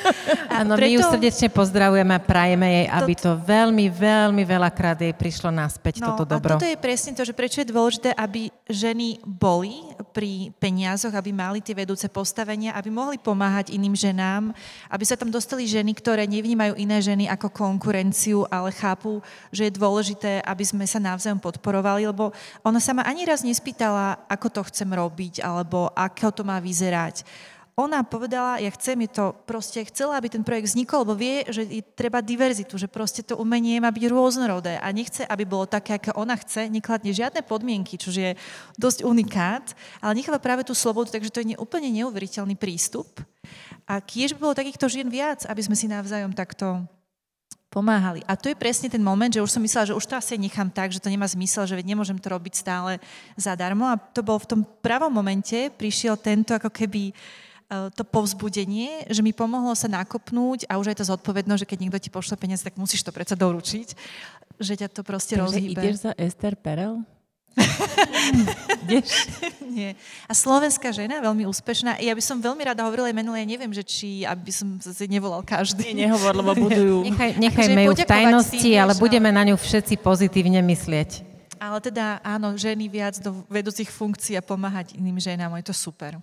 Áno, 0.59 0.75
preto... 0.75 0.83
my 0.83 0.89
ju 0.99 1.01
srdečne 1.15 1.47
pozdravujeme 1.47 2.11
a 2.11 2.19
prajeme 2.19 2.67
jej, 2.67 2.87
aby 2.91 3.13
to 3.15 3.39
veľmi, 3.39 3.87
veľmi 3.87 4.43
veľakrát 4.43 4.99
jej 4.99 5.15
prišlo 5.15 5.47
naspäť, 5.47 6.03
no, 6.03 6.11
toto 6.11 6.27
dobro. 6.27 6.55
A 6.55 6.59
toto 6.59 6.67
je 6.67 6.75
presne 6.75 7.15
to, 7.15 7.23
že 7.23 7.31
prečo 7.31 7.63
je 7.63 7.71
dôležité, 7.71 8.11
aby 8.19 8.51
ženy 8.67 9.23
boli 9.23 9.79
pri 10.11 10.51
peniazoch, 10.59 11.15
aby 11.15 11.31
mali 11.31 11.63
tie 11.63 11.71
vedúce 11.71 12.11
postavenia, 12.11 12.75
aby 12.75 12.91
mohli 12.91 13.15
pomáhať 13.15 13.71
iným 13.71 13.95
ženám, 13.95 14.51
aby 14.91 15.03
sa 15.07 15.15
tam 15.15 15.31
dostali 15.31 15.63
ženy, 15.63 15.95
ktoré 15.95 16.27
nevnímajú 16.27 16.75
iné 16.75 16.99
ženy 16.99 17.31
ako 17.31 17.47
konkurenciu, 17.47 18.43
ale 18.51 18.75
chápu, 18.75 19.23
že 19.55 19.71
je 19.71 19.77
dôležité, 19.79 20.43
aby 20.43 20.67
sme 20.67 20.83
sa 20.83 20.99
navzájom 20.99 21.39
podporovali, 21.39 22.03
lebo 22.11 22.35
ona 22.59 22.83
sa 22.83 22.91
ma 22.91 23.07
ani 23.07 23.23
raz 23.23 23.39
nespýtala, 23.39 24.19
ako 24.27 24.51
to 24.51 24.61
chcem 24.67 24.96
robiť, 24.97 25.45
alebo 25.45 25.93
ako 25.93 26.41
to 26.41 26.41
má 26.41 26.57
vyzerať 26.57 27.21
ona 27.77 28.01
povedala, 28.01 28.57
ja 28.57 28.73
chcem, 28.73 29.05
je 29.05 29.21
to 29.21 29.37
proste, 29.45 29.77
chcela, 29.93 30.17
aby 30.17 30.33
ten 30.33 30.41
projekt 30.41 30.73
vznikol, 30.73 31.05
lebo 31.05 31.13
vie, 31.13 31.45
že 31.45 31.61
je 31.61 31.85
treba 31.85 32.25
diverzitu, 32.25 32.73
že 32.73 32.89
proste 32.89 33.21
to 33.21 33.37
umenie 33.37 33.77
má 33.77 33.93
byť 33.93 34.09
rôznorodé 34.09 34.81
a 34.81 34.89
nechce, 34.89 35.21
aby 35.29 35.45
bolo 35.45 35.69
také, 35.69 36.01
ako 36.01 36.17
ona 36.17 36.33
chce, 36.41 36.73
nekladne 36.73 37.13
žiadne 37.13 37.45
podmienky, 37.45 38.01
čo 38.01 38.09
je 38.09 38.33
dosť 38.81 39.05
unikát, 39.05 39.77
ale 40.01 40.17
necháva 40.17 40.41
práve 40.41 40.65
tú 40.65 40.73
slobodu, 40.73 41.13
takže 41.13 41.29
to 41.29 41.45
je 41.45 41.53
úplne 41.61 41.93
neuveriteľný 42.01 42.57
prístup. 42.57 43.21
A 43.85 44.01
kiež 44.01 44.33
by 44.33 44.41
bolo 44.41 44.57
takýchto 44.57 44.89
žien 44.89 45.05
viac, 45.05 45.45
aby 45.45 45.61
sme 45.61 45.77
si 45.77 45.85
navzájom 45.85 46.33
takto 46.33 46.81
pomáhali. 47.77 48.25
A 48.25 48.33
to 48.33 48.49
je 48.49 48.57
presne 48.57 48.89
ten 48.89 49.03
moment, 49.05 49.29
že 49.29 49.43
už 49.45 49.53
som 49.53 49.61
myslela, 49.61 49.93
že 49.93 49.97
už 49.97 50.05
to 50.09 50.17
asi 50.17 50.33
nechám 50.41 50.73
tak, 50.73 50.89
že 50.89 50.97
to 50.97 51.13
nemá 51.13 51.29
zmysel, 51.29 51.69
že 51.69 51.77
nemôžem 51.85 52.17
to 52.17 52.33
robiť 52.33 52.53
stále 52.57 52.97
zadarmo. 53.37 53.85
A 53.85 54.01
to 54.01 54.25
bol 54.25 54.41
v 54.41 54.49
tom 54.49 54.61
pravom 54.81 55.13
momente, 55.13 55.69
prišiel 55.77 56.17
tento 56.17 56.57
ako 56.57 56.73
keby 56.73 57.13
Eh, 57.67 57.91
to 57.91 58.07
povzbudenie, 58.07 59.03
že 59.11 59.19
mi 59.19 59.35
pomohlo 59.35 59.75
sa 59.75 59.91
nakopnúť 59.91 60.71
a 60.71 60.79
už 60.79 60.95
aj 60.95 61.03
to 61.03 61.09
zodpovednosť, 61.11 61.67
že 61.67 61.67
keď 61.67 61.77
niekto 61.83 61.99
ti 61.99 62.07
pošle 62.07 62.39
peniaze, 62.39 62.63
tak 62.63 62.79
musíš 62.79 63.03
to 63.03 63.11
predsa 63.11 63.35
doručiť, 63.35 63.87
že 64.55 64.73
ťa 64.79 64.87
to 64.87 65.03
proste 65.03 65.35
Takže 65.35 65.43
rozhýbe. 65.43 65.75
ideš 65.75 66.07
za 66.07 66.11
Ester 66.15 66.55
Perel? 66.55 67.03
Nie. 69.77 69.97
A 70.29 70.33
slovenská 70.33 70.93
žena, 70.93 71.19
veľmi 71.19 71.49
úspešná. 71.49 71.97
Ja 71.99 72.13
by 72.13 72.23
som 72.23 72.37
veľmi 72.37 72.61
rada 72.61 72.85
hovorila 72.85 73.09
aj 73.09 73.17
menule, 73.17 73.41
ja 73.41 73.47
neviem, 73.49 73.73
že 73.73 73.81
či, 73.81 74.23
aby 74.23 74.51
som 74.53 74.77
si 74.77 75.05
nevolal 75.09 75.41
každý. 75.41 75.91
Nie, 75.91 76.07
nehovor, 76.07 76.37
lebo 76.37 76.53
budujú. 76.69 77.03
Nechaj, 77.09 77.31
nechajme 77.41 77.81
ju 77.89 77.91
v 77.97 78.05
tajnosti, 78.05 78.69
ale 78.77 78.93
budeme 78.95 79.33
na 79.33 79.43
ňu 79.45 79.57
všetci 79.57 79.97
pozitívne 79.99 80.61
myslieť. 80.61 81.25
Ale 81.57 81.81
teda 81.81 82.21
áno, 82.21 82.53
ženy 82.53 82.85
viac 82.85 83.17
do 83.17 83.41
vedúcich 83.49 83.89
funkcií 83.89 84.37
a 84.37 84.45
pomáhať 84.45 84.93
iným 84.93 85.17
ženám, 85.17 85.57
je 85.57 85.73
to 85.73 85.75
super. 85.75 86.21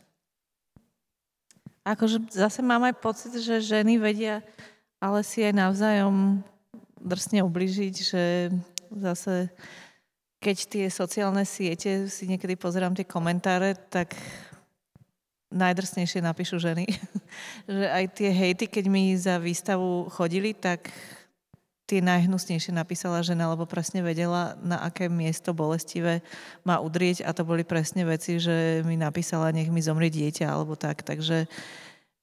Akože 1.84 2.22
zase 2.32 2.64
mám 2.64 2.86
aj 2.86 2.94
pocit, 2.96 3.34
že 3.42 3.60
ženy 3.60 3.98
vedia 3.98 4.40
ale 5.04 5.20
si 5.20 5.44
aj 5.44 5.52
navzájom 5.52 6.40
drsne 6.96 7.44
ubližiť, 7.44 7.94
že 8.00 8.48
zase 8.88 9.52
keď 10.44 10.56
tie 10.68 10.86
sociálne 10.92 11.48
siete 11.48 12.12
si 12.12 12.28
niekedy 12.28 12.60
pozerám 12.60 12.92
tie 12.92 13.08
komentáre, 13.08 13.72
tak 13.88 14.12
najdrsnejšie 15.48 16.20
napíšu 16.20 16.60
ženy. 16.60 16.84
že 17.72 17.86
aj 17.88 18.04
tie 18.12 18.28
hejty, 18.28 18.68
keď 18.68 18.84
mi 18.92 19.16
za 19.16 19.40
výstavu 19.40 20.12
chodili, 20.12 20.52
tak 20.52 20.92
tie 21.88 22.04
najhnusnejšie 22.04 22.76
napísala 22.76 23.24
žena, 23.24 23.48
lebo 23.52 23.64
presne 23.64 24.04
vedela, 24.04 24.56
na 24.60 24.80
aké 24.84 25.08
miesto 25.08 25.56
bolestivé 25.56 26.20
má 26.64 26.80
udrieť 26.80 27.24
a 27.24 27.32
to 27.32 27.44
boli 27.44 27.64
presne 27.64 28.04
veci, 28.04 28.36
že 28.36 28.84
mi 28.84 29.00
napísala, 29.00 29.52
nech 29.52 29.72
mi 29.72 29.80
zomrie 29.80 30.12
dieťa 30.12 30.48
alebo 30.48 30.76
tak. 30.76 31.04
Takže, 31.04 31.48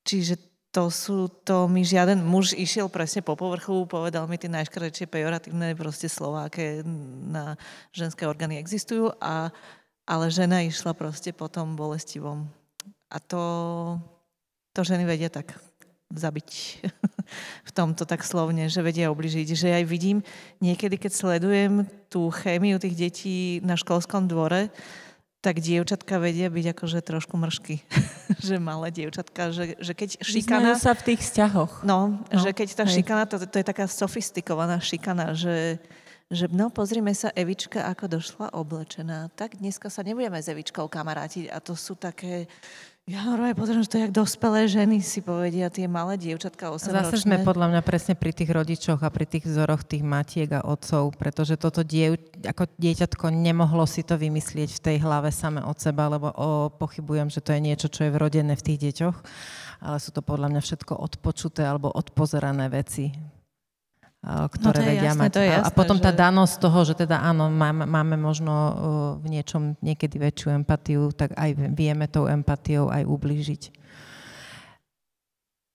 čiže 0.06 0.38
to 0.72 0.88
sú, 0.88 1.28
to 1.44 1.68
mi 1.68 1.84
žiaden 1.84 2.24
muž 2.24 2.56
išiel 2.56 2.88
presne 2.88 3.20
po 3.20 3.36
povrchu, 3.36 3.84
povedal 3.92 4.24
mi 4.32 4.40
tie 4.40 4.48
najškrečšie 4.48 5.12
pejoratívne 5.12 5.76
proste 5.76 6.08
slova, 6.08 6.48
aké 6.48 6.80
na 7.28 7.60
ženské 7.92 8.24
orgány 8.24 8.56
existujú, 8.56 9.12
a, 9.20 9.52
ale 10.08 10.32
žena 10.32 10.64
išla 10.64 10.96
proste 10.96 11.36
po 11.36 11.52
tom 11.52 11.76
bolestivom. 11.76 12.48
A 13.12 13.20
to, 13.20 13.44
to 14.72 14.88
ženy 14.88 15.04
vedia 15.04 15.28
tak 15.28 15.60
zabiť 16.08 16.50
v 17.68 17.72
tomto 17.76 18.08
tak 18.08 18.24
slovne, 18.24 18.72
že 18.72 18.80
vedia 18.80 19.12
obližiť. 19.12 19.48
Že 19.52 19.68
aj 19.84 19.86
vidím 19.88 20.24
niekedy, 20.64 20.96
keď 20.96 21.12
sledujem 21.12 21.74
tú 22.08 22.32
chémiu 22.32 22.80
tých 22.80 22.96
detí 22.96 23.40
na 23.64 23.76
školskom 23.76 24.28
dvore, 24.28 24.72
tak 25.42 25.58
dievčatka 25.58 26.22
vedia 26.22 26.54
byť 26.54 26.66
akože 26.78 27.00
trošku 27.02 27.34
mršky. 27.34 27.82
že 28.46 28.62
malé 28.62 28.94
dievčatka, 28.94 29.50
že, 29.50 29.76
že 29.82 29.94
keď 29.98 30.22
šikana... 30.22 30.78
sa 30.78 30.94
v 30.94 31.14
tých 31.14 31.22
vzťahoch. 31.26 31.82
No, 31.82 32.22
no 32.30 32.38
že 32.38 32.54
keď 32.54 32.78
tá 32.78 32.86
hej. 32.86 33.02
šikana, 33.02 33.26
to, 33.26 33.42
to 33.42 33.58
je 33.58 33.66
taká 33.66 33.90
sofistikovaná 33.90 34.78
šikana, 34.78 35.34
že, 35.34 35.82
že 36.30 36.46
no 36.54 36.70
pozrime 36.70 37.12
sa 37.18 37.34
Evička, 37.34 37.90
ako 37.90 38.22
došla 38.22 38.48
oblečená. 38.54 39.34
Tak 39.34 39.58
dneska 39.58 39.90
sa 39.90 40.06
nebudeme 40.06 40.38
s 40.38 40.48
Evičkou 40.48 40.86
kamarátiť 40.86 41.50
a 41.50 41.58
to 41.58 41.74
sú 41.74 41.98
také 41.98 42.46
ja 43.12 43.28
normálne 43.28 43.60
pozriem, 43.60 43.84
že 43.84 43.92
to 43.92 43.98
je 44.00 44.04
jak 44.08 44.16
dospelé 44.16 44.72
ženy 44.72 45.04
si 45.04 45.20
povedia, 45.20 45.68
tie 45.68 45.84
malé 45.84 46.16
dievčatka 46.16 46.72
8 46.72 46.96
Zase 46.96 47.28
sme 47.28 47.44
podľa 47.44 47.68
mňa 47.76 47.82
presne 47.84 48.16
pri 48.16 48.32
tých 48.32 48.48
rodičoch 48.48 49.04
a 49.04 49.12
pri 49.12 49.28
tých 49.28 49.52
vzoroch 49.52 49.84
tých 49.84 50.00
matiek 50.00 50.48
a 50.56 50.64
otcov, 50.64 51.12
pretože 51.20 51.60
toto 51.60 51.84
diev, 51.84 52.16
ako 52.40 52.72
dieťatko 52.80 53.28
nemohlo 53.36 53.84
si 53.84 54.08
to 54.08 54.16
vymyslieť 54.16 54.80
v 54.80 54.84
tej 54.88 54.98
hlave 55.04 55.28
same 55.36 55.60
od 55.60 55.76
seba, 55.76 56.08
lebo 56.08 56.32
o, 56.32 56.72
pochybujem, 56.72 57.28
že 57.28 57.44
to 57.44 57.52
je 57.52 57.60
niečo, 57.60 57.92
čo 57.92 58.08
je 58.08 58.16
vrodené 58.16 58.56
v 58.56 58.66
tých 58.72 58.80
deťoch, 58.80 59.18
ale 59.84 59.98
sú 60.00 60.16
to 60.16 60.24
podľa 60.24 60.56
mňa 60.56 60.62
všetko 60.64 60.94
odpočuté 60.96 61.68
alebo 61.68 61.92
odpozerané 61.92 62.72
veci 62.72 63.12
ktoré 64.22 64.80
no 64.80 64.88
vedia 64.94 65.10
jasné, 65.12 65.22
mať. 65.26 65.34
Je 65.34 65.50
jasné, 65.50 65.66
a 65.66 65.70
potom 65.74 65.98
že... 65.98 66.04
tá 66.06 66.12
danosť 66.14 66.56
toho, 66.62 66.80
že 66.86 66.94
teda 66.94 67.18
áno, 67.26 67.50
máme, 67.50 67.90
máme 67.90 68.16
možno 68.22 68.54
v 69.18 69.28
niečom 69.34 69.74
niekedy 69.82 70.22
väčšiu 70.22 70.62
empatiu, 70.62 71.10
tak 71.10 71.34
aj 71.34 71.58
vieme 71.74 72.06
tou 72.06 72.30
empatiou 72.30 72.94
aj 72.94 73.02
ublížiť. 73.10 73.82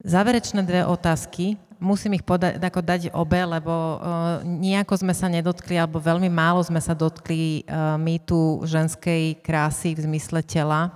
Záverečné 0.06 0.62
dve 0.62 0.86
otázky. 0.86 1.58
Musím 1.82 2.16
ich 2.16 2.24
podať, 2.24 2.62
ako 2.62 2.80
dať 2.80 3.00
obe, 3.12 3.42
lebo 3.42 3.68
uh, 3.68 4.40
nejako 4.46 5.02
sme 5.02 5.12
sa 5.12 5.28
nedotkli, 5.28 5.76
alebo 5.76 6.00
veľmi 6.00 6.30
málo 6.30 6.62
sme 6.62 6.80
sa 6.80 6.96
dotkli 6.96 7.66
uh, 7.66 7.98
mýtu 8.00 8.64
ženskej 8.64 9.42
krásy 9.42 9.92
v 9.92 10.06
zmysle 10.06 10.40
tela. 10.46 10.94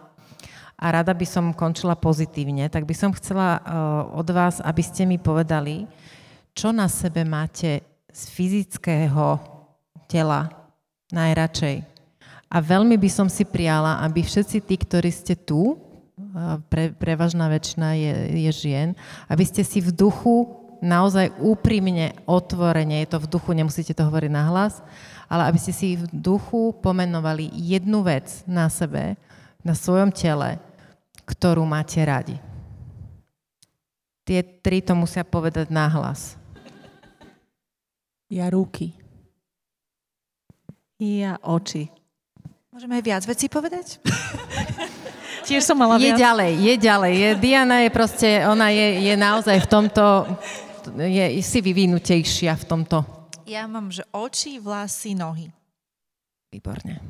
A 0.80 0.86
rada 0.88 1.12
by 1.12 1.26
som 1.28 1.52
končila 1.52 1.92
pozitívne, 1.92 2.70
tak 2.72 2.88
by 2.88 2.96
som 2.96 3.12
chcela 3.12 3.60
uh, 3.60 3.60
od 4.16 4.28
vás, 4.32 4.64
aby 4.64 4.80
ste 4.80 5.04
mi 5.04 5.20
povedali, 5.20 5.84
čo 6.54 6.74
na 6.74 6.90
sebe 6.90 7.22
máte 7.26 7.82
z 8.10 8.22
fyzického 8.34 9.38
tela 10.10 10.50
najradšej. 11.14 11.86
A 12.50 12.56
veľmi 12.58 12.98
by 12.98 13.10
som 13.10 13.30
si 13.30 13.46
priala, 13.46 14.02
aby 14.02 14.26
všetci 14.26 14.58
tí, 14.66 14.74
ktorí 14.74 15.10
ste 15.14 15.38
tu, 15.38 15.78
pre, 16.66 16.90
prevažná 16.94 17.46
väčšina 17.46 17.94
je, 17.94 18.14
je 18.50 18.50
žien, 18.50 18.88
aby 19.30 19.44
ste 19.46 19.62
si 19.62 19.78
v 19.78 19.94
duchu 19.94 20.50
naozaj 20.82 21.30
úprimne, 21.38 22.16
otvorene, 22.24 23.04
je 23.04 23.08
to 23.14 23.18
v 23.20 23.30
duchu, 23.30 23.50
nemusíte 23.52 23.92
to 23.92 24.02
hovoriť 24.02 24.30
na 24.32 24.48
hlas, 24.48 24.80
ale 25.30 25.46
aby 25.46 25.58
ste 25.60 25.70
si 25.76 25.88
v 26.00 26.08
duchu 26.10 26.74
pomenovali 26.80 27.52
jednu 27.54 28.02
vec 28.02 28.42
na 28.48 28.66
sebe, 28.72 29.14
na 29.60 29.76
svojom 29.76 30.10
tele, 30.10 30.58
ktorú 31.28 31.62
máte 31.68 32.00
radi. 32.02 32.40
Tie 34.24 34.40
tri 34.42 34.80
to 34.80 34.96
musia 34.96 35.22
povedať 35.22 35.68
nahlas. 35.68 36.39
Ja 38.30 38.46
ruky. 38.46 38.94
Ja 41.02 41.34
oči. 41.42 41.90
Môžeme 42.70 43.02
aj 43.02 43.04
viac 43.04 43.22
vecí 43.26 43.50
povedať? 43.50 43.98
Tiež 45.50 45.66
som 45.66 45.74
mala 45.74 45.98
viac. 45.98 46.14
Je 46.14 46.22
ďalej, 46.22 46.52
je 46.62 46.74
ďalej. 46.78 47.12
Je, 47.18 47.30
Diana 47.42 47.76
je 47.82 47.90
proste, 47.90 48.28
ona 48.46 48.70
je, 48.70 49.10
je 49.10 49.14
naozaj 49.18 49.66
v 49.66 49.68
tomto, 49.68 50.04
je 50.94 51.42
si 51.42 51.58
vyvinutejšia 51.58 52.54
v 52.54 52.64
tomto. 52.70 53.02
Ja 53.50 53.66
mám, 53.66 53.90
že 53.90 54.06
oči, 54.14 54.62
vlasy, 54.62 55.18
nohy. 55.18 55.50
Výborne. 56.54 57.02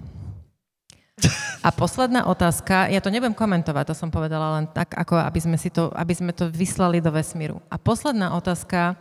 A 1.60 1.68
posledná 1.68 2.24
otázka, 2.24 2.88
ja 2.88 3.04
to 3.04 3.12
nebudem 3.12 3.36
komentovať, 3.36 3.92
to 3.92 3.94
som 3.94 4.08
povedala 4.08 4.56
len 4.56 4.72
tak, 4.72 4.96
ako 4.96 5.20
aby 5.20 5.36
sme, 5.36 5.60
si 5.60 5.68
to, 5.68 5.92
aby 5.92 6.16
sme 6.16 6.32
to 6.32 6.48
vyslali 6.48 7.04
do 7.04 7.12
vesmíru. 7.12 7.60
A 7.68 7.76
posledná 7.76 8.32
otázka, 8.32 8.96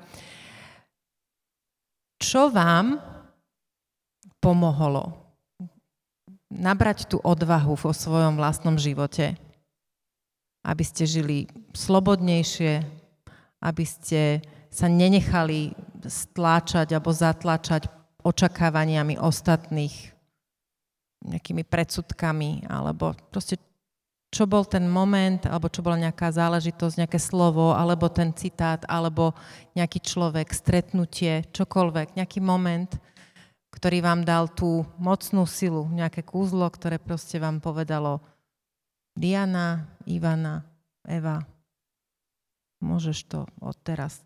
čo 2.20 2.52
vám 2.52 3.00
pomohlo 4.44 5.16
nabrať 6.52 7.08
tú 7.08 7.18
odvahu 7.24 7.80
vo 7.80 7.96
svojom 7.96 8.36
vlastnom 8.36 8.76
živote, 8.76 9.40
aby 10.68 10.84
ste 10.84 11.08
žili 11.08 11.48
slobodnejšie, 11.72 12.84
aby 13.64 13.84
ste 13.88 14.44
sa 14.70 14.91
nenechali 14.91 15.72
stláčať 16.04 16.94
alebo 16.94 17.16
zatlačať 17.16 17.88
očakávaniami 18.24 19.16
ostatných, 19.20 20.12
nejakými 21.24 21.64
predsudkami, 21.64 22.68
alebo 22.68 23.16
proste 23.32 23.60
čo 24.30 24.45
bol 24.45 24.61
ten 24.65 24.85
moment, 24.85 25.41
alebo 25.49 25.73
čo 25.73 25.81
bola 25.81 25.97
nejaká 25.97 26.30
záležitosť, 26.30 27.06
nejaké 27.06 27.18
slovo, 27.18 27.73
alebo 27.73 28.14
ten 28.14 28.30
citát, 28.38 28.85
alebo 28.85 29.34
nejaký 29.73 30.06
človek, 30.06 30.53
stretnutie, 30.53 31.49
čokoľvek, 31.49 32.14
nejaký 32.14 32.38
moment, 32.38 32.93
ktorý 33.73 34.06
vám 34.06 34.22
dal 34.22 34.49
tú 34.49 34.85
mocnú 35.01 35.49
silu, 35.49 35.89
nejaké 35.89 36.22
kúzlo, 36.22 36.69
ktoré 36.69 37.01
proste 37.01 37.41
vám 37.41 37.57
povedalo 37.57 38.22
Diana, 39.18 39.89
Ivana, 40.06 40.61
Eva, 41.10 41.41
môžeš 42.80 43.18
to 43.26 43.39
odteraz 43.60 44.22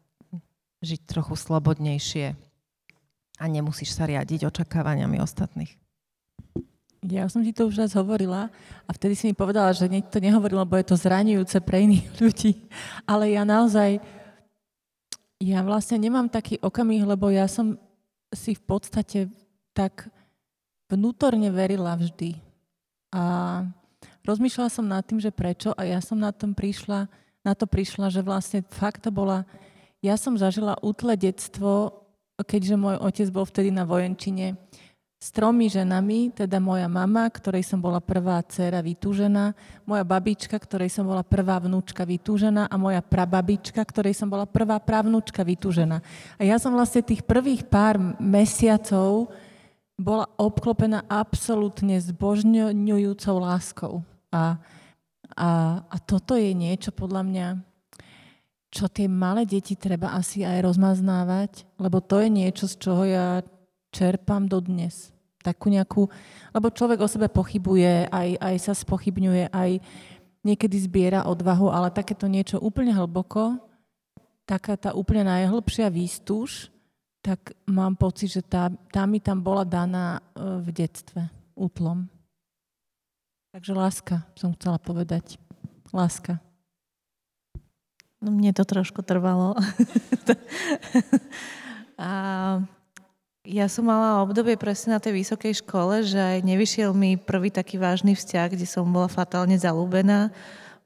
žiť 0.83 1.01
trochu 1.07 1.39
slobodnejšie 1.39 2.35
a 3.39 3.43
nemusíš 3.47 3.95
sa 3.95 4.03
riadiť 4.03 4.51
očakávaniami 4.51 5.17
ostatných. 5.23 5.71
Ja 7.03 7.27
som 7.27 7.43
ti 7.43 7.51
to 7.51 7.67
už 7.67 7.83
raz 7.83 7.91
hovorila 7.99 8.47
a 8.87 8.91
vtedy 8.95 9.11
si 9.19 9.27
mi 9.27 9.35
povedala, 9.35 9.75
že 9.75 9.91
to 10.07 10.23
nehovorila, 10.23 10.63
lebo 10.63 10.79
je 10.79 10.87
to 10.87 10.95
zraňujúce 10.95 11.59
pre 11.59 11.83
iných 11.83 12.05
ľudí. 12.23 12.63
Ale 13.03 13.27
ja 13.35 13.43
naozaj, 13.43 13.99
ja 15.43 15.59
vlastne 15.67 15.99
nemám 15.99 16.31
taký 16.31 16.55
okamih, 16.63 17.03
lebo 17.03 17.27
ja 17.27 17.43
som 17.51 17.75
si 18.31 18.55
v 18.55 18.63
podstate 18.63 19.19
tak 19.75 20.07
vnútorne 20.87 21.51
verila 21.51 21.99
vždy. 21.99 22.39
A 23.11 23.23
rozmýšľala 24.23 24.69
som 24.71 24.87
nad 24.87 25.03
tým, 25.03 25.19
že 25.19 25.35
prečo 25.35 25.75
a 25.75 25.83
ja 25.83 25.99
som 25.99 26.15
na, 26.15 26.31
tom 26.31 26.55
prišla, 26.55 27.11
na 27.43 27.53
to 27.53 27.67
prišla, 27.67 28.09
že 28.15 28.23
vlastne 28.23 28.63
fakt 28.71 29.03
to 29.03 29.11
bola... 29.11 29.43
Ja 30.03 30.19
som 30.19 30.35
zažila 30.35 30.79
útle 30.83 31.15
detstvo, 31.15 32.03
keďže 32.35 32.75
môj 32.75 32.95
otec 32.99 33.27
bol 33.31 33.47
vtedy 33.47 33.71
na 33.71 33.87
vojenčine 33.87 34.59
s 35.23 35.31
tromi 35.31 35.71
ženami, 35.71 36.35
teda 36.35 36.59
moja 36.59 36.91
mama, 36.91 37.23
ktorej 37.31 37.63
som 37.63 37.79
bola 37.79 38.03
prvá 38.03 38.43
dcera 38.43 38.83
vytúžená, 38.83 39.55
moja 39.87 40.03
babička, 40.03 40.59
ktorej 40.59 40.91
som 40.91 41.07
bola 41.07 41.23
prvá 41.23 41.63
vnúčka 41.63 42.03
vytúžená 42.03 42.67
a 42.67 42.75
moja 42.75 42.99
prababička, 42.99 43.79
ktorej 43.87 44.19
som 44.19 44.27
bola 44.27 44.43
prvá 44.43 44.83
pravnúčka 44.83 45.47
vytúžená. 45.47 46.03
A 46.35 46.41
ja 46.43 46.59
som 46.59 46.75
vlastne 46.75 47.07
tých 47.07 47.23
prvých 47.23 47.63
pár 47.71 47.95
mesiacov 48.19 49.31
bola 49.95 50.27
obklopená 50.35 51.07
absolútne 51.07 52.03
zbožňujúcou 52.03 53.35
láskou. 53.39 54.03
A, 54.27 54.59
a, 55.39 55.49
a 55.87 55.97
toto 56.03 56.35
je 56.35 56.51
niečo 56.51 56.91
podľa 56.91 57.23
mňa, 57.23 57.47
čo 58.75 58.91
tie 58.91 59.07
malé 59.07 59.47
deti 59.47 59.79
treba 59.79 60.19
asi 60.19 60.43
aj 60.43 60.67
rozmaznávať, 60.67 61.63
lebo 61.79 62.03
to 62.03 62.19
je 62.19 62.27
niečo, 62.27 62.67
z 62.67 62.75
čoho 62.75 63.07
ja 63.07 63.39
čerpám 63.93 64.49
dodnes 64.49 65.13
takú 65.43 65.67
nejakú, 65.67 66.07
lebo 66.55 66.71
človek 66.71 67.03
o 67.03 67.11
sebe 67.11 67.27
pochybuje, 67.27 68.07
aj, 68.07 68.29
aj 68.39 68.55
sa 68.63 68.73
spochybňuje, 68.73 69.51
aj 69.51 69.83
niekedy 70.47 70.79
zbiera 70.79 71.27
odvahu, 71.27 71.67
ale 71.67 71.91
takéto 71.91 72.31
niečo 72.31 72.63
úplne 72.63 72.95
hlboko, 72.95 73.59
taká 74.47 74.79
tá 74.79 74.95
úplne 74.95 75.27
najhlbšia 75.27 75.91
výstuž, 75.91 76.71
tak 77.19 77.55
mám 77.67 77.99
pocit, 77.99 78.39
že 78.39 78.41
tá, 78.43 78.71
tá 78.91 79.03
mi 79.03 79.19
tam 79.19 79.39
bola 79.39 79.67
daná 79.67 80.19
e, 80.19 80.59
v 80.63 80.67
detstve, 80.71 81.27
útlom. 81.55 82.07
Takže 83.55 83.71
láska, 83.71 84.15
som 84.35 84.51
chcela 84.55 84.75
povedať. 84.75 85.39
Láska. 85.95 86.43
No 88.19 88.31
mne 88.31 88.51
to 88.51 88.67
trošku 88.67 89.03
trvalo. 89.03 89.55
A 91.99 92.11
ja 93.43 93.67
som 93.67 93.91
mala 93.91 94.23
obdobie 94.23 94.55
presne 94.55 94.95
na 94.95 95.03
tej 95.03 95.19
vysokej 95.19 95.59
škole, 95.59 95.99
že 96.07 96.15
aj 96.15 96.47
nevyšiel 96.47 96.95
mi 96.95 97.19
prvý 97.19 97.51
taký 97.51 97.75
vážny 97.75 98.15
vzťah, 98.15 98.47
kde 98.55 98.63
som 98.63 98.87
bola 98.87 99.11
fatálne 99.11 99.59
zalúbená, 99.59 100.31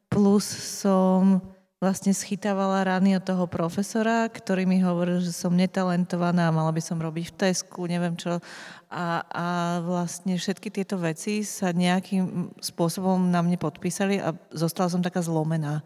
plus 0.09 0.45
som 0.81 1.37
vlastne 1.77 2.09
schytávala 2.09 2.81
rány 2.81 3.21
od 3.21 3.21
toho 3.21 3.45
profesora, 3.45 4.25
ktorý 4.25 4.65
mi 4.65 4.81
hovoril, 4.81 5.21
že 5.21 5.29
som 5.29 5.53
netalentovaná 5.53 6.49
mala 6.49 6.73
by 6.73 6.81
som 6.81 6.97
robiť 6.97 7.29
v 7.29 7.37
Tesku, 7.37 7.85
neviem 7.85 8.17
čo. 8.17 8.41
A, 8.89 9.21
a 9.29 9.47
vlastne 9.85 10.33
všetky 10.41 10.73
tieto 10.73 10.97
veci 10.97 11.45
sa 11.45 11.69
nejakým 11.69 12.57
spôsobom 12.57 13.29
na 13.29 13.45
mne 13.45 13.61
podpísali 13.61 14.17
a 14.17 14.33
zostala 14.49 14.89
som 14.89 15.05
taká 15.05 15.21
zlomená. 15.21 15.85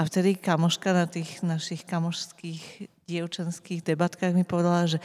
A 0.00 0.08
vtedy 0.08 0.40
kamoška 0.40 0.96
na 0.96 1.04
tých 1.04 1.44
našich 1.44 1.84
kamošských 1.84 2.88
dievčenských 3.06 3.82
debatkách 3.82 4.32
mi 4.32 4.46
povedala, 4.46 4.86
že 4.86 4.98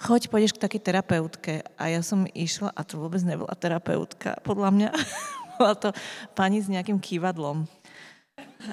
choď, 0.00 0.32
pôjdeš 0.32 0.52
k 0.56 0.62
takej 0.64 0.80
terapeutke. 0.82 1.54
A 1.76 1.92
ja 1.92 2.00
som 2.00 2.24
išla 2.32 2.72
a 2.72 2.80
to 2.82 2.98
vôbec 2.98 3.20
nebola 3.22 3.52
terapeutka. 3.54 4.40
Podľa 4.42 4.70
mňa 4.72 4.88
bola 5.60 5.74
to 5.76 5.88
pani 6.32 6.64
s 6.64 6.68
nejakým 6.72 6.98
kývadlom. 6.98 7.68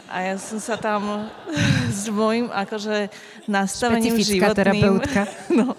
A 0.10 0.22
ja 0.22 0.35
som 0.38 0.61
sa 0.61 0.77
tam 0.77 1.30
s 1.99 2.07
môjim 2.07 2.47
akože 2.49 3.10
nastavením 3.49 4.15
Špecifická 4.15 4.53
životným... 4.53 4.57
terapeutka. 4.57 5.22
No, 5.60 5.73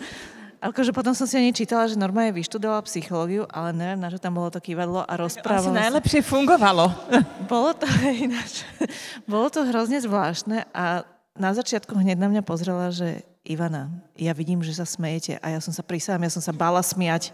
Akože 0.61 0.93
potom 0.93 1.17
som 1.17 1.25
si 1.25 1.41
ani 1.41 1.57
čítala, 1.57 1.89
že 1.89 1.97
normálne 1.97 2.37
vyštudovala 2.37 2.85
psychológiu, 2.85 3.49
ale 3.49 3.73
neviem, 3.73 3.97
na 3.97 4.13
čo 4.13 4.21
tam 4.21 4.37
bolo 4.37 4.53
to 4.53 4.61
kývadlo 4.61 5.01
a 5.09 5.13
rozprávala. 5.17 5.73
Asi 5.73 5.73
najlepšie 5.73 6.21
fungovalo. 6.21 6.93
Bolo 7.49 7.73
to 7.73 7.89
ináč. 8.05 8.69
Bolo 9.25 9.49
to 9.49 9.65
hrozne 9.65 10.05
zvláštne 10.05 10.69
a 10.77 11.09
na 11.41 11.57
začiatku 11.57 11.97
hneď 11.97 12.21
na 12.21 12.29
mňa 12.29 12.43
pozrela, 12.45 12.93
že 12.93 13.25
Ivana, 13.49 13.89
ja 14.21 14.37
vidím, 14.37 14.61
že 14.61 14.77
sa 14.77 14.85
smejete 14.85 15.41
a 15.41 15.47
ja 15.57 15.61
som 15.65 15.73
sa 15.73 15.81
prisám, 15.81 16.21
ja 16.21 16.29
som 16.29 16.45
sa 16.45 16.53
bála 16.53 16.85
smiať. 16.85 17.33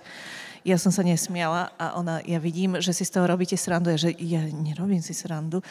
Ja 0.67 0.79
som 0.79 0.91
sa 0.91 1.07
nesmiala 1.07 1.71
a 1.79 1.95
ona, 1.95 2.19
ja 2.27 2.43
vidím, 2.43 2.79
že 2.83 2.91
si 2.91 3.07
z 3.07 3.15
toho 3.15 3.27
robíte 3.31 3.55
srandu. 3.55 3.95
Ja, 3.95 3.99
že 3.99 4.11
ja 4.19 4.43
nerobím 4.51 4.99
si 4.99 5.15
srandu. 5.15 5.63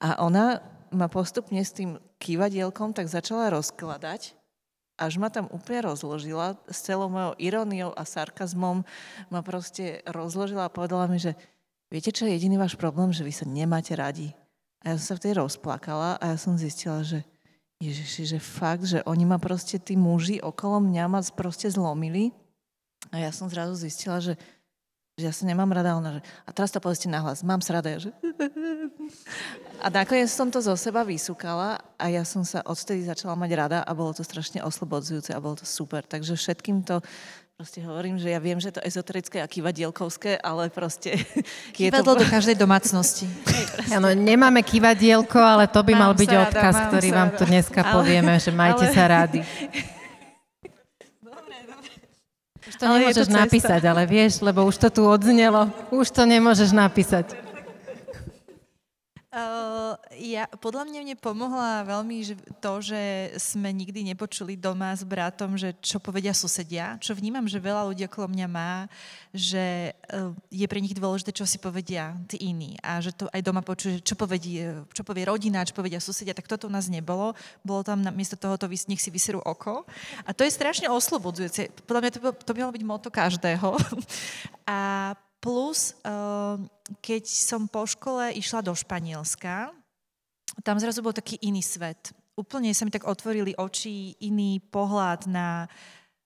A 0.00 0.20
ona 0.20 0.60
ma 0.92 1.08
postupne 1.08 1.60
s 1.60 1.72
tým 1.72 1.96
kývadielkom 2.20 2.92
tak 2.92 3.08
začala 3.08 3.52
rozkladať 3.52 4.36
až 4.94 5.18
ma 5.18 5.26
tam 5.26 5.50
úplne 5.50 5.90
rozložila 5.90 6.54
s 6.70 6.86
celou 6.86 7.10
mojou 7.10 7.34
iróniou 7.42 7.90
a 7.94 8.06
sarkazmom 8.06 8.86
ma 9.26 9.40
proste 9.42 10.06
rozložila 10.06 10.70
a 10.70 10.74
povedala 10.74 11.10
mi, 11.10 11.18
že 11.18 11.34
viete, 11.90 12.14
čo 12.14 12.26
je 12.26 12.38
jediný 12.38 12.62
váš 12.62 12.78
problém, 12.78 13.10
že 13.10 13.26
vy 13.26 13.32
sa 13.34 13.46
nemáte 13.46 13.90
radi. 13.98 14.30
A 14.86 14.94
ja 14.94 15.00
som 15.00 15.14
sa 15.14 15.18
vtedy 15.18 15.40
rozplakala 15.40 16.20
a 16.22 16.24
ja 16.34 16.38
som 16.38 16.54
zistila, 16.54 17.02
že 17.02 17.26
Ježiši, 17.82 18.36
že 18.36 18.38
fakt, 18.38 18.86
že 18.86 19.02
oni 19.02 19.26
ma 19.26 19.40
proste, 19.42 19.82
tí 19.82 19.98
muži 19.98 20.38
okolo 20.38 20.82
mňa 20.84 21.04
ma 21.10 21.20
proste 21.34 21.66
zlomili 21.70 22.30
a 23.10 23.18
ja 23.18 23.30
som 23.34 23.50
zrazu 23.50 23.74
zistila, 23.74 24.22
že 24.22 24.38
že 25.14 25.30
ja 25.30 25.34
sa 25.34 25.46
nemám 25.46 25.70
rada, 25.70 25.94
ona, 25.94 26.18
že, 26.18 26.20
a 26.42 26.50
teraz 26.50 26.74
to 26.74 26.82
povedzte 26.82 27.06
nahlas, 27.06 27.46
mám 27.46 27.62
sa 27.62 27.78
rada, 27.78 28.02
že... 28.02 28.10
A 29.84 29.92
nakoniec 29.92 30.32
som 30.32 30.48
to 30.48 30.64
zo 30.64 30.72
seba 30.80 31.04
vysúkala 31.04 31.76
a 32.00 32.08
ja 32.08 32.24
som 32.24 32.40
sa 32.40 32.64
odtedy 32.64 33.04
začala 33.04 33.36
mať 33.36 33.50
rada 33.52 33.78
a 33.84 33.92
bolo 33.92 34.16
to 34.16 34.24
strašne 34.24 34.64
oslobodzujúce 34.64 35.36
a 35.36 35.44
bolo 35.44 35.60
to 35.60 35.68
super. 35.68 36.00
Takže 36.00 36.40
všetkým 36.40 36.80
to 36.88 37.04
proste 37.54 37.78
hovorím, 37.86 38.18
že 38.18 38.34
ja 38.34 38.42
viem, 38.42 38.58
že 38.58 38.74
to 38.74 38.82
ezoterické 38.82 39.38
a 39.38 39.46
kývadielkovské, 39.46 40.42
ale 40.42 40.74
proste... 40.74 41.14
Kývadlo 41.78 42.18
to... 42.18 42.20
do 42.22 42.26
každej 42.26 42.58
domácnosti. 42.58 43.30
Áno, 43.94 44.10
nemáme 44.10 44.58
kývadielko, 44.66 45.38
ale 45.38 45.70
to 45.70 45.78
by 45.86 45.94
mám 45.94 46.10
mal 46.10 46.18
byť 46.18 46.30
rada, 46.34 46.50
odkaz, 46.50 46.74
ktorý 46.90 47.08
vám 47.14 47.30
tu 47.38 47.46
dneska 47.46 47.80
ale, 47.86 47.92
povieme, 47.94 48.32
že 48.42 48.50
majte 48.50 48.90
ale... 48.90 48.94
sa 48.94 49.02
rádi. 49.06 49.40
Už 52.64 52.74
to 52.74 52.84
ale 52.90 52.96
nemôžeš 53.06 53.26
to 53.30 53.38
napísať, 53.38 53.82
ale 53.86 54.02
vieš, 54.02 54.42
lebo 54.42 54.66
už 54.66 54.74
to 54.74 54.88
tu 54.90 55.02
odznelo. 55.06 55.70
Už 55.94 56.10
to 56.10 56.26
nemôžeš 56.26 56.74
napísať. 56.74 57.53
Uh, 59.34 59.98
ja, 60.14 60.46
podľa 60.62 60.86
mňa 60.86 61.00
mne 61.02 61.16
pomohla 61.18 61.82
veľmi 61.82 62.22
že 62.22 62.38
to, 62.62 62.78
že 62.78 63.34
sme 63.34 63.74
nikdy 63.74 64.06
nepočuli 64.06 64.54
doma 64.54 64.94
s 64.94 65.02
bratom, 65.02 65.58
že 65.58 65.74
čo 65.82 65.98
povedia 65.98 66.30
susedia, 66.30 66.94
čo 67.02 67.18
vnímam, 67.18 67.42
že 67.50 67.58
veľa 67.58 67.90
ľudí 67.90 68.06
okolo 68.06 68.30
mňa 68.30 68.46
má, 68.46 68.86
že 69.34 69.90
uh, 70.14 70.30
je 70.54 70.62
pre 70.70 70.78
nich 70.78 70.94
dôležité, 70.94 71.34
čo 71.34 71.50
si 71.50 71.58
povedia 71.58 72.14
tí 72.30 72.46
iní 72.46 72.78
a 72.78 73.02
že 73.02 73.10
to 73.10 73.26
aj 73.34 73.42
doma 73.42 73.58
počuje, 73.58 73.98
čo, 74.06 74.14
povedí, 74.14 74.62
čo 74.94 75.02
povie 75.02 75.26
rodina, 75.26 75.66
čo 75.66 75.74
povedia 75.74 75.98
susedia, 75.98 76.30
tak 76.30 76.46
toto 76.46 76.70
u 76.70 76.74
nás 76.74 76.86
nebolo. 76.86 77.34
Bolo 77.66 77.82
tam 77.82 78.06
namiesto 78.06 78.38
toho, 78.38 78.54
to, 78.54 78.70
nech 78.70 79.02
si 79.02 79.10
vyserú 79.10 79.42
oko. 79.42 79.82
A 80.22 80.30
to 80.30 80.46
je 80.46 80.54
strašne 80.54 80.86
oslobodzujúce. 80.86 81.74
Podľa 81.90 82.00
mňa 82.06 82.10
to, 82.14 82.18
to 82.38 82.54
by 82.54 82.58
malo 82.62 82.76
byť 82.78 82.84
moto 82.86 83.08
každého. 83.10 83.74
a 84.70 84.78
Plus, 85.44 85.92
ehm, 86.00 86.72
keď 87.04 87.28
som 87.28 87.68
po 87.68 87.84
škole 87.84 88.32
išla 88.32 88.64
do 88.64 88.72
Španielska, 88.72 89.76
tam 90.64 90.80
zrazu 90.80 91.04
bol 91.04 91.12
taký 91.12 91.36
iný 91.44 91.60
svet. 91.60 92.16
Úplne 92.32 92.72
sa 92.72 92.88
mi 92.88 92.90
tak 92.90 93.04
otvorili 93.04 93.52
oči, 93.52 94.16
iný 94.24 94.56
pohľad 94.72 95.28
na 95.28 95.68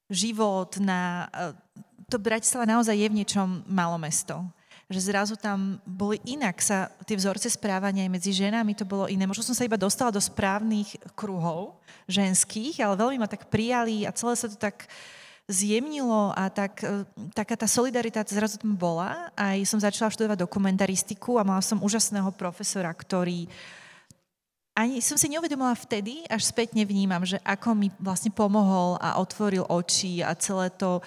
život, 0.07 0.79
na... 0.79 1.27
Eh, 1.35 1.59
to 2.07 2.23
Bratislava 2.23 2.65
naozaj 2.65 2.95
je 2.95 3.11
v 3.11 3.19
niečom 3.19 3.67
malo 3.67 3.99
mesto. 3.99 4.39
Že 4.87 5.13
zrazu 5.13 5.35
tam 5.35 5.83
boli 5.83 6.23
inak 6.25 6.63
sa 6.63 6.89
tie 7.05 7.19
vzorce 7.19 7.51
správania 7.51 8.07
aj 8.07 8.15
medzi 8.15 8.31
ženami, 8.33 8.79
to 8.79 8.87
bolo 8.87 9.11
iné. 9.11 9.27
Možno 9.27 9.45
som 9.45 9.53
sa 9.53 9.67
iba 9.67 9.77
dostala 9.77 10.15
do 10.15 10.23
správnych 10.23 10.95
kruhov 11.19 11.77
ženských, 12.07 12.81
ale 12.87 12.97
veľmi 12.97 13.19
ma 13.21 13.29
tak 13.29 13.51
prijali 13.51 14.09
a 14.09 14.15
celé 14.17 14.33
sa 14.39 14.49
to 14.49 14.57
tak 14.57 14.89
uh, 14.89 15.18
zjemnilo 15.49 16.37
a 16.37 16.53
tak, 16.53 16.85
e, 16.85 17.09
taká 17.33 17.57
tá 17.57 17.65
solidarita 17.65 18.21
zrazu 18.29 18.61
tam 18.61 18.77
bola. 18.77 19.33
Aj 19.33 19.57
som 19.65 19.81
začala 19.81 20.13
študovať 20.13 20.45
dokumentaristiku 20.45 21.41
a 21.41 21.47
mala 21.49 21.65
som 21.65 21.81
úžasného 21.81 22.29
profesora, 22.37 22.93
ktorý 22.93 23.49
ani 24.79 25.03
som 25.03 25.19
si 25.19 25.27
neuvedomila 25.27 25.75
vtedy, 25.75 26.23
až 26.31 26.55
späť 26.55 26.79
nevnímam, 26.79 27.27
že 27.27 27.43
ako 27.43 27.75
mi 27.75 27.91
vlastne 27.99 28.31
pomohol 28.31 28.95
a 29.03 29.19
otvoril 29.19 29.67
oči 29.67 30.23
a 30.23 30.39
celé 30.39 30.71
to 30.71 31.03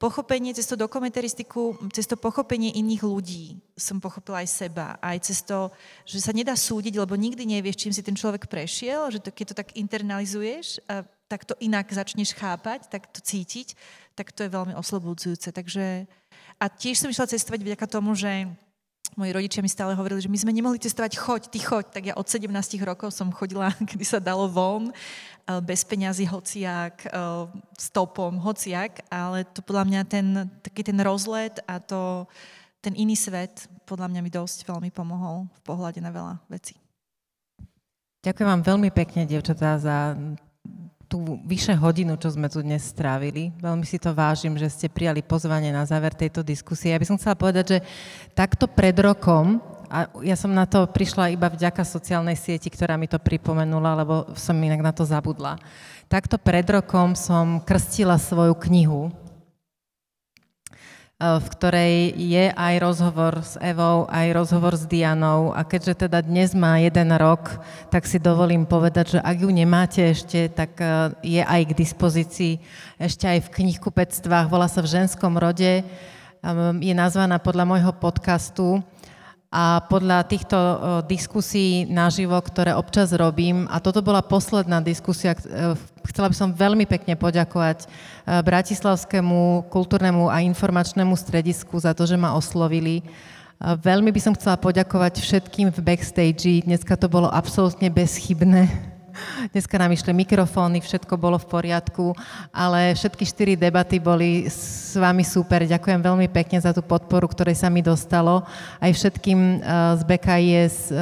pochopenie 0.00 0.56
cez 0.56 0.64
to 0.64 0.80
dokumentaristiku, 0.80 1.76
cez 1.92 2.08
to 2.08 2.16
pochopenie 2.16 2.72
iných 2.80 3.04
ľudí 3.04 3.60
som 3.76 4.00
pochopila 4.00 4.40
aj 4.40 4.48
seba. 4.48 4.96
Aj 5.04 5.20
cez 5.20 5.44
to, 5.44 5.68
že 6.08 6.24
sa 6.24 6.32
nedá 6.32 6.56
súdiť, 6.56 6.96
lebo 6.96 7.12
nikdy 7.12 7.44
nevieš, 7.44 7.84
čím 7.84 7.92
si 7.92 8.00
ten 8.00 8.16
človek 8.16 8.48
prešiel, 8.48 9.12
že 9.12 9.20
to, 9.20 9.28
keď 9.28 9.44
to 9.52 9.58
tak 9.60 9.76
internalizuješ 9.76 10.80
tak 11.30 11.46
to 11.46 11.54
inak 11.62 11.86
začneš 11.86 12.34
chápať, 12.34 12.90
tak 12.90 13.06
to 13.06 13.22
cítiť, 13.22 13.78
tak 14.18 14.34
to 14.34 14.42
je 14.42 14.50
veľmi 14.50 14.74
oslobodzujúce. 14.74 15.54
Takže 15.54 16.10
A 16.58 16.68
tiež 16.68 16.98
som 16.98 17.08
išla 17.08 17.30
cestovať 17.30 17.62
vďaka 17.62 17.86
tomu, 17.86 18.12
že 18.18 18.50
moji 19.16 19.32
rodičia 19.32 19.64
mi 19.64 19.70
stále 19.70 19.94
hovorili, 19.94 20.20
že 20.20 20.28
my 20.28 20.38
sme 20.38 20.52
nemohli 20.52 20.76
cestovať, 20.76 21.16
choď, 21.16 21.42
ty 21.48 21.58
choď. 21.62 21.84
Tak 21.88 22.02
ja 22.04 22.14
od 22.18 22.26
17 22.26 22.50
rokov 22.82 23.14
som 23.14 23.32
chodila, 23.32 23.72
kedy 23.88 24.04
sa 24.04 24.18
dalo 24.18 24.50
von, 24.50 24.90
eh, 24.90 25.60
bez 25.62 25.86
peňazí, 25.86 26.26
hociak, 26.26 27.06
eh, 27.06 27.12
stopom, 27.78 28.42
hociak, 28.42 29.06
ale 29.08 29.46
to 29.46 29.62
podľa 29.62 29.84
mňa 29.86 30.00
ten, 30.10 30.26
taký 30.60 30.82
ten 30.82 30.98
rozlet 31.00 31.62
a 31.64 31.78
to, 31.78 32.26
ten 32.82 32.92
iný 32.98 33.14
svet 33.14 33.70
podľa 33.86 34.10
mňa 34.10 34.20
mi 34.20 34.30
dosť 34.30 34.66
veľmi 34.66 34.90
pomohol 34.90 35.46
v 35.48 35.60
pohľade 35.62 36.02
na 36.02 36.10
veľa 36.10 36.42
vecí. 36.50 36.76
Ďakujem 38.20 38.48
vám 38.52 38.62
veľmi 38.62 38.90
pekne, 38.92 39.24
dievčatá, 39.24 39.80
za 39.80 40.12
tú 41.10 41.42
vyše 41.42 41.74
hodinu, 41.74 42.14
čo 42.14 42.30
sme 42.30 42.46
tu 42.46 42.62
dnes 42.62 42.78
strávili. 42.86 43.50
Veľmi 43.58 43.82
si 43.82 43.98
to 43.98 44.14
vážim, 44.14 44.54
že 44.54 44.70
ste 44.70 44.86
prijali 44.86 45.26
pozvanie 45.26 45.74
na 45.74 45.82
záver 45.82 46.14
tejto 46.14 46.46
diskusie. 46.46 46.94
Ja 46.94 47.02
by 47.02 47.06
som 47.10 47.18
chcela 47.18 47.34
povedať, 47.34 47.64
že 47.66 47.78
takto 48.30 48.70
pred 48.70 48.94
rokom, 48.94 49.58
a 49.90 50.06
ja 50.22 50.38
som 50.38 50.54
na 50.54 50.70
to 50.70 50.86
prišla 50.86 51.34
iba 51.34 51.50
vďaka 51.50 51.82
sociálnej 51.82 52.38
sieti, 52.38 52.70
ktorá 52.70 52.94
mi 52.94 53.10
to 53.10 53.18
pripomenula, 53.18 53.98
lebo 53.98 54.30
som 54.38 54.54
inak 54.54 54.78
na 54.78 54.94
to 54.94 55.02
zabudla. 55.02 55.58
Takto 56.06 56.38
pred 56.38 56.62
rokom 56.70 57.18
som 57.18 57.58
krstila 57.58 58.14
svoju 58.14 58.54
knihu, 58.70 59.10
v 61.20 61.46
ktorej 61.52 62.16
je 62.16 62.48
aj 62.48 62.74
rozhovor 62.80 63.44
s 63.44 63.60
Evou, 63.60 64.08
aj 64.08 64.32
rozhovor 64.32 64.72
s 64.72 64.88
Dianou. 64.88 65.52
A 65.52 65.68
keďže 65.68 66.08
teda 66.08 66.24
dnes 66.24 66.56
má 66.56 66.80
jeden 66.80 67.12
rok, 67.12 67.60
tak 67.92 68.08
si 68.08 68.16
dovolím 68.16 68.64
povedať, 68.64 69.16
že 69.16 69.18
ak 69.20 69.36
ju 69.44 69.52
nemáte 69.52 70.00
ešte, 70.00 70.48
tak 70.48 70.80
eh, 70.80 71.12
je 71.20 71.42
aj 71.44 71.62
k 71.68 71.76
dispozícii 71.76 72.52
ešte 72.96 73.28
aj 73.28 73.44
v 73.44 73.52
knihkupectvách. 73.52 74.48
Volá 74.48 74.64
sa 74.64 74.80
v 74.80 74.96
ženskom 74.96 75.36
rode. 75.36 75.84
Ehm, 76.40 76.80
je 76.80 76.96
nazvaná 76.96 77.36
podľa 77.36 77.68
môjho 77.68 77.92
podcastu 77.92 78.80
a 79.50 79.82
podľa 79.82 80.30
týchto 80.30 80.58
diskusí 81.10 81.82
naživo, 81.90 82.38
ktoré 82.38 82.70
občas 82.70 83.10
robím, 83.10 83.66
a 83.66 83.82
toto 83.82 83.98
bola 83.98 84.22
posledná 84.22 84.78
diskusia, 84.78 85.34
e, 85.34 85.74
chcela 86.06 86.30
by 86.30 86.36
som 86.38 86.54
veľmi 86.54 86.86
pekne 86.86 87.18
poďakovať 87.18 87.82
e, 87.82 87.86
Bratislavskému 88.46 89.66
kultúrnemu 89.66 90.30
a 90.30 90.38
informačnému 90.46 91.18
stredisku 91.18 91.82
za 91.82 91.90
to, 91.98 92.06
že 92.06 92.14
ma 92.14 92.38
oslovili. 92.38 93.02
E, 93.02 93.04
veľmi 93.74 94.14
by 94.14 94.20
som 94.22 94.38
chcela 94.38 94.54
poďakovať 94.54 95.18
všetkým 95.18 95.74
v 95.74 95.78
backstage. 95.82 96.62
Dneska 96.62 96.94
to 96.94 97.10
bolo 97.10 97.26
absolútne 97.26 97.90
bezchybné 97.90 98.89
Dneska 99.52 99.76
nám 99.78 99.92
išli 99.92 100.12
mikrofóny, 100.14 100.80
všetko 100.80 101.14
bolo 101.16 101.38
v 101.38 101.50
poriadku, 101.50 102.14
ale 102.50 102.94
všetky 102.94 103.24
štyri 103.26 103.54
debaty 103.58 103.98
boli 103.98 104.46
s 104.46 104.94
vami 104.98 105.22
super. 105.22 105.62
Ďakujem 105.62 106.00
veľmi 106.00 106.26
pekne 106.32 106.58
za 106.58 106.70
tú 106.70 106.82
podporu, 106.82 107.28
ktorej 107.28 107.58
sa 107.58 107.68
mi 107.68 107.84
dostalo. 107.84 108.42
Aj 108.78 108.90
všetkým 108.90 109.38
eh, 109.38 109.60
z 109.98 110.02
BKIS, 110.06 110.76
eh, 110.90 111.00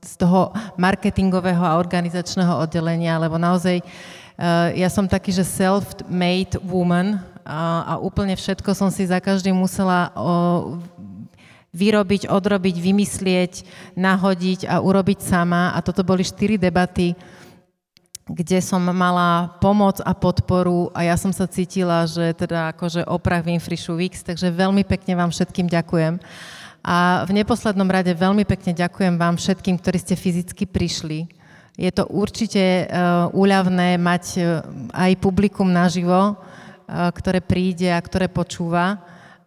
z 0.00 0.12
toho 0.16 0.52
marketingového 0.80 1.60
a 1.60 1.76
organizačného 1.76 2.64
oddelenia, 2.64 3.20
lebo 3.20 3.36
naozaj 3.36 3.80
eh, 3.80 4.80
ja 4.80 4.88
som 4.88 5.04
taký, 5.04 5.34
že 5.34 5.44
self-made 5.44 6.56
woman 6.64 7.20
a, 7.44 7.84
a 7.84 7.92
úplne 7.98 8.36
všetko 8.36 8.72
som 8.76 8.88
si 8.92 9.08
za 9.08 9.18
každým 9.18 9.56
musela 9.56 10.12
vyrobiť, 11.70 12.26
odrobiť, 12.26 12.76
vymyslieť, 12.82 13.52
nahodiť 13.94 14.66
a 14.66 14.82
urobiť 14.82 15.18
sama. 15.22 15.70
A 15.74 15.78
toto 15.82 16.02
boli 16.02 16.26
štyri 16.26 16.58
debaty, 16.58 17.14
kde 18.30 18.62
som 18.62 18.82
mala 18.82 19.58
pomoc 19.58 19.98
a 20.06 20.14
podporu 20.14 20.90
a 20.94 21.02
ja 21.02 21.18
som 21.18 21.34
sa 21.34 21.50
cítila, 21.50 22.06
že 22.06 22.30
teda 22.38 22.70
akože 22.74 23.02
Oprah 23.10 23.42
Winfrey 23.42 23.78
Weeks, 23.78 24.22
takže 24.22 24.54
veľmi 24.54 24.86
pekne 24.86 25.18
vám 25.18 25.34
všetkým 25.34 25.66
ďakujem. 25.66 26.22
A 26.80 27.26
v 27.28 27.36
neposlednom 27.36 27.90
rade 27.90 28.14
veľmi 28.14 28.46
pekne 28.46 28.72
ďakujem 28.72 29.18
vám 29.20 29.36
všetkým, 29.36 29.76
ktorí 29.76 29.98
ste 30.00 30.16
fyzicky 30.16 30.64
prišli. 30.64 31.28
Je 31.76 31.90
to 31.92 32.08
určite 32.08 32.86
uh, 32.86 33.28
úľavné 33.36 34.00
mať 34.00 34.24
uh, 34.38 34.64
aj 34.94 35.12
publikum 35.20 35.68
naživo, 35.68 36.34
uh, 36.34 37.10
ktoré 37.12 37.44
príde 37.44 37.92
a 37.92 38.00
ktoré 38.00 38.32
počúva. 38.32 39.00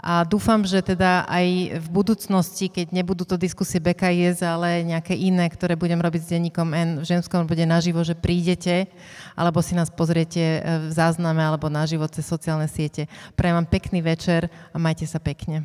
A 0.03 0.27
dúfam, 0.27 0.59
že 0.67 0.83
teda 0.83 1.23
aj 1.31 1.79
v 1.79 1.87
budúcnosti, 1.87 2.67
keď 2.67 2.91
nebudú 2.91 3.23
to 3.23 3.39
diskusie 3.39 3.79
BKIS, 3.79 4.43
ale 4.43 4.83
nejaké 4.83 5.15
iné, 5.15 5.47
ktoré 5.47 5.79
budem 5.79 5.95
robiť 5.95 6.27
s 6.27 6.31
denníkom 6.35 6.75
N 6.75 6.89
v 6.99 7.07
ženskom 7.07 7.47
bude 7.47 7.63
naživo, 7.63 8.03
že 8.03 8.11
prídete, 8.11 8.91
alebo 9.31 9.63
si 9.63 9.79
nás 9.79 9.87
pozriete 9.87 10.59
v 10.59 10.91
zázname, 10.91 11.39
alebo 11.39 11.71
naživo 11.71 12.03
cez 12.11 12.27
sociálne 12.27 12.67
siete. 12.67 13.07
Prajem 13.39 13.63
vám 13.63 13.71
pekný 13.71 14.03
večer 14.03 14.51
a 14.75 14.77
majte 14.77 15.07
sa 15.07 15.23
pekne. 15.23 15.63